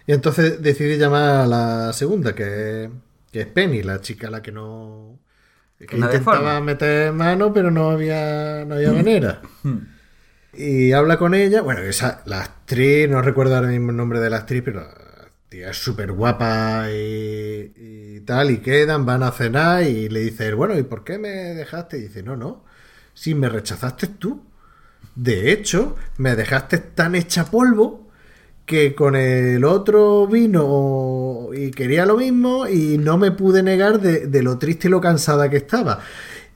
Y 0.07 0.13
entonces 0.13 0.63
decide 0.63 0.97
llamar 0.99 1.43
a 1.43 1.47
la 1.47 1.93
segunda, 1.93 2.35
que, 2.35 2.91
que 3.31 3.43
es 3.43 3.47
Penny, 3.47 3.83
la 3.83 4.01
chica 4.01 4.29
a 4.29 4.31
la 4.31 4.43
que 4.43 4.51
no... 4.53 5.21
Que 5.79 5.87
Que 5.87 5.99
intentaba 5.99 6.09
deforma. 6.09 6.61
meter 6.61 7.13
mano, 7.13 7.53
pero 7.53 7.71
no 7.71 7.91
había, 7.91 8.65
no 8.67 8.77
había 8.77 8.93
manera. 8.93 9.43
y 10.55 10.93
habla 10.93 11.19
con 11.19 11.35
ella. 11.35 11.63
Bueno, 11.63 11.81
esa, 11.83 12.23
la 12.27 12.43
actriz, 12.43 13.09
no 13.11 13.21
recuerdo 13.23 13.57
ahora 13.57 13.69
mismo 13.69 13.91
el 13.91 13.97
nombre 13.97 14.21
de 14.21 14.31
la 14.31 14.39
actriz, 14.39 14.63
pero 14.65 14.81
la 14.83 15.31
tía 15.51 15.71
es 15.71 15.77
súper 15.77 16.13
guapa 16.13 16.87
y, 16.91 17.73
y 17.77 18.21
tal. 18.21 18.51
Y 18.53 18.59
quedan, 18.59 19.05
van 19.05 19.23
a 19.23 19.33
cenar 19.33 19.83
y 19.83 20.09
le 20.09 20.21
dice, 20.21 20.55
bueno, 20.55 20.79
¿y 20.79 20.85
por 20.85 21.05
qué 21.05 21.19
me 21.19 21.29
dejaste? 21.29 21.99
Y 21.99 22.03
dice, 22.03 22.23
no, 22.23 22.37
no, 22.37 22.65
si 23.15 23.35
me 23.35 23.49
rechazaste 23.49 24.07
tú. 24.09 24.45
De 25.15 25.53
hecho, 25.53 25.97
me 26.19 26.37
dejaste 26.37 26.79
tan 26.79 27.15
hecha 27.15 27.47
polvo 27.51 28.05
que 28.67 28.95
con 28.95 29.15
el 29.15 29.65
otro 29.65 30.27
vino 30.27 31.49
y 31.53 31.71
quería 31.71 32.07
lo 32.07 32.17
mismo 32.17 32.67
y 32.67 32.99
no 32.99 33.19
me 33.19 33.31
pude 33.31 33.63
negar 33.63 34.01
de, 34.01 34.43
lo 34.43 34.59
triste 34.59 34.89
y 34.89 34.91
lo 34.91 35.01
cansada 35.01 35.51
que 35.51 35.59
estaba. 35.59 36.01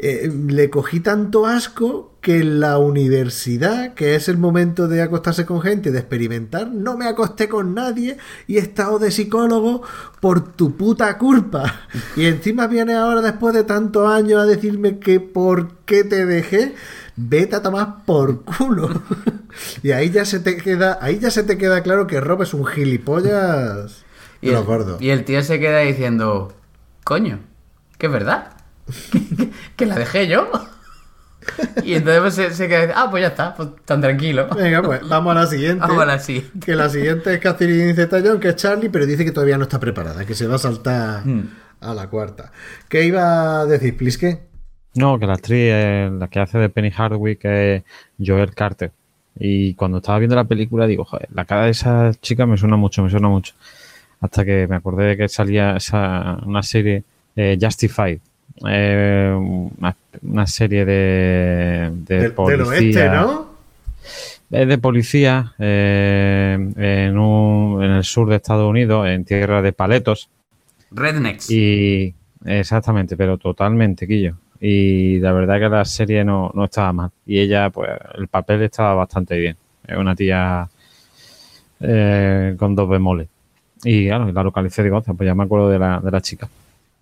Eh, 0.00 0.30
le 0.46 0.70
cogí 0.70 1.00
tanto 1.00 1.44
asco 1.44 2.16
que 2.20 2.38
en 2.38 2.60
la 2.60 2.78
universidad, 2.78 3.94
que 3.94 4.14
es 4.14 4.28
el 4.28 4.38
momento 4.38 4.86
de 4.86 5.02
acostarse 5.02 5.44
con 5.44 5.60
gente, 5.60 5.90
de 5.90 5.98
experimentar, 5.98 6.70
no 6.70 6.96
me 6.96 7.06
acosté 7.06 7.48
con 7.48 7.74
nadie 7.74 8.16
y 8.46 8.56
he 8.56 8.60
estado 8.60 8.98
de 8.98 9.10
psicólogo 9.10 9.82
por 10.20 10.52
tu 10.52 10.76
puta 10.76 11.18
culpa. 11.18 11.88
Y 12.16 12.26
encima 12.26 12.68
viene 12.68 12.94
ahora 12.94 13.22
después 13.22 13.54
de 13.54 13.64
tantos 13.64 14.08
años 14.08 14.40
a 14.40 14.46
decirme 14.46 14.98
que 14.98 15.20
por 15.20 15.78
qué 15.84 16.04
te 16.04 16.26
dejé. 16.26 16.74
Vete 17.20 17.56
a 17.56 17.62
tomar 17.62 18.04
por 18.04 18.44
culo. 18.44 19.02
y 19.82 19.90
ahí 19.90 20.10
ya 20.10 20.24
se 20.24 20.38
te 20.38 20.56
queda, 20.56 20.98
ahí 21.00 21.18
ya 21.18 21.30
se 21.32 21.42
te 21.42 21.58
queda 21.58 21.82
claro 21.82 22.06
que 22.06 22.20
Rob 22.20 22.42
es 22.42 22.54
un 22.54 22.64
gilipollas 22.64 24.04
Y 24.40 24.50
el, 24.50 24.64
y 25.00 25.10
el 25.10 25.24
tío 25.24 25.42
se 25.42 25.58
queda 25.58 25.80
diciendo, 25.80 26.52
coño, 27.02 27.40
que 27.98 28.06
es 28.06 28.12
verdad, 28.12 28.52
que, 29.10 29.26
que- 29.36 29.50
que 29.74 29.86
la 29.86 29.96
dejé 29.96 30.28
yo. 30.28 30.48
y 31.82 31.94
entonces 31.94 32.20
pues, 32.20 32.34
se, 32.34 32.54
se 32.54 32.68
queda, 32.68 32.92
ah, 32.94 33.10
pues 33.10 33.22
ya 33.22 33.28
está, 33.28 33.54
pues 33.56 33.70
tan 33.84 34.00
tranquilo. 34.00 34.46
Venga, 34.54 34.80
pues 34.82 35.00
vamos 35.08 35.32
a 35.36 35.40
la 35.40 35.46
siguiente. 35.48 35.80
Vamos 35.80 36.02
a 36.02 36.06
la 36.06 36.18
siguiente. 36.20 36.60
Que 36.64 36.76
la 36.76 36.88
siguiente 36.88 37.34
es 37.34 37.40
Catherine 37.40 37.94
Zeta-Jones, 37.94 38.40
que 38.40 38.50
es 38.50 38.56
Charlie, 38.56 38.90
pero 38.90 39.06
dice 39.06 39.24
que 39.24 39.32
todavía 39.32 39.56
no 39.58 39.64
está 39.64 39.80
preparada, 39.80 40.24
que 40.24 40.34
se 40.36 40.46
va 40.46 40.54
a 40.54 40.58
saltar 40.58 41.26
Hmm. 41.26 41.48
a 41.80 41.94
la 41.94 42.08
cuarta. 42.08 42.52
¿Qué 42.88 43.02
iba 43.04 43.60
a 43.60 43.66
decir, 43.66 43.96
Pliske? 43.96 44.46
No, 44.98 45.18
que 45.18 45.26
la 45.26 45.34
actriz, 45.34 45.60
eh, 45.72 46.10
la 46.12 46.28
que 46.28 46.40
hace 46.40 46.58
de 46.58 46.68
Penny 46.68 46.90
Hardwick 46.90 47.44
es 47.44 47.82
Joel 48.24 48.54
Carter. 48.54 48.90
Y 49.38 49.74
cuando 49.74 49.98
estaba 49.98 50.18
viendo 50.18 50.34
la 50.34 50.44
película 50.44 50.86
digo, 50.86 51.04
joder, 51.04 51.28
la 51.32 51.44
cara 51.44 51.64
de 51.66 51.70
esa 51.70 52.12
chica 52.20 52.44
me 52.46 52.56
suena 52.56 52.76
mucho, 52.76 53.02
me 53.02 53.10
suena 53.10 53.28
mucho. 53.28 53.54
Hasta 54.20 54.44
que 54.44 54.66
me 54.66 54.74
acordé 54.76 55.04
de 55.04 55.16
que 55.16 55.28
salía 55.28 55.76
esa, 55.76 56.38
una 56.44 56.62
serie 56.62 57.04
eh, 57.36 57.56
Justified. 57.60 58.18
eh, 58.68 59.32
una, 59.38 59.94
una 60.22 60.46
serie 60.48 60.84
de, 60.84 61.90
de 61.92 62.14
Del, 62.14 62.20
del 62.22 62.32
policía. 62.32 62.66
oeste, 62.68 63.08
¿no? 63.10 63.48
Es 64.50 64.66
de 64.66 64.78
policía 64.78 65.52
eh, 65.58 66.56
en, 66.76 67.18
un- 67.18 67.84
en 67.84 67.90
el 67.92 68.02
sur 68.04 68.28
de 68.28 68.36
Estados 68.36 68.68
Unidos, 68.68 69.06
en 69.06 69.24
tierra 69.24 69.62
de 69.62 69.72
paletos. 69.72 70.28
Rednecks. 70.90 71.50
Y 71.50 72.12
exactamente, 72.44 73.16
pero 73.16 73.36
totalmente, 73.38 74.06
Quillo. 74.08 74.34
Y 74.60 75.20
la 75.20 75.32
verdad 75.32 75.58
que 75.60 75.68
la 75.68 75.84
serie 75.84 76.24
no, 76.24 76.50
no 76.54 76.64
estaba 76.64 76.92
mal. 76.92 77.10
Y 77.26 77.38
ella, 77.40 77.70
pues, 77.70 77.90
el 78.16 78.28
papel 78.28 78.62
estaba 78.62 78.94
bastante 78.94 79.36
bien. 79.38 79.56
Es 79.86 79.96
una 79.96 80.14
tía 80.16 80.68
eh, 81.80 82.56
con 82.58 82.74
dos 82.74 82.88
bemoles. 82.88 83.28
Y 83.84 84.08
claro, 84.08 84.30
la 84.32 84.42
localicé 84.42 84.82
digo, 84.82 84.96
"Hostia, 84.98 85.14
pues 85.14 85.26
ya 85.26 85.34
me 85.34 85.44
acuerdo 85.44 85.68
de 85.70 85.78
la, 85.78 86.00
de 86.00 86.10
la 86.10 86.20
chica. 86.20 86.48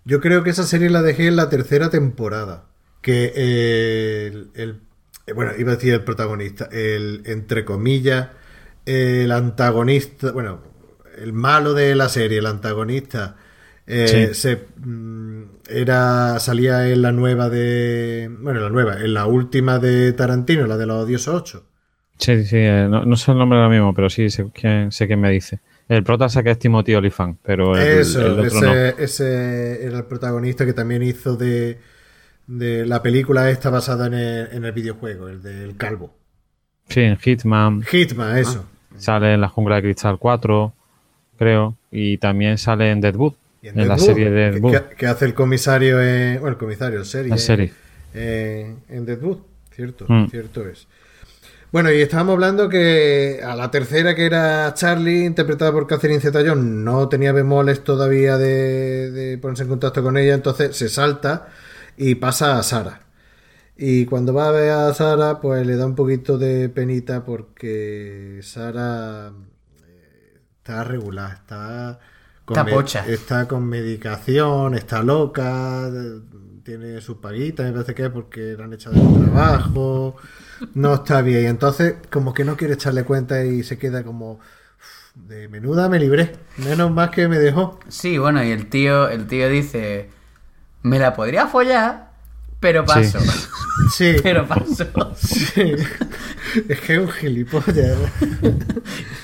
Yo 0.05 0.21
creo 0.21 0.43
que 0.43 0.51
esa 0.51 0.63
serie 0.63 0.89
la 0.89 1.01
dejé 1.01 1.27
en 1.27 1.35
la 1.35 1.49
tercera 1.49 1.89
temporada. 1.89 2.63
Que 3.01 3.31
eh, 3.35 4.27
el, 4.27 4.49
el- 4.55 5.33
bueno, 5.35 5.51
iba 5.57 5.71
a 5.71 5.75
decir 5.75 5.93
el 5.93 6.03
protagonista, 6.03 6.69
el 6.71 7.23
entre 7.25 7.65
comillas, 7.65 8.29
el 8.85 9.31
antagonista, 9.31 10.31
bueno, 10.31 10.59
el 11.17 11.33
malo 11.33 11.73
de 11.73 11.95
la 11.95 12.07
serie, 12.07 12.37
el 12.39 12.45
antagonista, 12.45 13.35
eh, 13.87 14.29
Sí. 14.31 14.33
se 14.33 14.65
mm, 14.77 15.43
era 15.69 16.39
salía 16.39 16.87
en 16.89 17.01
la 17.01 17.11
nueva 17.11 17.49
de, 17.49 18.29
bueno, 18.39 18.59
la 18.61 18.69
nueva, 18.69 19.01
en 19.01 19.13
la 19.13 19.25
última 19.25 19.79
de 19.79 20.13
Tarantino, 20.13 20.67
la 20.67 20.77
de 20.77 20.85
los 20.85 21.03
odiosos 21.05 21.33
8. 21.41 21.63
Sí, 22.19 22.45
sí, 22.45 22.57
eh, 22.57 22.87
no, 22.89 23.05
no 23.05 23.15
sé 23.15 23.31
el 23.31 23.37
nombre 23.37 23.57
ahora 23.59 23.69
mismo, 23.69 23.93
pero 23.93 24.09
sí 24.09 24.29
sé 24.29 24.47
quién, 24.53 24.91
sé 24.91 25.07
quién 25.07 25.19
me 25.21 25.29
dice. 25.31 25.59
El 25.87 26.03
prota 26.03 26.27
sé 26.29 26.43
que 26.43 26.51
es 26.51 26.59
Timothy 26.59 26.95
Olyphant, 26.95 27.37
pero 27.43 27.77
el, 27.77 27.99
Eso, 27.99 28.25
el 28.25 28.39
otro 28.39 28.45
ese, 28.45 28.65
no. 28.65 28.73
ese 28.73 29.85
era 29.85 29.97
el 29.99 30.05
protagonista 30.05 30.65
que 30.65 30.73
también 30.73 31.03
hizo 31.03 31.35
de, 31.37 31.79
de 32.47 32.85
la 32.85 33.01
película 33.01 33.49
esta 33.49 33.69
basada 33.69 34.07
en 34.07 34.13
el, 34.15 34.47
en 34.51 34.65
el 34.65 34.71
videojuego, 34.73 35.29
el 35.29 35.41
del 35.41 35.77
calvo. 35.77 36.13
Sí, 36.89 37.01
en 37.01 37.17
Hitman. 37.17 37.83
Hitman, 37.83 38.37
eso. 38.37 38.65
Sale 38.97 39.33
en 39.33 39.41
la 39.41 39.49
jungla 39.49 39.75
de 39.75 39.81
cristal 39.83 40.17
4, 40.17 40.73
creo. 41.37 41.75
Y 41.91 42.17
también 42.17 42.57
sale 42.57 42.89
en 42.91 42.99
Deadwood. 43.01 43.33
Y 43.61 43.69
En, 43.69 43.87
la 43.87 43.97
serie 43.97 44.29
de 44.29 44.61
que- 44.61 44.95
que 44.95 45.07
hace 45.07 45.25
el 45.25 45.33
comisario 45.33 46.01
en, 46.01 46.39
bueno, 46.39 46.53
el 46.53 46.57
comisario, 46.57 46.99
el 46.99 47.05
serie. 47.05 47.31
La 47.31 47.37
serie. 47.37 47.73
eh, 48.13 48.75
en 48.89 49.05
Deadwood, 49.05 49.39
cierto, 49.75 50.05
Mm. 50.07 50.29
cierto 50.29 50.67
es. 50.67 50.87
Bueno, 51.71 51.91
y 51.91 51.99
estábamos 52.01 52.33
hablando 52.33 52.69
que 52.69 53.41
a 53.43 53.55
la 53.55 53.69
tercera, 53.69 54.15
que 54.15 54.25
era 54.25 54.73
Charlie, 54.73 55.25
interpretada 55.25 55.71
por 55.73 55.85
Catherine 55.85 56.21
Zeta-Jones, 56.21 56.63
no 56.63 57.09
tenía 57.09 57.33
bemoles 57.33 57.83
todavía 57.83 58.37
de, 58.37 59.11
de 59.11 59.37
ponerse 59.37 59.63
en 59.63 59.69
contacto 59.69 60.01
con 60.01 60.17
ella, 60.17 60.33
entonces 60.33 60.75
se 60.75 60.87
salta 60.87 61.47
y 61.97 62.15
pasa 62.15 62.57
a 62.57 62.63
Sara. 62.63 63.01
Y 63.75 64.05
cuando 64.05 64.33
va 64.33 64.47
a 64.47 64.51
ver 64.51 64.71
a 64.71 64.93
Sara, 64.93 65.39
pues 65.41 65.67
le 65.67 65.75
da 65.75 65.85
un 65.85 65.93
poquito 65.95 66.37
de 66.37 66.69
penita 66.69 67.25
porque 67.25 68.39
Sara 68.43 69.31
eh, 69.87 70.37
está 70.57 70.83
regular, 70.85 71.33
está 71.41 71.99
con, 72.47 72.55
Está 72.57 72.63
me- 72.63 72.71
pocha. 72.71 73.05
está 73.05 73.47
con 73.47 73.65
medicación, 73.67 74.73
está 74.73 75.03
loca, 75.03 75.87
eh, 75.89 76.21
tiene 76.63 76.99
sus 77.01 77.17
paguitas, 77.17 77.65
me 77.67 77.73
parece 77.73 77.93
que 77.93 78.05
es 78.05 78.09
porque 78.09 78.55
la 78.57 78.63
han 78.63 78.73
echado 78.73 78.95
del 78.95 79.25
trabajo, 79.25 80.15
no 80.73 80.93
está 80.95 81.21
bien. 81.21 81.43
Y 81.43 81.45
entonces, 81.47 81.95
como 82.09 82.33
que 82.33 82.43
no 82.45 82.55
quiere 82.57 82.73
echarle 82.75 83.03
cuenta 83.03 83.43
y 83.43 83.63
se 83.63 83.77
queda 83.77 84.03
como 84.03 84.33
"Uf, 84.33 84.41
de 85.27 85.47
menuda 85.49 85.89
me 85.89 85.99
libré, 85.99 86.35
menos 86.57 86.89
más 86.91 87.09
que 87.09 87.27
me 87.27 87.37
dejó. 87.37 87.79
Sí, 87.89 88.17
bueno, 88.17 88.43
y 88.43 88.51
el 88.51 88.67
tío, 88.69 89.09
el 89.09 89.27
tío 89.27 89.49
dice, 89.49 90.09
me 90.83 90.99
la 90.99 91.13
podría 91.13 91.47
follar, 91.47 92.11
pero 92.61 92.85
paso. 92.85 93.19
Sí, 93.93 94.15
Pero 94.23 94.47
paso. 94.47 94.87
sí. 95.15 95.73
es 96.67 96.79
que 96.81 96.93
es 96.95 96.99
un 96.99 97.09
gilipollas. 97.09 97.95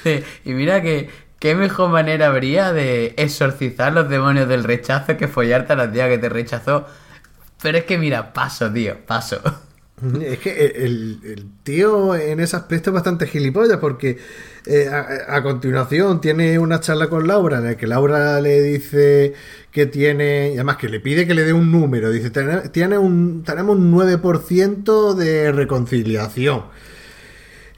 y 0.46 0.54
mira 0.54 0.80
que 0.84 1.10
qué 1.44 1.56
mejor 1.56 1.90
manera 1.90 2.28
habría 2.28 2.72
de 2.72 3.16
exorcizar 3.18 3.92
los 3.92 4.08
demonios 4.08 4.48
del 4.48 4.64
rechazo 4.64 5.18
que 5.18 5.28
follarte 5.28 5.74
a 5.74 5.76
la 5.76 5.92
tía 5.92 6.08
que 6.08 6.18
te 6.18 6.30
rechazó. 6.30 6.88
Pero 7.62 7.80
es 7.80 7.84
que 7.84 7.98
mira, 7.98 8.32
paso, 8.32 8.72
tío, 8.72 8.96
paso. 9.06 9.42
Es 10.22 10.40
que 10.40 10.66
el, 10.66 11.46
tío 11.64 12.16
en 12.16 12.40
ese 12.40 12.56
aspecto 12.56 12.90
es 12.90 12.94
bastante 12.94 13.28
gilipollas 13.28 13.78
porque 13.78 14.18
eh, 14.66 14.90
a, 14.90 15.44
continuación 15.44 16.20
tiene 16.20 16.60
una 16.60 16.80
charla 16.82 17.08
con 17.08 17.26
Laura 17.28 17.58
en 17.60 17.66
la 17.66 17.78
que 17.78 17.88
Laura 17.88 18.42
le 18.42 18.62
dice 18.62 19.34
que 19.72 19.86
tiene, 19.86 20.50
y 20.50 20.54
además 20.56 20.78
que 20.78 20.90
le 20.90 21.00
pide 21.00 21.28
que 21.28 21.34
le 21.34 21.44
dé 21.44 21.54
un 21.54 21.72
número, 21.72 22.10
dice, 22.10 22.32
"Tiene- 22.32 22.70
tenemos 22.70 23.06
un 23.78 23.92
9% 23.92 25.14
de 25.14 25.52
reconciliación. 25.54 26.64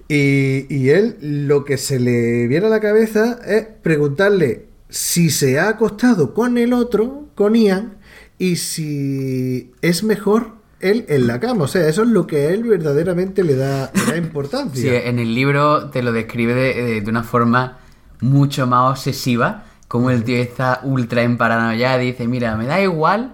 Y, 0.08 0.90
él 0.90 1.18
lo 1.22 1.66
que 1.66 1.78
se 1.78 2.00
le 2.00 2.48
viene 2.48 2.68
a 2.68 2.70
la 2.70 2.80
cabeza 2.80 3.40
es 3.46 3.66
preguntarle 3.82 4.68
si 4.90 5.30
se 5.32 5.60
ha 5.60 5.70
acostado 5.70 6.34
con 6.34 6.58
el 6.58 6.74
otro, 6.74 7.26
con 7.34 7.56
Ian, 7.56 7.98
y 8.38 8.58
si 8.58 9.72
es 9.82 10.04
mejor 10.04 10.56
él 10.80 11.06
en 11.10 11.26
la 11.26 11.40
cama. 11.40 11.64
O 11.64 11.68
sea, 11.68 11.88
eso 11.88 12.04
es 12.04 12.10
lo 12.10 12.28
que 12.28 12.48
a 12.48 12.50
él 12.52 12.64
verdaderamente 12.64 13.44
le 13.44 13.56
da, 13.56 13.92
importancia. 14.16 14.82
Sí, 14.82 14.88
en 14.90 15.18
el 15.20 15.34
libro 15.34 15.90
te 15.90 16.04
lo 16.04 16.12
describe 16.12 16.54
de, 16.54 17.02
de- 17.02 17.10
una 17.10 17.24
forma 17.24 17.80
mucho 18.22 18.68
más 18.68 18.92
obsesiva, 18.92 19.66
como 19.88 20.12
el 20.12 20.24
tío 20.24 20.38
está 20.38 20.82
ultra 20.84 21.24
emparanoiado 21.24 22.02
y 22.02 22.08
dice, 22.08 22.28
mira, 22.28 22.56
me 22.56 22.66
da 22.66 22.82
igual, 22.82 23.34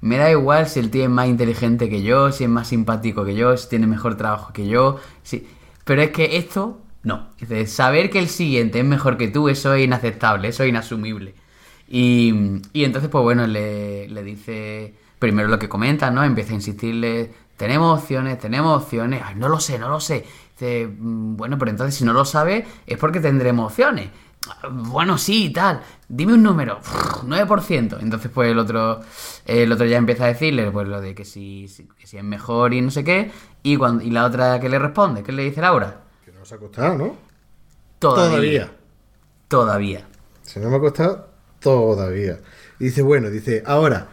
me 0.00 0.18
da 0.18 0.30
igual 0.30 0.68
si 0.68 0.80
el 0.80 0.90
tío 0.90 1.04
es 1.04 1.10
más 1.10 1.28
inteligente 1.28 1.88
que 1.88 2.02
yo, 2.02 2.30
si 2.30 2.44
es 2.44 2.50
más 2.50 2.68
simpático 2.68 3.24
que 3.24 3.34
yo, 3.34 3.56
si 3.56 3.68
tiene 3.68 3.86
mejor 3.88 4.16
trabajo 4.16 4.52
que 4.52 4.68
yo, 4.68 4.98
si... 5.24 5.46
pero 5.84 6.02
es 6.02 6.10
que 6.10 6.36
esto, 6.36 6.80
no. 7.02 7.30
Dice, 7.40 7.66
saber 7.66 8.10
que 8.10 8.18
el 8.18 8.28
siguiente 8.28 8.78
es 8.80 8.84
mejor 8.84 9.16
que 9.16 9.28
tú, 9.28 9.48
eso 9.48 9.74
es 9.74 9.84
inaceptable, 9.84 10.48
eso 10.48 10.62
es 10.62 10.68
inasumible. 10.68 11.34
Y, 11.88 12.30
entonces, 12.74 13.10
pues 13.10 13.22
bueno, 13.22 13.46
le, 13.46 14.06
dice 14.24 14.94
primero 15.18 15.48
lo 15.48 15.58
que 15.58 15.68
comenta, 15.68 16.10
¿no? 16.10 16.24
Empieza 16.24 16.52
a 16.52 16.54
insistirle, 16.56 17.30
tenemos 17.56 18.00
opciones, 18.00 18.38
tenemos 18.38 18.82
opciones. 18.82 19.22
Ay, 19.24 19.34
no 19.36 19.48
lo 19.48 19.60
sé, 19.60 19.78
no 19.78 19.88
lo 19.88 20.00
sé. 20.00 20.24
Dice, 20.58 20.86
"Mm, 20.88 21.36
bueno, 21.36 21.58
pero 21.58 21.70
entonces 21.70 21.94
si 21.94 22.04
no 22.04 22.12
lo 22.12 22.24
sabe 22.24 22.66
es 22.86 22.98
porque 22.98 23.20
tendremos 23.20 23.66
opciones. 23.72 24.08
"Ah, 24.48 24.68
Bueno, 24.70 25.18
sí, 25.18 25.50
tal. 25.50 25.80
Dime 26.08 26.32
un 26.34 26.42
número. 26.42 26.80
9%. 27.26 27.98
Entonces, 28.00 28.30
pues 28.34 28.50
el 28.50 28.58
otro, 28.58 29.00
el 29.46 29.70
otro 29.70 29.86
ya 29.86 29.98
empieza 29.98 30.24
a 30.24 30.28
decirle, 30.28 30.70
pues 30.70 30.88
lo 30.88 31.00
de 31.00 31.14
que 31.14 31.24
si 31.24 31.64
es 31.66 32.24
mejor 32.24 32.74
y 32.74 32.80
no 32.80 32.90
sé 32.90 33.04
qué. 33.04 33.30
Y, 33.62 33.76
cuando, 33.76 34.02
y 34.04 34.10
la 34.10 34.24
otra 34.26 34.58
que 34.60 34.68
le 34.68 34.78
responde, 34.78 35.22
¿qué 35.22 35.32
le 35.32 35.44
dice 35.44 35.60
Laura? 35.60 36.00
Que 36.24 36.32
no 36.32 36.44
se 36.44 36.54
ha 36.54 36.56
acostado, 36.56 36.96
¿no? 36.98 37.16
Todavía. 37.98 38.28
Todavía. 38.28 38.70
Todavía. 39.48 40.06
Si 40.42 40.58
no 40.60 40.70
me 40.70 40.76
ha 40.76 40.80
costado, 40.80 41.28
todavía. 41.60 42.40
Y 42.80 42.84
dice, 42.86 43.02
bueno, 43.02 43.30
dice, 43.30 43.62
ahora, 43.66 44.08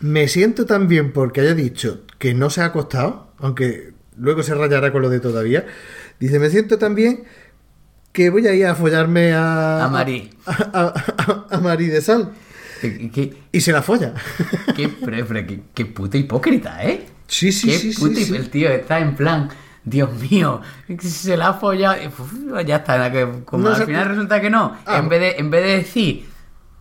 me 0.00 0.28
siento 0.28 0.64
tan 0.64 0.88
bien 0.88 1.12
porque 1.12 1.40
haya 1.42 1.54
dicho 1.54 2.02
que 2.18 2.34
no 2.34 2.48
se 2.50 2.62
ha 2.62 2.66
acostado, 2.66 3.28
aunque 3.38 3.92
luego 4.16 4.42
se 4.42 4.54
rayará 4.54 4.92
con 4.92 5.02
lo 5.02 5.10
de 5.10 5.20
todavía. 5.20 5.66
Dice, 6.18 6.38
me 6.38 6.48
siento 6.48 6.78
tan 6.78 6.94
bien 6.94 7.24
que 8.12 8.30
voy 8.30 8.46
a 8.46 8.54
ir 8.54 8.66
a 8.66 8.74
follarme 8.74 9.34
a... 9.34 9.84
A 9.84 9.88
Mari. 9.88 10.30
A, 10.46 10.52
a- 10.52 10.94
a- 11.18 11.46
a 11.56 11.60
Mari 11.60 11.88
de 11.88 12.00
Sal. 12.00 12.32
¿Qué, 12.80 13.10
qué, 13.10 13.34
Y 13.52 13.60
se 13.60 13.72
la 13.72 13.82
folla. 13.82 14.12
qué, 14.76 14.88
pero- 14.88 15.26
pero 15.26 15.46
qué- 15.46 15.60
qué 15.74 15.86
puta 15.86 16.16
hipócrita, 16.18 16.84
¿eh? 16.84 17.06
Sí, 17.26 17.52
sí, 17.52 17.68
Qué 17.68 17.78
sí, 17.78 17.92
sí, 17.92 18.00
puta 18.00 18.16
sí. 18.16 18.22
hip- 18.32 18.34
El 18.36 18.50
tío 18.50 18.68
está 18.70 18.98
en 18.98 19.14
plan, 19.14 19.48
Dios 19.84 20.10
mío, 20.30 20.60
se 21.00 21.36
la 21.36 21.48
ha 21.48 21.54
follado. 21.54 21.96
uf, 22.08 22.32
ya 22.66 22.76
está, 22.76 23.10
como 23.44 23.64
No 23.64 23.70
al 23.70 23.76
se- 23.76 23.86
final 23.86 24.08
resulta 24.08 24.40
que 24.40 24.50
no. 24.50 24.76
Ah. 24.86 24.98
En, 24.98 25.08
vez 25.08 25.20
de, 25.20 25.30
en 25.38 25.50
vez 25.50 25.64
de 25.64 25.76
decir, 25.78 26.26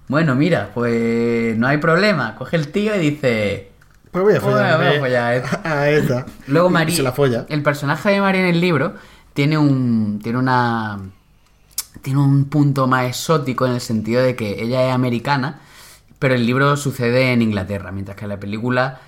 bueno, 0.08 0.36
mira, 0.36 0.72
pues 0.74 1.58
no 1.58 1.68
hay 1.68 1.78
problema, 1.78 2.36
coge 2.36 2.58
el 2.58 2.68
tío 2.70 2.96
y 2.96 3.00
dice. 3.00 3.70
Pues 4.12 4.24
voy 4.24 4.36
a 4.36 4.40
Pues 4.42 4.54
voy 4.54 4.62
a 4.64 4.74
follarme 4.78 5.00
follar 5.00 5.44
a 5.64 5.70
a, 5.70 5.82
a 5.82 5.90
esta. 5.90 6.26
Luego 6.48 6.70
María, 6.70 6.96
se 6.96 7.04
la 7.04 7.12
folla. 7.14 7.46
el 7.50 7.64
personaje 7.64 8.10
de 8.12 8.22
María 8.22 8.42
en 8.42 8.48
el 8.48 8.62
libro 8.62 8.94
tiene 9.34 9.58
un 9.58 10.20
tiene 10.22 10.38
una 10.38 11.00
tiene 12.02 12.20
un 12.20 12.46
punto 12.46 12.86
más 12.88 13.06
exótico 13.08 13.66
en 13.66 13.74
el 13.74 13.82
sentido 13.82 14.22
de 14.22 14.36
que 14.36 14.62
ella 14.62 14.88
es 14.88 14.94
americana, 14.94 15.62
pero 16.24 16.36
el 16.36 16.46
libro 16.46 16.78
sucede 16.78 17.34
en 17.34 17.42
Inglaterra, 17.42 17.92
mientras 17.92 18.18
que 18.18 18.28
la 18.28 18.40
película 18.40 19.00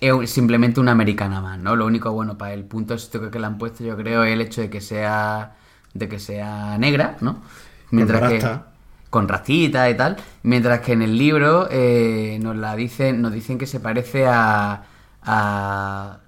es 0.00 0.30
simplemente 0.30 0.80
una 0.80 0.92
americana 0.92 1.40
más, 1.40 1.58
¿no? 1.58 1.76
Lo 1.76 1.86
único 1.86 2.12
bueno 2.12 2.38
para 2.38 2.54
el 2.54 2.64
punto 2.64 2.94
exótico 2.94 3.30
que 3.30 3.38
le 3.40 3.46
han 3.46 3.58
puesto, 3.58 3.84
yo 3.84 3.96
creo, 3.96 4.24
es 4.24 4.32
el 4.34 4.40
hecho 4.40 4.60
de 4.62 4.70
que 4.70 4.80
sea 4.80 5.56
de 5.94 6.08
que 6.08 6.18
sea 6.18 6.78
negra, 6.78 7.16
¿no? 7.20 7.42
Mientras 7.90 8.22
que 8.22 8.38
rasta. 8.40 8.72
con 9.10 9.28
rastita 9.28 9.90
y 9.90 9.96
tal, 9.96 10.16
mientras 10.42 10.80
que 10.80 10.92
en 10.92 11.02
el 11.02 11.18
libro 11.18 11.68
eh, 11.70 12.38
nos 12.42 12.56
la 12.56 12.74
dicen, 12.76 13.20
nos 13.22 13.32
dicen 13.32 13.58
que 13.58 13.66
se 13.66 13.80
parece 13.80 14.26
a, 14.26 14.84
a 15.22 16.18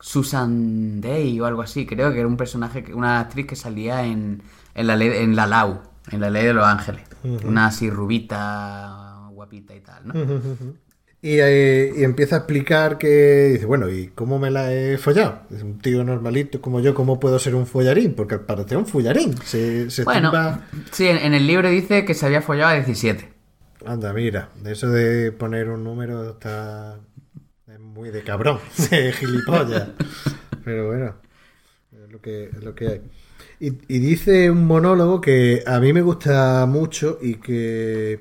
Susan 0.00 1.00
Day 1.00 1.40
o 1.40 1.46
algo 1.46 1.62
así. 1.62 1.86
Creo 1.86 2.12
que 2.12 2.18
era 2.20 2.28
un 2.28 2.36
personaje, 2.36 2.82
que- 2.82 2.94
una 2.94 3.20
actriz 3.20 3.46
que 3.46 3.56
salía 3.56 4.04
en, 4.04 4.42
en, 4.74 4.86
la, 4.86 4.96
ley, 4.96 5.10
en 5.14 5.36
la 5.36 5.46
Lau, 5.46 5.82
en 6.10 6.20
la 6.20 6.30
ley 6.30 6.44
de 6.46 6.54
los 6.54 6.66
ángeles. 6.66 7.02
Una 7.42 7.66
así 7.66 7.90
rubita, 7.90 9.01
y 9.52 9.80
tal, 9.80 10.06
¿no? 10.08 10.14
Y, 11.24 11.38
eh, 11.38 11.92
y 11.96 12.02
empieza 12.02 12.34
a 12.34 12.38
explicar 12.40 12.98
que 12.98 13.50
dice, 13.52 13.64
bueno, 13.66 13.88
¿y 13.88 14.08
cómo 14.08 14.40
me 14.40 14.50
la 14.50 14.72
he 14.74 14.98
follado? 14.98 15.42
Es 15.54 15.62
un 15.62 15.78
tío 15.78 16.02
normalito 16.02 16.60
como 16.60 16.80
yo, 16.80 16.94
¿cómo 16.94 17.20
puedo 17.20 17.38
ser 17.38 17.54
un 17.54 17.66
follarín? 17.66 18.14
Porque 18.14 18.34
al 18.34 18.40
parecer 18.44 18.76
un 18.76 18.86
follarín. 18.86 19.36
Se, 19.44 19.88
se 19.90 20.04
Bueno, 20.04 20.32
tumba- 20.32 20.62
sí, 20.92 21.06
en, 21.08 21.18
en 21.18 21.34
el 21.34 21.46
libro 21.46 21.68
dice 21.70 22.04
que 22.04 22.14
se 22.14 22.26
había 22.26 22.42
follado 22.42 22.70
a 22.70 22.74
17. 22.74 23.32
Anda, 23.84 24.12
mira, 24.12 24.50
eso 24.64 24.90
de 24.90 25.32
poner 25.32 25.68
un 25.68 25.82
número 25.82 26.30
está 26.30 27.00
es 27.66 27.80
muy 27.80 28.10
de 28.10 28.22
cabrón, 28.24 28.60
de 28.90 29.12
gilipollas. 29.12 29.90
Pero 30.64 30.88
bueno, 30.88 31.16
es 31.92 32.10
lo 32.12 32.20
que, 32.20 32.44
es 32.46 32.64
lo 32.64 32.74
que 32.74 32.88
hay. 32.88 33.02
Y, 33.60 33.68
y 33.94 34.00
dice 34.00 34.50
un 34.50 34.66
monólogo 34.66 35.20
que 35.20 35.62
a 35.66 35.80
mí 35.80 35.92
me 35.92 36.02
gusta 36.02 36.66
mucho 36.66 37.18
y 37.22 37.36
que 37.36 38.20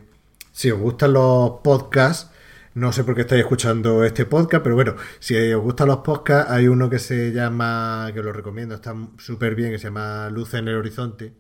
si 0.62 0.70
os 0.70 0.80
gustan 0.80 1.14
los 1.14 1.54
podcasts, 1.64 2.30
no 2.76 2.94
sé 2.94 3.04
por 3.04 3.16
qué 3.16 3.22
estáis 3.22 3.42
escuchando 3.42 4.04
este 4.04 4.28
podcast, 4.28 4.62
pero 4.62 4.76
bueno, 4.76 4.96
si 5.18 5.36
os 5.54 5.64
gustan 5.64 5.88
los 5.88 6.02
podcasts, 6.02 6.52
hay 6.52 6.68
uno 6.68 6.88
que 6.88 7.00
se 7.00 7.32
llama, 7.32 8.12
que 8.14 8.22
lo 8.22 8.32
recomiendo, 8.32 8.76
está 8.76 8.96
súper 9.18 9.56
bien, 9.56 9.72
que 9.72 9.80
se 9.80 9.86
llama 9.86 10.30
Luz 10.30 10.54
en 10.54 10.68
el 10.68 10.76
Horizonte. 10.76 11.34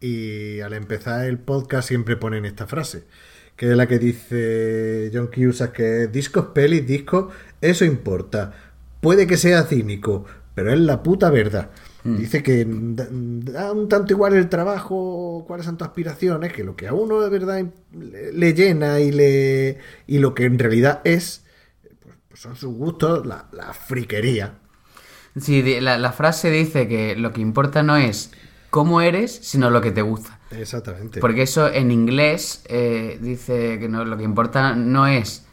Y 0.00 0.58
al 0.62 0.72
empezar 0.72 1.26
el 1.26 1.38
podcast 1.38 1.86
siempre 1.86 2.16
ponen 2.16 2.44
esta 2.44 2.66
frase, 2.66 3.04
que 3.54 3.70
es 3.70 3.76
la 3.76 3.86
que 3.86 4.00
dice 4.00 5.12
John 5.14 5.28
Cusack, 5.28 5.70
que 5.70 6.02
es 6.02 6.12
discos, 6.12 6.46
pelis, 6.46 6.84
discos, 6.84 7.32
eso 7.60 7.84
importa. 7.84 8.52
Puede 9.00 9.28
que 9.28 9.36
sea 9.36 9.62
cínico, 9.62 10.24
pero 10.56 10.72
es 10.72 10.80
la 10.80 11.04
puta 11.04 11.30
verdad. 11.30 11.70
Dice 12.14 12.42
que 12.42 12.64
da, 12.66 13.72
un 13.72 13.88
tanto 13.88 14.12
igual 14.12 14.34
el 14.34 14.48
trabajo, 14.48 15.44
cuáles 15.46 15.66
son 15.66 15.76
tus 15.76 15.88
aspiraciones, 15.88 16.52
que 16.52 16.62
lo 16.62 16.76
que 16.76 16.88
a 16.88 16.94
uno 16.94 17.20
de 17.20 17.28
verdad 17.30 17.64
le, 17.92 18.32
le 18.32 18.54
llena 18.54 19.00
y 19.00 19.12
le 19.12 19.78
y 20.06 20.18
lo 20.18 20.34
que 20.34 20.44
en 20.44 20.58
realidad 20.58 21.00
es, 21.04 21.44
pues, 22.02 22.16
pues 22.28 22.40
son 22.40 22.56
sus 22.56 22.74
gustos, 22.74 23.26
la, 23.26 23.48
la 23.52 23.72
friquería. 23.72 24.58
Sí, 25.40 25.80
la, 25.80 25.98
la 25.98 26.12
frase 26.12 26.50
dice 26.50 26.88
que 26.88 27.16
lo 27.16 27.32
que 27.32 27.40
importa 27.40 27.82
no 27.82 27.96
es 27.96 28.30
cómo 28.70 29.00
eres, 29.00 29.32
sino 29.42 29.70
lo 29.70 29.80
que 29.80 29.90
te 29.90 30.02
gusta. 30.02 30.38
Exactamente. 30.50 31.20
Porque 31.20 31.42
eso 31.42 31.72
en 31.72 31.90
inglés 31.90 32.62
eh, 32.68 33.18
dice 33.20 33.78
que 33.78 33.88
no, 33.88 34.04
lo 34.04 34.16
que 34.16 34.24
importa 34.24 34.74
no 34.74 35.06
es 35.06 35.45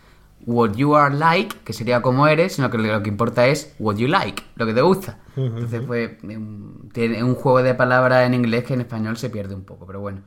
what 0.46 0.74
you 0.76 0.96
are 0.96 1.14
like, 1.16 1.56
que 1.64 1.74
sería 1.74 2.02
como 2.02 2.28
eres, 2.28 2.54
sino 2.56 2.70
que 2.70 2.78
lo 2.78 3.02
que 3.04 3.10
importa 3.10 3.48
es 3.48 3.74
what 3.80 3.96
you 3.98 4.08
like, 4.08 4.44
lo 4.56 4.66
que 4.66 4.74
te 4.74 4.82
gusta. 4.82 5.20
Entonces, 5.36 5.82
pues, 5.88 6.12
un- 6.24 6.90
tiene 6.94 7.24
un 7.24 7.36
juego 7.36 7.64
de 7.64 7.74
palabras 7.74 8.26
en 8.28 8.34
inglés 8.34 8.64
que 8.66 8.74
en 8.76 8.82
español 8.82 9.18
se 9.18 9.30
pierde 9.30 9.56
un 9.56 9.64
poco, 9.64 9.86
pero 9.88 10.00
bueno. 10.02 10.22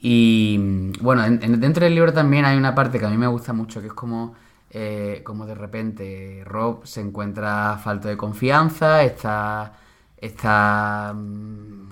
Y 0.00 0.92
bueno, 1.00 1.24
en- 1.24 1.42
en- 1.42 1.60
dentro 1.60 1.84
del 1.84 1.94
libro 1.94 2.12
también 2.12 2.44
hay 2.44 2.56
una 2.56 2.74
parte 2.74 2.98
que 2.98 3.06
a 3.06 3.10
mí 3.10 3.16
me 3.16 3.26
gusta 3.26 3.52
mucho, 3.52 3.80
que 3.80 3.88
es 3.88 3.92
como, 3.92 4.34
eh, 4.70 5.22
como 5.24 5.46
de 5.46 5.54
repente 5.54 6.42
Rob 6.44 6.84
se 6.86 7.00
encuentra 7.00 7.78
falto 7.82 8.08
de 8.08 8.16
confianza, 8.16 9.02
está, 9.02 9.72
está 10.16 11.14
mm, 11.16 11.88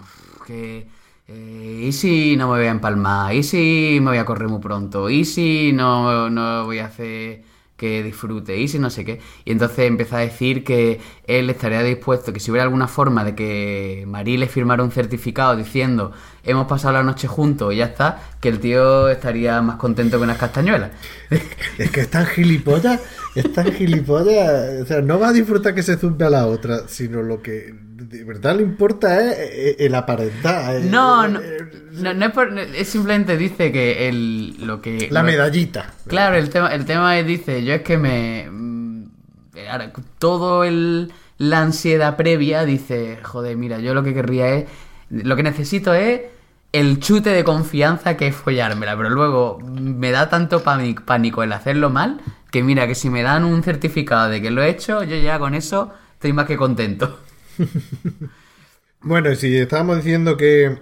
que 0.46 0.86
eh, 1.28 1.82
¿y 1.88 1.92
si 1.92 2.36
no 2.36 2.48
me 2.48 2.58
voy 2.58 2.66
a 2.66 2.70
empalmar? 2.70 3.34
¿Y 3.34 3.42
si 3.42 3.98
me 4.00 4.10
voy 4.10 4.18
a 4.18 4.24
correr 4.24 4.48
muy 4.48 4.60
pronto? 4.60 5.10
¿Y 5.10 5.24
si 5.24 5.72
no, 5.72 6.30
no 6.30 6.64
voy 6.64 6.78
a 6.78 6.86
hacer 6.86 7.42
que 7.76 8.02
disfrute? 8.02 8.56
¿Y 8.58 8.68
si 8.68 8.78
no 8.78 8.90
sé 8.90 9.04
qué? 9.04 9.20
Y 9.44 9.52
entonces 9.52 9.80
empieza 9.80 10.18
a 10.18 10.20
decir 10.20 10.64
que 10.64 11.00
él 11.26 11.50
estaría 11.50 11.82
dispuesto, 11.82 12.32
que 12.32 12.40
si 12.40 12.50
hubiera 12.50 12.64
alguna 12.64 12.86
forma 12.88 13.24
de 13.24 13.34
que 13.34 14.04
Marí 14.06 14.36
le 14.36 14.46
firmara 14.46 14.82
un 14.82 14.92
certificado 14.92 15.56
diciendo 15.56 16.12
hemos 16.44 16.66
pasado 16.68 16.94
la 16.94 17.02
noche 17.02 17.26
juntos 17.26 17.74
y 17.74 17.78
ya 17.78 17.86
está, 17.86 18.20
que 18.40 18.48
el 18.48 18.60
tío 18.60 19.08
estaría 19.08 19.60
más 19.62 19.76
contento 19.76 20.18
que 20.18 20.24
unas 20.24 20.38
castañuelas. 20.38 20.90
Es 21.78 21.90
que 21.90 22.00
es 22.02 22.08
tan 22.10 22.24
gilipollas, 22.26 23.00
es 23.34 23.52
tan 23.52 23.72
gilipollas. 23.72 24.82
O 24.82 24.86
sea, 24.86 25.00
no 25.02 25.18
va 25.18 25.28
a 25.28 25.32
disfrutar 25.32 25.74
que 25.74 25.82
se 25.82 25.96
zumbe 25.96 26.24
a 26.24 26.30
la 26.30 26.46
otra, 26.46 26.86
sino 26.88 27.22
lo 27.22 27.42
que 27.42 27.74
de 27.96 28.22
verdad 28.24 28.54
le 28.56 28.62
importa 28.62 29.20
es 29.20 29.36
eh, 29.38 29.76
el 29.80 29.94
aparentar. 29.96 30.76
eh, 30.76 30.86
No, 30.88 31.26
no, 31.26 31.40
eh, 31.40 31.58
no, 31.92 32.14
no 32.14 32.26
es, 32.26 32.32
por- 32.32 32.56
es 32.58 32.88
simplemente 32.88 33.36
dice 33.36 33.72
que 33.72 34.08
el, 34.08 34.64
lo 34.64 34.80
que... 34.80 35.08
La 35.10 35.22
lo- 35.22 35.26
medallita. 35.26 35.92
Claro, 36.06 36.36
el 36.36 36.48
tema, 36.50 36.72
el 36.72 36.84
tema 36.84 37.18
es, 37.18 37.26
dice, 37.26 37.64
yo 37.64 37.74
es 37.74 37.82
que 37.82 37.98
me... 37.98 38.48
mm, 39.56 40.00
todo 40.18 40.64
el, 40.64 41.12
la 41.38 41.60
ansiedad 41.60 42.16
previa 42.16 42.64
dice, 42.64 43.18
joder, 43.22 43.56
mira, 43.56 43.78
yo 43.78 43.94
lo 43.94 44.02
que 44.02 44.14
querría 44.14 44.48
es... 44.54 44.66
Lo 45.08 45.36
que 45.36 45.42
necesito 45.44 45.94
es 45.94 46.22
el 46.72 46.98
chute 46.98 47.30
de 47.30 47.44
confianza 47.44 48.16
que 48.16 48.26
es 48.26 48.34
follármela, 48.34 48.96
pero 48.96 49.10
luego 49.10 49.58
me 49.62 50.10
da 50.10 50.28
tanto 50.28 50.62
pánico, 50.62 51.42
el 51.42 51.52
hacerlo 51.52 51.90
mal 51.90 52.20
que 52.50 52.62
mira, 52.62 52.86
que 52.86 52.94
si 52.94 53.10
me 53.10 53.22
dan 53.22 53.44
un 53.44 53.62
certificado 53.62 54.28
de 54.28 54.40
que 54.40 54.50
lo 54.50 54.62
he 54.62 54.70
hecho, 54.70 55.02
yo 55.04 55.16
ya 55.16 55.38
con 55.38 55.54
eso 55.54 55.92
estoy 56.14 56.32
más 56.32 56.46
que 56.46 56.56
contento. 56.56 57.20
Bueno, 59.02 59.32
si 59.36 59.56
estábamos 59.56 59.98
diciendo 59.98 60.36
que, 60.36 60.80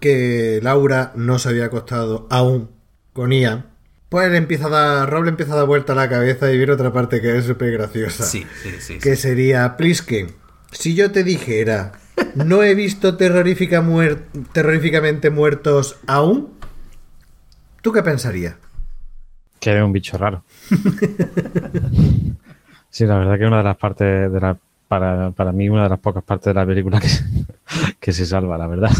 que 0.00 0.58
Laura 0.60 1.12
no 1.14 1.38
se 1.38 1.50
había 1.50 1.66
acostado 1.66 2.26
aún 2.28 2.70
con 3.12 3.30
Ian, 3.30 3.73
pues 4.08 4.32
empieza 4.34 4.66
a 4.66 4.70
dar, 4.70 5.10
Rob 5.10 5.24
le 5.24 5.30
empieza 5.30 5.52
a 5.54 5.56
dar 5.56 5.66
vuelta 5.66 5.92
a 5.92 5.96
la 5.96 6.08
cabeza 6.08 6.50
y 6.52 6.56
viene 6.56 6.72
otra 6.72 6.92
parte 6.92 7.20
que 7.20 7.36
es 7.36 7.44
súper 7.46 7.72
graciosa. 7.72 8.24
sí, 8.24 8.46
sí. 8.78 8.98
que 8.98 9.16
sería, 9.16 9.76
Pliske, 9.76 10.28
si 10.70 10.94
yo 10.94 11.10
te 11.10 11.24
dijera, 11.24 11.92
no 12.36 12.62
he 12.62 12.74
visto 12.74 13.16
terrorífica 13.16 13.82
muer- 13.82 14.22
terroríficamente 14.52 15.30
muertos 15.30 15.96
aún, 16.06 16.52
¿tú 17.82 17.92
qué 17.92 18.02
pensarías? 18.02 18.54
Que 19.60 19.70
era 19.70 19.84
un 19.84 19.92
bicho 19.92 20.18
raro. 20.18 20.44
Sí, 22.90 23.06
la 23.06 23.18
verdad 23.18 23.38
que 23.38 23.46
una 23.46 23.58
de 23.58 23.64
las 23.64 23.76
partes 23.76 24.32
de 24.32 24.40
la 24.40 24.56
para, 24.88 25.30
para 25.32 25.50
mí 25.52 25.68
una 25.68 25.84
de 25.84 25.88
las 25.88 25.98
pocas 25.98 26.22
partes 26.22 26.46
de 26.46 26.54
la 26.54 26.66
película 26.66 27.00
que, 27.00 27.08
se- 27.08 27.24
que 28.00 28.12
se 28.12 28.26
salva, 28.26 28.56
la 28.58 28.66
verdad. 28.68 28.90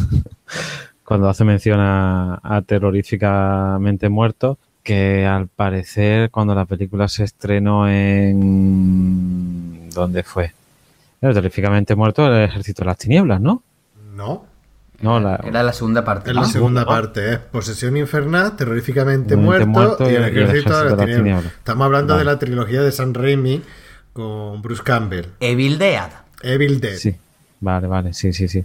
Cuando 1.05 1.29
hace 1.29 1.45
mención 1.45 1.79
a, 1.81 2.41
a 2.43 2.63
terroríficamente 2.63 4.09
muertos, 4.09 4.57
que 4.85 5.27
al 5.27 5.49
parecer 5.49 6.31
cuando 6.31 6.55
la 6.55 6.67
película 6.67 7.09
se 7.09 7.25
estrenó 7.25 7.89
en 7.89 9.91
¿dónde 9.91 10.23
fue? 10.23 10.53
Era 11.21 11.33
terroríficamente 11.33 11.97
muerto 11.97 12.27
el 12.27 12.45
ejército 12.45 12.83
de 12.83 12.87
las 12.87 12.99
tinieblas, 12.99 13.41
¿no? 13.41 13.63
No. 14.15 14.45
No, 15.01 15.19
la, 15.19 15.41
Era 15.45 15.63
la 15.63 15.73
segunda 15.73 16.05
parte. 16.05 16.31
Es 16.31 16.37
la 16.37 16.45
segunda 16.45 16.83
¿no? 16.83 16.87
parte, 16.87 17.33
es 17.33 17.39
Posesión 17.39 17.97
Infernal, 17.97 18.57
Terroríficamente 18.57 19.37
muerto, 19.37 19.67
muerto 19.67 20.11
y 20.11 20.15
el 20.15 20.23
y 20.23 20.39
el 20.39 20.43
Ejército 20.45 20.79
de 20.79 20.85
las 20.85 20.99
Tinieblas. 20.99 21.17
Tinieblas. 21.17 21.47
Estamos 21.47 21.85
hablando 21.87 22.17
de 22.17 22.25
la 22.25 22.39
trilogía 22.39 22.83
de 22.83 22.93
San 22.93 23.13
Raimi 23.13 23.63
con 24.13 24.63
Bruce 24.63 24.83
Campbell. 24.83 25.27
Evil 25.41 25.79
Dead. 25.79 26.11
Evil 26.43 26.81
Dead. 26.81 26.97
Sí, 26.97 27.15
vale, 27.61 27.87
vale, 27.87 28.13
sí, 28.13 28.33
sí, 28.33 28.49
sí. 28.49 28.65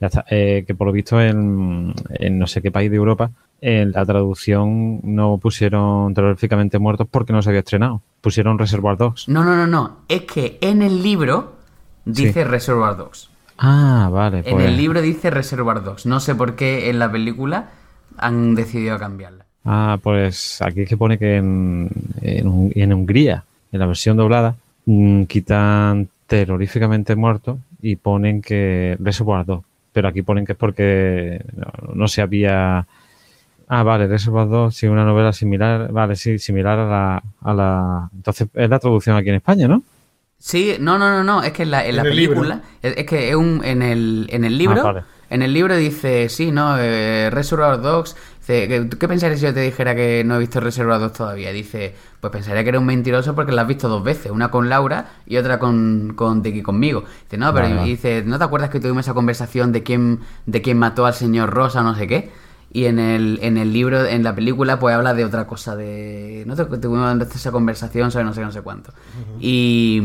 Ya 0.00 0.06
está. 0.06 0.24
Eh, 0.30 0.64
que 0.66 0.74
por 0.74 0.86
lo 0.86 0.92
visto 0.92 1.20
en, 1.20 1.92
en 2.10 2.38
no 2.38 2.46
sé 2.46 2.62
qué 2.62 2.70
país 2.70 2.90
de 2.90 2.96
Europa, 2.96 3.30
en 3.60 3.92
la 3.92 4.04
traducción 4.06 5.00
no 5.02 5.36
pusieron 5.38 6.14
terroríficamente 6.14 6.78
muertos 6.78 7.06
porque 7.10 7.32
no 7.34 7.42
se 7.42 7.50
había 7.50 7.60
estrenado. 7.60 8.00
Pusieron 8.22 8.58
Reservoir 8.58 8.96
Dogs. 8.96 9.28
No, 9.28 9.44
no, 9.44 9.54
no, 9.54 9.66
no. 9.66 9.98
Es 10.08 10.22
que 10.22 10.56
en 10.62 10.80
el 10.82 11.02
libro 11.02 11.56
dice 12.06 12.44
Reservoir 12.44 12.96
Dogs. 12.96 13.28
Ah, 13.58 14.08
vale. 14.10 14.38
En 14.38 14.44
pues- 14.54 14.64
el 14.66 14.76
libro 14.78 15.02
dice 15.02 15.28
Reservoir 15.30 15.82
Dogs. 15.82 16.06
No 16.06 16.18
sé 16.20 16.34
por 16.34 16.56
qué 16.56 16.88
en 16.88 16.98
la 16.98 17.12
película 17.12 17.68
han 18.16 18.54
decidido 18.54 18.98
cambiarla. 18.98 19.44
Ah, 19.66 19.98
pues 20.02 20.62
aquí 20.62 20.82
es 20.82 20.88
que 20.88 20.96
pone 20.96 21.18
que 21.18 21.36
en, 21.36 21.90
en, 22.22 22.46
Hun- 22.48 22.72
en 22.74 22.92
Hungría, 22.94 23.44
en 23.70 23.78
la 23.78 23.84
versión 23.86 24.16
doblada, 24.16 24.56
mm, 24.86 25.24
quitan 25.24 26.08
terroríficamente 26.26 27.14
muertos 27.16 27.58
y 27.82 27.96
ponen 27.96 28.40
que 28.40 28.96
Reservoir 28.98 29.44
Dogs. 29.44 29.66
Pero 29.92 30.08
aquí 30.08 30.22
ponen 30.22 30.46
que 30.46 30.52
es 30.52 30.58
porque 30.58 31.44
no, 31.54 31.94
no 31.94 32.08
se 32.08 32.22
había... 32.22 32.86
Ah, 33.68 33.82
vale, 33.82 34.08
Reservoir 34.08 34.48
Dogs, 34.48 34.76
sí, 34.76 34.88
una 34.88 35.04
novela 35.04 35.32
similar, 35.32 35.92
vale, 35.92 36.16
sí, 36.16 36.38
similar 36.38 36.78
a 36.78 36.86
la, 36.88 37.22
a 37.40 37.54
la... 37.54 38.10
Entonces, 38.14 38.48
es 38.52 38.68
la 38.68 38.78
traducción 38.80 39.16
aquí 39.16 39.28
en 39.28 39.36
España, 39.36 39.68
¿no? 39.68 39.82
Sí, 40.38 40.76
no, 40.80 40.98
no, 40.98 41.10
no, 41.10 41.22
no. 41.22 41.42
Es 41.42 41.52
que 41.52 41.64
en 41.64 41.70
la, 41.70 41.86
en 41.86 41.96
la 41.96 42.02
En 42.02 42.08
película. 42.08 42.62
Es, 42.82 42.96
es 42.96 43.06
que 43.06 43.28
es 43.28 43.36
un, 43.36 43.60
en, 43.64 43.82
el, 43.82 44.26
en 44.30 44.44
el 44.44 44.56
libro. 44.56 44.80
Ah, 44.80 44.84
vale. 44.84 45.02
En 45.28 45.42
el 45.42 45.52
libro 45.52 45.76
dice, 45.76 46.28
sí, 46.28 46.50
¿no? 46.50 46.76
Eh, 46.78 47.30
Reservoir 47.30 47.80
Dogs. 47.80 48.16
Dice, 48.40 48.68
¿qué, 48.68 48.88
¿Qué 48.98 49.08
pensarías 49.08 49.38
si 49.38 49.46
yo 49.46 49.54
te 49.54 49.60
dijera 49.60 49.94
que 49.94 50.24
no 50.24 50.36
he 50.36 50.38
visto 50.38 50.60
Reservoir 50.60 50.98
Dogs 50.98 51.12
todavía? 51.12 51.52
Dice, 51.52 51.94
pues 52.20 52.32
pensaría 52.32 52.62
que 52.62 52.70
eres 52.70 52.80
un 52.80 52.86
mentiroso 52.86 53.34
porque 53.34 53.52
la 53.52 53.62
has 53.62 53.68
visto 53.68 53.88
dos 53.88 54.02
veces. 54.02 54.32
Una 54.32 54.50
con 54.50 54.68
Laura 54.68 55.10
y 55.26 55.36
otra 55.36 55.58
con, 55.58 56.14
con 56.16 56.42
Tiki 56.42 56.62
conmigo. 56.62 57.04
Dice, 57.24 57.36
no, 57.36 57.52
pero 57.52 57.68
vale. 57.68 57.84
dice, 57.84 58.22
¿no 58.24 58.38
te 58.38 58.44
acuerdas 58.44 58.70
que 58.70 58.80
tuvimos 58.80 59.04
esa 59.04 59.14
conversación 59.14 59.72
de 59.72 59.82
quién, 59.82 60.20
de 60.46 60.62
quién 60.62 60.78
mató 60.78 61.06
al 61.06 61.14
señor 61.14 61.50
Rosa, 61.50 61.82
no 61.82 61.94
sé 61.94 62.06
qué? 62.06 62.30
Y 62.72 62.86
en 62.86 62.98
el, 62.98 63.40
en 63.42 63.56
el 63.58 63.72
libro, 63.72 64.06
en 64.06 64.22
la 64.22 64.34
película, 64.34 64.78
pues 64.78 64.94
habla 64.94 65.12
de 65.12 65.24
otra 65.24 65.46
cosa, 65.46 65.76
de... 65.76 66.44
No 66.46 66.54
te 66.54 66.64
tuvimos 66.64 67.34
esa 67.34 67.50
conversación 67.50 68.10
sobre 68.10 68.24
no 68.24 68.32
sé, 68.32 68.40
no 68.42 68.52
sé 68.52 68.62
cuánto. 68.62 68.92
Y... 69.40 70.00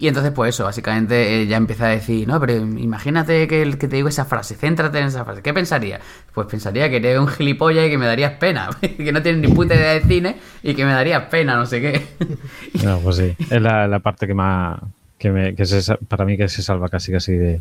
Y 0.00 0.08
entonces, 0.08 0.32
pues 0.32 0.54
eso, 0.54 0.64
básicamente 0.64 1.42
ella 1.42 1.58
empieza 1.58 1.84
a 1.84 1.90
decir, 1.90 2.26
no, 2.26 2.40
pero 2.40 2.54
imagínate 2.54 3.46
que, 3.46 3.60
el, 3.60 3.76
que 3.76 3.86
te 3.86 3.96
digo 3.96 4.08
esa 4.08 4.24
frase, 4.24 4.54
céntrate 4.54 4.98
en 4.98 5.08
esa 5.08 5.26
frase. 5.26 5.42
¿Qué 5.42 5.52
pensaría? 5.52 6.00
Pues 6.32 6.46
pensaría 6.46 6.88
que 6.88 6.96
eres 6.96 7.18
un 7.18 7.28
gilipollas 7.28 7.86
y 7.86 7.90
que 7.90 7.98
me 7.98 8.06
darías 8.06 8.32
pena, 8.38 8.70
que 8.80 9.12
no 9.12 9.20
tienes 9.20 9.46
ni 9.46 9.54
puta 9.54 9.74
idea 9.74 9.92
de 9.92 10.00
cine 10.00 10.36
y 10.62 10.72
que 10.72 10.86
me 10.86 10.92
darías 10.92 11.24
pena, 11.24 11.54
no 11.56 11.66
sé 11.66 11.82
qué. 11.82 12.06
No, 12.82 12.98
pues 13.00 13.16
sí, 13.16 13.36
es 13.38 13.60
la, 13.60 13.86
la 13.86 13.98
parte 13.98 14.26
que 14.26 14.32
más, 14.32 14.80
que, 15.18 15.30
me, 15.30 15.54
que 15.54 15.66
se, 15.66 15.94
para 15.96 16.24
mí 16.24 16.38
que 16.38 16.48
se 16.48 16.62
salva 16.62 16.88
casi 16.88 17.12
casi 17.12 17.32
de, 17.32 17.60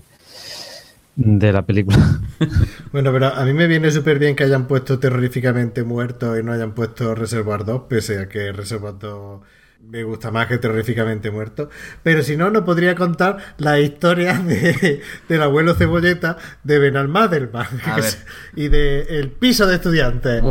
de 1.18 1.52
la 1.52 1.64
película. 1.64 1.98
Bueno, 2.94 3.12
pero 3.12 3.28
a 3.28 3.44
mí 3.44 3.54
me 3.54 3.68
viene 3.68 3.92
súper 3.92 4.18
bien 4.18 4.36
que 4.36 4.46
hayan 4.46 4.66
puesto 4.66 4.98
terroríficamente 4.98 5.84
muerto 5.84 6.40
y 6.40 6.44
no 6.44 6.54
hayan 6.54 6.72
puesto 6.72 7.14
Reservoir 7.14 7.66
2, 7.66 7.82
pese 7.90 8.18
a 8.20 8.30
que 8.30 8.54
Reservoir 8.54 8.98
2 8.98 9.42
me 9.88 10.04
gusta 10.04 10.30
más 10.30 10.48
que 10.48 10.58
terroríficamente 10.58 11.32
muerto. 11.32 11.70
Pero 12.04 12.22
si 12.22 12.38
no, 12.38 12.50
no 12.52 12.64
podría 12.64 12.96
contar 12.96 13.38
la 13.58 13.80
historia 13.80 14.34
de, 14.38 15.02
del 15.28 15.42
abuelo 15.42 15.74
cebolleta 15.74 16.38
de 16.64 16.80
Benal 16.80 17.08
Madelman 17.08 17.68
A 17.86 17.96
ver. 17.96 18.14
y 18.56 18.68
de 18.68 19.02
El 19.20 19.32
piso 19.32 19.66
de 19.66 19.76
estudiantes. 19.76 20.44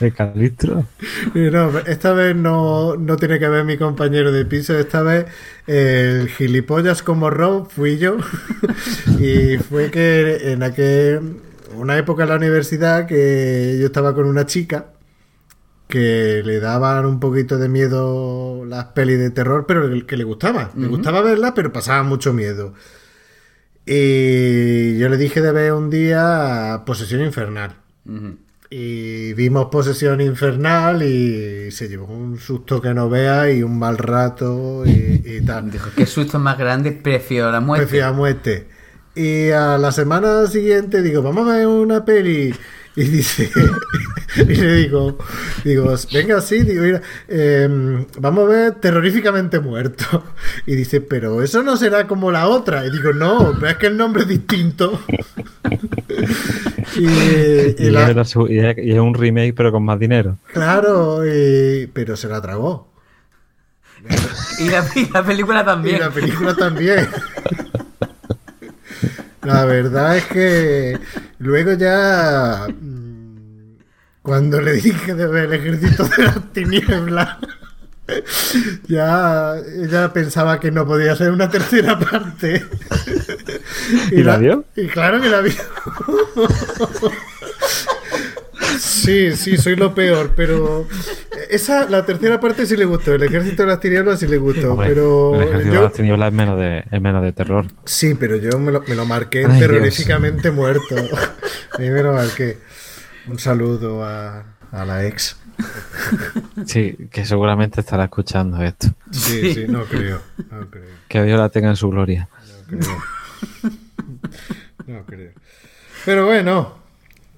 de 0.00 0.12
Calistro. 0.16 0.86
No, 1.34 1.78
esta 1.80 2.12
vez 2.12 2.34
no, 2.34 2.96
no 2.96 3.16
tiene 3.16 3.38
que 3.38 3.48
ver 3.48 3.64
mi 3.64 3.76
compañero 3.76 4.32
de 4.32 4.44
piso, 4.46 4.78
esta 4.78 5.02
vez 5.02 5.26
el 5.66 6.28
gilipollas 6.28 7.02
como 7.02 7.28
Rob 7.28 7.68
fui 7.70 7.98
yo. 7.98 8.16
y 9.18 9.58
fue 9.58 9.90
que 9.90 10.52
en 10.52 10.62
aquel, 10.62 11.20
una 11.76 11.98
época 11.98 12.22
en 12.22 12.30
la 12.30 12.36
universidad 12.36 13.06
que 13.06 13.76
yo 13.78 13.86
estaba 13.86 14.14
con 14.14 14.26
una 14.26 14.46
chica 14.46 14.86
que 15.88 16.42
le 16.44 16.60
daban 16.60 17.06
un 17.06 17.20
poquito 17.20 17.58
de 17.58 17.68
miedo 17.68 18.64
las 18.66 18.86
pelis 18.86 19.18
de 19.18 19.30
terror, 19.30 19.66
pero 19.66 20.06
que 20.06 20.16
le 20.16 20.24
gustaba. 20.24 20.70
Le 20.76 20.88
gustaba 20.88 21.22
verlas, 21.22 21.52
pero 21.54 21.72
pasaba 21.72 22.02
mucho 22.02 22.32
miedo. 22.32 22.74
Y 23.84 24.98
yo 24.98 25.08
le 25.08 25.16
dije 25.16 25.40
de 25.40 25.52
ver 25.52 25.72
un 25.72 25.90
día 25.90 26.82
Posesión 26.84 27.22
Infernal. 27.22 27.76
Y 28.68 29.32
vimos 29.34 29.66
Posesión 29.66 30.20
Infernal 30.20 31.04
y 31.04 31.70
se 31.70 31.88
llevó 31.88 32.06
un 32.06 32.38
susto 32.40 32.80
que 32.80 32.92
no 32.92 33.08
vea 33.08 33.52
y 33.52 33.62
un 33.62 33.78
mal 33.78 33.96
rato 33.96 34.82
y, 34.84 35.22
y 35.24 35.40
tal. 35.42 35.70
Dijo, 35.70 35.90
qué 35.96 36.04
susto 36.04 36.40
más 36.40 36.58
grande, 36.58 36.90
prefiero 36.90 37.52
la 37.52 37.60
muerte. 37.60 37.86
Prefiero 37.86 38.06
a 38.08 38.12
muerte. 38.12 38.66
Y 39.14 39.50
a 39.50 39.78
la 39.78 39.92
semana 39.92 40.46
siguiente 40.48 41.00
digo, 41.00 41.22
vamos 41.22 41.48
a 41.48 41.56
ver 41.56 41.68
una 41.68 42.04
peli. 42.04 42.52
Y 42.96 43.04
dice, 43.04 43.50
y 44.36 44.44
le 44.44 44.74
digo, 44.76 45.18
digo, 45.64 45.94
venga, 46.12 46.40
sí, 46.40 46.62
digo, 46.62 46.82
mira, 46.82 47.02
em, 47.28 48.06
vamos 48.18 48.46
a 48.46 48.48
ver 48.48 48.72
terroríficamente 48.76 49.60
muerto. 49.60 50.24
Y 50.66 50.74
dice, 50.76 51.02
pero 51.02 51.42
eso 51.42 51.62
no 51.62 51.76
será 51.76 52.06
como 52.06 52.30
la 52.32 52.48
otra. 52.48 52.86
Y 52.86 52.90
digo, 52.90 53.12
no, 53.12 53.52
pero 53.60 53.68
es 53.72 53.76
que 53.76 53.86
el 53.88 53.96
nombre 53.98 54.22
es 54.22 54.28
distinto. 54.28 54.98
y, 56.96 57.04
y 57.06 57.74
Y, 57.78 57.90
la- 57.90 58.10
y 58.48 58.58
es- 58.58 58.78
y 58.78 58.92
es 58.92 58.98
un 58.98 59.14
remake, 59.14 59.54
pero 59.54 59.70
con 59.72 59.84
más 59.84 59.98
dinero. 59.98 60.38
claro, 60.52 61.20
y- 61.26 61.86
pero 61.92 62.16
se 62.16 62.28
la 62.28 62.40
tragó. 62.40 62.90
Y 64.58 64.70
la, 64.70 64.86
y 64.94 65.10
la 65.12 65.22
película 65.24 65.60
Y 65.62 65.64
también. 65.64 66.00
la 66.00 66.10
película 66.10 66.54
también. 66.54 67.08
La 69.46 69.64
verdad 69.64 70.16
es 70.16 70.24
que 70.26 70.98
luego 71.38 71.72
ya 71.74 72.66
mm, 72.68 73.76
cuando 74.22 74.60
le 74.60 74.72
dije 74.72 75.14
de 75.14 75.26
ver 75.26 75.44
el 75.44 75.52
ejército 75.54 76.04
de 76.04 76.24
las 76.24 76.52
tinieblas 76.52 77.38
ya 78.86 79.56
ella 79.56 80.12
pensaba 80.12 80.60
que 80.60 80.70
no 80.70 80.86
podía 80.86 81.16
ser 81.16 81.30
una 81.30 81.50
tercera 81.50 81.98
parte. 81.98 82.64
¿Y 84.12 84.22
la 84.22 84.36
vio? 84.36 84.64
Y 84.76 84.86
claro 84.86 85.20
que 85.20 85.28
la 85.28 85.40
vio. 85.40 85.54
Sí, 88.78 89.32
sí, 89.36 89.56
soy 89.56 89.76
lo 89.76 89.94
peor, 89.94 90.32
pero 90.36 90.86
esa, 91.50 91.88
la 91.88 92.04
tercera 92.04 92.40
parte 92.40 92.66
sí 92.66 92.76
le 92.76 92.84
gustó, 92.84 93.14
el 93.14 93.22
ejército 93.22 93.62
de 93.62 93.68
las 93.68 93.80
tinieblas 93.80 94.20
sí 94.20 94.26
le 94.26 94.38
gustó, 94.38 94.72
Hombre, 94.72 94.88
pero 94.88 95.34
el 95.40 95.48
ejército 95.48 95.72
yo- 95.74 95.80
de 95.80 95.84
las 95.86 95.92
tinieblas 95.94 96.28
es 96.28 96.34
menos 96.34 96.58
de, 96.58 96.84
es 96.90 97.00
menos 97.00 97.22
de 97.22 97.32
terror. 97.32 97.66
Sí, 97.84 98.14
pero 98.14 98.36
yo 98.36 98.58
me 98.58 98.72
lo, 98.72 98.82
me 98.82 98.94
lo 98.94 99.04
marqué 99.06 99.44
Ay, 99.48 99.58
terroríficamente 99.60 100.50
muerto. 100.50 100.94
A 101.72 101.78
mí 101.78 101.90
me 101.90 102.02
lo 102.02 102.12
marqué. 102.12 102.58
Un 103.28 103.38
saludo 103.38 104.04
a, 104.04 104.44
a 104.72 104.84
la 104.84 105.04
ex. 105.06 105.36
Sí, 106.66 106.96
que 107.10 107.24
seguramente 107.26 107.80
estará 107.80 108.04
escuchando 108.04 108.62
esto. 108.62 108.88
Sí, 109.10 109.54
sí, 109.54 109.64
no 109.68 109.84
creo. 109.84 110.20
No 110.50 110.68
creo. 110.70 110.84
Que 111.08 111.22
Dios 111.24 111.38
la 111.38 111.48
tenga 111.48 111.68
en 111.70 111.76
su 111.76 111.88
gloria. 111.90 112.28
No 112.70 112.78
creo. 112.78 113.02
No 114.86 115.04
creo. 115.04 115.32
Pero 116.04 116.26
bueno, 116.26 116.78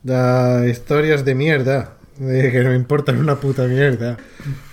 las 0.04 0.66
historias 0.66 1.24
de 1.24 1.34
mierda. 1.34 1.94
De 2.18 2.50
que 2.50 2.64
no 2.64 2.70
me 2.70 2.76
importan 2.76 3.18
una 3.20 3.36
puta 3.36 3.64
mierda. 3.66 4.16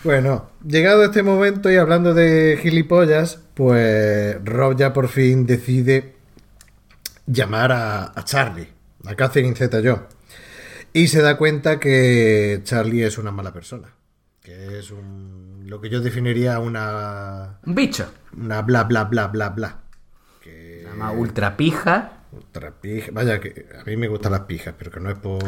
Bueno, 0.03 0.49
llegado 0.67 1.03
a 1.03 1.05
este 1.05 1.21
momento 1.21 1.69
y 1.71 1.75
hablando 1.77 2.15
de 2.15 2.57
gilipollas, 2.61 3.39
pues 3.53 4.37
Rob 4.43 4.75
ya 4.75 4.93
por 4.93 5.09
fin 5.09 5.45
decide 5.45 6.15
llamar 7.27 7.71
a, 7.71 8.05
a 8.19 8.23
Charlie, 8.23 8.69
a 9.05 9.13
Catherine 9.15 9.55
Zeta 9.55 9.77
Jones. 9.83 10.01
Y 10.93 11.07
se 11.07 11.21
da 11.21 11.37
cuenta 11.37 11.79
que 11.79 12.61
Charlie 12.63 13.03
es 13.03 13.17
una 13.17 13.31
mala 13.31 13.53
persona. 13.53 13.89
Que 14.41 14.79
es 14.79 14.89
un, 14.91 15.65
lo 15.65 15.81
que 15.81 15.89
yo 15.89 16.01
definiría 16.01 16.57
una, 16.59 17.59
Un 17.65 17.75
bicho. 17.75 18.11
una 18.37 18.61
bla 18.61 18.85
bla 18.85 19.03
bla 19.03 19.27
bla 19.27 19.49
bla. 19.49 19.79
Que 20.41 20.81
Se 20.83 20.89
llama 20.89 21.11
ultra 21.11 21.57
pija. 21.57 22.23
Otra 22.37 22.71
pija. 22.79 23.09
Vaya, 23.11 23.39
que 23.39 23.67
a 23.79 23.83
mí 23.85 23.97
me 23.97 24.07
gustan 24.07 24.31
las 24.33 24.41
pijas, 24.41 24.73
pero 24.77 24.91
que 24.91 24.99
no 24.99 25.09
es 25.09 25.17
por. 25.17 25.43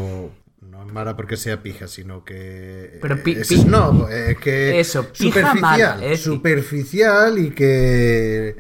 No 0.62 0.86
es 0.86 0.92
mala 0.92 1.16
porque 1.16 1.38
sea 1.38 1.62
pija, 1.62 1.88
sino 1.88 2.24
que. 2.26 2.98
Pero 3.02 3.22
pi- 3.24 3.34
es 3.40 3.48
pi- 3.48 3.58
snob, 3.58 4.10
es 4.12 4.38
que. 4.38 4.80
Eso, 4.80 5.04
pija 5.12 5.16
superficial. 5.42 5.60
mala, 5.62 5.94
es 5.96 6.02
decir- 6.12 6.18
superficial 6.34 7.38
y 7.40 7.52
que. 7.52 8.56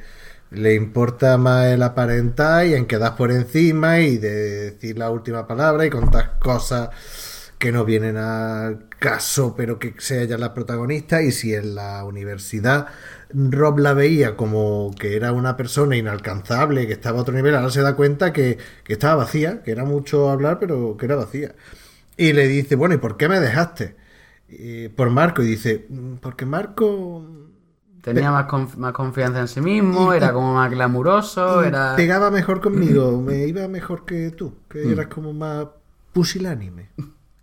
Le 0.49 0.73
importa 0.75 1.37
más 1.37 1.65
el 1.67 1.83
aparentar 1.83 2.65
y 2.67 2.73
en 2.73 2.85
quedar 2.85 3.17
por 3.17 3.31
encima 3.33 3.99
y 3.99 4.17
de 4.17 4.71
decir 4.71 4.97
la 4.97 5.09
última 5.09 5.45
palabra 5.45 5.85
y 5.85 5.89
contar 5.89 6.39
cosas 6.39 6.89
que 7.57 7.73
no 7.73 7.83
vienen 7.83 8.15
al 8.15 8.87
caso, 8.97 9.55
pero 9.57 9.77
que 9.77 9.93
sea 9.97 10.21
ella 10.21 10.37
la 10.37 10.53
protagonista. 10.53 11.21
Y 11.21 11.33
si 11.33 11.53
en 11.53 11.75
la 11.75 12.05
universidad 12.05 12.87
Rob 13.33 13.79
la 13.79 13.93
veía 13.93 14.35
como 14.37 14.91
que 14.99 15.15
era 15.15 15.31
una 15.33 15.57
persona 15.57 15.95
inalcanzable, 15.97 16.87
que 16.87 16.93
estaba 16.93 17.19
a 17.19 17.21
otro 17.21 17.33
nivel, 17.35 17.55
ahora 17.55 17.69
se 17.71 17.81
da 17.81 17.95
cuenta 17.95 18.33
que, 18.33 18.57
que 18.83 18.93
estaba 18.93 19.15
vacía, 19.15 19.61
que 19.63 19.71
era 19.71 19.85
mucho 19.85 20.29
hablar, 20.29 20.59
pero 20.59 20.95
que 20.97 21.05
era 21.05 21.15
vacía. 21.15 21.55
Y 22.17 22.33
le 22.33 22.47
dice, 22.47 22.75
bueno, 22.75 22.95
¿y 22.95 22.99
por 22.99 23.17
qué 23.17 23.29
me 23.29 23.39
dejaste? 23.39 23.95
Y 24.49 24.89
por 24.89 25.09
Marco, 25.09 25.43
y 25.43 25.47
dice, 25.47 25.85
"Mm, 25.89 26.15
porque 26.15 26.45
Marco 26.45 27.23
Tenía 28.01 28.31
más, 28.31 28.47
conf- 28.47 28.77
más 28.77 28.93
confianza 28.93 29.41
en 29.41 29.47
sí 29.49 29.59
mismo, 29.59 30.13
era 30.13 30.31
como 30.31 30.53
más 30.53 30.71
glamuroso, 30.71 31.63
era... 31.63 31.95
pegaba 31.97 32.31
mejor 32.31 32.61
conmigo, 32.61 33.21
me 33.21 33.45
iba 33.47 33.67
mejor 33.67 34.05
que 34.05 34.31
tú, 34.31 34.53
que 34.69 34.85
Mm. 34.85 34.91
eras 34.91 35.07
como 35.07 35.33
más 35.33 35.67
pusilánime. 36.13 36.89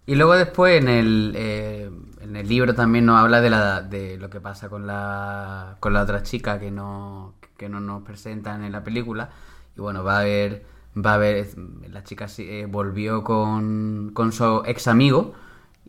Y 0.06 0.14
luego 0.14 0.34
después 0.34 0.80
en 0.80 0.88
el, 0.88 1.32
eh, 1.36 1.90
en 2.24 2.36
el 2.36 2.48
libro 2.48 2.74
también 2.74 3.06
nos 3.06 3.20
habla 3.20 3.40
de, 3.40 3.50
la, 3.50 3.82
de 3.82 4.16
lo 4.16 4.30
que 4.30 4.40
pasa 4.40 4.68
con 4.68 4.86
la, 4.86 5.76
con 5.80 5.92
la 5.92 6.02
otra 6.02 6.22
chica 6.22 6.58
que 6.58 6.70
no, 6.70 7.34
que 7.56 7.68
no 7.68 7.80
nos 7.80 8.02
presentan 8.02 8.64
en 8.64 8.72
la 8.72 8.82
película. 8.82 9.30
Y 9.76 9.80
bueno, 9.80 10.02
va 10.02 10.16
a 10.16 10.20
haber, 10.20 10.64
va 10.96 11.12
a 11.12 11.14
haber, 11.14 11.48
la 11.90 12.02
chica 12.04 12.26
eh, 12.38 12.66
volvió 12.68 13.22
con, 13.24 14.10
con 14.14 14.32
su 14.32 14.62
ex 14.64 14.88
amigo 14.88 15.34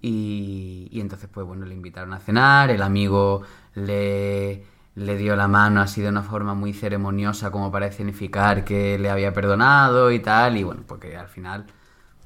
y, 0.01 0.89
y 0.91 0.99
entonces 1.01 1.29
pues 1.31 1.47
bueno, 1.47 1.65
le 1.65 1.73
invitaron 1.73 2.13
a 2.13 2.19
cenar, 2.19 2.69
el 2.69 2.81
amigo 2.81 3.43
le, 3.73 4.65
le 4.95 5.17
dio 5.17 5.35
la 5.35 5.47
mano 5.47 5.81
así 5.81 6.01
de 6.01 6.09
una 6.09 6.23
forma 6.23 6.53
muy 6.53 6.73
ceremoniosa 6.73 7.51
como 7.51 7.71
para 7.71 7.91
significar 7.91 8.65
que 8.65 8.99
le 8.99 9.09
había 9.09 9.33
perdonado 9.33 10.11
y 10.11 10.19
tal, 10.19 10.57
y 10.57 10.63
bueno, 10.63 10.83
porque 10.87 11.15
al 11.17 11.27
final 11.29 11.65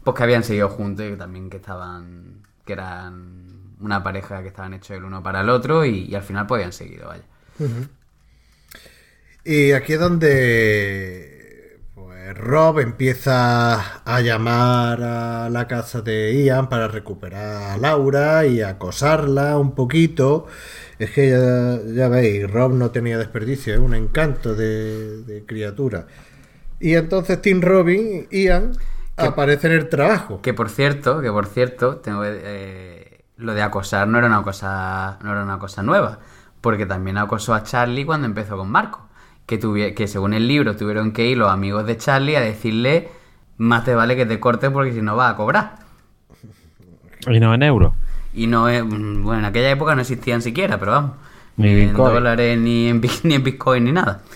pues 0.03 0.15
que 0.15 0.23
habían 0.23 0.43
seguido 0.43 0.69
juntos 0.69 1.05
y 1.05 1.15
también 1.17 1.49
que 1.49 1.57
estaban 1.57 2.41
que 2.65 2.73
eran 2.73 3.38
una 3.79 4.03
pareja 4.03 4.41
que 4.41 4.49
estaban 4.49 4.73
hechos 4.73 4.97
el 4.97 5.03
uno 5.03 5.23
para 5.23 5.41
el 5.41 5.49
otro 5.49 5.85
y, 5.85 6.05
y 6.05 6.15
al 6.15 6.23
final 6.23 6.47
pues 6.47 6.59
habían 6.59 6.73
seguido 6.73 7.07
vaya 7.07 7.23
Y 9.43 9.71
aquí 9.71 9.93
es 9.93 9.99
donde 9.99 11.79
pues, 11.95 12.37
Rob 12.37 12.79
empieza 12.79 14.01
a 14.03 14.21
llamar 14.21 15.01
a 15.01 15.49
la 15.49 15.67
casa 15.67 16.01
de 16.01 16.43
Ian 16.43 16.69
para 16.69 16.87
recuperar 16.87 17.71
a 17.73 17.77
Laura 17.77 18.45
y 18.45 18.61
acosarla 18.61 19.57
un 19.57 19.75
poquito. 19.75 20.47
Es 20.99 21.11
que 21.11 21.29
ya, 21.29 21.79
ya 21.93 22.09
veis, 22.09 22.49
Rob 22.49 22.73
no 22.73 22.91
tenía 22.91 23.17
desperdicio, 23.17 23.73
es 23.73 23.79
un 23.79 23.95
encanto 23.95 24.55
de, 24.55 25.23
de 25.23 25.45
criatura. 25.45 26.07
Y 26.79 26.95
entonces 26.95 27.41
Tim 27.41 27.61
Robin 27.61 28.27
Ian 28.31 28.73
aparecen 29.17 29.71
en 29.71 29.79
el 29.79 29.89
trabajo. 29.89 30.41
Que 30.41 30.53
por 30.53 30.69
cierto, 30.69 31.21
que 31.21 31.31
por 31.31 31.47
cierto, 31.47 31.97
tengo 31.97 32.21
que, 32.23 32.39
eh, 32.43 32.98
lo 33.39 33.53
de 33.53 33.61
acosar 33.63 34.07
no 34.07 34.17
era 34.19 34.27
una 34.27 34.43
cosa, 34.43 35.17
no 35.23 35.31
era 35.31 35.41
una 35.43 35.57
cosa 35.59 35.81
nueva, 35.81 36.19
porque 36.61 36.85
también 36.85 37.17
acosó 37.17 37.53
a 37.53 37.63
Charlie 37.63 38.05
cuando 38.05 38.27
empezó 38.27 38.57
con 38.57 38.69
Marco, 38.69 39.07
que 39.45 39.59
tuvi- 39.59 39.93
que 39.95 40.07
según 40.07 40.33
el 40.33 40.47
libro 40.47 40.75
tuvieron 40.75 41.11
que 41.11 41.25
ir 41.27 41.37
los 41.37 41.49
amigos 41.51 41.85
de 41.87 41.97
Charlie 41.97 42.35
a 42.35 42.41
decirle 42.41 43.09
más 43.57 43.83
te 43.83 43.95
vale 43.95 44.15
que 44.15 44.25
te 44.25 44.39
cortes 44.39 44.69
porque 44.69 44.93
si 44.93 45.01
no 45.01 45.15
vas 45.15 45.33
a 45.33 45.35
cobrar. 45.35 45.79
Y 47.27 47.39
no 47.39 47.53
en 47.53 47.63
euros. 47.63 47.93
Y 48.33 48.47
no 48.47 48.69
es, 48.69 48.83
mm, 48.83 49.23
bueno, 49.23 49.39
en 49.39 49.45
aquella 49.45 49.71
época 49.71 49.95
no 49.95 50.01
existían 50.01 50.41
siquiera, 50.41 50.79
pero 50.79 50.91
vamos. 50.91 51.11
Ni 51.57 51.69
en 51.71 51.87
Bitcoin. 51.89 52.13
dólares, 52.13 52.57
ni 52.59 52.87
en, 52.87 53.01
ni 53.23 53.35
en 53.35 53.43
Bitcoin, 53.43 53.83
ni 53.85 53.91
nada. 53.91 54.21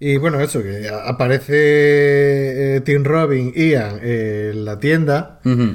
Y 0.00 0.16
bueno, 0.16 0.38
eso, 0.38 0.62
que 0.62 0.88
aparece 0.88 2.76
eh, 2.76 2.80
Tim 2.82 3.02
Robin, 3.02 3.52
Ian 3.56 3.98
en 4.00 4.64
la 4.64 4.78
tienda. 4.78 5.40
Ujú. 5.44 5.74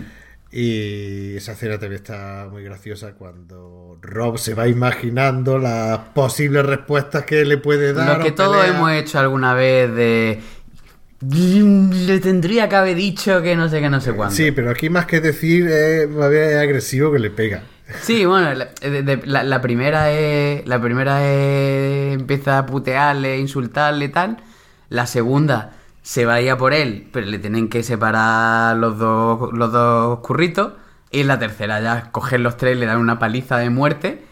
Y 0.55 1.35
esa 1.35 1.53
escena 1.53 1.79
también 1.79 2.01
está 2.01 2.47
muy 2.51 2.63
graciosa 2.63 3.13
cuando 3.13 3.97
Rob 4.03 4.37
se 4.37 4.53
va 4.53 4.67
imaginando 4.67 5.57
las 5.57 5.97
posibles 6.13 6.63
respuestas 6.63 7.25
que 7.25 7.43
le 7.43 7.57
puede 7.57 7.91
dar. 7.93 8.19
Lo 8.19 8.23
que 8.23 8.31
todos 8.31 8.63
hemos 8.67 8.91
hecho 8.91 9.17
alguna 9.17 9.55
vez 9.55 9.93
de... 9.95 10.41
Le 11.31 12.19
tendría 12.19 12.67
que 12.69 12.75
haber 12.75 12.95
dicho 12.97 13.41
que 13.41 13.55
no 13.55 13.67
sé 13.69 13.79
qué, 13.79 13.89
no 13.89 13.99
sé 14.01 14.11
cuándo. 14.13 14.35
Sí, 14.35 14.51
pero 14.51 14.69
aquí 14.69 14.89
más 14.89 15.05
que 15.05 15.21
decir 15.21 15.67
es 15.67 16.07
agresivo 16.57 17.11
que 17.13 17.19
le 17.19 17.29
pega. 17.31 17.63
Sí, 18.01 18.25
bueno, 18.25 18.53
la, 18.53 18.65
de- 18.81 19.03
de- 19.03 19.21
la- 19.25 19.43
la 19.43 19.61
primera 19.61 20.11
es. 20.11 20.67
La 20.67 20.81
primera 20.81 21.25
es. 21.25 22.13
Empieza 22.13 22.57
a 22.59 22.65
putearle, 22.65 23.37
insultarle 23.39 24.05
y 24.05 24.09
tal. 24.09 24.37
La 24.89 25.05
segunda 25.07 25.71
se 26.03 26.25
va 26.27 26.35
a 26.35 26.41
ir 26.41 26.51
a 26.51 26.57
por 26.57 26.73
él, 26.73 27.09
pero 27.13 27.27
le 27.27 27.39
tienen 27.39 27.69
que 27.69 27.83
separar 27.83 28.77
los 28.77 28.99
dos, 28.99 29.53
los 29.53 29.71
dos 29.73 30.19
curritos. 30.19 30.73
Y 31.11 31.23
la 31.23 31.39
tercera 31.39 31.81
ya 31.81 32.11
cogen 32.11 32.43
los 32.43 32.57
tres, 32.57 32.77
le 32.77 32.85
dan 32.87 32.99
una 32.99 33.19
paliza 33.19 33.57
de 33.57 33.69
muerte. 33.71 34.23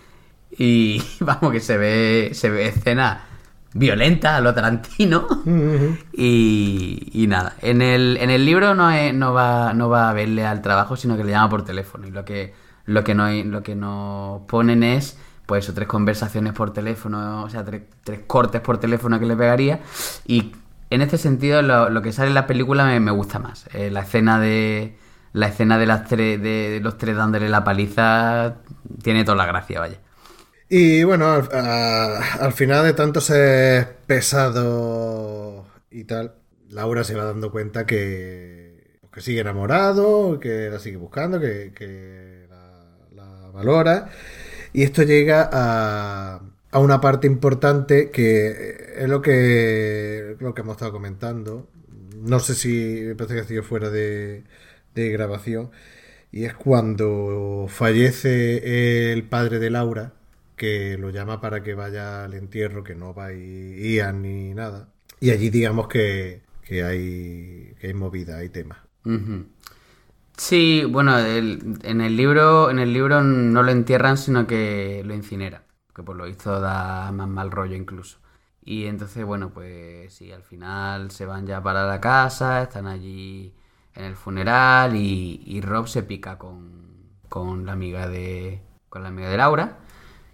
Y 0.58 1.02
vamos, 1.22 1.52
que 1.52 1.60
se 1.62 1.78
ve. 1.78 2.32
Se 2.34 2.50
ve 2.50 2.68
escena 2.68 3.26
violenta 3.74 4.38
a 4.38 4.42
lo 4.42 4.54
Tarantino. 4.54 5.28
Y, 6.14 7.10
y 7.14 7.28
nada, 7.28 7.56
en 7.62 7.82
el, 7.82 8.18
en 8.22 8.30
el 8.30 8.46
libro 8.46 8.76
no, 8.76 8.92
es- 8.92 9.14
no, 9.14 9.34
va, 9.34 9.74
no 9.74 9.90
va 9.90 10.10
a 10.10 10.14
verle 10.14 10.46
al 10.46 10.62
trabajo, 10.62 10.96
sino 10.96 11.18
que 11.18 11.24
le 11.24 11.32
llama 11.32 11.50
por 11.50 11.64
teléfono. 11.66 12.08
Y 12.08 12.12
lo 12.12 12.26
que, 12.26 12.54
lo 12.86 13.04
que, 13.04 13.16
no, 13.16 13.30
lo 13.32 13.64
que 13.64 13.76
nos 13.76 14.42
ponen 14.44 14.84
es, 14.84 15.18
pues 15.46 15.72
tres 15.74 15.88
conversaciones 15.88 16.54
por 16.54 16.74
teléfono, 16.74 17.44
o 17.44 17.50
sea, 17.50 17.64
tres, 17.66 17.84
tres 18.04 18.22
cortes 18.28 18.62
por 18.62 18.78
teléfono 18.78 19.20
que 19.20 19.26
le 19.26 19.36
pegaría. 19.36 19.80
Y 20.26 20.52
en 20.92 21.02
este 21.02 21.18
sentido, 21.18 21.62
lo, 21.62 22.02
que 22.02 22.12
sale 22.12 22.28
en 22.28 22.36
la 22.36 22.46
película 22.46 22.86
me, 23.00 23.12
gusta 23.12 23.40
más. 23.40 23.66
Eh, 23.74 23.90
la 23.90 24.02
escena 24.02 24.40
de. 24.40 24.98
La 25.34 25.48
escena 25.48 25.78
de 25.78 25.86
las 25.86 26.10
tres, 26.10 26.42
de, 26.42 26.82
los 26.84 26.98
tres 26.98 27.16
dándole 27.16 27.48
la 27.48 27.64
paliza 27.64 28.58
tiene 29.02 29.24
toda 29.24 29.38
la 29.38 29.46
gracia, 29.46 29.80
vaya. 29.80 29.98
Y 30.68 31.06
bueno, 31.06 31.28
al, 31.34 32.52
final 32.52 32.84
de 32.84 32.92
tanto 32.92 33.22
ser 33.22 34.00
pesado 34.06 35.66
y 35.90 36.04
tal, 36.04 36.36
Laura 36.70 37.06
se 37.06 37.16
va 37.16 37.24
dando 37.24 37.50
cuenta 37.50 37.86
que, 37.86 39.00
que 39.12 39.22
sigue 39.22 39.40
enamorado, 39.40 40.38
que 40.42 40.70
la 40.70 40.80
sigue 40.80 40.98
buscando, 40.98 41.40
que, 41.40 42.48
la 43.16 43.52
valora. 43.54 44.10
Y 44.74 44.84
esto 44.84 45.04
llega 45.04 45.50
a, 45.50 46.42
a 46.72 46.80
una 46.80 47.02
parte 47.02 47.28
importante 47.28 48.10
que 48.12 48.94
es 48.98 49.10
lo 49.10 49.22
que, 49.22 50.36
lo 50.40 50.54
que 50.54 50.62
hemos 50.62 50.76
estado 50.76 50.92
comentando. 50.92 51.68
No 52.22 52.40
sé 52.40 52.56
si 52.56 53.02
me 53.06 53.16
parece 53.16 53.36
que 53.36 53.44
sido 53.44 53.64
fuera 53.64 53.90
de, 53.90 54.44
de 54.96 55.10
grabación. 55.10 55.72
Y 56.32 56.46
es 56.46 56.54
cuando 56.54 57.68
fallece 57.70 59.12
el 59.12 59.24
padre 59.24 59.60
de 59.60 59.70
Laura, 59.70 60.14
que 60.56 60.98
lo 60.98 61.10
llama 61.10 61.42
para 61.42 61.64
que 61.64 61.74
vaya 61.74 62.24
al 62.24 62.34
entierro, 62.36 62.84
que 62.84 62.96
no 62.96 63.14
va 63.14 63.28
a 63.28 63.34
Ian 63.34 64.22
ni 64.22 64.54
nada. 64.54 64.88
Y 65.20 65.32
allí 65.32 65.50
digamos 65.50 65.88
que, 65.88 66.42
que 66.64 66.84
hay, 66.84 67.76
que 67.80 67.88
hay 67.88 67.94
movida, 67.94 68.38
hay 68.38 68.50
tema. 68.50 68.86
Sí, 70.38 70.84
bueno, 70.90 71.20
en 71.20 72.02
el 72.02 72.16
libro, 72.18 72.72
en 72.72 72.80
el 72.80 72.94
libro 72.94 73.22
no 73.22 73.64
lo 73.64 73.72
entierran, 73.72 74.18
sino 74.18 74.48
que 74.48 75.04
lo 75.06 75.14
incineran, 75.14 75.64
que 76.02 76.06
por 76.06 76.16
lo 76.16 76.26
visto 76.26 76.60
da 76.60 77.12
más 77.12 77.28
mal 77.28 77.52
rollo 77.52 77.76
incluso. 77.76 78.20
Y 78.64 78.86
entonces, 78.86 79.26
bueno, 79.26 79.52
pues 79.52 80.14
sí, 80.14 80.32
al 80.32 80.44
final 80.44 81.12
se 81.12 81.26
van 81.26 81.48
ya 81.48 81.62
para 81.64 81.86
la 81.88 82.00
casa, 82.02 82.64
están 82.64 82.88
allí 82.88 83.54
en 83.96 84.06
el 84.06 84.16
funeral 84.16 84.96
y, 84.96 85.62
Rob 85.62 85.88
se 85.88 86.04
pica 86.04 86.38
con, 86.38 87.10
con 87.30 87.66
la 87.66 87.74
amiga 87.74 88.08
de 88.08 88.62
con 88.90 89.04
la 89.04 89.10
amiga 89.10 89.30
de 89.30 89.38
Laura. 89.38 89.80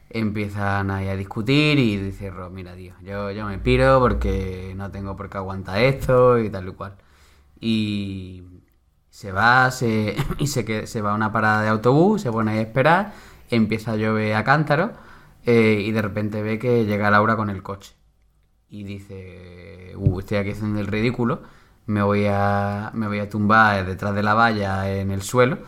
Empiezan 0.09 0.91
ahí 0.91 1.09
a 1.09 1.15
discutir 1.17 1.79
y 1.79 1.97
dice 1.97 2.29
Rob, 2.31 2.51
mira, 2.51 2.75
tío, 2.75 2.93
yo, 3.03 3.31
yo 3.31 3.45
me 3.45 3.59
piro 3.59 3.99
porque 3.99 4.73
no 4.75 4.91
tengo 4.91 5.15
por 5.17 5.29
qué 5.29 5.37
aguantar 5.37 5.79
esto 5.81 6.39
y 6.39 6.49
tal 6.49 6.69
y 6.69 6.71
cual. 6.73 6.97
Y 7.59 8.43
se 9.09 9.31
va, 9.31 9.71
se, 9.71 10.15
y 10.39 10.47
se, 10.47 10.87
se 10.87 11.01
va 11.01 11.11
a 11.11 11.15
una 11.15 11.31
parada 11.31 11.61
de 11.63 11.69
autobús, 11.69 12.21
se 12.21 12.31
pone 12.31 12.51
ahí 12.51 12.59
a 12.59 12.61
esperar, 12.61 13.13
empieza 13.49 13.93
a 13.93 13.95
llover 13.97 14.35
a 14.35 14.43
cántaro 14.43 15.06
eh, 15.47 15.81
y 15.81 15.91
de 15.91 16.01
repente 16.01 16.41
ve 16.43 16.59
que 16.59 16.85
llega 16.85 17.09
Laura 17.09 17.37
con 17.37 17.49
el 17.49 17.63
coche. 17.63 17.95
Y 18.69 18.83
dice, 18.83 19.93
uh, 19.95 20.19
estoy 20.19 20.37
aquí 20.37 20.51
haciendo 20.51 20.79
el 20.81 20.87
ridículo, 20.87 21.41
me 21.85 22.01
voy 22.03 22.25
a, 22.29 22.91
me 22.93 23.07
voy 23.07 23.19
a 23.19 23.29
tumbar 23.29 23.85
detrás 23.85 24.13
de 24.13 24.23
la 24.23 24.33
valla 24.33 24.91
en 24.99 25.09
el 25.09 25.21
suelo 25.21 25.59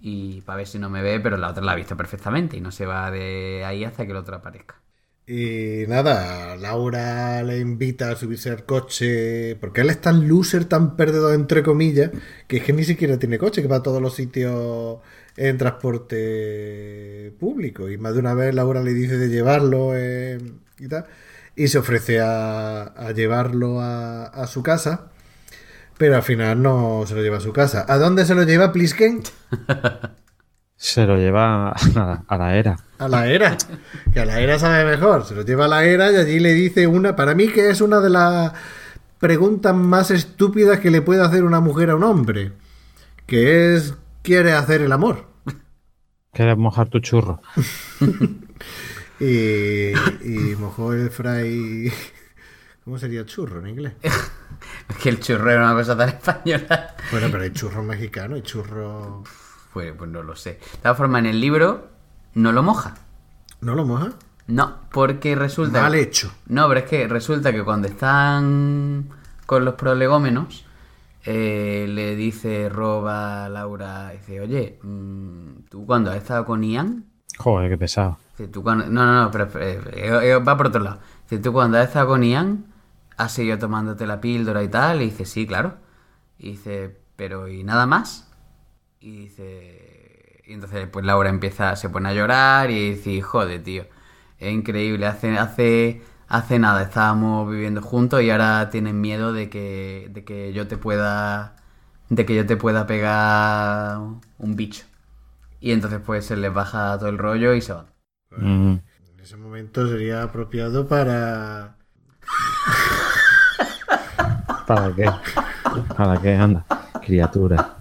y 0.00 0.40
para 0.42 0.58
ver 0.58 0.66
si 0.66 0.78
no 0.78 0.88
me 0.88 1.02
ve, 1.02 1.20
pero 1.20 1.36
la 1.36 1.50
otra 1.50 1.62
la 1.62 1.72
ha 1.72 1.76
visto 1.76 1.96
perfectamente 1.96 2.56
y 2.56 2.62
no 2.62 2.72
se 2.72 2.86
va 2.86 3.10
de 3.10 3.64
ahí 3.66 3.84
hasta 3.84 4.06
que 4.06 4.12
el 4.12 4.16
otro 4.16 4.36
aparezca. 4.36 4.76
Y 5.26 5.84
nada, 5.88 6.56
Laura 6.56 7.42
le 7.42 7.58
invita 7.58 8.10
a 8.10 8.16
subirse 8.16 8.50
al 8.50 8.64
coche, 8.64 9.56
porque 9.56 9.82
él 9.82 9.90
es 9.90 10.00
tan 10.00 10.26
loser, 10.26 10.64
tan 10.64 10.96
perdedor, 10.96 11.34
entre 11.34 11.62
comillas, 11.62 12.10
que 12.46 12.58
es 12.58 12.64
que 12.64 12.72
ni 12.72 12.84
siquiera 12.84 13.18
tiene 13.18 13.36
coche, 13.38 13.60
que 13.60 13.68
va 13.68 13.76
a 13.76 13.82
todos 13.82 14.00
los 14.00 14.14
sitios 14.14 15.00
en 15.38 15.56
transporte 15.56 17.32
público. 17.38 17.88
Y 17.88 17.96
más 17.96 18.14
de 18.14 18.20
una 18.20 18.34
vez 18.34 18.54
Laura 18.54 18.82
le 18.82 18.92
dice 18.92 19.16
de 19.16 19.28
llevarlo 19.28 19.92
eh, 19.94 20.38
y 20.78 20.88
tal, 20.88 21.06
y 21.56 21.68
se 21.68 21.78
ofrece 21.78 22.20
a, 22.20 22.82
a 22.82 23.12
llevarlo 23.12 23.80
a, 23.80 24.24
a 24.24 24.46
su 24.46 24.62
casa, 24.62 25.10
pero 25.96 26.16
al 26.16 26.22
final 26.22 26.62
no 26.62 27.04
se 27.06 27.14
lo 27.14 27.22
lleva 27.22 27.38
a 27.38 27.40
su 27.40 27.52
casa. 27.52 27.84
¿A 27.88 27.98
dónde 27.98 28.24
se 28.24 28.34
lo 28.34 28.42
lleva 28.42 28.72
Plisken? 28.72 29.22
Se 30.80 31.06
lo 31.06 31.16
lleva 31.16 31.74
nada, 31.92 32.24
a 32.28 32.38
la 32.38 32.56
era. 32.56 32.76
A 32.98 33.08
la 33.08 33.26
era. 33.26 33.56
Que 34.12 34.20
a 34.20 34.24
la 34.24 34.38
era 34.38 34.60
sabe 34.60 34.84
mejor. 34.88 35.24
Se 35.26 35.34
lo 35.34 35.42
lleva 35.42 35.64
a 35.64 35.68
la 35.68 35.84
era 35.84 36.12
y 36.12 36.16
allí 36.16 36.38
le 36.38 36.52
dice 36.52 36.86
una. 36.86 37.16
Para 37.16 37.34
mí, 37.34 37.48
que 37.48 37.68
es 37.68 37.80
una 37.80 37.98
de 37.98 38.10
las 38.10 38.52
preguntas 39.18 39.74
más 39.74 40.12
estúpidas 40.12 40.78
que 40.78 40.92
le 40.92 41.02
puede 41.02 41.24
hacer 41.24 41.42
una 41.42 41.58
mujer 41.58 41.90
a 41.90 41.96
un 41.96 42.04
hombre. 42.04 42.52
Que 43.26 43.74
es. 43.74 43.94
¿Quiere 44.22 44.52
hacer 44.52 44.82
el 44.82 44.92
amor? 44.92 45.27
¿Quieres 46.32 46.56
mojar 46.56 46.88
tu 46.88 47.00
churro? 47.00 47.40
Y, 49.20 49.90
y 49.90 50.56
mojó 50.58 50.92
el 50.92 51.10
fray. 51.10 51.92
¿Cómo 52.84 52.98
sería 52.98 53.26
churro 53.26 53.60
en 53.60 53.68
inglés? 53.68 53.94
Es 54.88 54.96
que 54.96 55.08
el 55.10 55.20
churro 55.20 55.50
era 55.50 55.64
una 55.64 55.74
cosa 55.74 55.96
tan 55.96 56.08
española. 56.08 56.96
Bueno, 57.12 57.28
pero 57.30 57.44
hay 57.44 57.52
churro 57.52 57.82
mexicano, 57.82 58.34
hay 58.34 58.42
churro. 58.42 59.22
Pues, 59.72 59.92
pues 59.96 60.10
no 60.10 60.22
lo 60.22 60.34
sé. 60.34 60.52
De 60.52 60.78
todas 60.82 60.96
formas, 60.96 61.20
en 61.20 61.26
el 61.26 61.40
libro 61.40 61.88
no 62.34 62.50
lo 62.52 62.62
moja. 62.62 62.94
¿No 63.60 63.74
lo 63.74 63.84
moja? 63.84 64.14
No, 64.46 64.78
porque 64.90 65.36
resulta. 65.36 65.82
Mal 65.82 65.94
hecho. 65.94 66.32
No, 66.46 66.66
pero 66.68 66.80
es 66.80 66.86
que 66.86 67.06
resulta 67.06 67.52
que 67.52 67.62
cuando 67.62 67.86
están 67.86 69.10
con 69.46 69.64
los 69.64 69.74
prolegómenos, 69.74 70.64
eh, 71.30 71.86
le 71.86 72.16
dice 72.16 72.70
Rob 72.70 73.06
a 73.06 73.50
Laura, 73.50 74.12
dice, 74.12 74.40
oye, 74.40 74.78
mm, 74.82 75.66
tú 75.68 75.84
cuando 75.84 76.10
has 76.10 76.16
estado 76.16 76.46
con 76.46 76.62
Ian, 76.64 77.04
Joder, 77.36 77.68
qué 77.70 77.76
pesado. 77.76 78.18
dice, 78.30 78.48
tú 78.48 78.62
cuando... 78.62 78.86
No, 78.86 79.04
no, 79.04 79.24
no, 79.24 79.30
pero, 79.30 79.46
pero, 79.48 79.90
eh, 79.90 80.30
eh, 80.30 80.38
va 80.38 80.56
por 80.56 80.68
otro 80.68 80.80
lado. 80.82 81.00
Dice, 81.28 81.42
tú 81.42 81.52
cuando 81.52 81.76
has 81.78 81.88
estado 81.88 82.08
con 82.08 82.22
Ian, 82.22 82.64
has 83.18 83.32
seguido 83.32 83.58
tomándote 83.58 84.06
la 84.06 84.20
píldora 84.22 84.62
y 84.62 84.68
tal, 84.68 85.02
y 85.02 85.06
dice, 85.06 85.26
sí, 85.26 85.46
claro. 85.46 85.76
Y 86.38 86.52
dice, 86.52 86.96
pero 87.16 87.46
¿y 87.48 87.62
nada 87.62 87.86
más? 87.86 88.30
Y 89.00 89.24
dice... 89.24 90.42
Y 90.46 90.54
entonces 90.54 90.88
pues 90.88 91.04
Laura 91.04 91.28
empieza, 91.28 91.76
se 91.76 91.90
pone 91.90 92.08
a 92.08 92.14
llorar 92.14 92.70
y 92.70 92.92
dice, 92.92 93.20
joder, 93.20 93.62
tío, 93.62 93.84
es 94.38 94.50
increíble, 94.50 95.06
hace, 95.06 95.36
hace, 95.38 96.02
hace 96.28 96.58
nada 96.58 96.82
estábamos 96.82 97.50
viviendo 97.50 97.80
juntos 97.82 98.22
y 98.22 98.30
ahora 98.30 98.68
tienen 98.70 99.00
miedo 99.00 99.32
de 99.32 99.48
que, 99.48 100.08
de 100.10 100.24
que 100.24 100.52
yo 100.52 100.68
te 100.68 100.76
pueda, 100.76 101.56
de 102.08 102.26
que 102.26 102.34
yo 102.34 102.46
te 102.46 102.56
pueda 102.56 102.86
pegar 102.86 103.98
un 104.38 104.56
bicho. 104.56 104.84
Y 105.60 105.72
entonces 105.72 106.00
pues 106.04 106.26
se 106.26 106.36
les 106.36 106.52
baja 106.52 106.96
todo 106.98 107.08
el 107.08 107.18
rollo 107.18 107.54
y 107.54 107.60
se 107.60 107.72
van. 107.72 107.86
Mm. 108.36 108.78
En 109.14 109.20
ese 109.20 109.36
momento 109.36 109.88
sería 109.88 110.22
apropiado 110.22 110.86
para. 110.86 111.76
¿Para 114.66 114.94
qué? 114.94 115.10
¿Para 115.96 116.20
qué? 116.20 116.34
Anda, 116.36 116.64
criatura. 117.02 117.76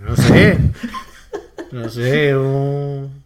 No 0.00 0.16
sé. 0.16 0.58
No 1.70 1.88
sé, 1.88 2.36
un... 2.36 3.19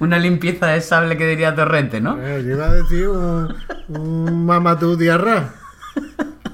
Una 0.00 0.18
limpieza 0.18 0.66
de 0.68 0.80
sable 0.80 1.16
que 1.16 1.26
diría 1.26 1.54
Torrente, 1.54 2.00
¿no? 2.00 2.18
eh, 2.20 2.42
yo 2.44 2.50
iba 2.56 2.66
a 2.66 2.74
decir 2.74 3.08
un, 3.08 3.54
un 3.88 4.46
mamatú 4.46 4.96
diarra, 4.96 5.54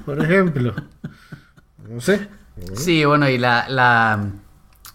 por 0.05 0.19
ejemplo. 0.23 0.73
No 1.87 2.01
sé. 2.01 2.27
Sí, 2.73 3.03
bueno, 3.05 3.29
y 3.29 3.37
la, 3.37 3.65
la, 3.69 4.31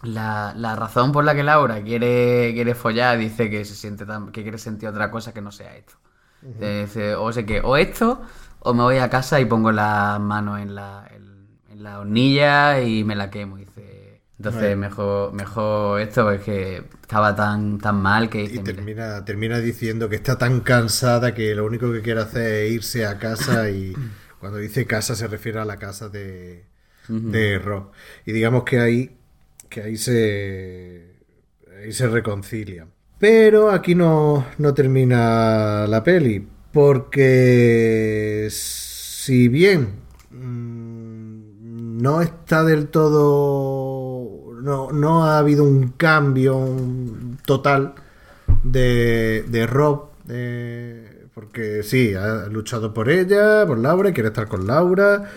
la, 0.03 0.53
la 0.55 0.75
razón 0.75 1.11
por 1.11 1.23
la 1.23 1.35
que 1.35 1.43
Laura 1.43 1.81
quiere, 1.83 2.51
quiere 2.53 2.75
follar 2.75 3.17
dice 3.17 3.49
que 3.49 3.63
se 3.65 3.75
siente 3.75 4.05
tan, 4.05 4.31
que 4.31 4.41
quiere 4.41 4.57
sentir 4.57 4.89
otra 4.89 5.11
cosa 5.11 5.33
que 5.33 5.41
no 5.41 5.51
sea 5.51 5.75
esto. 5.75 5.93
Dice, 6.41 7.15
o 7.15 7.31
sé 7.31 7.45
que 7.45 7.61
o 7.61 7.77
esto, 7.77 8.21
o 8.59 8.73
me 8.73 8.81
voy 8.83 8.97
a 8.97 9.09
casa 9.09 9.39
y 9.39 9.45
pongo 9.45 9.71
las 9.71 10.19
manos 10.19 10.59
en 10.59 10.73
la, 10.73 11.07
en, 11.15 11.47
en 11.69 11.83
la 11.83 11.99
hornilla 11.99 12.81
y 12.81 13.03
me 13.03 13.15
la 13.15 13.29
quemo. 13.29 13.57
Dice, 13.57 13.90
entonces 14.41 14.75
mejor, 14.75 15.33
mejor 15.33 16.01
esto, 16.01 16.23
porque 16.23 16.81
estaba 16.99 17.35
tan, 17.35 17.77
tan 17.77 18.01
mal 18.01 18.27
que 18.27 18.41
Y 18.41 18.57
termina, 18.57 19.23
termina 19.23 19.59
diciendo 19.59 20.09
que 20.09 20.15
está 20.15 20.39
tan 20.39 20.61
cansada 20.61 21.35
que 21.35 21.53
lo 21.53 21.63
único 21.63 21.91
que 21.93 22.01
quiere 22.01 22.21
hacer 22.21 22.65
es 22.65 22.71
irse 22.71 23.05
a 23.05 23.19
casa 23.19 23.69
y 23.69 23.93
cuando 24.39 24.57
dice 24.57 24.87
casa 24.87 25.15
se 25.15 25.27
refiere 25.27 25.59
a 25.59 25.65
la 25.65 25.77
casa 25.77 26.09
de, 26.09 26.65
de 27.07 27.59
Rob. 27.59 27.91
Y 28.25 28.31
digamos 28.31 28.63
que 28.63 28.79
ahí, 28.79 29.15
que 29.69 29.83
ahí 29.83 29.95
se, 29.95 31.17
ahí 31.79 31.91
se 31.93 32.07
reconcilian. 32.07 32.89
Pero 33.19 33.69
aquí 33.69 33.93
no, 33.93 34.47
no 34.57 34.73
termina 34.73 35.85
la 35.85 36.03
peli, 36.03 36.47
porque 36.71 38.47
si 38.49 39.49
bien 39.49 39.99
mm, 40.31 40.71
no 42.01 42.21
está 42.21 42.63
del 42.63 42.87
todo, 42.87 43.80
no, 44.61 44.91
no 44.91 45.25
ha 45.25 45.37
habido 45.39 45.63
un 45.63 45.89
cambio 45.97 46.65
total 47.45 47.93
de, 48.63 49.43
de 49.47 49.67
Rob, 49.67 50.09
eh, 50.29 51.25
porque 51.33 51.83
sí, 51.83 52.13
ha 52.13 52.47
luchado 52.47 52.93
por 52.93 53.09
ella, 53.09 53.65
por 53.65 53.77
Laura, 53.79 54.09
y 54.09 54.13
quiere 54.13 54.29
estar 54.29 54.47
con 54.47 54.67
Laura, 54.67 55.29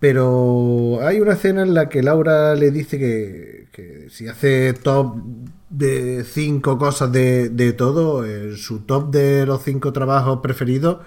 pero 0.00 0.98
hay 1.02 1.20
una 1.20 1.34
escena 1.34 1.62
en 1.62 1.74
la 1.74 1.88
que 1.88 2.02
Laura 2.02 2.54
le 2.54 2.70
dice 2.70 2.98
que, 2.98 3.68
que 3.72 4.08
si 4.10 4.28
hace 4.28 4.72
top 4.72 5.16
de 5.70 6.24
cinco 6.24 6.76
cosas 6.76 7.12
de, 7.12 7.48
de 7.48 7.72
todo, 7.72 8.26
en 8.26 8.56
su 8.56 8.80
top 8.80 9.10
de 9.10 9.46
los 9.46 9.62
cinco 9.62 9.92
trabajos 9.92 10.40
preferidos, 10.42 10.98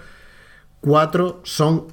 cuatro 0.80 1.40
son 1.44 1.86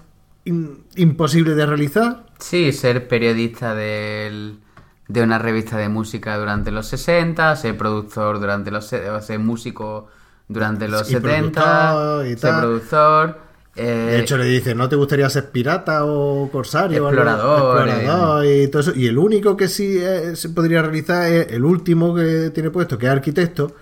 imposibles 0.96 1.56
de 1.56 1.66
realizar. 1.66 2.26
Sí, 2.40 2.72
ser 2.74 3.08
periodista 3.08 3.76
del- 3.76 4.60
de 5.08 5.22
una 5.24 5.38
revista 5.40 5.78
de 5.78 5.90
música 5.90 6.38
durante 6.38 6.72
los 6.72 6.88
60, 6.88 7.56
ser 7.56 7.78
productor 7.78 8.40
durante 8.40 8.72
los... 8.72 8.86
ser 8.88 9.40
músico 9.40 10.08
durante 10.48 10.88
los 10.88 11.10
Y 11.10 11.14
70, 11.14 11.62
productor 11.62 12.28
y 12.28 12.38
ser 12.38 12.56
productor... 12.56 13.40
eh, 13.76 13.84
De 14.12 14.20
hecho, 14.20 14.38
le 14.38 14.46
dice, 14.46 14.76
¿no 14.76 14.88
te 14.90 14.96
gustaría 14.96 15.30
ser 15.30 15.52
pirata 15.52 16.06
o 16.06 16.50
corsario? 16.52 17.06
o 17.06 17.08
algo? 17.08 17.22
Explorador, 17.22 18.46
y 18.46 18.68
todo 18.70 18.82
eso. 18.82 18.94
Y 18.96 19.08
el 19.08 19.18
único 19.18 19.58
que 19.58 19.68
sí 19.68 19.98
eh, 20.00 20.36
se 20.36 20.50
podría 20.50 20.82
realizar 20.82 21.32
es 21.32 21.52
el 21.52 21.64
último 21.66 22.14
que 22.16 22.52
tiene 22.54 22.70
puesto, 22.72 22.98
que 22.98 23.06
es 23.08 23.12
arquitecto. 23.12 23.76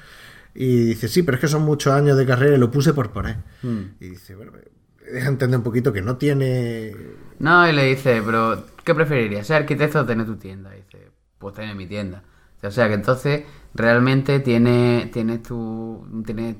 Y 0.54 0.86
dice, 0.86 1.08
sí, 1.08 1.24
pero 1.24 1.36
es 1.36 1.42
que 1.42 1.48
son 1.48 1.64
muchos 1.64 1.94
años 1.94 2.18
de 2.18 2.26
carrera 2.26 2.56
y 2.56 2.60
lo 2.60 2.72
puse 2.72 2.94
por 2.94 3.12
poner. 3.12 3.38
Hmm. 3.62 3.96
Y 4.00 4.10
dice, 4.10 4.36
bueno, 4.36 4.54
deja 5.12 5.28
entender 5.30 5.58
un 5.60 5.64
poquito 5.64 5.94
que 5.94 6.02
no 6.02 6.18
tiene... 6.18 6.96
No, 7.40 7.68
y 7.68 7.74
le 7.74 7.86
dice, 7.86 8.22
pero 8.26 8.66
¿qué 8.84 8.94
preferirías? 8.96 9.48
¿Ser 9.48 9.58
arquitecto 9.58 10.00
o 10.02 10.06
tener 10.06 10.26
tu 10.26 10.36
tienda? 10.38 10.72
Y 10.76 10.82
dice, 10.82 10.91
pues 11.42 11.56
tener 11.56 11.76
mi 11.76 11.88
tienda. 11.88 12.24
O 12.64 12.72
sea 12.72 12.88
que 12.88 12.94
entonces 12.94 13.44
realmente 13.74 14.40
tienes 14.40 15.12
tienes 15.12 15.42
tu, 15.44 16.06
tienes 16.26 16.56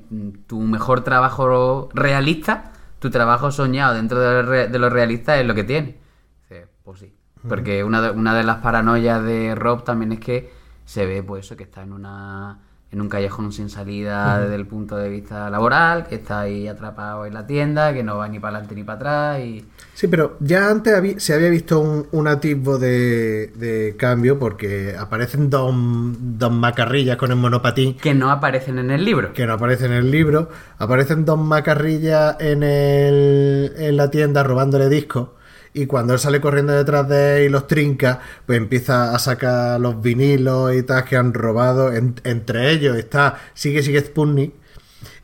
tu 0.48 0.60
mejor 0.60 1.02
trabajo 1.04 1.88
realista, 1.94 2.72
tu 2.98 3.08
trabajo 3.08 3.50
soñado 3.52 3.94
dentro 3.94 4.18
de 4.20 4.42
lo, 4.42 4.42
re- 4.42 4.68
de 4.68 4.78
lo 4.78 4.90
realista 4.90 5.38
es 5.38 5.46
lo 5.46 5.54
que 5.54 5.64
tienes. 5.64 5.94
Pues 6.84 6.98
sí. 6.98 7.14
Porque 7.48 7.84
una 7.84 8.02
de, 8.02 8.10
una 8.10 8.34
de 8.34 8.42
las 8.44 8.56
paranoias 8.58 9.22
de 9.22 9.54
Rob 9.54 9.84
también 9.84 10.12
es 10.12 10.20
que 10.20 10.52
se 10.84 11.06
ve 11.06 11.22
pues 11.22 11.46
eso, 11.46 11.56
que 11.56 11.62
está 11.62 11.82
en 11.82 11.92
una 11.92 12.58
en 12.92 13.00
un 13.00 13.08
callejón 13.08 13.52
sin 13.52 13.70
salida 13.70 14.38
desde 14.38 14.54
el 14.54 14.66
punto 14.66 14.96
de 14.98 15.08
vista 15.08 15.48
laboral, 15.48 16.06
que 16.06 16.16
está 16.16 16.40
ahí 16.40 16.68
atrapado 16.68 17.24
en 17.24 17.32
la 17.32 17.46
tienda, 17.46 17.94
que 17.94 18.02
no 18.02 18.18
va 18.18 18.28
ni 18.28 18.38
para 18.38 18.58
adelante 18.58 18.74
ni 18.74 18.84
para 18.84 18.96
atrás 18.96 19.40
y... 19.40 19.64
Sí, 19.94 20.08
pero 20.08 20.36
ya 20.40 20.68
antes 20.68 21.22
se 21.22 21.32
había 21.32 21.48
visto 21.48 21.80
un, 21.80 22.06
un 22.12 22.28
atisbo 22.28 22.78
de, 22.78 23.46
de 23.56 23.96
cambio 23.96 24.38
porque 24.38 24.94
aparecen 24.98 25.48
dos, 25.48 25.74
dos 25.74 26.52
macarrillas 26.52 27.16
con 27.16 27.30
el 27.30 27.36
monopatín 27.36 27.96
que 27.96 28.14
no 28.14 28.30
aparecen 28.30 28.78
en 28.78 28.90
el 28.90 29.04
libro. 29.04 29.32
que 29.32 29.46
no 29.46 29.54
aparece 29.54 29.86
en 29.86 29.92
el 29.92 30.10
libro. 30.10 30.50
Aparecen 30.78 31.24
dos 31.24 31.38
macarrillas 31.38 32.36
en, 32.40 32.62
el, 32.62 33.72
en 33.76 33.96
la 33.96 34.10
tienda 34.10 34.42
robándole 34.42 34.88
discos. 34.90 35.28
Y 35.74 35.86
cuando 35.86 36.12
él 36.12 36.18
sale 36.18 36.40
corriendo 36.40 36.72
detrás 36.74 37.08
de 37.08 37.38
él 37.38 37.44
y 37.46 37.48
los 37.48 37.66
trinca, 37.66 38.20
pues 38.46 38.58
empieza 38.58 39.14
a 39.14 39.18
sacar 39.18 39.80
los 39.80 40.02
vinilos 40.02 40.74
y 40.74 40.82
tal 40.82 41.04
que 41.04 41.16
han 41.16 41.32
robado. 41.32 41.92
En- 41.92 42.14
entre 42.24 42.70
ellos 42.72 42.96
está 42.96 43.36
Sigue 43.54 43.82
Sigue 43.82 44.00
Sputnik. 44.00 44.52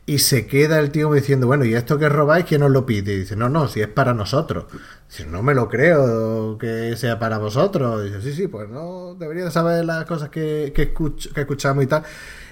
Y 0.07 0.17
se 0.19 0.47
queda 0.47 0.79
el 0.79 0.89
tío 0.89 1.13
diciendo, 1.13 1.45
bueno, 1.45 1.65
¿y 1.65 1.75
esto 1.75 1.99
que 1.99 2.09
robáis 2.09 2.45
quién 2.45 2.63
os 2.63 2.71
lo 2.71 2.83
pide? 2.83 3.13
Y 3.13 3.19
dice, 3.19 3.35
no, 3.35 3.47
no, 3.47 3.67
si 3.67 3.81
es 3.81 3.87
para 3.87 4.15
nosotros. 4.15 4.65
Dice, 5.07 5.27
no 5.27 5.43
me 5.43 5.53
lo 5.53 5.69
creo 5.69 6.57
que 6.57 6.95
sea 6.97 7.19
para 7.19 7.37
vosotros. 7.37 8.03
dice, 8.03 8.19
sí, 8.23 8.33
sí, 8.33 8.47
pues 8.47 8.67
no, 8.69 9.15
debería 9.19 9.45
de 9.45 9.51
saber 9.51 9.85
las 9.85 10.05
cosas 10.05 10.29
que, 10.29 10.71
que, 10.75 10.91
que 10.93 11.41
escuchamos 11.41 11.83
y 11.83 11.87
tal. 11.87 12.01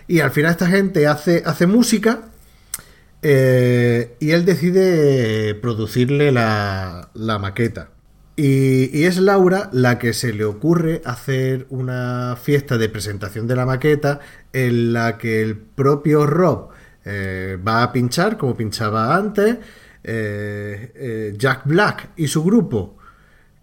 Y 0.08 0.20
al 0.20 0.30
final 0.30 0.52
esta 0.52 0.68
gente 0.68 1.08
hace, 1.08 1.42
hace 1.48 1.66
música 1.66 2.26
eh, 3.22 4.16
y 4.20 4.32
él 4.32 4.46
decide 4.46 5.56
producirle 5.56 6.32
la, 6.32 7.10
la 7.14 7.40
maqueta. 7.40 7.90
Y, 8.36 8.96
y 8.96 9.06
es 9.06 9.18
Laura 9.18 9.70
la 9.74 9.98
que 9.98 10.14
se 10.14 10.32
le 10.32 10.46
ocurre 10.46 11.02
hacer 11.06 11.66
una 11.70 12.36
fiesta 12.40 12.78
de 12.78 12.88
presentación 12.88 13.48
de 13.48 13.56
la 13.56 13.66
maqueta 13.66 14.20
en 14.54 14.94
la 14.94 15.18
que 15.18 15.42
el 15.42 15.58
propio 15.58 16.28
Rob 16.28 16.70
eh, 17.04 17.58
va 17.68 17.82
a 17.82 17.92
pinchar, 17.92 18.38
como 18.38 18.56
pinchaba 18.56 19.16
antes, 19.16 19.58
eh, 20.04 21.34
Jack 21.38 21.62
Black 21.66 22.10
y 22.16 22.28
su 22.28 22.44
grupo, 22.44 22.98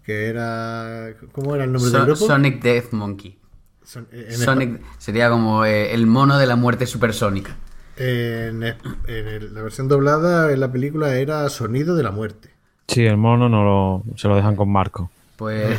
que 0.03 0.25
era... 0.27 1.13
¿Cómo 1.31 1.55
era 1.55 1.63
el 1.63 1.71
nombre 1.71 1.89
So- 1.91 1.97
del 1.97 2.05
grupo? 2.07 2.27
Sonic 2.27 2.61
Death 2.61 2.91
Monkey. 2.91 3.39
Son- 3.83 4.07
Sonic 4.31 4.81
sería 4.97 5.29
como 5.29 5.63
el 5.63 6.05
mono 6.07 6.37
de 6.37 6.47
la 6.47 6.55
muerte 6.57 6.85
supersónica. 6.85 7.55
En, 7.97 8.63
en 8.63 8.75
el- 9.07 9.53
la 9.53 9.61
versión 9.61 9.87
doblada 9.87 10.51
en 10.51 10.59
la 10.59 10.71
película 10.71 11.15
era 11.15 11.47
Sonido 11.49 11.95
de 11.95 12.03
la 12.03 12.11
Muerte. 12.11 12.49
Sí, 12.87 13.05
el 13.05 13.17
mono 13.17 13.49
no 13.49 13.63
lo, 13.63 14.03
se 14.17 14.27
lo 14.27 14.35
dejan 14.35 14.55
con 14.55 14.71
Marco. 14.71 15.09
Pues. 15.37 15.77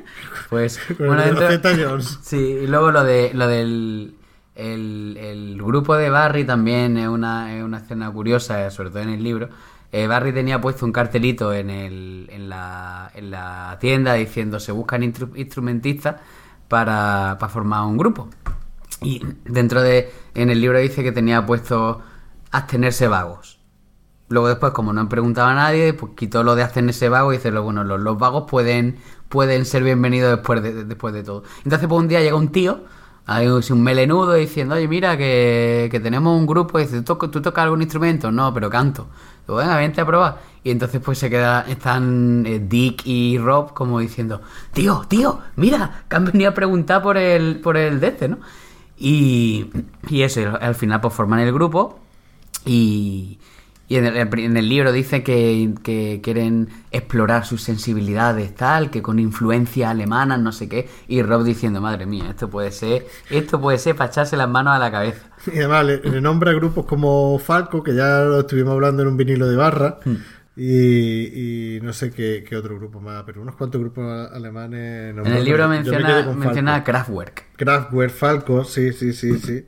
pues. 0.50 0.80
Bueno, 0.98 1.16
dentro-. 1.22 2.00
Sí, 2.00 2.36
y 2.62 2.66
luego 2.66 2.90
lo 2.92 3.04
de 3.04 3.32
lo 3.34 3.46
del 3.48 4.14
el, 4.54 5.16
el 5.20 5.62
grupo 5.62 5.96
de 5.96 6.08
Barry 6.08 6.44
también 6.44 6.96
es 6.96 7.08
una, 7.08 7.54
es 7.56 7.62
una 7.62 7.78
escena 7.78 8.10
curiosa, 8.10 8.70
sobre 8.70 8.90
todo 8.90 9.00
en 9.02 9.10
el 9.10 9.22
libro. 9.22 9.48
Eh, 9.92 10.06
Barry 10.06 10.32
tenía 10.32 10.60
puesto 10.60 10.84
un 10.86 10.92
cartelito 10.92 11.52
en, 11.52 11.70
el, 11.70 12.28
en, 12.30 12.48
la, 12.48 13.10
en 13.14 13.30
la 13.30 13.76
tienda 13.80 14.14
diciendo 14.14 14.58
se 14.58 14.72
buscan 14.72 15.02
instru- 15.02 15.36
instrumentistas 15.36 16.16
para, 16.68 17.36
para 17.38 17.52
formar 17.52 17.84
un 17.86 17.96
grupo. 17.96 18.28
Y 19.02 19.22
dentro 19.44 19.82
de, 19.82 20.10
en 20.34 20.50
el 20.50 20.60
libro 20.60 20.78
dice 20.78 21.02
que 21.02 21.12
tenía 21.12 21.44
puesto 21.44 22.00
abstenerse 22.50 23.08
vagos. 23.08 23.60
Luego 24.28 24.48
después, 24.48 24.72
como 24.72 24.92
no 24.92 25.00
han 25.00 25.08
preguntado 25.08 25.48
a 25.48 25.54
nadie, 25.54 25.92
pues 25.94 26.12
quitó 26.16 26.42
lo 26.42 26.54
de 26.56 26.62
abstenerse 26.62 27.08
vagos 27.08 27.34
y 27.34 27.36
dice, 27.36 27.50
bueno, 27.52 27.84
los, 27.84 28.00
los 28.00 28.18
vagos 28.18 28.44
pueden, 28.50 28.96
pueden 29.28 29.64
ser 29.66 29.84
bienvenidos 29.84 30.30
después 30.32 30.62
de, 30.62 30.72
de- 30.72 30.84
después 30.84 31.14
de 31.14 31.22
todo. 31.22 31.44
Entonces, 31.64 31.86
pues 31.88 32.00
un 32.00 32.08
día 32.08 32.20
llega 32.22 32.36
un 32.36 32.48
tío, 32.50 32.80
hay 33.26 33.46
un 33.48 33.82
melenudo, 33.82 34.32
diciendo, 34.34 34.74
oye, 34.76 34.88
mira, 34.88 35.16
que, 35.16 35.88
que 35.92 36.00
tenemos 36.00 36.36
un 36.38 36.46
grupo, 36.46 36.78
y 36.80 36.84
dice, 36.84 37.02
¿tú, 37.02 37.16
¿tú 37.16 37.40
tocas 37.42 37.64
algún 37.64 37.82
instrumento? 37.82 38.32
No, 38.32 38.52
pero 38.54 38.68
canto. 38.70 39.08
Digo, 39.46 39.58
venga, 39.58 39.76
vente 39.76 40.00
a 40.00 40.06
probar. 40.06 40.38
Y 40.64 40.70
entonces 40.72 41.00
pues 41.04 41.18
se 41.18 41.30
queda, 41.30 41.62
están 41.68 42.44
eh, 42.46 42.60
Dick 42.66 43.02
y 43.06 43.38
Rob 43.38 43.72
como 43.74 44.00
diciendo, 44.00 44.40
tío, 44.72 45.04
tío, 45.08 45.38
mira, 45.56 46.04
que 46.08 46.16
han 46.16 46.24
venido 46.24 46.50
a 46.50 46.54
preguntar 46.54 47.00
por 47.02 47.16
el, 47.16 47.60
por 47.60 47.76
el 47.76 48.00
de 48.00 48.08
este, 48.08 48.28
¿no? 48.28 48.38
Y, 48.98 49.66
y 50.08 50.22
eso, 50.22 50.40
al 50.60 50.74
final 50.74 51.00
pues 51.00 51.12
forman 51.14 51.40
el 51.40 51.52
grupo 51.52 51.98
y, 52.64 53.38
y 53.88 53.96
en, 53.96 54.06
el, 54.06 54.16
en 54.16 54.56
el 54.56 54.68
libro 54.68 54.90
dice 54.90 55.22
que, 55.22 55.74
que 55.82 56.20
quieren 56.22 56.68
explorar 56.90 57.46
sus 57.46 57.62
sensibilidades, 57.62 58.54
tal, 58.54 58.90
que 58.90 59.02
con 59.02 59.18
influencia 59.18 59.90
alemana, 59.90 60.36
no 60.38 60.50
sé 60.50 60.68
qué, 60.68 60.88
y 61.06 61.22
Rob 61.22 61.44
diciendo, 61.44 61.80
madre 61.80 62.06
mía, 62.06 62.24
esto 62.30 62.48
puede 62.50 62.72
ser, 62.72 63.06
esto 63.30 63.60
puede 63.60 63.78
ser 63.78 63.94
para 63.94 64.10
echarse 64.10 64.36
las 64.36 64.48
manos 64.48 64.74
a 64.74 64.78
la 64.78 64.90
cabeza. 64.90 65.28
Y 65.46 65.58
además 65.58 65.84
le, 65.86 65.98
le 65.98 66.20
nombra 66.20 66.52
grupos 66.52 66.86
como 66.86 67.38
Falco, 67.38 67.82
que 67.82 67.94
ya 67.94 68.20
lo 68.20 68.40
estuvimos 68.40 68.72
hablando 68.72 69.02
en 69.02 69.08
un 69.08 69.16
vinilo 69.16 69.46
de 69.46 69.56
barra. 69.56 69.98
Y, 70.56 71.76
y 71.76 71.80
no 71.82 71.92
sé 71.92 72.10
qué, 72.10 72.42
qué 72.48 72.56
otro 72.56 72.76
grupo 72.76 72.98
más, 73.00 73.24
pero 73.26 73.42
unos 73.42 73.56
cuantos 73.56 73.80
grupos 73.80 74.30
alemanes. 74.32 75.14
no 75.14 75.22
En 75.24 75.32
me 75.32 75.38
el 75.38 75.44
libro 75.44 75.68
me 75.68 75.76
menciona, 75.76 76.22
menciona. 76.32 76.82
Kraftwerk. 76.82 77.44
Kraftwerk, 77.56 78.12
Falco, 78.12 78.64
sí, 78.64 78.92
sí, 78.92 79.12
sí, 79.12 79.38
sí. 79.38 79.64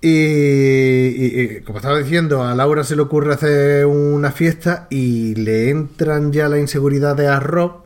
Y, 0.00 0.08
y- 0.10 1.40
y, 1.58 1.60
como 1.62 1.78
estaba 1.78 1.98
diciendo, 1.98 2.42
a 2.44 2.54
Laura 2.54 2.84
se 2.84 2.94
le 2.94 3.02
ocurre 3.02 3.34
hacer 3.34 3.84
una 3.86 4.30
fiesta 4.30 4.86
y 4.90 5.34
le 5.34 5.70
entran 5.70 6.32
ya 6.32 6.48
la 6.48 6.58
inseguridad 6.60 7.16
de 7.16 7.26
a 7.26 7.40
Rob 7.40 7.82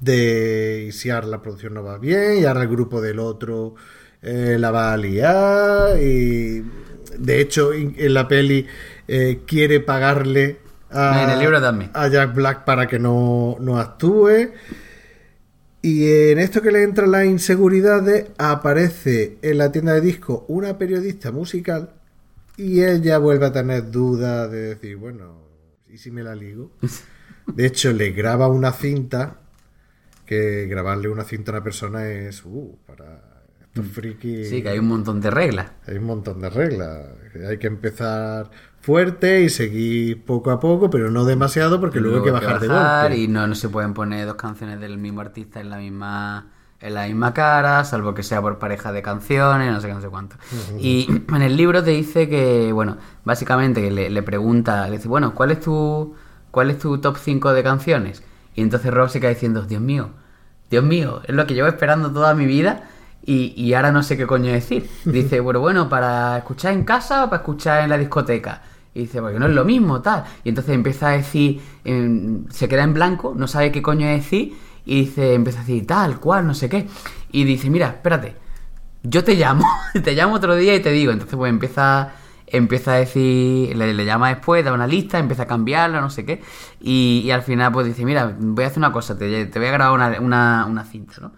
de 0.00 0.86
y 0.88 0.92
si 0.92 1.10
ahora 1.10 1.26
la 1.26 1.42
producción 1.42 1.74
no 1.74 1.82
va 1.82 1.98
bien 1.98 2.38
y 2.38 2.44
ahora 2.44 2.62
el 2.62 2.68
grupo 2.68 3.00
del 3.00 3.18
otro 3.18 3.74
eh, 4.22 4.56
la 4.60 4.70
va 4.70 4.92
a 4.92 4.96
liar 4.96 6.00
y 6.00 6.62
de 7.18 7.40
hecho 7.40 7.72
en 7.72 7.94
en 7.98 8.14
la 8.14 8.28
peli 8.28 8.66
eh, 9.08 9.40
quiere 9.46 9.80
pagarle 9.80 10.58
a, 10.90 11.24
En 11.24 11.30
el 11.30 11.38
libro 11.38 11.60
también. 11.60 11.90
a 11.94 12.08
Jack 12.08 12.34
Black 12.34 12.64
para 12.64 12.86
que 12.86 12.98
no, 12.98 13.56
no 13.60 13.78
actúe. 13.78 14.52
Y 15.82 16.10
en 16.30 16.38
esto 16.38 16.62
que 16.62 16.72
le 16.72 16.82
entran 16.82 17.12
las 17.12 17.26
inseguridades, 17.26 18.26
aparece 18.38 19.38
en 19.42 19.58
la 19.58 19.70
tienda 19.70 19.92
de 19.94 20.00
disco 20.00 20.44
una 20.48 20.78
periodista 20.78 21.30
musical 21.30 21.90
y 22.56 22.82
ella 22.82 23.18
vuelve 23.18 23.46
a 23.46 23.52
tener 23.52 23.90
dudas 23.90 24.50
de 24.50 24.74
decir, 24.74 24.96
bueno, 24.96 25.42
¿y 25.88 25.98
si 25.98 26.10
me 26.10 26.22
la 26.22 26.34
ligo? 26.34 26.72
De 27.46 27.66
hecho, 27.66 27.92
le 27.92 28.10
graba 28.10 28.48
una 28.48 28.72
cinta, 28.72 29.38
que 30.24 30.66
grabarle 30.66 31.08
una 31.08 31.22
cinta 31.22 31.52
a 31.52 31.54
una 31.54 31.62
persona 31.62 32.08
es, 32.08 32.44
uh, 32.44 32.76
para 32.84 33.44
estos 33.60 33.86
frikis... 33.86 34.48
Sí, 34.48 34.62
que 34.62 34.70
hay 34.70 34.80
un 34.80 34.88
montón 34.88 35.20
de 35.20 35.30
reglas. 35.30 35.70
Hay 35.86 35.98
un 35.98 36.04
montón 36.04 36.40
de 36.40 36.50
reglas. 36.50 37.06
Hay 37.44 37.58
que 37.58 37.66
empezar 37.66 38.50
fuerte 38.80 39.42
y 39.42 39.48
seguir 39.48 40.24
poco 40.24 40.52
a 40.52 40.60
poco, 40.60 40.90
pero 40.90 41.10
no 41.10 41.24
demasiado 41.24 41.80
porque 41.80 42.00
luego, 42.00 42.18
hay 42.18 42.22
que 42.22 42.30
bajar, 42.30 42.60
de 42.60 42.68
golpe. 42.68 43.16
y 43.16 43.26
no, 43.26 43.46
no 43.46 43.54
se 43.56 43.68
pueden 43.68 43.94
poner 43.94 44.26
dos 44.26 44.36
canciones 44.36 44.80
del 44.80 44.96
mismo 44.96 45.20
artista 45.20 45.60
en 45.60 45.70
la 45.70 45.78
misma 45.78 46.46
en 46.80 46.94
la 46.94 47.06
misma 47.06 47.32
cara, 47.32 47.84
salvo 47.84 48.14
que 48.14 48.22
sea 48.22 48.42
por 48.42 48.58
pareja 48.58 48.92
de 48.92 49.02
canciones, 49.02 49.72
no 49.72 49.80
sé 49.80 49.88
qué, 49.88 49.94
no 49.94 50.00
sé 50.00 50.08
cuánto. 50.08 50.36
Y 50.78 51.08
en 51.34 51.42
el 51.42 51.56
libro 51.56 51.82
te 51.82 51.90
dice 51.90 52.28
que, 52.28 52.70
bueno, 52.72 52.98
básicamente 53.24 53.80
que 53.80 53.90
le, 53.90 54.10
le 54.10 54.22
pregunta, 54.22 54.86
le 54.86 54.98
dice, 54.98 55.08
bueno, 55.08 55.34
¿cuál 55.34 55.50
es 55.50 55.60
tu 55.60 56.14
cuál 56.50 56.70
es 56.70 56.78
tu 56.78 56.98
top 56.98 57.16
5 57.16 57.52
de 57.54 57.62
canciones? 57.62 58.22
Y 58.54 58.62
entonces 58.62 58.92
Rob 58.92 59.08
se 59.08 59.20
queda 59.20 59.30
diciendo, 59.30 59.62
Dios 59.62 59.80
mío, 59.80 60.10
Dios 60.70 60.84
mío, 60.84 61.22
es 61.24 61.34
lo 61.34 61.46
que 61.46 61.54
llevo 61.54 61.68
esperando 61.68 62.12
toda 62.12 62.34
mi 62.34 62.46
vida 62.46 62.88
y, 63.26 63.52
y 63.56 63.74
ahora 63.74 63.90
no 63.90 64.02
sé 64.02 64.16
qué 64.16 64.26
coño 64.26 64.52
decir. 64.52 64.88
Dice, 65.04 65.40
bueno, 65.40 65.60
bueno, 65.60 65.88
¿para 65.88 66.38
escuchar 66.38 66.72
en 66.72 66.84
casa 66.84 67.24
o 67.24 67.30
para 67.30 67.42
escuchar 67.42 67.82
en 67.82 67.90
la 67.90 67.98
discoteca? 67.98 68.62
Y 68.94 69.00
dice, 69.00 69.20
porque 69.20 69.38
no 69.38 69.46
es 69.46 69.52
lo 69.52 69.64
mismo, 69.66 70.00
tal. 70.00 70.24
Y 70.42 70.48
entonces 70.48 70.74
empieza 70.74 71.08
a 71.08 71.10
decir, 71.10 71.60
em, 71.84 72.48
se 72.48 72.66
queda 72.66 72.82
en 72.82 72.94
blanco, 72.94 73.34
no 73.36 73.46
sabe 73.46 73.70
qué 73.70 73.82
coño 73.82 74.06
decir, 74.06 74.54
y 74.86 75.00
dice, 75.00 75.34
empieza 75.34 75.58
a 75.60 75.64
decir 75.64 75.86
tal, 75.86 76.18
cual, 76.18 76.46
no 76.46 76.54
sé 76.54 76.70
qué. 76.70 76.86
Y 77.30 77.44
dice, 77.44 77.68
mira, 77.68 77.88
espérate, 77.88 78.36
yo 79.02 79.22
te 79.22 79.34
llamo, 79.34 79.66
te 80.04 80.14
llamo 80.14 80.36
otro 80.36 80.56
día 80.56 80.74
y 80.74 80.80
te 80.80 80.92
digo. 80.92 81.12
Entonces, 81.12 81.36
pues 81.36 81.50
empieza, 81.50 82.12
empieza 82.46 82.94
a 82.94 82.96
decir, 82.96 83.76
le, 83.76 83.92
le 83.92 84.04
llama 84.06 84.30
después, 84.30 84.64
da 84.64 84.72
una 84.72 84.86
lista, 84.86 85.18
empieza 85.18 85.42
a 85.42 85.46
cambiarla, 85.46 86.00
no 86.00 86.08
sé 86.08 86.24
qué. 86.24 86.40
Y, 86.80 87.22
y 87.24 87.30
al 87.32 87.42
final, 87.42 87.72
pues 87.72 87.86
dice, 87.86 88.04
mira, 88.04 88.34
voy 88.38 88.64
a 88.64 88.68
hacer 88.68 88.78
una 88.78 88.92
cosa, 88.92 89.18
te, 89.18 89.44
te 89.46 89.58
voy 89.58 89.68
a 89.68 89.72
grabar 89.72 89.94
una, 89.94 90.20
una, 90.20 90.66
una 90.66 90.84
cinta, 90.84 91.16
¿no? 91.20 91.32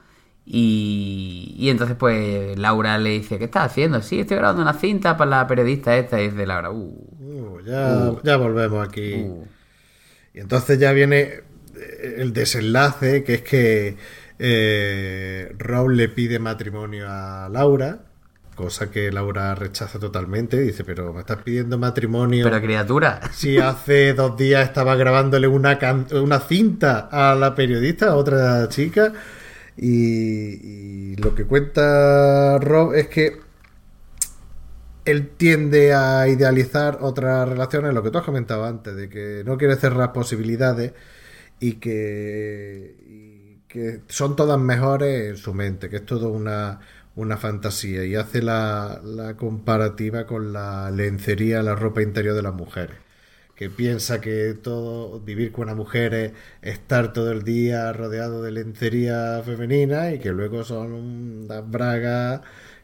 Y, 0.50 1.54
y 1.58 1.68
entonces, 1.68 1.94
pues 1.98 2.58
Laura 2.58 2.96
le 2.96 3.10
dice, 3.10 3.38
¿qué 3.38 3.44
estás 3.44 3.66
haciendo? 3.66 4.00
Sí, 4.00 4.20
estoy 4.20 4.38
grabando 4.38 4.62
una 4.62 4.72
cinta 4.72 5.16
para 5.18 5.30
la 5.30 5.46
periodista 5.46 5.94
esta. 5.96 6.20
Y 6.22 6.30
dice 6.30 6.46
Laura, 6.46 6.70
uh, 6.70 7.04
Uh, 7.20 7.60
ya, 7.66 8.12
ya 8.24 8.36
volvemos 8.38 8.86
aquí. 8.88 9.14
uh. 9.14 9.46
Y 10.32 10.40
entonces 10.40 10.78
ya 10.78 10.92
viene 10.92 11.20
eh, 11.76 12.14
el 12.18 12.32
desenlace, 12.32 13.22
que 13.24 13.34
es 13.34 13.42
que 13.42 13.96
eh, 14.38 15.52
Raúl 15.58 15.96
le 15.98 16.08
pide 16.08 16.38
matrimonio 16.38 17.06
a 17.08 17.48
Laura, 17.50 17.98
cosa 18.54 18.90
que 18.90 19.12
Laura 19.12 19.54
rechaza 19.54 19.98
totalmente. 19.98 20.58
Dice, 20.58 20.82
pero 20.82 21.12
me 21.12 21.20
estás 21.20 21.42
pidiendo 21.42 21.76
matrimonio. 21.76 22.44
Pero 22.44 22.60
criatura, 22.62 23.20
Si 23.32 23.58
hace 23.58 24.14
dos 24.14 24.36
días 24.38 24.64
estaba 24.66 24.96
grabándole 24.96 25.46
una, 25.46 25.78
can- 25.78 26.06
una 26.12 26.40
cinta 26.40 27.08
a 27.12 27.34
la 27.34 27.54
periodista, 27.54 28.06
a 28.08 28.16
otra 28.16 28.66
chica, 28.70 29.12
y, 29.78 31.16
lo 31.16 31.34
que 31.34 31.44
cuenta 31.44 32.58
Rob 32.58 32.94
es 32.94 33.08
que 33.08 33.40
él 35.04 35.30
tiende 35.36 35.94
a 35.94 36.28
idealizar 36.28 36.98
otras 37.00 37.48
relaciones, 37.48 37.94
lo 37.94 38.02
que 38.02 38.10
tú 38.10 38.18
has 38.18 38.24
comentado 38.24 38.64
antes, 38.64 38.96
de 38.96 39.08
que 39.08 39.42
no 39.46 39.56
quiere 39.58 39.76
cerrar 39.76 40.12
posibilidades 40.12 40.92
y 41.60 41.74
que, 41.74 42.96
y 43.06 43.62
que 43.68 44.02
son 44.08 44.36
todas 44.36 44.58
mejores 44.60 45.30
en 45.30 45.36
su 45.36 45.54
mente, 45.54 45.88
que 45.88 45.96
es 45.96 46.06
todo 46.06 46.30
una, 46.30 46.80
una 47.16 47.36
fantasía. 47.36 48.04
Y 48.04 48.16
hace 48.16 48.42
la, 48.42 49.00
la 49.04 49.36
comparativa 49.36 50.26
con 50.26 50.52
la 50.52 50.90
lencería, 50.90 51.62
la 51.62 51.74
ropa 51.74 52.02
interior 52.02 52.34
de 52.34 52.42
las 52.42 52.54
mujeres 52.54 53.07
que 53.58 53.70
piensa 53.70 54.20
que 54.20 54.54
todo 54.62 55.20
vivir 55.20 55.50
con 55.52 55.64
una 55.64 55.74
mujer 55.74 56.14
es 56.14 56.32
estar 56.62 57.12
todo 57.12 57.32
el 57.32 57.42
día 57.42 57.92
rodeado 57.92 58.42
de 58.42 58.52
lencería 58.52 59.42
femenina 59.44 60.12
y 60.12 60.20
que 60.20 60.30
luego 60.32 60.62
son 60.64 60.92
unas 60.92 61.68
bragas 61.68 62.40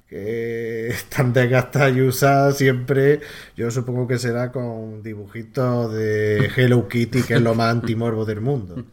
que 0.08 0.88
están 1.00 1.32
desgastadas 1.32 1.96
y 1.96 2.02
usadas 2.02 2.58
siempre 2.58 3.20
yo 3.56 3.70
supongo 3.70 4.08
que 4.08 4.18
será 4.18 4.50
con 4.52 5.02
dibujitos 5.02 5.92
de 5.94 6.50
Hello 6.56 6.88
Kitty 6.88 7.22
que 7.22 7.34
es 7.34 7.40
lo 7.42 7.54
más 7.54 7.70
antimorbo 7.70 8.24
del 8.24 8.40
mundo. 8.40 8.84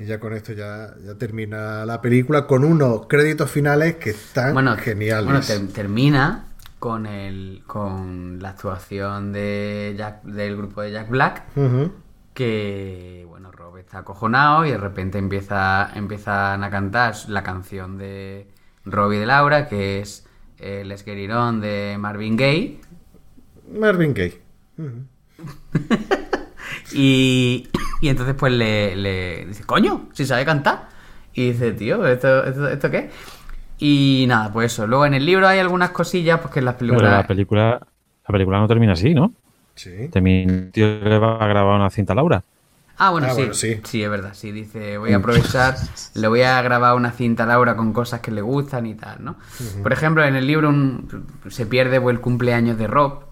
Y 0.00 0.06
ya 0.06 0.20
con 0.20 0.32
esto 0.32 0.52
ya, 0.52 0.94
ya 1.04 1.16
termina 1.16 1.84
la 1.84 2.00
película 2.00 2.46
con 2.46 2.64
unos 2.64 3.06
créditos 3.08 3.50
finales 3.50 3.96
que 3.96 4.10
están 4.10 4.54
bueno, 4.54 4.76
geniales. 4.76 5.24
bueno, 5.24 5.40
ter- 5.40 5.68
termina 5.74 6.47
con 6.78 7.06
el 7.06 7.62
con 7.66 8.38
la 8.40 8.50
actuación 8.50 9.32
de 9.32 9.94
Jack, 9.96 10.22
del 10.22 10.56
grupo 10.56 10.82
de 10.82 10.92
Jack 10.92 11.08
Black, 11.08 11.44
que 12.34 13.24
bueno, 13.28 13.50
Rob 13.50 13.78
está 13.78 13.98
acojonado 13.98 14.64
y 14.64 14.70
de 14.70 14.78
repente 14.78 15.18
empieza 15.18 15.90
empiezan 15.94 16.62
a 16.62 16.70
cantar 16.70 17.14
la 17.28 17.42
canción 17.42 17.98
de 17.98 18.48
Rob 18.84 19.12
y 19.12 19.18
de 19.18 19.26
Laura, 19.26 19.68
que 19.68 20.00
es 20.00 20.26
eh, 20.58 20.84
Get 21.04 21.18
It 21.18 21.30
On 21.30 21.60
de 21.60 21.96
Marvin 21.98 22.36
Gaye. 22.36 22.80
Marvin 23.72 24.14
Gaye. 24.14 24.40
Y, 26.92 27.68
y 28.00 28.08
entonces 28.08 28.34
pues 28.34 28.52
le, 28.52 28.96
le 28.96 29.46
dice, 29.46 29.64
coño, 29.64 30.08
si 30.12 30.24
sabe 30.24 30.44
cantar. 30.44 30.88
Y 31.34 31.52
dice, 31.52 31.72
tío, 31.72 32.06
¿esto, 32.06 32.44
esto, 32.44 32.68
esto 32.68 32.90
qué? 32.90 33.10
Y 33.78 34.24
nada, 34.28 34.52
pues 34.52 34.72
eso. 34.72 34.86
Luego 34.86 35.06
en 35.06 35.14
el 35.14 35.24
libro 35.26 35.46
hay 35.48 35.58
algunas 35.58 35.90
cosillas, 35.90 36.40
pues 36.40 36.52
que 36.52 36.58
en 36.60 36.64
las 36.66 36.74
Pero 36.86 37.02
películas... 37.02 37.10
la 37.10 37.26
película, 37.26 37.80
la 38.26 38.32
película 38.32 38.58
no 38.58 38.68
termina 38.68 38.92
así, 38.92 39.14
¿no? 39.14 39.34
sí 39.76 40.12
Termina, 40.12 40.52
el 40.54 40.72
tío 40.72 40.86
le 40.86 41.18
va 41.18 41.36
a 41.44 41.48
grabar 41.48 41.76
una 41.80 41.90
cinta 41.90 42.14
a 42.14 42.16
Laura. 42.16 42.44
Ah, 42.96 43.10
bueno, 43.10 43.28
Ah, 43.28 43.30
sí, 43.30 43.42
bueno, 43.42 43.54
sí. 43.54 43.80
sí. 43.84 44.02
es 44.02 44.10
verdad. 44.10 44.34
Sí, 44.34 44.50
dice, 44.52 44.98
voy 44.98 45.12
a 45.12 45.16
aprovechar, 45.18 45.84
le 46.14 46.28
voy 46.28 46.42
a 46.42 46.60
grabar 46.62 46.96
una 46.96 47.12
cinta 47.12 47.44
a 47.44 47.46
Laura 47.46 47.76
con 47.76 47.92
cosas 47.92 48.20
que 48.20 48.30
le 48.32 48.40
gustan 48.42 48.86
y 48.86 48.94
tal, 48.94 49.24
¿no? 49.24 49.36
Por 49.82 49.92
ejemplo, 49.92 50.24
en 50.24 50.34
el 50.34 50.46
libro 50.46 50.68
un- 50.68 51.26
se 51.48 51.66
pierde 51.66 52.00
pues, 52.00 52.14
el 52.16 52.20
cumpleaños 52.20 52.76
de 52.78 52.86
Rob, 52.88 53.24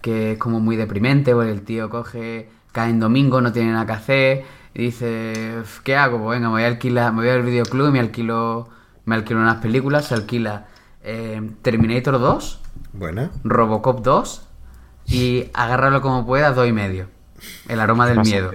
que 0.00 0.32
es 0.32 0.38
como 0.38 0.60
muy 0.60 0.76
deprimente, 0.76 1.34
pues 1.34 1.50
el 1.50 1.62
tío 1.62 1.90
coge, 1.90 2.48
cae 2.72 2.90
en 2.90 3.00
domingo, 3.00 3.40
no 3.42 3.52
tiene 3.52 3.72
nada 3.72 3.84
que 3.86 3.92
hacer, 3.92 4.44
y 4.74 4.84
dice, 4.84 5.58
"Uf, 5.60 5.80
¿qué 5.80 5.96
hago? 5.96 6.18
Pues 6.22 6.38
venga, 6.38 6.48
me 6.48 6.54
voy 6.54 6.62
a 6.64 6.68
alquilar, 6.68 7.12
me 7.12 7.20
voy 7.20 7.28
al 7.30 7.42
videoclub 7.42 7.88
y 7.88 7.92
me 7.92 8.00
alquilo, 8.00 8.68
me 9.04 9.14
alquilo 9.14 9.40
unas 9.40 9.56
películas, 9.56 10.06
se 10.06 10.14
alquila 10.14 10.66
eh, 11.02 11.40
Terminator 11.62 12.18
2, 12.18 12.60
buena 12.92 13.30
Robocop 13.44 14.02
2 14.02 14.46
y 15.06 15.46
agárralo 15.54 16.00
como 16.02 16.26
puedas, 16.26 16.54
dos 16.54 16.68
y 16.68 16.72
medio. 16.72 17.06
El 17.68 17.80
aroma 17.80 18.06
del 18.06 18.20
miedo. 18.20 18.50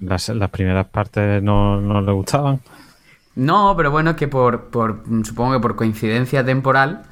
Las, 0.00 0.28
las 0.30 0.50
primeras 0.50 0.86
partes 0.88 1.42
no, 1.42 1.80
no 1.80 2.00
le 2.00 2.12
gustaban. 2.12 2.60
No, 3.36 3.74
pero 3.76 3.90
bueno, 3.90 4.10
es 4.10 4.16
que 4.16 4.28
por, 4.28 4.64
por 4.70 5.02
supongo 5.24 5.52
que 5.54 5.60
por 5.60 5.76
coincidencia 5.76 6.44
temporal 6.44 7.02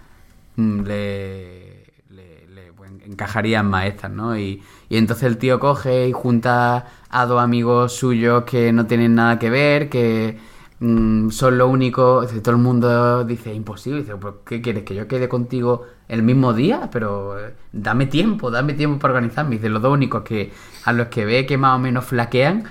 mm, 0.56 0.80
le, 0.82 1.84
le- 2.10 2.46
le, 2.48 2.72
pues, 2.76 2.90
encajarían 3.06 3.68
más 3.70 3.86
estas, 3.86 4.10
¿no? 4.10 4.36
Y, 4.36 4.62
y 4.88 4.96
entonces 4.96 5.24
el 5.24 5.38
tío 5.38 5.60
coge 5.60 6.08
y 6.08 6.12
junta 6.12 6.86
a 7.08 7.26
dos 7.26 7.40
amigos 7.40 7.94
suyos 7.94 8.44
que 8.44 8.72
no 8.72 8.86
tienen 8.86 9.14
nada 9.14 9.38
que 9.38 9.50
ver, 9.50 9.88
que 9.88 10.38
mm, 10.80 11.30
son 11.30 11.58
lo 11.58 11.68
único, 11.68 12.22
dice, 12.22 12.40
todo 12.40 12.54
el 12.56 12.60
mundo 12.62 13.24
dice, 13.24 13.52
imposible, 13.54 14.00
dice, 14.00 14.16
"¿Pues 14.16 14.34
¿qué 14.46 14.60
quieres? 14.62 14.84
¿Que 14.84 14.94
yo 14.94 15.06
quede 15.08 15.28
contigo 15.28 15.86
el 16.08 16.22
mismo 16.22 16.52
día? 16.54 16.88
Pero 16.92 17.38
eh, 17.38 17.54
dame 17.72 18.06
tiempo, 18.06 18.50
dame 18.50 18.74
tiempo 18.74 18.98
para 18.98 19.14
organizarme. 19.14 19.56
Dice, 19.56 19.68
los 19.68 19.82
dos 19.82 19.92
únicos 19.92 20.22
que 20.22 20.52
a 20.84 20.92
los 20.92 21.08
que 21.08 21.24
ve 21.24 21.46
que 21.46 21.56
más 21.58 21.76
o 21.76 21.78
menos 21.78 22.04
flaquean 22.04 22.64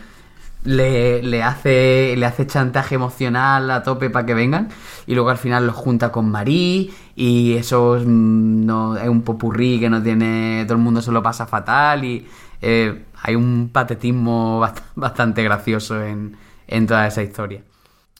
le, 0.63 1.21
le 1.23 1.43
hace 1.43 2.15
le 2.17 2.25
hace 2.25 2.45
chantaje 2.47 2.95
emocional 2.95 3.69
a 3.71 3.83
tope 3.83 4.09
para 4.09 4.25
que 4.25 4.33
vengan 4.33 4.69
y 5.05 5.13
luego 5.15 5.29
al 5.29 5.37
final 5.37 5.65
los 5.67 5.75
junta 5.75 6.11
con 6.11 6.29
Marí 6.31 6.93
y 7.15 7.53
eso 7.55 7.95
es, 7.97 8.05
mm, 8.05 8.65
no, 8.65 8.97
es 8.97 9.07
un 9.07 9.21
popurrí 9.21 9.79
que 9.79 9.89
no 9.89 10.01
tiene 10.03 10.63
todo 10.67 10.77
el 10.77 10.83
mundo 10.83 11.01
se 11.01 11.11
lo 11.11 11.23
pasa 11.23 11.45
fatal 11.47 12.03
y 12.05 12.27
eh, 12.61 13.05
hay 13.21 13.35
un 13.35 13.69
patetismo 13.71 14.59
bast- 14.61 14.81
bastante 14.95 15.43
gracioso 15.43 16.03
en, 16.03 16.35
en 16.67 16.87
toda 16.87 17.07
esa 17.07 17.23
historia 17.23 17.61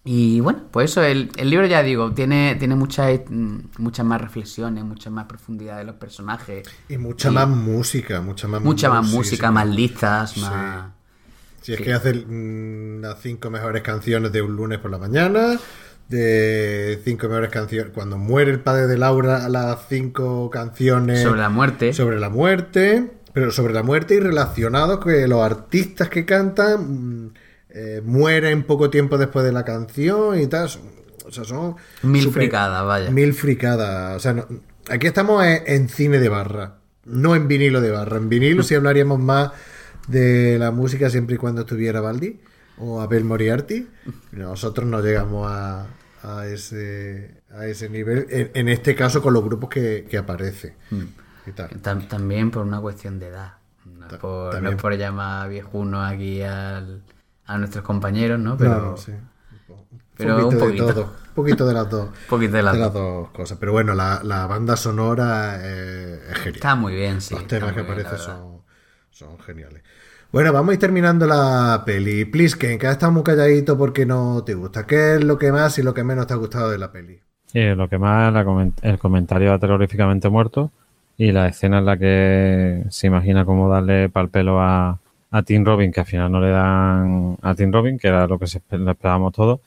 y 0.09 0.39
bueno 0.39 0.61
pues 0.71 0.91
eso 0.91 1.03
el, 1.03 1.29
el 1.35 1.49
libro 1.49 1.65
ya 1.67 1.83
digo 1.83 2.13
tiene 2.13 2.55
tiene 2.55 2.75
muchas 2.75 3.19
mm, 3.29 3.57
muchas 3.77 4.05
más 4.05 4.21
reflexiones 4.21 4.85
mucha 4.85 5.09
más 5.09 5.25
profundidad 5.25 5.77
de 5.77 5.83
los 5.83 5.95
personajes 5.95 6.65
Y 6.87 6.97
mucha 6.97 7.29
más 7.29 7.49
música, 7.49 8.21
mucha 8.21 8.47
más 8.47 8.61
mucha 8.61 8.89
más 8.89 9.05
música 9.05 9.47
sí. 9.49 9.53
más 9.53 9.67
listas 9.67 10.31
Sí. 10.31 10.39
más 10.39 10.91
Si 11.61 11.73
es 11.73 11.81
que 11.81 11.91
hace 11.91 12.13
mm, 12.13 13.01
las 13.01 13.19
cinco 13.21 13.49
mejores 13.49 13.81
canciones 13.81 14.31
de 14.31 14.41
un 14.41 14.55
lunes 14.55 14.79
por 14.79 14.91
la 14.91 14.97
mañana, 14.97 15.59
de 16.07 17.01
cinco 17.03 17.27
mejores 17.27 17.49
canciones. 17.49 17.91
Cuando 17.93 18.17
muere 18.17 18.51
el 18.51 18.61
padre 18.61 18.87
de 18.87 18.97
Laura, 18.97 19.49
las 19.49 19.89
cinco 19.89 20.49
canciones 20.49 21.21
sobre 21.21 21.41
la 21.41 21.49
muerte 21.49 21.91
sobre 21.91 22.17
la 22.17 22.29
muerte, 22.29 23.11
pero 23.33 23.51
sobre 23.51 23.73
la 23.73 23.83
muerte 23.83 24.15
y 24.15 24.19
relacionados 24.21 25.03
que 25.03 25.27
los 25.27 25.41
artistas 25.43 26.07
que 26.09 26.23
cantan 26.23 27.25
mm, 27.25 27.33
eh, 27.77 28.01
mueren 28.03 28.63
poco 28.63 28.89
tiempo 28.89 29.17
después 29.17 29.45
de 29.45 29.51
la 29.51 29.63
canción 29.63 30.39
y 30.39 30.47
tal. 30.47 30.67
O 31.25 31.31
sea, 31.31 31.43
son 31.43 31.75
Mil 32.03 32.31
fricadas, 32.31 32.85
vaya. 32.85 33.11
Mil 33.11 33.33
fricadas. 33.33 34.15
O 34.15 34.19
sea, 34.19 34.33
no- 34.33 34.47
aquí 34.89 35.07
estamos 35.07 35.45
en, 35.45 35.63
en 35.67 35.89
cine 35.89 36.19
de 36.19 36.29
barra, 36.29 36.77
no 37.05 37.35
en 37.35 37.47
vinilo 37.47 37.81
de 37.81 37.91
barra. 37.91 38.17
En 38.17 38.29
vinilo 38.29 38.63
sí 38.63 38.75
hablaríamos 38.75 39.19
más 39.19 39.51
de 40.07 40.57
la 40.57 40.71
música 40.71 41.09
siempre 41.09 41.35
y 41.35 41.37
cuando 41.37 41.61
estuviera 41.61 41.99
Baldi 42.01 42.39
o 42.77 43.01
Abel 43.01 43.25
Moriarty. 43.25 43.87
Nosotros 44.31 44.87
no 44.87 45.01
llegamos 45.01 45.51
a, 45.51 45.87
a 46.23 46.47
ese, 46.47 47.41
a 47.51 47.65
ese 47.67 47.89
nivel, 47.89 48.25
en, 48.29 48.51
en 48.53 48.69
este 48.69 48.95
caso 48.95 49.21
con 49.21 49.33
los 49.33 49.43
grupos 49.43 49.69
que, 49.69 50.07
que 50.09 50.17
aparecen. 50.17 50.75
y 51.45 51.51
tal. 51.51 51.69
Tam- 51.81 52.07
también 52.07 52.51
por 52.51 52.65
una 52.65 52.79
cuestión 52.79 53.19
de 53.19 53.27
edad. 53.27 53.53
No 53.85 54.07
es 54.07 54.13
por, 54.17 54.61
no 54.61 54.69
es 54.69 54.75
por 54.77 54.95
llamar 54.97 55.49
viejuno 55.49 56.01
aquí 56.03 56.41
al- 56.41 57.01
a 57.47 57.57
nuestros 57.57 57.83
compañeros, 57.83 58.39
¿no? 58.39 58.57
Pero 58.57 58.91
No, 58.91 58.97
sí. 58.97 59.11
Un 60.19 60.49
poquito 60.49 60.65
un 60.65 60.71
de 60.71 60.77
todo. 60.77 61.03
Un 61.03 61.33
poquito 61.35 61.67
de 61.67 61.73
las 61.73 61.89
dos. 61.89 62.09
poquito 62.27 62.57
de 62.57 62.63
la- 62.63 62.73
de 62.73 62.79
las 62.79 62.93
dos 62.93 63.29
cosas. 63.29 63.57
Pero 63.59 63.71
bueno, 63.71 63.93
la, 63.93 64.21
la 64.23 64.47
banda 64.47 64.75
sonora 64.75 65.59
eh, 65.61 66.19
es 66.31 66.35
genial. 66.37 66.55
Está 66.55 66.75
muy 66.75 66.93
bien, 66.95 67.21
sí. 67.21 67.35
Los 67.35 67.47
temas 67.47 67.73
que 67.73 67.81
bien, 67.81 67.99
aparecen 67.99 68.19
son, 68.19 68.61
son 69.11 69.39
geniales. 69.39 69.83
Bueno, 70.31 70.51
vamos 70.51 70.71
a 70.71 70.73
ir 70.73 70.79
terminando 70.79 71.25
la 71.25 71.83
peli. 71.85 72.25
Plisken, 72.25 72.77
que 72.79 72.87
has 72.87 72.93
estado 72.93 73.11
muy 73.11 73.23
calladito 73.23 73.77
porque 73.77 74.05
no 74.05 74.43
te 74.43 74.55
gusta. 74.55 74.85
¿Qué 74.85 75.15
es 75.15 75.23
lo 75.23 75.37
que 75.37 75.51
más 75.51 75.77
y 75.79 75.83
lo 75.83 75.93
que 75.93 76.03
menos 76.03 76.27
te 76.27 76.33
ha 76.33 76.37
gustado 76.37 76.69
de 76.71 76.77
la 76.77 76.91
peli? 76.91 77.19
Sí, 77.45 77.61
lo 77.75 77.87
que 77.87 77.97
más 77.97 78.33
la 78.33 78.45
el 78.81 78.99
comentario 78.99 79.53
a 79.53 79.59
terroríficamente 79.59 80.27
muerto 80.29 80.71
y 81.17 81.31
la 81.31 81.47
escena 81.47 81.79
en 81.79 81.85
la 81.85 81.97
que 81.97 82.83
se 82.89 83.07
imagina 83.07 83.45
cómo 83.45 83.69
darle 83.69 84.09
pal 84.09 84.29
pelo 84.29 84.59
a, 84.61 84.99
a 85.31 85.43
Tim 85.43 85.65
Robin, 85.65 85.91
que 85.91 85.99
al 86.01 86.05
final 86.05 86.31
no 86.31 86.39
le 86.39 86.49
dan 86.49 87.37
a 87.41 87.55
Tim 87.55 87.71
Robin, 87.71 87.97
que 87.97 88.07
era 88.07 88.27
lo 88.27 88.39
que 88.39 88.47
se 88.47 88.59
esperábamos 88.59 89.33
todos. 89.33 89.59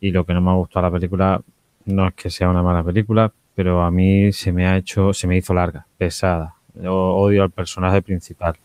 Y 0.00 0.10
lo 0.10 0.24
que 0.26 0.34
no 0.34 0.40
me 0.40 0.50
ha 0.50 0.54
gustado 0.54 0.86
la 0.86 0.92
película 0.92 1.40
no 1.86 2.08
es 2.08 2.14
que 2.14 2.30
sea 2.30 2.48
una 2.50 2.62
mala 2.62 2.82
película, 2.82 3.32
pero 3.54 3.82
a 3.82 3.90
mí 3.90 4.32
se 4.32 4.52
me 4.52 4.66
ha 4.66 4.76
hecho, 4.76 5.12
se 5.12 5.26
me 5.26 5.36
hizo 5.36 5.54
larga, 5.54 5.86
pesada. 5.98 6.54
Yo 6.74 6.94
odio 6.94 7.42
al 7.44 7.50
personaje 7.50 8.02
principal. 8.02 8.56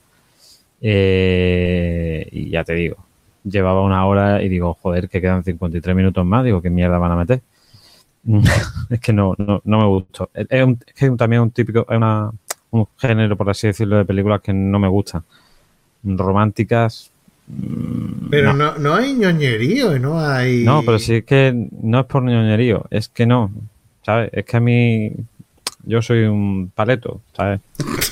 Eh, 0.81 2.27
y 2.31 2.49
ya 2.49 2.63
te 2.63 2.73
digo, 2.73 2.97
llevaba 3.43 3.81
una 3.83 4.05
hora 4.05 4.41
y 4.43 4.49
digo, 4.49 4.75
joder, 4.81 5.09
que 5.09 5.21
quedan 5.21 5.43
53 5.43 5.95
minutos 5.95 6.25
más, 6.25 6.43
digo, 6.45 6.61
¿qué 6.61 6.69
mierda 6.69 6.97
van 6.99 7.11
a 7.11 7.15
meter? 7.15 7.41
es 8.89 8.99
que 8.99 9.13
no, 9.13 9.35
no, 9.37 9.61
no 9.63 9.77
me 9.79 9.85
gustó. 9.85 10.29
Es, 10.33 10.63
un- 10.63 10.79
es 10.95 11.17
también 11.17 11.41
un 11.43 11.51
típico, 11.51 11.85
es 11.89 11.97
una, 11.97 12.31
un 12.71 12.87
género, 12.97 13.37
por 13.37 13.49
así 13.49 13.67
decirlo, 13.67 13.97
de 13.97 14.05
películas 14.05 14.41
que 14.41 14.53
no 14.53 14.79
me 14.79 14.87
gustan. 14.87 15.23
Románticas. 16.03 17.11
mm, 17.47 18.29
Pero 18.29 18.53
no. 18.53 18.73
no, 18.73 18.77
no 18.77 18.95
hay 18.95 19.13
ñoñerío 19.13 19.95
y 19.95 19.99
no 19.99 20.19
hay. 20.19 20.63
No, 20.63 20.83
pero 20.83 20.99
si 20.99 21.15
es 21.15 21.23
que 21.25 21.53
no 21.81 21.99
es 22.01 22.05
por 22.05 22.23
ñoñerío, 22.23 22.85
es 22.89 23.09
que 23.09 23.25
no, 23.25 23.51
¿sabes? 24.05 24.29
Es 24.33 24.45
que 24.45 24.57
a 24.57 24.59
mí, 24.59 25.11
yo 25.83 26.01
soy 26.01 26.23
un 26.23 26.71
paleto, 26.73 27.21
¿sabes? 27.35 27.61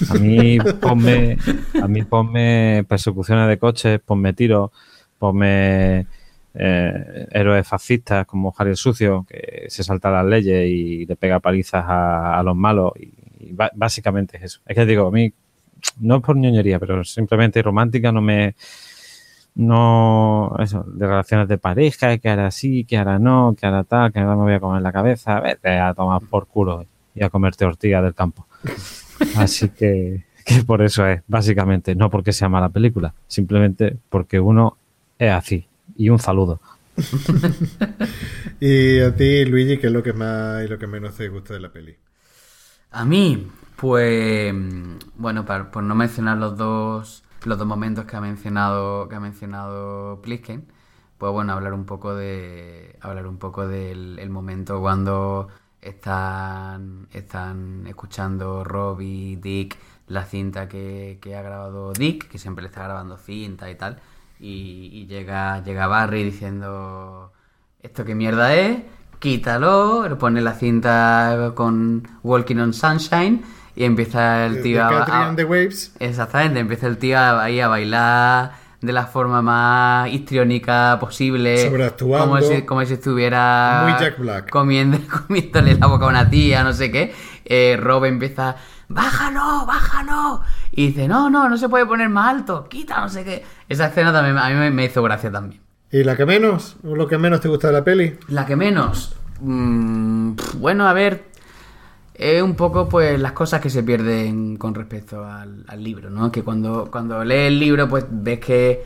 A 0.09 0.13
mí 0.15 0.57
ponme, 0.81 1.37
a 1.81 1.87
mí 1.87 2.03
ponme 2.03 2.85
persecuciones 2.87 3.47
de 3.49 3.57
coches, 3.57 3.99
ponme 4.05 4.33
tiros, 4.33 4.71
ponme 5.19 6.05
eh, 6.53 7.27
héroes 7.31 7.67
fascistas 7.67 8.25
como 8.25 8.53
Harry 8.57 8.71
el 8.71 8.77
Sucio, 8.77 9.25
que 9.27 9.65
se 9.67 9.83
salta 9.83 10.09
las 10.11 10.25
leyes 10.25 10.69
y 10.69 11.05
le 11.05 11.15
pega 11.17 11.39
palizas 11.41 11.83
a, 11.85 12.39
a 12.39 12.43
los 12.43 12.55
malos, 12.55 12.93
y, 12.97 13.11
y 13.49 13.53
básicamente 13.75 14.37
es 14.37 14.43
eso. 14.43 14.59
Es 14.65 14.75
que 14.75 14.85
digo, 14.85 15.07
a 15.07 15.11
mí, 15.11 15.33
no 15.99 16.17
es 16.17 16.21
por 16.21 16.37
ñoñería, 16.37 16.79
pero 16.79 17.03
simplemente 17.03 17.61
romántica 17.61 18.11
no 18.11 18.21
me 18.21 18.55
no, 19.55 20.53
eso, 20.59 20.83
de 20.83 21.07
relaciones 21.07 21.47
de 21.47 21.57
pareja, 21.57 22.17
que 22.17 22.29
ahora 22.29 22.51
sí, 22.51 22.83
que 22.83 22.97
ahora 22.97 23.19
no, 23.19 23.55
que 23.57 23.65
ahora 23.65 23.85
tal, 23.85 24.11
que 24.11 24.19
ahora 24.19 24.35
me 24.35 24.43
voy 24.43 24.53
a 24.53 24.59
comer 24.59 24.81
la 24.81 24.91
cabeza, 24.91 25.39
vete 25.39 25.79
a 25.79 25.93
tomar 25.93 26.21
por 26.23 26.47
culo 26.47 26.85
y 27.15 27.23
a 27.23 27.29
comerte 27.29 27.63
ortigas 27.63 28.03
del 28.03 28.13
campo. 28.13 28.45
Así 29.37 29.69
que, 29.69 30.25
que 30.43 30.63
por 30.63 30.81
eso 30.81 31.07
es, 31.07 31.21
básicamente, 31.27 31.95
no 31.95 32.09
porque 32.09 32.33
sea 32.33 32.49
mala 32.49 32.69
película, 32.69 33.13
simplemente 33.27 33.97
porque 34.09 34.39
uno 34.41 34.77
es 35.17 35.31
así. 35.31 35.65
Y 35.95 36.09
un 36.09 36.19
saludo. 36.19 36.59
Y 38.59 38.99
a 38.99 39.13
ti, 39.13 39.43
Luigi, 39.45 39.77
¿qué 39.77 39.87
es 39.87 39.93
lo 39.93 40.01
que 40.01 40.13
más 40.13 40.63
y 40.63 40.67
lo 40.69 40.79
que 40.79 40.87
menos 40.87 41.15
te 41.15 41.27
gusta 41.27 41.53
de 41.53 41.59
la 41.59 41.71
peli? 41.71 41.93
A 42.91 43.03
mí, 43.03 43.47
pues 43.85 44.51
bueno, 45.15 45.45
para- 45.45 45.69
por 45.71 45.83
no 45.83 45.93
mencionar 45.95 46.37
los 46.37 46.57
dos 46.57 47.23
los 47.45 47.57
dos 47.59 47.67
momentos 47.67 48.05
que 48.05 48.15
ha 48.15 48.21
mencionado 48.21 49.07
que 49.07 49.15
ha 49.15 49.19
mencionado 49.19 50.19
Plisken, 50.23 50.65
pues 51.19 51.31
bueno, 51.31 51.53
hablar 51.53 51.73
un 51.73 51.85
poco 51.85 52.15
de 52.15 52.97
hablar 53.01 53.27
un 53.27 53.37
poco 53.37 53.67
del 53.67 54.17
el 54.19 54.29
momento 54.31 54.79
cuando 54.81 55.49
están 55.81 57.07
están 57.13 57.85
escuchando 57.87 58.63
Rob 58.63 59.01
y 59.01 59.35
Dick 59.35 59.77
la 60.07 60.25
cinta 60.25 60.67
que, 60.67 61.19
que 61.21 61.35
ha 61.35 61.41
grabado 61.43 61.93
Dick, 61.93 62.27
que 62.27 62.39
siempre 62.39 62.63
le 62.63 62.69
está 62.69 62.83
grabando 62.83 63.17
cinta 63.17 63.69
y 63.69 63.75
tal, 63.75 63.99
y, 64.39 64.89
y 64.93 65.05
llega 65.07 65.63
llega 65.63 65.85
Barry 65.87 66.23
diciendo 66.23 67.31
¿esto 67.83 68.03
qué 68.05 68.15
mierda 68.15 68.55
es? 68.55 68.81
Quítalo, 69.19 70.07
le 70.09 70.15
pone 70.15 70.41
la 70.41 70.53
cinta 70.53 71.53
con 71.55 72.03
Walking 72.23 72.57
on 72.57 72.73
Sunshine 72.73 73.43
y 73.75 73.83
empieza 73.83 74.45
el 74.45 74.61
tío 74.61 74.83
a, 74.85 74.89
Catherine 74.89 75.23
a- 75.23 75.27
and 75.27 75.37
the 75.37 75.45
Waves. 75.45 75.93
Exactamente, 75.99 76.59
empieza 76.59 76.87
el 76.87 76.97
tío 76.97 77.17
a- 77.19 77.43
ahí 77.43 77.59
a 77.59 77.67
bailar 77.67 78.51
de 78.81 78.93
la 78.93 79.07
forma 79.07 79.41
más 79.41 80.09
histriónica 80.11 80.97
posible. 80.99 81.57
Sobreactuando. 81.69 82.27
Como 82.27 82.41
si, 82.41 82.61
como 82.63 82.85
si 82.85 82.93
estuviera 82.93 83.81
Muy 83.83 83.99
Jack 83.99 84.19
Black. 84.19 84.49
Comiendo, 84.49 84.99
comiéndole 85.27 85.75
la 85.75 85.87
boca 85.87 86.05
a 86.05 86.09
una 86.09 86.29
tía, 86.29 86.63
no 86.63 86.71
sé 86.73 86.91
qué. 86.91 87.13
Eh, 87.45 87.77
Rob 87.79 88.05
empieza, 88.05 88.55
bájalo, 88.87 89.65
bájalo. 89.65 90.41
Y 90.71 90.87
dice, 90.87 91.07
no, 91.07 91.29
no, 91.29 91.49
no 91.49 91.57
se 91.57 91.67
puede 91.69 91.85
poner 91.85 92.09
más 92.09 92.29
alto, 92.35 92.67
quita, 92.69 92.99
no 93.01 93.09
sé 93.09 93.23
qué. 93.23 93.43
Esa 93.69 93.87
escena 93.87 94.11
también 94.13 94.37
a 94.37 94.49
mí 94.49 94.71
me, 94.71 94.85
hizo 94.85 95.01
gracia 95.01 95.31
también. 95.31 95.61
¿Y 95.91 96.03
la 96.03 96.15
que 96.15 96.25
menos? 96.25 96.75
¿O 96.83 96.95
lo 96.95 97.07
que 97.07 97.17
menos 97.17 97.41
te 97.41 97.47
gusta 97.47 97.67
de 97.67 97.73
la 97.73 97.83
peli? 97.83 98.17
La 98.27 98.45
que 98.45 98.55
menos. 98.55 99.15
Mm, 99.39 100.33
bueno, 100.55 100.87
a 100.87 100.93
ver. 100.93 101.23
Es 102.17 102.41
un 102.41 102.55
poco 102.55 102.87
pues 102.87 103.19
las 103.19 103.33
cosas 103.33 103.59
que 103.59 103.69
se 103.69 103.83
pierden 103.83 104.55
con 104.55 104.73
respecto 104.73 105.25
al, 105.25 105.65
libro, 105.77 106.09
¿no? 106.09 106.31
Que 106.31 106.43
cuando, 106.43 106.89
cuando 106.89 107.23
lees 107.25 107.49
el 107.49 107.59
libro 107.59 107.89
pues 107.89 108.05
ves 108.09 108.39
que 108.39 108.85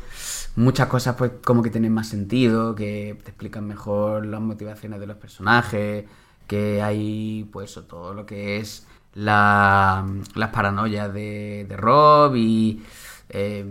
muchas 0.55 0.87
cosas 0.87 1.15
pues 1.15 1.33
como 1.43 1.61
que 1.61 1.69
tienen 1.69 1.93
más 1.93 2.07
sentido, 2.07 2.73
que 2.73 3.19
te 3.23 3.29
explican 3.29 3.67
mejor 3.67 4.25
las 4.25 4.41
motivaciones 4.41 4.99
de 4.99 5.07
los 5.07 5.17
personajes, 5.17 6.05
que 6.47 6.81
hay 6.81 7.47
pues 7.51 7.79
todo 7.87 8.15
lo 8.15 8.25
que 8.25 8.57
es 8.57 8.87
la, 9.13 10.05
las 10.33 10.49
paranoias 10.49 11.13
de, 11.13 11.67
de 11.69 11.77
Rob 11.77 12.35
y, 12.35 12.81
eh, 13.29 13.65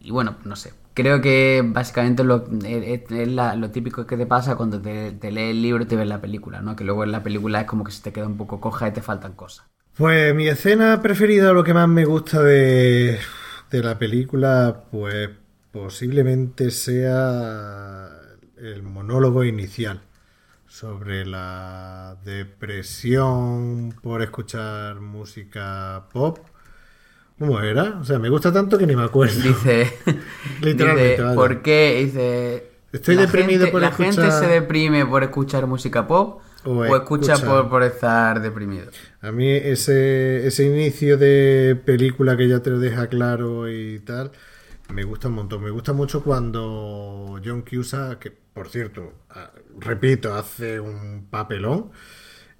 y 0.00 0.10
bueno, 0.10 0.36
no 0.44 0.56
sé. 0.56 0.72
Creo 0.96 1.20
que 1.20 1.62
básicamente 1.64 2.24
lo, 2.24 2.44
es, 2.64 3.02
es 3.10 3.28
la- 3.28 3.54
lo 3.54 3.70
típico 3.70 4.04
que 4.06 4.16
te 4.16 4.26
pasa 4.26 4.56
cuando 4.56 4.80
te, 4.82 5.12
te 5.12 5.30
lees 5.30 5.52
el 5.52 5.62
libro 5.62 5.84
y 5.84 5.86
te 5.86 5.94
ves 5.96 6.08
la 6.08 6.20
película, 6.20 6.60
¿no? 6.62 6.74
Que 6.76 6.82
luego 6.84 7.04
en 7.04 7.12
la 7.12 7.22
película 7.22 7.60
es 7.60 7.66
como 7.68 7.84
que 7.84 7.92
se 7.92 8.02
te 8.02 8.12
queda 8.12 8.26
un 8.26 8.36
poco 8.36 8.60
coja 8.60 8.88
y 8.88 8.92
te 8.92 9.02
faltan 9.02 9.34
cosas. 9.34 9.66
Pues 9.96 10.34
mi 10.34 10.46
escena 10.48 11.00
preferida, 11.02 11.52
lo 11.52 11.64
que 11.64 11.72
más 11.74 11.88
me 11.88 12.04
gusta 12.04 12.42
de, 12.42 13.18
de 13.70 13.82
la 13.82 13.98
película, 13.98 14.84
pues 14.90 15.30
posiblemente 15.72 16.70
sea 16.70 18.10
el 18.58 18.82
monólogo 18.82 19.42
inicial 19.44 20.02
sobre 20.66 21.26
la 21.26 22.16
depresión 22.24 23.94
por 24.02 24.22
escuchar 24.22 25.00
música 25.00 26.08
pop 26.12 26.38
¿Cómo 27.38 27.60
era? 27.60 27.98
O 28.00 28.04
sea, 28.04 28.18
me 28.18 28.28
gusta 28.30 28.52
tanto 28.52 28.78
que 28.78 28.86
ni 28.86 28.96
me 28.96 29.02
acuerdo. 29.04 29.40
Dice, 29.42 29.92
Literalmente, 30.62 31.22
dice. 31.22 31.34
¿por 31.34 31.62
qué? 31.62 32.02
Dice, 32.04 32.66
Estoy 32.92 33.16
deprimido 33.16 33.60
gente- 33.66 33.72
por 33.72 33.80
la 33.82 33.88
escuchar- 33.88 34.14
gente 34.14 34.30
se 34.30 34.46
deprime 34.46 35.04
por 35.04 35.22
escuchar 35.22 35.66
música 35.66 36.06
pop 36.06 36.40
O 36.64 36.70
o, 36.78 36.96
escucha 36.96 37.34
escucha- 37.34 37.46
por, 37.46 37.68
por 37.68 37.82
estar 37.82 38.40
deprimido. 38.40 38.86
A 39.20 39.32
mí 39.32 39.50
ese, 39.50 40.46
ese 40.46 40.64
inicio 40.64 41.18
de 41.18 41.78
película 41.84 42.36
que 42.36 42.48
ya 42.48 42.60
te 42.60 42.70
lo 42.70 42.78
deja 42.78 43.08
claro 43.08 43.68
y 43.70 43.98
tal, 44.00 44.30
me 44.92 45.04
gusta 45.04 45.28
un 45.28 45.34
montón. 45.34 45.62
Me 45.62 45.70
gusta 45.70 45.92
mucho 45.92 46.22
cuando 46.24 47.38
John 47.44 47.62
Cusack, 47.68 48.18
que 48.18 48.30
por 48.30 48.68
cierto, 48.68 49.12
ah, 49.30 49.50
repito, 49.78 50.34
hace 50.34 50.80
un 50.80 51.26
papelón, 51.28 51.90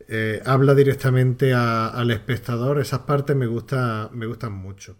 eh, 0.08 0.42
habla 0.46 0.74
directamente 0.74 1.52
a- 1.54 1.88
al 1.88 2.10
espectador. 2.10 2.80
Esas 2.80 3.00
partes 3.00 3.34
me, 3.36 3.46
gusta, 3.46 4.08
me 4.12 4.26
gustan 4.26 4.52
mucho. 4.52 4.96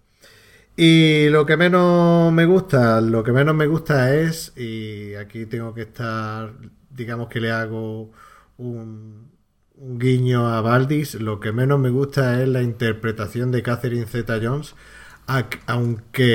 Y 0.77 1.29
lo 1.31 1.47
que 1.47 1.57
menos 1.57 2.33
me 2.33 2.45
gusta, 2.45 3.01
lo 3.01 3.23
que 3.25 3.33
menos 3.33 3.55
me 3.55 3.67
gusta 3.67 4.15
es, 4.15 4.53
y 4.57 5.15
aquí 5.15 5.47
tengo 5.47 5.73
que 5.73 5.83
estar, 5.83 6.53
digamos 6.91 7.29
que 7.29 7.41
le 7.41 7.51
hago 7.51 8.11
un, 8.59 9.31
un 9.77 9.99
guiño 9.99 10.49
a 10.49 10.61
Valdis, 10.61 11.15
lo 11.15 11.41
que 11.41 11.53
menos 11.53 11.79
me 11.81 11.89
gusta 11.91 12.43
es 12.43 12.49
la 12.49 12.61
interpretación 12.63 13.51
de 13.53 13.63
Catherine 13.63 14.07
Zeta 14.07 14.39
Jones, 14.43 14.75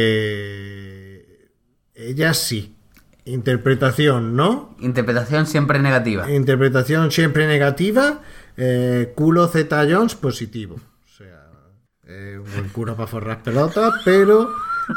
aunque 0.02 1.50
ella 1.96 2.34
sí. 2.34 2.76
Interpretación, 3.24 4.36
¿no? 4.36 4.76
Interpretación 4.80 5.46
siempre 5.46 5.78
negativa. 5.80 6.32
Interpretación 6.32 7.12
siempre 7.12 7.46
negativa, 7.46 8.22
eh, 8.58 9.14
culo 9.16 9.48
Zeta 9.48 9.86
Jones 9.90 10.16
positivo. 10.16 10.76
O 10.76 11.18
sea, 11.18 11.48
eh, 12.08 12.38
un 12.38 12.52
buen 12.52 12.70
culo 12.70 12.96
para 12.96 13.08
forrar 13.08 13.44
pelotas, 13.44 13.94
pero 14.06 14.50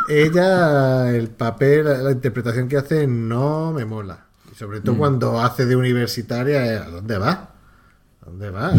ella, 0.09 1.15
el 1.15 1.29
papel, 1.29 1.85
la 1.85 2.11
interpretación 2.11 2.69
que 2.69 2.77
hace 2.77 3.07
no 3.07 3.73
me 3.73 3.85
mola. 3.85 4.27
Y 4.53 4.55
sobre 4.55 4.81
todo 4.81 4.97
cuando 4.97 5.41
hace 5.41 5.67
de 5.67 5.77
universitaria, 5.77 6.67
eh, 6.67 6.79
¿a 6.79 6.89
dónde 6.89 7.19
va? 7.19 7.31
¿A 8.23 8.27
dónde 8.27 8.51
va? 8.51 8.73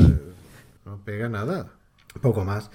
No 0.85 0.99
pega 1.03 1.29
nada. 1.29 1.67
Poco 2.21 2.45
más. 2.45 2.69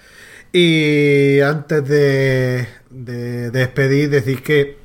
Y 0.53 1.39
antes 1.39 1.87
de, 1.87 2.67
de 2.89 3.51
despedir, 3.51 4.09
decir 4.09 4.43
que, 4.43 4.77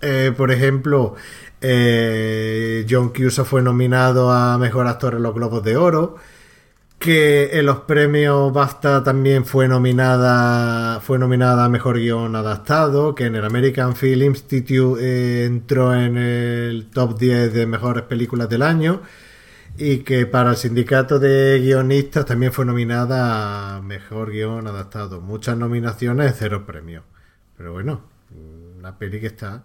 eh, 0.00 0.32
por 0.36 0.50
ejemplo, 0.50 1.14
eh, 1.60 2.86
John 2.88 3.10
Cusack 3.10 3.44
fue 3.46 3.62
nominado 3.62 4.32
a 4.32 4.56
Mejor 4.58 4.86
Actor 4.86 5.14
en 5.14 5.22
los 5.22 5.34
Globos 5.34 5.62
de 5.62 5.76
Oro, 5.76 6.16
que 7.00 7.58
en 7.58 7.64
los 7.64 7.80
premios 7.80 8.52
BAFTA 8.52 9.02
también 9.02 9.46
fue 9.46 9.66
nominada 9.68 11.00
fue 11.00 11.18
nominada 11.18 11.64
a 11.64 11.68
Mejor 11.70 11.98
Guión 11.98 12.36
Adaptado, 12.36 13.14
que 13.14 13.24
en 13.24 13.36
el 13.36 13.44
American 13.46 13.96
Film 13.96 14.34
Institute 14.34 15.02
eh, 15.02 15.46
entró 15.46 15.94
en 15.94 16.18
el 16.18 16.90
top 16.90 17.18
10 17.18 17.54
de 17.54 17.66
mejores 17.66 18.02
películas 18.04 18.50
del 18.50 18.62
año 18.62 19.00
y 19.78 20.00
que 20.00 20.26
para 20.26 20.50
el 20.50 20.56
sindicato 20.56 21.18
de 21.18 21.58
guionistas 21.60 22.26
también 22.26 22.52
fue 22.52 22.66
nominada 22.66 23.76
a 23.76 23.82
Mejor 23.82 24.30
Guión 24.30 24.66
Adaptado. 24.66 25.22
Muchas 25.22 25.56
nominaciones, 25.56 26.34
cero 26.38 26.66
premios. 26.66 27.04
Pero 27.56 27.72
bueno, 27.72 28.02
una 28.78 28.98
peli 28.98 29.20
que 29.20 29.28
está... 29.28 29.64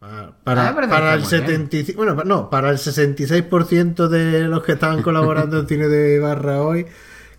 Para, 0.00 0.22
A 0.22 0.26
mí 0.26 0.32
para, 0.42 0.72
me 0.72 0.74
parece 0.74 0.90
para 0.90 1.10
que 1.10 1.16
el 1.16 1.22
está 1.22 1.36
muy 1.36 1.46
bien. 1.46 1.68
75, 1.68 1.96
bueno, 1.98 2.24
no, 2.24 2.48
para 2.48 2.70
el 2.70 2.78
66% 2.78 4.08
de 4.08 4.48
los 4.48 4.62
que 4.64 4.72
estaban 4.72 5.02
colaborando 5.02 5.58
en 5.58 5.68
Cine 5.68 5.88
de 5.88 6.18
Barra 6.18 6.62
hoy, 6.62 6.86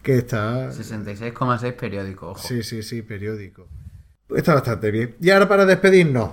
que 0.04 0.20
está... 0.20 0.70
66,6 0.70 1.74
periódico, 1.74 2.30
ojo. 2.30 2.48
Sí, 2.48 2.62
sí, 2.62 2.84
sí, 2.84 3.02
periódico. 3.02 3.68
Está 4.30 4.54
bastante 4.54 4.92
bien. 4.92 5.16
Y 5.20 5.32
ahora 5.32 5.50
para 5.50 5.66
despedirnos, 5.66 6.32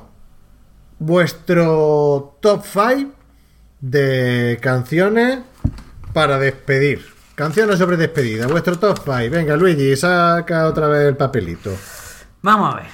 vuestro 0.98 2.36
top 2.40 2.62
5 2.62 3.12
de 3.80 4.58
canciones 4.60 5.38
para 6.12 6.38
despedir. 6.38 7.06
Canciones 7.34 7.78
sobre 7.78 7.96
despedida, 7.96 8.46
vuestro 8.48 8.78
top 8.78 8.98
5. 9.02 9.30
Venga, 9.30 9.56
Luigi, 9.56 9.96
saca 9.96 10.66
otra 10.66 10.88
vez 10.88 11.08
el 11.08 11.16
papelito. 11.16 11.70
Vamos 12.42 12.74
a 12.74 12.76
ver. 12.78 12.86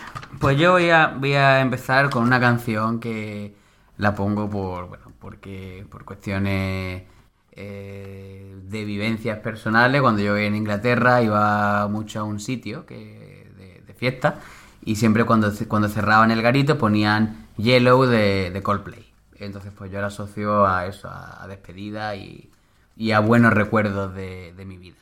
Pues 0.44 0.58
yo 0.58 0.72
voy 0.72 0.90
a, 0.90 1.06
voy 1.06 1.32
a 1.32 1.62
empezar 1.62 2.10
con 2.10 2.22
una 2.22 2.38
canción 2.38 3.00
que 3.00 3.54
la 3.96 4.14
pongo 4.14 4.50
por, 4.50 4.88
bueno, 4.88 5.04
porque 5.18 5.86
por 5.88 6.04
cuestiones 6.04 7.04
eh, 7.52 8.54
de 8.62 8.84
vivencias 8.84 9.38
personales. 9.38 10.02
Cuando 10.02 10.20
yo 10.20 10.34
vivía 10.34 10.48
en 10.48 10.56
Inglaterra 10.56 11.22
iba 11.22 11.88
mucho 11.88 12.20
a 12.20 12.24
un 12.24 12.40
sitio 12.40 12.84
que, 12.84 13.50
de, 13.56 13.94
fiesta 13.94 14.38
y 14.84 14.96
siempre 14.96 15.24
cuando, 15.24 15.50
cuando 15.66 15.88
cerraban 15.88 16.30
el 16.30 16.42
garito 16.42 16.76
ponían 16.76 17.46
Yellow 17.56 18.04
de, 18.04 18.60
Coldplay. 18.62 19.14
Entonces 19.36 19.72
pues 19.74 19.90
yo 19.90 20.02
la 20.02 20.08
asocio 20.08 20.66
a 20.66 20.84
eso, 20.84 21.08
a, 21.08 21.46
despedida 21.48 22.16
y, 22.16 22.50
y 22.98 23.12
a 23.12 23.20
buenos 23.20 23.54
recuerdos 23.54 24.14
de, 24.14 24.52
de 24.54 24.64
mi 24.66 24.76
vida. 24.76 24.98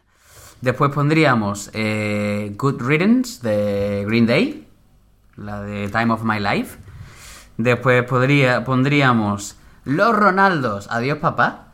Después 0.61 0.93
pondríamos 0.93 1.69
eh, 1.73 2.55
Good 2.57 2.81
Riddance 2.81 3.43
de 3.43 4.05
Green 4.07 4.27
Day, 4.27 4.69
la 5.37 5.63
de 5.63 5.89
Time 5.89 6.13
of 6.13 6.23
My 6.25 6.39
Life. 6.41 6.79
Después 7.57 8.03
podría, 8.05 8.65
pondríamos 8.65 9.57
Los 9.85 10.15
Ronaldos, 10.17 10.89
Adiós 10.91 11.19
Papá. 11.19 11.69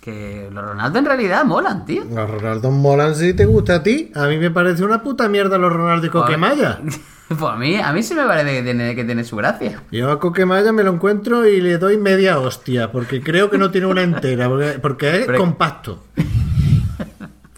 Que 0.00 0.48
los 0.52 0.64
Ronaldos 0.64 0.98
en 0.98 1.04
realidad 1.06 1.44
molan, 1.44 1.84
tío. 1.86 2.02
Los 2.04 2.28
Ronaldo 2.28 2.70
molan 2.72 3.14
si 3.14 3.34
te 3.34 3.44
gusta 3.46 3.76
a 3.76 3.82
ti. 3.84 4.10
A 4.16 4.26
mí 4.26 4.36
me 4.38 4.50
parece 4.50 4.84
una 4.84 5.00
puta 5.02 5.28
mierda 5.28 5.58
los 5.58 5.72
Ronaldo 5.72 6.06
y 6.06 6.10
Coquemaya. 6.10 6.78
Pues 7.28 7.40
a 7.50 7.56
mí, 7.56 7.76
a 7.76 7.94
mí 7.94 8.02
sí 8.02 8.14
me 8.14 8.24
parece 8.26 8.52
que 8.58 8.62
tiene, 8.62 8.94
que 8.94 9.04
tiene 9.04 9.24
su 9.24 9.36
gracia. 9.36 9.82
Yo 9.90 10.10
a 10.10 10.20
Coquemaya 10.20 10.70
me 10.72 10.82
lo 10.82 10.92
encuentro 10.92 11.46
y 11.48 11.62
le 11.62 11.78
doy 11.78 11.96
media 11.96 12.38
hostia, 12.38 12.92
porque 12.92 13.22
creo 13.22 13.48
que 13.48 13.56
no 13.56 13.70
tiene 13.70 13.86
una 13.86 14.02
entera, 14.02 14.48
porque, 14.50 14.78
porque 14.82 15.20
es 15.20 15.26
Pero- 15.26 15.38
compacto. 15.38 16.04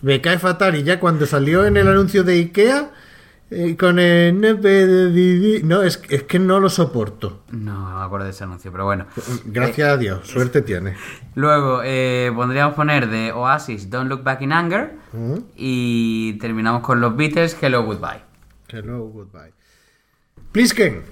Me 0.02 0.20
cae 0.20 0.38
fatal 0.38 0.76
y 0.76 0.84
ya 0.84 1.00
cuando 1.00 1.26
salió 1.26 1.64
en 1.64 1.76
el 1.76 1.88
anuncio 1.88 2.22
de 2.22 2.34
Ikea, 2.34 2.90
eh, 3.54 3.76
con 3.76 3.98
el... 3.98 4.40
No, 5.64 5.82
es, 5.82 6.02
es 6.10 6.22
que 6.24 6.38
no 6.38 6.60
lo 6.60 6.68
soporto. 6.68 7.42
No 7.52 7.98
me 7.98 8.04
acuerdo 8.04 8.24
de 8.26 8.32
ese 8.32 8.44
anuncio, 8.44 8.70
pero 8.72 8.84
bueno. 8.84 9.06
Gracias 9.46 9.88
a 9.88 9.96
Dios, 9.96 10.26
suerte 10.26 10.62
tiene. 10.62 10.94
Luego 11.34 11.80
eh, 11.84 12.30
pondríamos 12.34 12.74
poner 12.74 13.08
de 13.08 13.32
Oasis 13.32 13.88
Don't 13.90 14.08
Look 14.10 14.22
Back 14.22 14.42
in 14.42 14.52
Anger. 14.52 14.94
Mm. 15.12 15.34
Y 15.56 16.34
terminamos 16.34 16.82
con 16.82 17.00
los 17.00 17.16
Beatles 17.16 17.56
Hello 17.62 17.84
Goodbye. 17.84 18.22
Hello, 18.68 19.04
goodbye. 19.08 19.52
Plisken. 20.52 21.02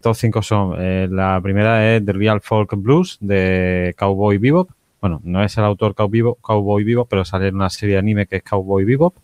Top 0.00 0.14
5 0.14 0.42
son, 0.42 0.74
eh, 0.78 1.08
la 1.10 1.40
primera 1.42 1.96
es 1.96 2.04
The 2.04 2.12
Real 2.12 2.40
Folk 2.40 2.74
Blues 2.76 3.18
de 3.20 3.94
Cowboy 3.98 4.38
Bebop. 4.38 4.70
Bueno, 5.00 5.20
no 5.24 5.42
es 5.42 5.56
el 5.58 5.64
autor 5.64 5.94
Cow- 5.94 6.08
Bebop- 6.10 6.38
Cowboy 6.40 6.84
Bebop, 6.84 7.08
pero 7.08 7.24
sale 7.24 7.48
en 7.48 7.56
una 7.56 7.70
serie 7.70 7.94
de 7.94 7.98
anime 8.00 8.26
que 8.26 8.36
es 8.36 8.42
Cowboy 8.42 8.84
Bebop. 8.84 9.14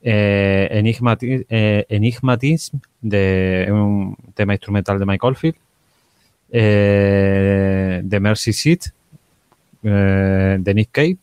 Eh, 0.00 0.68
eh, 0.70 1.86
Enigmatism 1.88 2.78
de 3.00 3.68
un 3.70 4.16
tema 4.34 4.54
instrumental 4.54 4.98
de 4.98 5.06
Michael 5.06 5.36
Field. 5.36 5.56
Eh, 6.50 8.02
The 8.08 8.20
Mercy 8.20 8.52
Seat 8.52 8.80
eh, 9.82 10.56
de 10.58 10.74
Nick 10.74 10.90
Cave. 10.92 11.16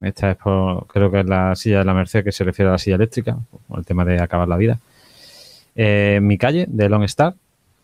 Esta 0.00 0.32
es 0.32 0.36
por, 0.36 0.86
creo 0.88 1.10
que 1.10 1.20
es 1.20 1.26
la 1.26 1.54
silla 1.54 1.78
de 1.78 1.84
la 1.84 1.94
Merced 1.94 2.24
que 2.24 2.32
se 2.32 2.44
refiere 2.44 2.68
a 2.68 2.72
la 2.72 2.78
silla 2.78 2.96
eléctrica, 2.96 3.38
por 3.68 3.78
el 3.78 3.86
tema 3.86 4.04
de 4.04 4.20
acabar 4.20 4.48
la 4.48 4.56
vida. 4.56 4.78
Eh, 5.76 6.18
Mi 6.22 6.36
calle 6.36 6.66
de 6.68 6.88
Long 6.88 7.04
Star, 7.04 7.34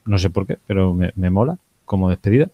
no 0.04 0.18
sé 0.18 0.30
por 0.30 0.46
qué, 0.46 0.58
pero 0.66 0.92
me, 0.92 1.12
me 1.16 1.30
mola 1.30 1.56
como 1.84 2.10
despedida. 2.10 2.48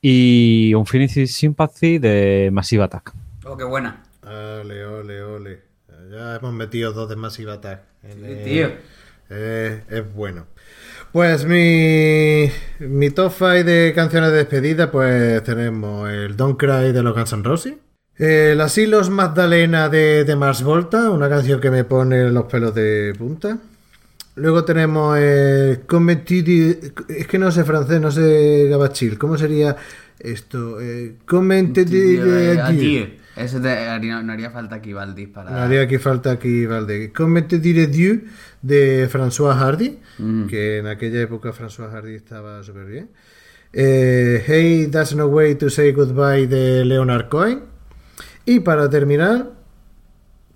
Y 0.00 0.72
Infinity 0.74 1.26
Sympathy 1.26 1.98
de 1.98 2.50
Massive 2.52 2.84
Attack. 2.84 3.12
Oh, 3.44 3.56
qué 3.56 3.64
buena. 3.64 4.02
Ole, 4.22 4.84
ole, 4.84 5.22
ole. 5.22 5.67
Ya 6.10 6.36
hemos 6.36 6.52
metido 6.54 6.92
dos 6.92 7.08
de 7.08 7.16
Massive 7.16 7.52
Attack. 7.52 7.80
en 8.04 8.12
Sí, 8.20 8.24
el- 8.26 8.44
tío. 8.44 8.70
Eh, 9.30 9.82
es 9.90 10.14
bueno. 10.14 10.46
Pues 11.12 11.44
mi, 11.46 12.50
mi 12.80 13.10
top 13.10 13.32
5 13.36 13.64
de 13.64 13.92
canciones 13.94 14.30
de 14.30 14.36
despedida, 14.38 14.90
pues 14.90 15.42
tenemos 15.44 16.08
el 16.10 16.36
Don't 16.36 16.58
Cry 16.58 16.92
de 16.92 17.02
los 17.02 17.14
Guns 17.14 17.32
N' 17.32 17.42
Roses. 17.44 17.74
El 18.16 18.60
Asilos 18.60 19.10
Magdalena 19.10 19.88
de, 19.88 20.24
de 20.24 20.36
Mars 20.36 20.62
Volta, 20.62 21.10
una 21.10 21.28
canción 21.28 21.60
que 21.60 21.70
me 21.70 21.84
pone 21.84 22.30
los 22.30 22.44
pelos 22.44 22.74
de 22.74 23.14
punta. 23.16 23.58
Luego 24.34 24.64
tenemos 24.64 25.16
el. 25.18 25.80
Es 27.08 27.26
que 27.26 27.38
no 27.38 27.50
sé 27.50 27.64
francés, 27.64 28.00
no 28.00 28.10
sé 28.10 28.66
gabachil. 28.68 29.18
¿Cómo 29.18 29.36
sería 29.38 29.76
esto? 30.18 30.80
Eh, 30.80 31.16
Commentidi... 31.26 32.18
Eso 33.38 33.60
te 33.60 33.70
haría- 33.70 34.22
no 34.22 34.32
haría 34.32 34.50
falta 34.50 34.76
aquí, 34.76 34.92
Valdis, 34.92 35.28
para... 35.28 35.50
No 35.50 35.56
haría 35.58 35.86
que 35.86 35.98
falta 35.98 36.32
aquí, 36.32 36.66
Valde. 36.66 37.12
Comment 37.12 37.46
te 37.48 37.58
diré 37.58 37.86
Dieu 37.86 38.24
de 38.62 39.08
François 39.08 39.54
Hardy, 39.56 39.98
que 40.48 40.78
en 40.78 40.86
aquella 40.86 41.20
época 41.22 41.52
François 41.52 41.90
Hardy 41.90 42.14
estaba 42.14 42.62
súper 42.62 42.86
bien. 42.86 43.10
Eh, 43.72 44.42
hey, 44.46 44.88
That's 44.90 45.14
No 45.14 45.26
Way 45.26 45.56
to 45.56 45.70
Say 45.70 45.92
Goodbye 45.92 46.46
de 46.46 46.84
Leonard 46.84 47.28
Cohen. 47.28 47.64
Y 48.44 48.60
para 48.60 48.88
terminar, 48.88 49.50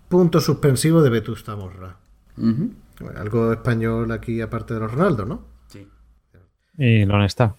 punto 0.09 0.41
suspensivo 0.41 1.03
de 1.03 1.11
Vetusta 1.11 1.55
Morra. 1.57 1.97
Bueno, 2.37 3.21
algo 3.21 3.53
español 3.53 4.11
aquí 4.13 4.41
aparte 4.41 4.75
de 4.75 4.81
los 4.81 4.93
Ronaldo, 4.93 5.25
¿no? 5.27 5.45
Sí. 5.69 5.87
Y 6.79 7.05
lo 7.05 7.23
está. 7.25 7.55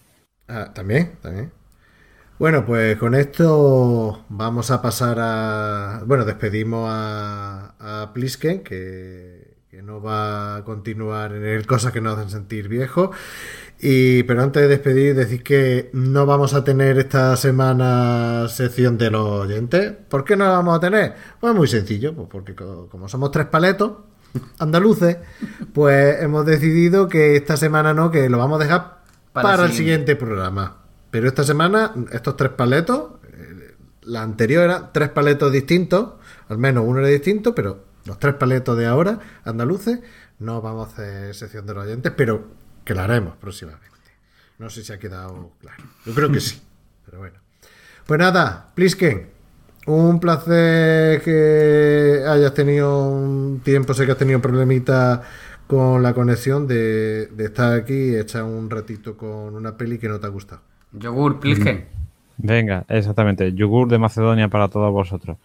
Ah, 0.48 0.72
también, 0.74 1.12
también. 1.22 1.52
Bueno, 2.44 2.66
pues 2.66 2.98
con 2.98 3.16
esto 3.16 4.26
vamos 4.28 4.70
a 4.70 4.82
pasar 4.82 5.16
a. 5.18 6.04
Bueno, 6.06 6.26
despedimos 6.26 6.90
a, 6.92 8.02
a 8.02 8.12
Plisken, 8.12 8.64
que, 8.64 9.56
que 9.72 9.82
no 9.82 10.02
va 10.02 10.58
a 10.58 10.64
continuar 10.66 11.32
en 11.36 11.46
el 11.46 11.66
cosas 11.66 11.94
que 11.94 12.02
nos 12.02 12.18
hacen 12.18 12.30
sentir 12.30 12.68
viejos. 12.68 13.12
Y, 13.80 14.24
pero 14.24 14.44
antes 14.44 14.62
de 14.64 14.68
despedir, 14.68 15.16
decir 15.16 15.42
que 15.42 15.90
no 15.94 16.26
vamos 16.26 16.54
a 16.54 16.66
tener 16.66 16.98
esta 17.00 17.38
semana 17.38 18.48
sección 18.50 18.98
de 18.98 19.10
los 19.10 19.26
oyentes. 19.46 19.94
¿Por 20.10 20.26
qué 20.26 20.36
no 20.36 20.44
la 20.44 20.52
vamos 20.52 20.76
a 20.76 20.82
tener? 20.82 21.14
Pues 21.40 21.56
muy 21.56 21.70
sencillo, 21.70 22.14
pues 22.14 22.28
porque 22.30 22.56
co- 22.56 22.90
como 22.90 23.08
somos 23.08 23.32
tres 23.32 23.46
paletos 23.48 23.94
andaluces, 24.60 25.18
pues 25.74 26.22
hemos 26.22 26.46
decidido 26.46 27.08
que 27.08 27.38
esta 27.38 27.56
semana 27.56 27.94
no, 27.94 28.12
que 28.12 28.28
lo 28.30 28.38
vamos 28.38 28.60
a 28.60 28.64
dejar 28.66 28.98
Para 29.32 29.44
para, 29.44 29.64
el 29.64 29.72
el 29.72 29.78
siguiente 29.78 30.18
programa. 30.18 30.83
Pero 31.14 31.28
esta 31.28 31.44
semana, 31.44 31.94
estos 32.12 32.36
tres 32.36 32.54
paletos, 32.54 33.20
eh, 33.32 33.76
la 34.02 34.24
anterior 34.24 34.64
eran 34.64 34.90
tres 34.92 35.10
paletos 35.10 35.52
distintos, 35.52 36.14
al 36.50 36.58
menos 36.58 36.86
uno 36.88 37.02
era 37.02 37.08
distinto, 37.08 37.54
pero 37.54 37.84
los 38.06 38.18
tres 38.18 38.34
paletos 38.34 38.76
de 38.80 38.88
ahora, 38.88 39.20
andaluces, 39.44 40.00
no 40.40 40.60
vamos 40.64 40.88
a 40.88 40.92
hacer 40.92 41.36
sección 41.36 41.68
de 41.68 41.76
los 41.76 41.84
oyentes, 41.86 42.12
pero 42.18 42.48
que 42.84 42.96
la 42.96 43.04
haremos 43.04 43.36
próximamente. 43.36 43.86
No 44.58 44.72
sé 44.72 44.84
si 44.84 44.92
ha 44.92 44.98
quedado 44.98 45.52
claro. 45.62 45.84
Yo 46.04 46.16
creo 46.16 46.32
que 46.32 46.40
sí, 46.40 46.60
pero 47.06 47.20
bueno. 47.20 47.38
Pues 48.08 48.20
nada, 48.20 48.72
Plisken, 48.74 49.30
un 49.86 50.20
placer 50.20 51.22
que 51.22 52.24
hayas 52.28 52.56
tenido 52.56 53.08
un 53.08 53.62
tiempo, 53.64 53.94
sé 53.94 54.08
que 54.08 54.14
has 54.14 54.18
tenido 54.18 54.42
problemita 54.42 55.22
con 55.68 56.02
la 56.02 56.16
conexión 56.16 56.66
de, 56.66 57.28
de 57.28 57.46
estar 57.46 57.72
aquí 57.74 57.94
y 57.94 58.16
echar 58.16 58.46
un 58.46 58.68
ratito 58.72 59.16
con 59.16 59.54
una 59.54 59.78
peli 59.78 60.00
que 60.00 60.10
no 60.10 60.20
te 60.20 60.26
ha 60.26 60.30
gustado. 60.32 60.73
Yogur, 60.94 61.40
Plisken. 61.40 61.86
Venga, 62.38 62.86
exactamente. 62.88 63.54
Yogur 63.54 63.88
de 63.88 63.98
Macedonia 63.98 64.48
para 64.48 64.68
todos 64.68 64.92
vosotros. 64.92 65.38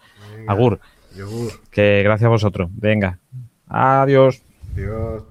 Agur, 0.47 0.79
Yogur, 1.15 1.51
que 1.71 2.01
gracias 2.03 2.27
a 2.27 2.29
vosotros. 2.29 2.69
Venga. 2.73 3.19
Adiós. 3.67 4.41
Dios. 4.75 5.23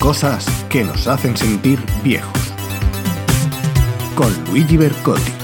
Cosas 0.00 0.66
que 0.70 0.82
nos 0.82 1.06
hacen 1.06 1.36
sentir 1.36 1.78
viejos. 2.02 2.54
Con 4.16 4.32
Luigi 4.46 4.76
Bercotti. 4.76 5.39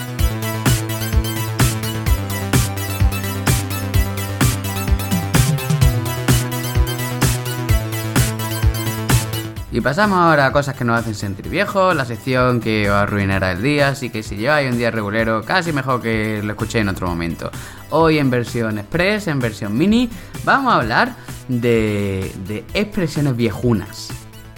Y 9.76 9.82
pasamos 9.82 10.16
ahora 10.16 10.46
a 10.46 10.52
cosas 10.52 10.74
que 10.74 10.86
nos 10.86 10.98
hacen 10.98 11.14
sentir 11.14 11.50
viejos, 11.50 11.94
la 11.94 12.06
sección 12.06 12.60
que 12.60 12.88
os 12.88 12.96
arruinará 12.96 13.52
el 13.52 13.60
día, 13.60 13.88
así 13.88 14.08
que 14.08 14.22
si 14.22 14.34
lleváis 14.36 14.72
un 14.72 14.78
día 14.78 14.90
regulero, 14.90 15.42
casi 15.42 15.70
mejor 15.70 16.00
que 16.00 16.40
lo 16.42 16.52
escuchéis 16.52 16.80
en 16.80 16.88
otro 16.88 17.06
momento. 17.08 17.50
Hoy 17.90 18.18
en 18.18 18.30
versión 18.30 18.78
express, 18.78 19.28
en 19.28 19.38
versión 19.38 19.76
mini, 19.76 20.08
vamos 20.44 20.72
a 20.72 20.76
hablar 20.76 21.14
de, 21.48 22.32
de 22.48 22.64
expresiones 22.72 23.36
viejunas. 23.36 24.08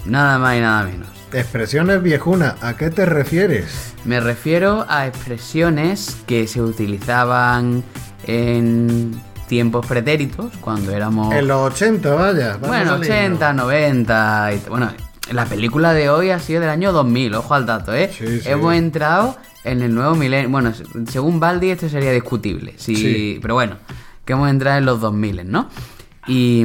Nada 0.04 0.38
más 0.38 0.56
y 0.56 0.60
nada 0.60 0.84
menos. 0.84 1.08
Expresiones 1.32 2.00
viejunas, 2.00 2.54
¿a 2.62 2.76
qué 2.76 2.88
te 2.90 3.04
refieres? 3.04 3.94
Me 4.04 4.20
refiero 4.20 4.86
a 4.88 5.08
expresiones 5.08 6.16
que 6.28 6.46
se 6.46 6.62
utilizaban 6.62 7.82
en 8.24 9.20
tiempos 9.48 9.84
pretéritos, 9.84 10.52
cuando 10.60 10.92
éramos... 10.92 11.34
En 11.34 11.48
los 11.48 11.72
80, 11.72 12.14
vaya. 12.14 12.56
Bueno, 12.58 12.92
al 12.92 13.02
himno. 13.02 13.14
80, 13.14 13.52
90. 13.52 14.52
Y, 14.52 14.68
bueno, 14.68 14.92
la 15.32 15.46
película 15.46 15.92
de 15.92 16.10
hoy 16.10 16.30
ha 16.30 16.38
sido 16.38 16.60
del 16.60 16.70
año 16.70 16.92
2000, 16.92 17.34
ojo 17.34 17.54
al 17.54 17.66
dato, 17.66 17.94
¿eh? 17.94 18.10
Sí, 18.12 18.40
sí. 18.40 18.48
Hemos 18.48 18.74
entrado 18.74 19.36
en 19.64 19.82
el 19.82 19.94
nuevo 19.94 20.14
milenio. 20.14 20.48
Bueno, 20.50 20.72
según 21.06 21.40
Baldi, 21.40 21.70
esto 21.70 21.88
sería 21.88 22.12
discutible. 22.12 22.74
Sí, 22.76 22.96
Sí. 22.96 23.38
Pero 23.42 23.54
bueno, 23.54 23.76
que 24.24 24.32
hemos 24.32 24.48
entrado 24.50 24.78
en 24.78 24.84
los 24.84 25.00
2000, 25.00 25.50
¿no? 25.50 25.68
Y, 26.26 26.64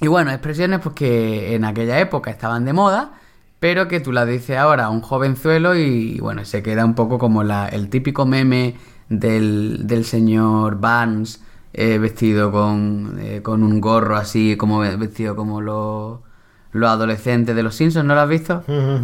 y 0.00 0.06
bueno, 0.06 0.30
expresiones 0.30 0.80
pues 0.80 0.94
que 0.94 1.54
en 1.54 1.64
aquella 1.64 1.98
época 2.00 2.30
estaban 2.30 2.64
de 2.64 2.72
moda, 2.72 3.12
pero 3.60 3.88
que 3.88 4.00
tú 4.00 4.12
las 4.12 4.26
dices 4.28 4.56
ahora 4.56 4.84
a 4.86 4.90
un 4.90 5.00
jovenzuelo 5.00 5.74
y 5.74 6.18
bueno, 6.20 6.44
se 6.44 6.62
queda 6.62 6.84
un 6.84 6.94
poco 6.94 7.18
como 7.18 7.42
la, 7.42 7.68
el 7.68 7.88
típico 7.88 8.26
meme 8.26 8.76
del, 9.08 9.86
del 9.86 10.04
señor 10.04 10.78
Barnes 10.78 11.42
eh, 11.72 11.98
vestido 11.98 12.50
con, 12.50 13.18
eh, 13.20 13.40
con 13.42 13.62
un 13.62 13.80
gorro 13.80 14.16
así, 14.16 14.56
como 14.56 14.80
vestido 14.80 15.36
como 15.36 15.60
los, 15.60 16.20
los 16.72 16.90
adolescentes 16.90 17.54
de 17.56 17.62
los 17.62 17.74
Simpsons, 17.74 18.04
¿no 18.06 18.14
lo 18.14 18.20
has 18.20 18.28
visto? 18.28 18.62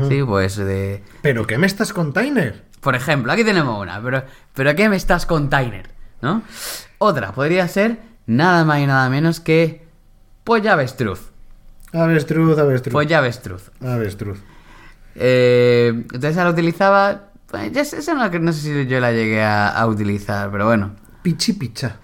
Sí, 0.08 0.22
pues 0.24 0.56
de... 0.56 1.02
¿Pero 1.22 1.46
qué 1.46 1.58
me 1.58 1.66
estás 1.66 1.92
container? 1.92 2.62
Por 2.80 2.94
ejemplo, 2.94 3.32
aquí 3.32 3.44
tenemos 3.44 3.80
una, 3.80 4.00
pero, 4.02 4.22
pero 4.54 4.74
¿qué 4.74 4.88
me 4.88 4.96
estás 4.96 5.24
container? 5.26 5.88
¿No? 6.20 6.42
Otra 6.98 7.32
podría 7.32 7.66
ser 7.68 7.98
nada 8.26 8.64
más 8.64 8.80
y 8.80 8.86
nada 8.86 9.08
menos 9.08 9.40
que 9.40 9.84
Polla 10.44 10.74
Avestruz. 10.74 11.30
Avestruz, 11.92 12.58
avestruz. 12.58 12.92
Polla 12.92 13.18
Avestruz. 13.18 13.70
Avestruz. 13.80 14.38
Eh, 15.14 15.88
entonces 15.94 16.32
esa 16.32 16.44
la 16.44 16.50
utilizaba. 16.50 17.28
pues, 17.46 17.72
ya 17.72 17.84
sé- 17.84 17.98
esa 17.98 18.14
no, 18.14 18.28
no 18.28 18.52
sé 18.52 18.60
si 18.60 18.86
yo 18.86 19.00
la 19.00 19.12
llegué 19.12 19.42
a, 19.42 19.68
a 19.68 19.86
utilizar, 19.86 20.50
pero 20.50 20.66
bueno. 20.66 20.92
Pichi 21.22 21.52
picha. 21.54 21.96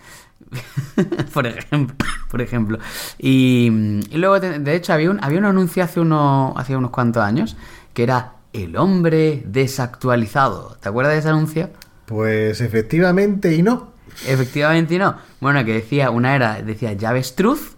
por 1.33 1.47
ejemplo. 1.47 1.97
Por 2.31 2.43
ejemplo. 2.43 2.79
Y, 3.19 3.67
y 4.11 4.17
luego, 4.17 4.41
de, 4.41 4.59
de 4.59 4.75
hecho, 4.75 4.93
había 4.93 5.11
un, 5.11 5.23
había 5.23 5.39
un 5.39 5.45
anuncio 5.47 5.83
hace, 5.83 6.01
uno, 6.01 6.55
hace 6.57 6.77
unos 6.77 6.91
cuantos 6.91 7.23
años 7.23 7.57
que 7.93 8.03
era 8.03 8.35
El 8.53 8.77
hombre 8.77 9.43
desactualizado. 9.47 10.77
¿Te 10.81 10.89
acuerdas 10.89 11.15
de 11.15 11.19
ese 11.21 11.29
anuncio? 11.29 11.71
Pues 12.07 12.61
efectivamente 12.61 13.55
y 13.55 13.63
no. 13.63 13.93
Efectivamente 14.27 14.99
no. 14.99 15.17
Bueno, 15.41 15.65
que 15.65 15.75
decía, 15.75 16.11
una 16.11 16.35
era, 16.35 16.61
decía 16.63 16.97
Javestruz, 16.99 17.77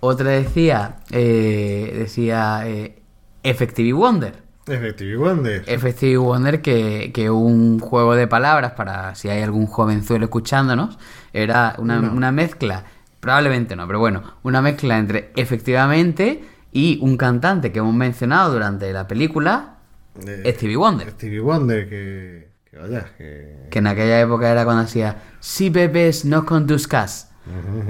otra 0.00 0.30
decía, 0.30 0.96
eh, 1.10 1.94
decía 1.98 2.62
eh, 2.64 3.02
Effective 3.42 3.92
Wonder. 3.92 4.45
Effective 4.66 5.16
Wonder. 5.16 5.64
Effective 5.66 6.16
Wonder, 6.16 6.60
que, 6.60 7.10
que 7.14 7.30
un 7.30 7.78
juego 7.78 8.14
de 8.14 8.26
palabras 8.26 8.72
para 8.72 9.14
si 9.14 9.28
hay 9.28 9.42
algún 9.42 9.66
jovenzuelo 9.66 10.24
escuchándonos, 10.24 10.98
era 11.32 11.76
una, 11.78 12.00
una 12.00 12.32
mezcla, 12.32 12.84
probablemente 13.20 13.76
no, 13.76 13.86
pero 13.86 13.98
bueno, 13.98 14.22
una 14.42 14.60
mezcla 14.62 14.98
entre 14.98 15.30
efectivamente 15.36 16.44
y 16.72 16.98
un 17.02 17.16
cantante 17.16 17.72
que 17.72 17.78
hemos 17.78 17.94
mencionado 17.94 18.52
durante 18.52 18.92
la 18.92 19.06
película, 19.06 19.78
Eh, 20.26 20.52
Stevie 20.56 20.76
Wonder. 20.76 21.10
Stevie 21.10 21.40
Wonder, 21.40 21.88
que, 21.88 22.48
que 22.70 22.78
vaya, 22.78 23.06
que... 23.18 23.68
Que 23.70 23.78
en 23.78 23.86
aquella 23.86 24.20
época 24.20 24.50
era 24.50 24.64
cuando 24.64 24.82
hacía 24.82 25.22
Si 25.40 25.70
bebés 25.70 26.24
no 26.24 26.44
conduzcas. 26.46 27.32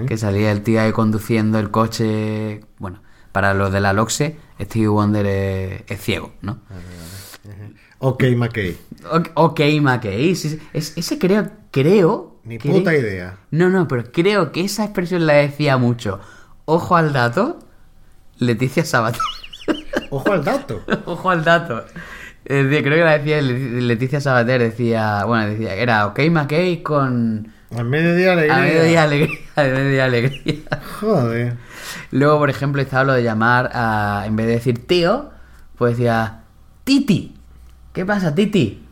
Que 0.06 0.18
salía 0.18 0.52
el 0.52 0.60
tío 0.60 0.82
ahí 0.82 0.92
conduciendo 0.92 1.58
el 1.58 1.70
coche. 1.70 2.60
Bueno, 2.78 3.00
para 3.36 3.52
los 3.52 3.70
de 3.70 3.80
la 3.80 3.92
Loxe, 3.92 4.34
Stevie 4.58 4.88
Wonder 4.88 5.26
es, 5.26 5.82
es 5.88 6.00
ciego, 6.00 6.32
¿no? 6.40 6.58
Ok, 7.98 8.24
McKay. 8.34 8.74
Ok, 9.12 9.28
ok, 9.34 9.60
McKay. 9.82 10.34
sí, 10.34 10.48
sí. 10.48 10.58
Es- 10.72 10.96
ese 10.96 11.18
creo, 11.18 11.50
creo. 11.70 12.40
Ni 12.44 12.58
puta 12.58 12.94
idea. 12.96 13.36
No, 13.50 13.68
no, 13.68 13.86
pero 13.88 14.10
creo 14.10 14.52
que 14.52 14.62
esa 14.64 14.84
expresión 14.84 15.26
la 15.26 15.34
decía 15.34 15.76
mucho. 15.76 16.18
Ojo 16.64 16.96
al 16.96 17.12
dato, 17.12 17.58
Leticia 18.38 18.86
Sabater. 18.86 19.20
Ojo 20.10 20.32
al 20.32 20.42
dato. 20.42 20.82
Ojo 21.04 21.28
al 21.28 21.44
dato. 21.44 21.84
Eh, 22.46 22.66
creo 22.82 22.96
que 22.96 23.04
la 23.04 23.18
decía 23.18 23.42
Le- 23.42 23.82
Leticia 23.82 24.22
Sabater, 24.22 24.62
decía, 24.62 25.26
bueno, 25.26 25.46
decía, 25.46 25.74
era 25.74 26.06
ok 26.06 26.20
McKay 26.30 26.82
con 26.82 27.52
Al 27.76 27.84
mediodía 27.84 28.32
alegría. 28.32 28.56
a 28.56 28.60
mediodía 28.60 29.02
alegría, 29.02 29.38
a 29.56 29.62
mediodía 29.62 30.04
alegría. 30.06 30.62
Joder. 31.00 31.65
Luego, 32.10 32.38
por 32.38 32.50
ejemplo, 32.50 32.80
estaba 32.82 33.04
lo 33.04 33.12
de 33.12 33.22
llamar 33.22 33.70
a, 33.72 34.24
en 34.26 34.36
vez 34.36 34.46
de 34.46 34.52
decir 34.52 34.86
tío, 34.86 35.30
pues 35.76 35.96
decía 35.96 36.42
Titi. 36.84 37.34
¿Qué 37.92 38.04
pasa, 38.04 38.34
Titi? 38.34 38.86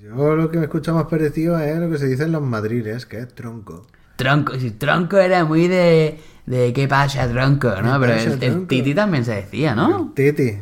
Yo 0.00 0.36
lo 0.36 0.50
que 0.50 0.58
me 0.58 0.64
escucha 0.64 0.92
más 0.92 1.06
parecido 1.06 1.58
es 1.58 1.78
lo 1.78 1.90
que 1.90 1.98
se 1.98 2.06
dice 2.06 2.24
en 2.24 2.32
los 2.32 2.42
madriles, 2.42 3.06
que 3.06 3.18
es 3.18 3.34
tronco. 3.34 3.86
Tronco, 4.16 4.54
si 4.58 4.70
tronco 4.70 5.18
era 5.18 5.44
muy 5.44 5.68
de, 5.68 6.20
de 6.46 6.72
¿qué 6.72 6.86
pasa, 6.88 7.28
tronco? 7.28 7.70
¿no? 7.82 8.00
¿Qué 8.00 8.06
Pero 8.06 8.34
el? 8.40 8.66
Titi 8.66 8.94
también 8.94 9.24
se 9.24 9.34
decía, 9.34 9.74
¿no? 9.74 10.12
Titi. 10.14 10.58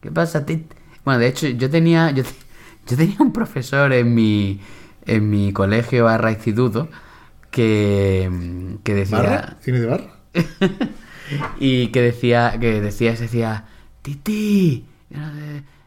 ¿Qué 0.00 0.10
pasa, 0.10 0.46
Titi? 0.46 0.74
Bueno, 1.04 1.20
de 1.20 1.28
hecho, 1.28 1.48
yo 1.48 1.68
tenía, 1.68 2.10
yo, 2.10 2.22
yo 2.86 2.96
tenía 2.96 3.16
un 3.20 3.32
profesor 3.32 3.92
en 3.92 4.14
mi, 4.14 4.60
en 5.04 5.28
mi 5.28 5.52
colegio 5.52 6.04
barra 6.04 6.30
instituto 6.30 6.88
que, 7.50 8.78
que 8.82 8.94
decía... 8.94 9.18
¿Barra? 9.18 9.56
¿Cine 9.60 9.80
de 9.80 9.86
barra? 9.86 10.13
y 11.58 11.88
que 11.88 12.00
decía, 12.02 12.56
que 12.60 12.80
decía, 12.80 13.16
se 13.16 13.24
decía, 13.24 13.64
Titi, 14.02 14.84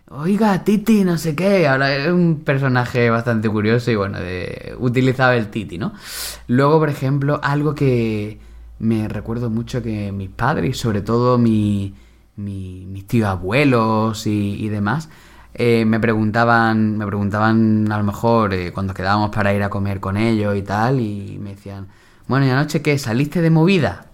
oiga, 0.10 0.64
Titi, 0.64 1.04
no 1.04 1.18
sé 1.18 1.36
qué. 1.36 1.68
Ahora 1.68 1.96
es 1.96 2.12
un 2.12 2.42
personaje 2.44 3.10
bastante 3.10 3.50
curioso 3.50 3.92
y 3.92 3.96
bueno, 3.96 4.20
de- 4.20 4.76
utilizaba 4.80 5.36
el 5.36 5.48
Titi, 5.50 5.78
¿no? 5.78 5.94
Luego, 6.48 6.80
por 6.80 6.90
ejemplo, 6.90 7.40
algo 7.44 7.76
que 7.76 8.40
me 8.80 9.08
recuerdo 9.08 9.50
mucho 9.50 9.82
que 9.84 10.12
mis 10.12 10.30
padres 10.30 10.78
sobre 10.78 11.02
todo 11.02 11.38
mi- 11.38 11.94
mi- 12.38 12.86
mis 12.88 13.08
tíos 13.08 13.30
abuelos 13.30 14.28
y, 14.28 14.56
y 14.64 14.70
demás, 14.70 15.10
eh, 15.56 15.86
me 15.86 16.00
preguntaban, 16.00 16.98
me 16.98 17.06
preguntaban 17.08 17.92
a 17.92 17.98
lo 17.98 18.04
mejor 18.04 18.54
eh, 18.54 18.72
cuando 18.74 18.94
quedábamos 18.94 19.32
para 19.32 19.54
ir 19.54 19.64
a 19.64 19.70
comer 19.70 20.00
con 20.00 20.18
ellos 20.18 20.56
y 20.56 20.62
tal, 20.62 21.00
y 21.00 21.40
me 21.42 21.52
decían, 21.52 21.88
bueno, 22.28 22.46
¿y 22.46 22.50
anoche 22.52 22.82
qué? 22.84 22.98
¿Saliste 23.00 23.42
de 23.42 23.50
movida? 23.50 24.07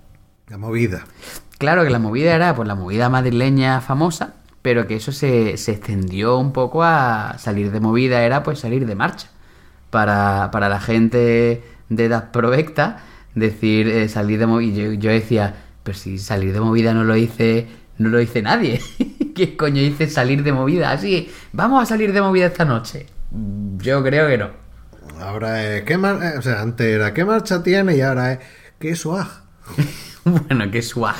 La 0.53 0.59
movida. 0.59 1.03
Claro 1.57 1.83
que 1.83 1.89
la 1.89 1.97
movida 1.97 2.35
era 2.35 2.53
pues 2.55 2.67
la 2.67 2.75
movida 2.75 3.09
madrileña 3.09 3.81
famosa, 3.81 4.35
pero 4.61 4.85
que 4.85 4.97
eso 4.97 5.11
se, 5.11 5.57
se 5.57 5.71
extendió 5.71 6.37
un 6.37 6.53
poco 6.53 6.83
a 6.83 7.37
salir 7.39 7.71
de 7.71 7.79
movida, 7.79 8.21
era 8.21 8.43
pues 8.43 8.59
salir 8.59 8.85
de 8.85 8.93
marcha. 8.93 9.29
Para, 9.89 10.51
para 10.51 10.69
la 10.69 10.79
gente 10.79 11.63
de 11.89 12.05
edad 12.05 12.29
provecta, 12.29 12.99
decir 13.33 13.87
eh, 13.87 14.07
salir 14.09 14.37
de 14.37 14.45
movida. 14.45 14.75
Yo, 14.83 14.93
yo 14.93 15.09
decía, 15.09 15.55
pero 15.81 15.97
si 15.97 16.19
salir 16.19 16.53
de 16.53 16.59
movida 16.59 16.93
no 16.93 17.03
lo 17.03 17.15
hice, 17.15 17.67
no 17.97 18.09
lo 18.09 18.21
hice 18.21 18.43
nadie. 18.43 18.79
¿Qué 19.35 19.57
coño 19.57 19.81
dice 19.81 20.07
salir 20.07 20.43
de 20.43 20.53
movida? 20.53 20.91
Así, 20.91 21.31
vamos 21.51 21.81
a 21.81 21.87
salir 21.87 22.13
de 22.13 22.21
movida 22.21 22.45
esta 22.45 22.63
noche. 22.63 23.07
Yo 23.77 24.03
creo 24.03 24.27
que 24.27 24.37
no. 24.37 24.51
Ahora 25.19 25.63
es, 25.77 25.81
¿qué 25.83 25.97
mar- 25.97 26.19
eh, 26.21 26.37
O 26.37 26.43
sea, 26.43 26.61
antes 26.61 26.85
era, 26.85 27.11
¿qué 27.11 27.25
marcha 27.25 27.63
tiene? 27.63 27.97
Y 27.97 28.01
ahora 28.01 28.33
es, 28.33 28.39
¿qué 28.77 28.95
swag? 28.95 29.27
Bueno, 30.47 30.71
qué 30.71 30.81
swag. 30.81 31.15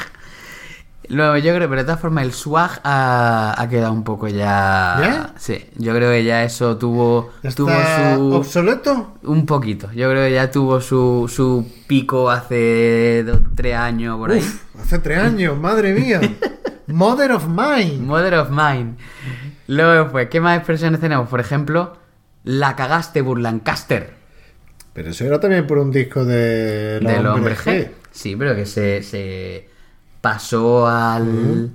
Luego, 1.09 1.35
yo 1.37 1.53
creo, 1.53 1.67
pero 1.67 1.81
de 1.81 1.85
todas 1.85 1.99
formas, 1.99 2.23
el 2.23 2.31
swag 2.31 2.79
ha, 2.83 3.53
ha 3.57 3.69
quedado 3.69 3.91
un 3.91 4.03
poco 4.05 4.29
ya. 4.29 4.97
¿Ya? 5.01 5.33
Sí, 5.37 5.65
yo 5.75 5.93
creo 5.93 6.09
que 6.11 6.23
ya 6.23 6.43
eso 6.43 6.77
tuvo, 6.77 7.31
tuvo 7.55 7.69
¿Está 7.71 8.15
su. 8.15 8.33
obsoleto? 8.33 9.17
Un 9.23 9.45
poquito. 9.45 9.91
Yo 9.91 10.09
creo 10.09 10.25
que 10.25 10.33
ya 10.33 10.49
tuvo 10.49 10.79
su, 10.79 11.29
su 11.33 11.69
pico 11.87 12.29
hace 12.31 13.23
dos, 13.25 13.39
tres 13.53 13.75
años 13.75 14.17
por 14.17 14.31
ahí. 14.31 14.43
Hace 14.81 14.99
tres 14.99 15.19
años, 15.19 15.57
madre 15.57 15.93
mía. 15.93 16.21
Mother 16.87 17.33
of 17.33 17.47
mine. 17.47 17.97
Mother 17.99 18.35
of 18.35 18.49
mine. 18.49 18.95
Luego, 19.67 20.09
pues, 20.11 20.29
¿qué 20.29 20.39
más 20.39 20.57
expresiones 20.57 21.01
tenemos? 21.01 21.27
Por 21.27 21.41
ejemplo, 21.41 21.97
la 22.43 22.75
cagaste 22.75 23.21
Burlancaster 23.21 24.13
Pero 24.93 25.09
eso 25.11 25.25
era 25.25 25.39
también 25.39 25.65
por 25.67 25.77
un 25.77 25.91
disco 25.91 26.23
de 26.25 26.99
del 26.99 27.25
hombre 27.25 27.55
G. 27.55 27.89
Sí, 28.13 28.35
pero 28.37 28.55
que 28.55 28.65
se, 28.65 29.03
se 29.03 29.67
pasó 30.21 30.87
al, 30.87 31.71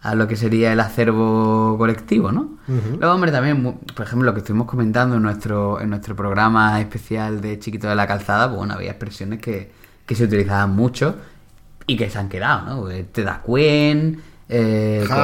a 0.00 0.14
lo 0.16 0.26
que 0.26 0.34
sería 0.36 0.72
el 0.72 0.80
acervo 0.80 1.76
colectivo, 1.78 2.32
¿no? 2.32 2.58
Luego, 2.98 3.14
hombre, 3.14 3.30
también, 3.30 3.62
por 3.94 4.06
ejemplo, 4.06 4.26
lo 4.26 4.34
que 4.34 4.40
estuvimos 4.40 4.66
comentando 4.66 5.16
en 5.16 5.22
nuestro, 5.22 5.80
en 5.80 5.90
nuestro 5.90 6.16
programa 6.16 6.80
especial 6.80 7.40
de 7.40 7.58
Chiquito 7.58 7.88
de 7.88 7.94
la 7.94 8.06
Calzada, 8.06 8.46
pues 8.48 8.58
bueno, 8.58 8.74
había 8.74 8.90
expresiones 8.90 9.38
que, 9.40 9.70
que 10.06 10.14
se 10.16 10.24
utilizaban 10.24 10.70
mucho 10.74 11.14
y 11.86 11.96
que 11.96 12.08
se 12.10 12.18
han 12.18 12.28
quedado, 12.28 12.66
¿no? 12.76 12.80
Pues, 12.82 13.12
Te 13.12 13.22
da 13.22 13.40
cuen, 13.42 14.22
eh, 14.48 15.04
co- 15.06 15.14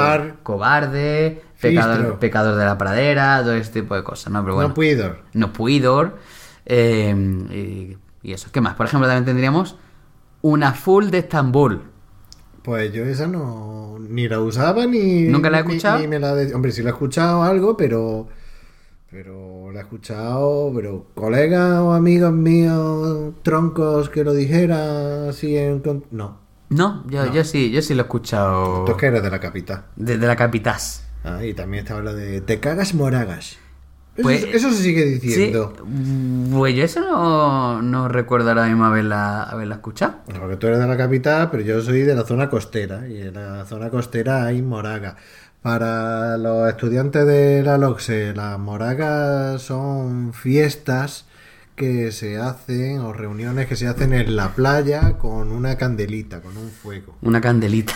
cobarde, 0.43 1.43
pecador, 1.61 2.19
pecador 2.19 2.57
de 2.57 2.65
la 2.67 2.77
pradera, 2.79 3.41
todo 3.43 3.55
este 3.55 3.81
tipo 3.83 3.95
de 3.97 4.03
cosas, 4.05 4.33
¿no? 4.33 4.43
Pero 4.43 4.55
bueno, 4.55 4.69
No 4.69 4.75
puedo. 4.75 5.17
no 5.33 5.53
puidor. 5.53 6.19
eh, 6.67 7.15
y, 8.23 8.29
y 8.29 8.33
eso. 8.33 8.51
¿Qué 8.53 8.61
más? 8.61 8.75
Por 8.75 8.87
ejemplo, 8.87 9.09
también 9.09 9.25
tendríamos 9.25 9.77
una 10.43 10.73
full 10.73 11.07
de 11.11 11.19
Estambul. 11.19 11.83
Pues 12.63 12.93
yo 12.93 13.05
esa 13.05 13.27
no 13.27 13.97
ni 13.99 14.29
la 14.29 14.41
usaba 14.41 14.87
ni 14.87 15.23
¿Nunca 15.23 15.49
la 15.51 15.59
he 15.59 15.61
escuchado? 15.63 15.99
ni 16.01 16.07
me 16.09 16.19
la 16.19 16.35
de- 16.35 16.55
hombre 16.55 16.71
sí 16.73 16.83
la 16.83 16.91
he 16.91 16.93
escuchado 16.93 17.43
algo 17.43 17.77
pero 17.77 18.29
pero 19.11 19.71
la 19.73 19.81
he 19.81 19.83
escuchado 19.83 20.71
pero 20.75 21.07
colegas 21.15 21.79
o 21.81 21.93
amigos 21.95 22.33
míos 22.33 23.33
troncos 23.43 24.09
que 24.11 24.23
lo 24.25 24.35
dijera 24.35 25.29
así 25.31 25.57
en 25.57 25.83
no 26.11 26.39
No, 26.71 27.05
yo, 27.09 27.33
yo 27.33 27.45
sí, 27.45 27.71
yo 27.71 27.81
sí 27.81 27.95
lo 27.95 28.03
he 28.03 28.05
escuchado 28.05 28.85
tú 28.85 28.97
que 28.97 29.07
eres 29.07 29.23
de 29.23 29.31
la 29.31 29.41
capital 29.41 29.85
desde 29.97 30.27
la 30.27 30.37
Capitas. 30.37 31.05
ah, 31.25 31.43
y 31.45 31.55
también 31.55 31.85
estaba 31.85 32.01
lo 32.03 32.15
de 32.15 32.41
te 32.43 32.61
cagas 32.61 32.95
moragas 32.95 33.57
Pues- 34.23 34.45
eso 34.53 34.71
se 34.71 34.83
sigue 34.83 35.05
Sí, 35.05 35.19
diciendo 35.19 35.75
pues 36.53 36.75
yo 36.75 36.85
eso 36.85 37.01
no, 37.01 37.83
no 37.83 38.09
recuerdo 38.09 38.49
ahora 38.49 38.67
mismo 38.67 38.85
haberla, 38.85 39.45
haberla 39.45 39.77
escuchado. 39.77 40.15
Porque 40.39 40.57
tú 40.57 40.67
eres 40.67 40.79
de 40.81 40.87
la 40.87 40.97
capital, 40.97 41.51
pero 41.51 41.63
yo 41.63 41.81
soy 41.83 42.03
de 42.03 42.15
la 42.15 42.25
zona 42.25 42.49
costera. 42.49 43.07
Y 43.09 43.21
en 43.21 43.35
la 43.35 43.65
zona 43.65 43.91
costera 43.91 44.45
hay 44.47 44.63
moraga. 44.63 45.17
Para 45.63 46.37
los 46.39 46.69
estudiantes 46.69 47.27
de 47.27 47.63
la 47.63 47.79
LOXE, 47.79 48.33
las 48.35 48.59
moragas 48.59 49.61
son 49.63 50.33
fiestas 50.33 51.27
que 51.77 52.11
se 52.13 52.39
hacen 52.39 53.01
o 53.01 53.13
reuniones 53.13 53.67
que 53.67 53.77
se 53.77 53.87
hacen 53.87 54.13
en 54.13 54.35
la 54.35 54.55
playa 54.55 55.19
con 55.19 55.53
una 55.53 55.77
candelita, 55.77 56.41
con 56.41 56.57
un 56.57 56.71
fuego. 56.71 57.17
Una 57.23 57.41
candelita. 57.41 57.95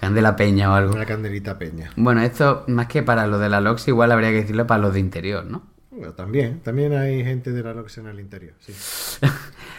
Candela 0.00 0.34
peña 0.34 0.72
o 0.72 0.74
algo. 0.74 0.94
Una 0.94 1.04
candelita 1.04 1.58
peña. 1.58 1.90
Bueno, 1.94 2.22
esto 2.22 2.64
más 2.68 2.86
que 2.86 3.02
para 3.02 3.26
lo 3.26 3.38
de 3.38 3.50
la 3.50 3.60
LOX, 3.60 3.86
igual 3.88 4.10
habría 4.12 4.30
que 4.30 4.36
decirlo 4.36 4.66
para 4.66 4.80
los 4.80 4.94
de 4.94 5.00
interior, 5.00 5.44
¿no? 5.44 5.62
Bueno, 5.90 6.14
también, 6.14 6.60
también 6.60 6.94
hay 6.94 7.22
gente 7.22 7.52
de 7.52 7.62
la 7.62 7.74
LOXE 7.74 8.00
en 8.00 8.06
el 8.06 8.18
interior. 8.18 8.54
Sí. 8.60 8.72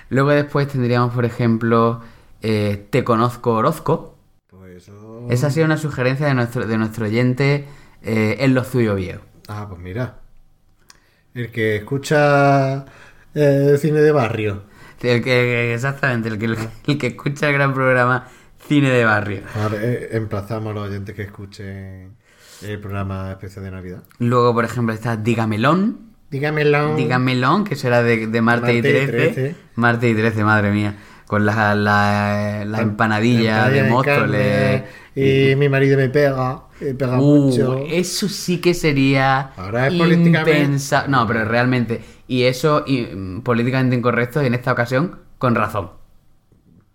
Luego 0.09 0.29
después 0.29 0.67
tendríamos, 0.67 1.11
por 1.11 1.25
ejemplo, 1.25 2.03
eh, 2.43 2.85
Te 2.91 3.03
conozco 3.03 3.53
Orozco. 3.53 4.15
Pues 4.47 4.83
eso. 4.83 5.25
Esa 5.31 5.47
ha 5.47 5.49
sido 5.49 5.65
una 5.65 5.77
sugerencia 5.77 6.27
de 6.27 6.35
nuestro, 6.35 6.67
de 6.67 6.77
nuestro 6.77 7.05
oyente 7.07 7.65
eh, 8.03 8.35
en 8.41 8.53
lo 8.53 8.63
suyo 8.63 8.93
viejo. 8.93 9.23
Ah, 9.47 9.65
pues 9.67 9.81
mira. 9.81 10.19
El 11.33 11.49
que 11.49 11.77
escucha 11.77 12.85
eh, 13.33 13.75
cine 13.79 14.01
de 14.01 14.11
barrio. 14.11 14.65
El 15.01 15.23
que, 15.23 15.73
exactamente, 15.73 16.29
el 16.29 16.37
que, 16.37 16.45
el 16.45 16.97
que 16.99 17.07
escucha 17.07 17.47
el 17.47 17.53
gran 17.53 17.73
programa 17.73 18.27
Cine 18.71 18.89
de 18.89 19.03
Barrio. 19.03 19.41
Ahora 19.61 19.75
eh, 19.81 20.07
emplazamos 20.13 20.71
a 20.71 20.73
los 20.75 20.87
oyentes 20.87 21.13
que 21.13 21.23
escuchen 21.23 22.15
el 22.65 22.79
programa 22.79 23.29
especial 23.31 23.65
de 23.65 23.71
Navidad. 23.71 24.03
Luego, 24.19 24.53
por 24.53 24.63
ejemplo, 24.63 24.93
está 24.93 25.17
Dígamelón. 25.17 26.11
Dígamelo. 26.29 26.95
Dígamelón, 26.95 27.65
que 27.65 27.75
será 27.75 28.01
de, 28.01 28.27
de 28.27 28.41
Marte, 28.41 28.71
y 28.71 28.75
Marte 28.81 28.89
y 28.89 28.93
13. 28.93 29.11
13. 29.11 29.55
Marte 29.75 30.09
y 30.09 30.13
13, 30.15 30.43
madre 30.45 30.71
mía. 30.71 30.95
Con 31.27 31.45
la, 31.45 31.75
la, 31.75 32.63
la 32.65 32.79
empanadilla 32.81 33.67
de 33.67 33.83
Móstoles. 33.83 34.83
Y 35.17 35.53
mi 35.57 35.67
marido 35.67 35.97
me 35.97 36.07
pega. 36.07 36.63
Me 36.79 36.93
pega 36.93 37.19
Uh, 37.19 37.41
mucho. 37.47 37.83
eso 37.89 38.29
sí 38.29 38.61
que 38.61 38.73
sería 38.73 39.51
Ahora 39.57 39.87
es 39.87 39.93
políticamente- 39.95 40.79
No, 41.09 41.27
pero 41.27 41.43
realmente. 41.43 41.99
Y 42.29 42.43
eso 42.43 42.85
y, 42.87 43.01
mm, 43.01 43.41
políticamente 43.41 43.97
incorrecto 43.97 44.41
y 44.41 44.45
en 44.45 44.53
esta 44.53 44.71
ocasión 44.71 45.19
con 45.37 45.55
razón. 45.55 45.99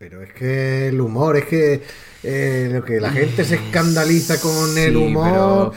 Pero 0.08 0.22
es 0.22 0.32
que 0.34 0.86
el 0.86 1.00
humor, 1.00 1.36
es 1.36 1.46
que 1.46 1.82
eh, 2.22 2.70
lo 2.72 2.84
que 2.84 3.00
la 3.00 3.10
gente 3.10 3.44
se 3.44 3.56
escandaliza 3.56 4.40
con 4.40 4.78
el 4.78 4.96
humor. 4.96 5.24
pero- 5.32 5.62
O 5.72 5.74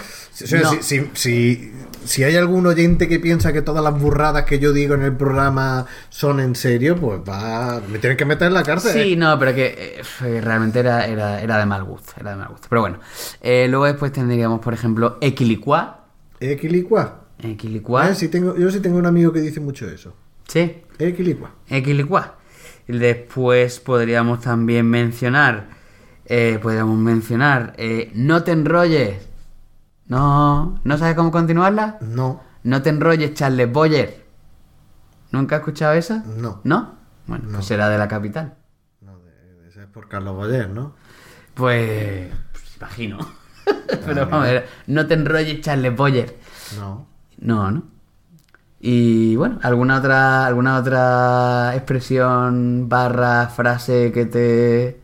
sea, 0.48 0.62
no. 0.62 0.70
si, 0.72 0.84
si- 0.84 1.10
si- 1.16 1.72
si 2.06 2.24
hay 2.24 2.36
algún 2.36 2.68
oyente 2.68 3.08
que 3.08 3.20
piensa 3.20 3.52
que 3.54 3.64
todas 3.64 3.84
las 3.84 4.00
burradas 4.00 4.46
que 4.46 4.60
yo 4.60 4.72
digo 4.72 4.94
en 4.94 5.02
el 5.02 5.14
programa 5.18 5.88
son 6.10 6.40
en 6.40 6.54
serio, 6.54 6.96
pues 6.96 7.22
va. 7.28 7.82
Me 7.92 7.98
tienen 7.98 8.18
que 8.18 8.26
meter 8.26 8.50
en 8.50 8.54
la 8.54 8.62
cárcel. 8.62 8.94
Sí, 9.04 9.16
no, 9.16 9.40
pero 9.40 9.56
que 9.56 10.00
eh, 10.24 10.42
realmente 10.42 10.80
era, 10.80 11.08
era, 11.08 11.42
era 11.42 11.58
de 11.58 11.66
mal 11.66 11.84
gusto. 11.84 12.14
Era 12.20 12.30
de 12.32 12.36
mal 12.38 12.50
gusto. 12.50 12.68
Pero 12.70 12.82
bueno. 12.82 13.00
Eh, 13.42 13.66
luego 13.68 13.86
después 13.86 14.12
tendríamos, 14.12 14.60
por 14.60 14.76
ejemplo, 14.76 15.18
Equilicua. 15.22 16.06
Equilicua. 16.40 17.26
Equilicua. 17.42 18.06
Ah, 18.06 18.14
sí 18.16 18.28
tengo, 18.28 18.56
yo 18.56 18.70
sí 18.70 18.80
tengo 18.80 18.98
un 19.00 19.08
amigo 19.08 19.34
que 19.34 19.42
dice 19.42 19.60
mucho 19.60 19.90
eso. 19.90 20.14
Sí. 20.48 20.84
Equilicua. 21.00 21.52
Equilicua. 21.68 22.36
Y 22.90 22.98
Después 22.98 23.80
podríamos 23.80 24.42
también 24.42 24.90
mencionar. 24.90 25.68
eh, 26.26 26.58
podríamos 26.62 26.98
mencionar. 26.98 27.74
eh, 27.78 28.12
no 28.16 28.44
te 28.44 28.52
enrolles. 28.52 29.28
No. 30.08 30.80
¿No 30.84 30.98
sabes 30.98 31.14
cómo 31.16 31.30
continuarla? 31.32 31.98
No, 32.02 32.42
No 32.64 32.82
te 32.82 32.90
enrolles, 32.90 33.36
Charles 33.36 33.72
Boyer. 33.72 34.26
¿Nunca 35.32 35.58
has 35.58 35.60
escuchado 35.62 35.94
esa? 35.94 36.24
no. 36.26 36.62
¿No? 36.64 36.96
Bueno, 37.28 37.48
pues 37.54 37.66
será 37.66 37.90
de 37.90 38.00
la 38.00 38.08
capital. 38.08 38.56
no 39.02 39.20
de- 39.20 39.68
ese 39.70 39.82
es 39.84 39.88
por 39.88 40.10
Carlos 40.10 40.36
Boyer, 40.36 40.68
¿no? 40.70 40.96
Pues. 41.54 42.32
pues 42.52 42.76
imagino. 42.78 43.20
Pero 44.06 44.26
vamos 44.28 44.48
a 44.48 44.52
ver. 44.52 44.68
No 44.88 45.06
te 45.06 45.14
enrolles, 45.14 45.62
Charles 45.62 45.96
Boyer. 45.96 46.40
No. 46.80 47.08
No, 47.38 47.70
¿no? 47.70 47.84
Y 48.82 49.36
bueno, 49.36 49.60
¿alguna 49.64 49.98
otra, 50.00 50.46
alguna 50.46 50.78
otra 50.80 51.76
expresión, 51.76 52.88
barra, 52.90 53.48
frase 53.50 54.12
que 54.14 54.26
te. 54.26 55.02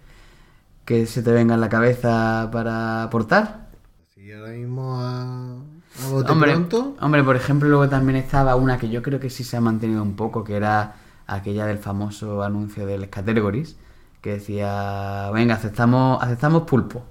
que 0.86 1.06
se 1.08 1.24
te 1.24 1.32
venga 1.32 1.56
en 1.56 1.62
la 1.62 1.70
cabeza 1.70 2.50
para 2.52 3.04
aportar? 3.04 3.70
Si 4.14 4.32
ahora 4.32 4.52
mismo 4.54 5.00
a, 5.02 5.58
a 6.00 6.08
bote 6.08 6.32
Hombre, 6.32 6.42
pronto. 6.42 6.98
hombre, 7.00 7.24
por 7.24 7.36
ejemplo, 7.36 7.70
luego 7.70 7.90
también 7.90 8.16
estaba 8.18 8.56
una 8.56 8.78
que 8.80 8.90
yo 8.90 9.02
creo 9.02 9.20
que 9.20 9.30
sí 9.30 9.44
se 9.44 9.58
ha 9.58 9.62
mantenido 9.62 10.02
un 10.04 10.16
poco, 10.16 10.44
que 10.44 10.56
era 10.56 10.96
aquella 11.28 11.66
del 11.66 11.78
famoso 11.80 12.44
anuncio 12.44 12.86
del 12.86 13.10
Categories, 13.10 13.78
que 14.22 14.32
decía, 14.34 15.30
venga, 15.34 15.56
aceptamos, 15.56 16.22
aceptamos 16.24 16.64
pulpo. 16.64 17.06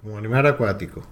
Como 0.00 0.18
animal 0.18 0.46
acuático. 0.46 1.02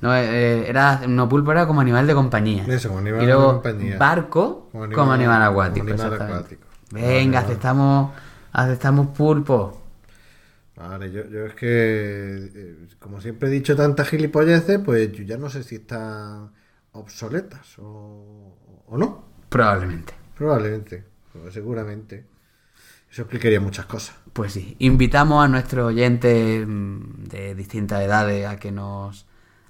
No, 0.00 0.14
eh, 0.14 0.68
era, 0.68 1.06
no, 1.06 1.28
pulpo 1.28 1.52
era 1.52 1.66
como 1.66 1.80
animal 1.80 2.06
de 2.06 2.14
compañía. 2.14 2.64
Eso, 2.68 2.88
como 2.88 3.00
animal 3.00 3.22
y 3.22 3.26
luego 3.26 3.42
de 3.46 3.52
compañía. 3.54 3.98
barco 3.98 4.68
Como 4.72 4.88
como 4.92 5.12
animal- 5.12 5.42
acuático. 5.42 5.86
como 5.86 5.92
animal 5.94 6.12
exactamente. 6.12 6.54
acuático. 6.54 6.66
Venga, 6.92 7.40
Vale, 7.40 7.46
aceptamos, 7.52 8.10
aceptamos 8.52 9.06
pulpo. 9.08 9.82
Vale, 10.76 11.10
yo, 11.10 11.24
yo 11.28 11.46
es 11.46 11.54
que, 11.54 11.66
eh, 12.54 12.76
como 12.98 13.20
siempre 13.20 13.48
he 13.48 13.50
dicho 13.50 13.74
tantas 13.74 14.08
gilipolleces, 14.08 14.78
pues 14.80 15.10
yo 15.12 15.24
ya 15.24 15.38
no 15.38 15.48
sé 15.48 15.62
si 15.62 15.76
están 15.76 16.50
obsoletas 16.92 17.78
o, 17.78 18.82
o 18.86 18.98
no. 18.98 19.24
Probablemente. 19.48 20.12
Probablemente, 20.36 21.04
o 21.46 21.50
seguramente. 21.50 22.26
Eso 23.10 23.22
explicaría 23.22 23.60
muchas 23.60 23.86
cosas. 23.86 24.16
Pues 24.34 24.52
sí, 24.52 24.76
invitamos 24.80 25.42
a 25.42 25.48
nuestros 25.48 25.86
oyentes 25.86 26.66
mm, 26.66 27.24
de 27.24 27.54
distintas 27.54 28.02
edades 28.02 28.46
a 28.46 28.58
que 28.58 28.70
nos 28.70 29.25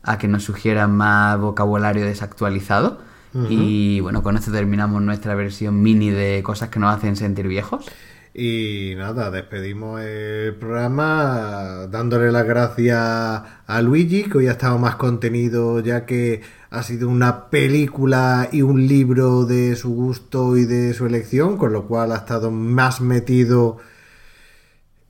a 0.07 0.19
que 0.19 0.29
nos 0.29 0.45
sugieran 0.45 0.97
más 0.97 1.39
vocabulario 1.39 2.07
desactualizado. 2.07 3.05
Y 3.51 4.01
bueno, 4.01 4.23
con 4.23 4.39
esto 4.39 4.51
terminamos 4.51 5.03
nuestra 5.03 5.35
versión 5.35 5.83
mini 5.83 6.09
de 6.09 6.43
cosas 6.43 6.71
que 6.71 6.81
nos 6.81 6.97
hacen 6.97 7.17
sentir 7.17 7.47
viejos. 7.49 7.85
Y 8.33 8.95
nada, 8.97 9.31
despedimos 9.31 10.01
el 10.01 10.55
programa 10.55 11.87
dándole 11.91 12.33
las 12.33 12.47
gracias 12.47 12.99
a 12.99 13.83
Luigi, 13.83 14.25
que 14.25 14.39
hoy 14.39 14.49
ha 14.49 14.53
estado 14.53 14.79
más 14.79 14.97
contenido 14.97 15.81
ya 15.81 16.07
que 16.07 16.41
ha 16.71 16.83
sido 16.83 17.09
una 17.09 17.51
película 17.51 18.49
y 18.53 18.63
un 18.63 18.87
libro 18.87 19.45
de 19.45 19.77
su 19.77 19.95
gusto 19.95 20.57
y 20.57 20.65
de 20.65 20.95
su 20.95 21.05
elección, 21.07 21.59
con 21.59 21.75
lo 21.75 21.87
cual 21.87 22.13
ha 22.13 22.17
estado 22.17 22.51
más 22.51 23.03
metido 23.03 23.79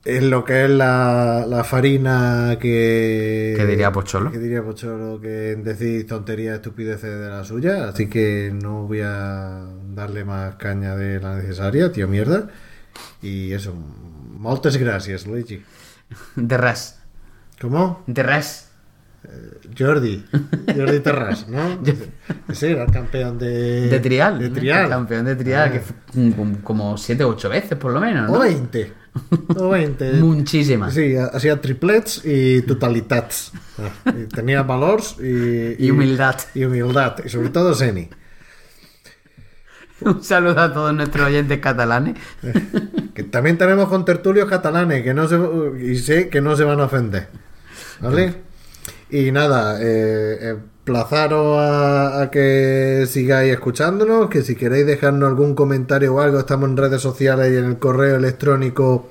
en 0.06 0.30
lo 0.30 0.44
que 0.44 0.64
es 0.64 0.70
la, 0.70 1.44
la 1.48 1.64
farina 1.64 2.56
que... 2.60 3.54
Que 3.56 3.66
diría 3.66 3.90
Pocholo. 3.92 4.30
Que 4.30 4.38
diría 4.38 4.62
Pocholo 4.62 5.20
que 5.20 5.52
en 5.52 5.64
decir 5.64 6.06
tonterías, 6.06 6.56
estupideces 6.56 7.18
de 7.20 7.28
la 7.28 7.44
suya, 7.44 7.88
así 7.88 8.08
que 8.08 8.52
no 8.54 8.86
voy 8.86 9.00
a 9.04 9.64
darle 9.94 10.24
más 10.24 10.54
caña 10.56 10.94
de 10.96 11.20
la 11.20 11.36
necesaria, 11.36 11.90
tío 11.92 12.06
mierda. 12.08 12.48
Y 13.20 13.52
eso, 13.52 13.74
moltes 14.38 14.76
gracias, 14.76 15.26
Luigi. 15.26 15.62
De 16.36 16.56
res. 16.56 16.98
¿Cómo? 17.60 18.02
De 18.06 18.22
res. 18.22 18.62
Jordi. 19.76 20.24
Jordi 20.74 21.00
Terras, 21.00 21.48
¿no? 21.48 21.82
Sí, 22.52 22.66
era 22.66 22.84
el 22.84 22.92
campeón 22.92 23.38
de... 23.38 23.88
De 23.88 23.98
trial. 23.98 24.38
De 24.38 24.50
trial. 24.50 24.88
Campeón 24.88 25.24
de 25.26 25.34
trial, 25.34 25.68
Ah. 25.68 25.72
que 25.72 26.30
como- 26.36 26.62
como 26.62 26.96
7 26.96 27.24
o 27.24 27.30
8 27.30 27.48
veces 27.48 27.76
por 27.76 27.92
lo 27.92 28.00
menos, 28.00 28.30
O 28.30 28.34
¿no? 28.34 28.38
20. 28.40 28.92
O 29.56 29.70
20. 29.70 30.12
Muchísimas. 30.14 30.94
Sí, 30.94 31.16
hacía 31.16 31.60
triplets 31.60 32.22
y 32.24 32.62
totalitats. 32.62 33.52
Y 34.06 34.24
tenía 34.24 34.62
valors 34.62 35.16
y, 35.20 35.84
Y 35.84 35.90
humildad. 35.90 36.36
Y 36.54 36.64
humildad. 36.64 37.16
Y 37.24 37.28
sobre 37.28 37.50
todo 37.50 37.74
Seni. 37.74 38.08
Un 40.00 40.22
saludo 40.22 40.60
a 40.60 40.72
todos 40.72 40.94
nuestros 40.94 41.26
oyentes 41.26 41.58
catalanes. 41.58 42.16
Que 43.14 43.22
también 43.22 43.56
tenemos 43.56 43.88
contertulios 43.88 44.48
catalanes 44.48 45.02
que 45.02 45.14
no 45.14 45.26
se, 45.26 45.38
y 45.82 45.96
sé 45.96 46.28
que 46.28 46.40
no 46.40 46.54
se 46.54 46.64
van 46.64 46.80
a 46.80 46.84
ofender. 46.84 47.28
¿Vale? 48.00 48.34
Y 49.08 49.30
nada, 49.32 49.78
eh, 49.80 50.56
emplazaros 50.86 51.58
a, 51.58 52.30
que 52.30 53.06
sigáis 53.08 53.52
escuchándonos, 53.52 54.30
que 54.30 54.42
si 54.42 54.54
queréis 54.54 54.86
dejarnos 54.86 55.28
algún 55.28 55.56
comentario 55.56 56.14
o 56.14 56.20
algo, 56.20 56.38
estamos 56.38 56.70
en 56.70 56.76
redes 56.76 57.02
sociales 57.02 57.52
y 57.52 57.56
en 57.56 57.64
el 57.64 57.78
correo 57.80 58.14
electrónico 58.14 59.10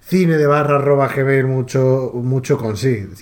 cine 0.00 0.36
de 0.36 0.46
barra 0.46 0.76
arroba 0.76 1.08
gmail 1.08 1.44
mucho, 1.46 2.12
mucho 2.14 2.56
con 2.56 2.76
sí. 2.76 3.08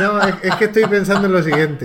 No, 0.00 0.22
es, 0.22 0.56
que 0.58 0.64
estoy 0.64 0.86
pensando 0.86 1.26
en 1.26 1.34
lo 1.34 1.42
siguiente 1.42 1.84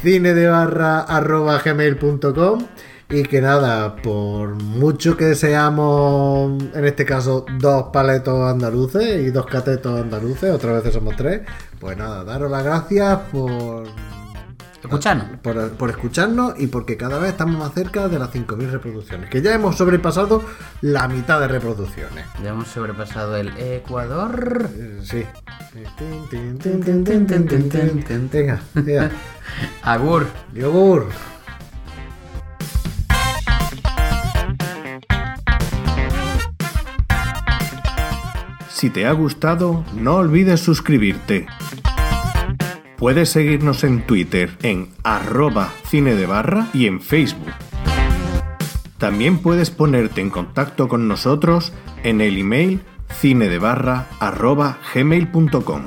cine 0.00 0.32
de 0.32 0.46
barra 0.46 1.00
arroba 1.00 1.60
gmail.com 1.64 2.64
y 3.10 3.22
que 3.24 3.40
nada, 3.40 3.96
por 3.96 4.54
mucho 4.54 5.16
que 5.16 5.34
seamos, 5.34 6.62
en 6.74 6.84
este 6.84 7.04
caso, 7.04 7.44
dos 7.58 7.86
paletos 7.92 8.50
andaluces 8.50 9.26
y 9.26 9.30
dos 9.30 9.46
catetos 9.46 10.00
andaluces, 10.00 10.50
otras 10.50 10.76
veces 10.76 10.94
somos 10.94 11.14
tres, 11.16 11.42
pues 11.84 11.98
nada, 11.98 12.24
daros 12.24 12.50
las 12.50 12.64
gracias 12.64 13.18
por, 13.30 13.86
Escuchanos. 14.82 15.26
por, 15.42 15.72
por 15.72 15.90
escucharnos 15.90 16.54
y 16.58 16.68
porque 16.68 16.96
cada 16.96 17.18
vez 17.18 17.32
estamos 17.32 17.58
más 17.58 17.74
cerca 17.74 18.08
de 18.08 18.18
las 18.18 18.30
5.000 18.32 18.70
reproducciones, 18.70 19.28
que 19.28 19.42
ya 19.42 19.52
hemos 19.54 19.76
sobrepasado 19.76 20.42
la 20.80 21.08
mitad 21.08 21.40
de 21.40 21.48
reproducciones. 21.48 22.24
Ya 22.42 22.52
hemos 22.52 22.68
sobrepasado 22.68 23.36
el 23.36 23.48
Ecuador. 23.58 24.70
Eh, 24.74 25.00
Sí. 25.02 25.26
Venga. 28.32 28.60
Agur. 29.82 30.26
Yogur. 30.54 31.08
Si 38.70 38.90
te 38.90 39.06
ha 39.06 39.12
gustado, 39.12 39.84
no 39.94 40.16
olvides 40.16 40.60
suscribirte. 40.60 41.46
Puedes 43.04 43.28
seguirnos 43.28 43.84
en 43.84 44.06
Twitter 44.06 44.56
en 44.62 44.88
arroba 45.02 45.70
cine 45.90 46.14
de 46.14 46.24
barra 46.24 46.68
y 46.72 46.86
en 46.86 47.02
Facebook. 47.02 47.52
También 48.96 49.42
puedes 49.42 49.70
ponerte 49.70 50.22
en 50.22 50.30
contacto 50.30 50.88
con 50.88 51.06
nosotros 51.06 51.74
en 52.02 52.22
el 52.22 52.38
email 52.38 52.80
cinedebarra 53.12 54.06
arroba 54.20 54.78
gmail.com. 54.94 55.82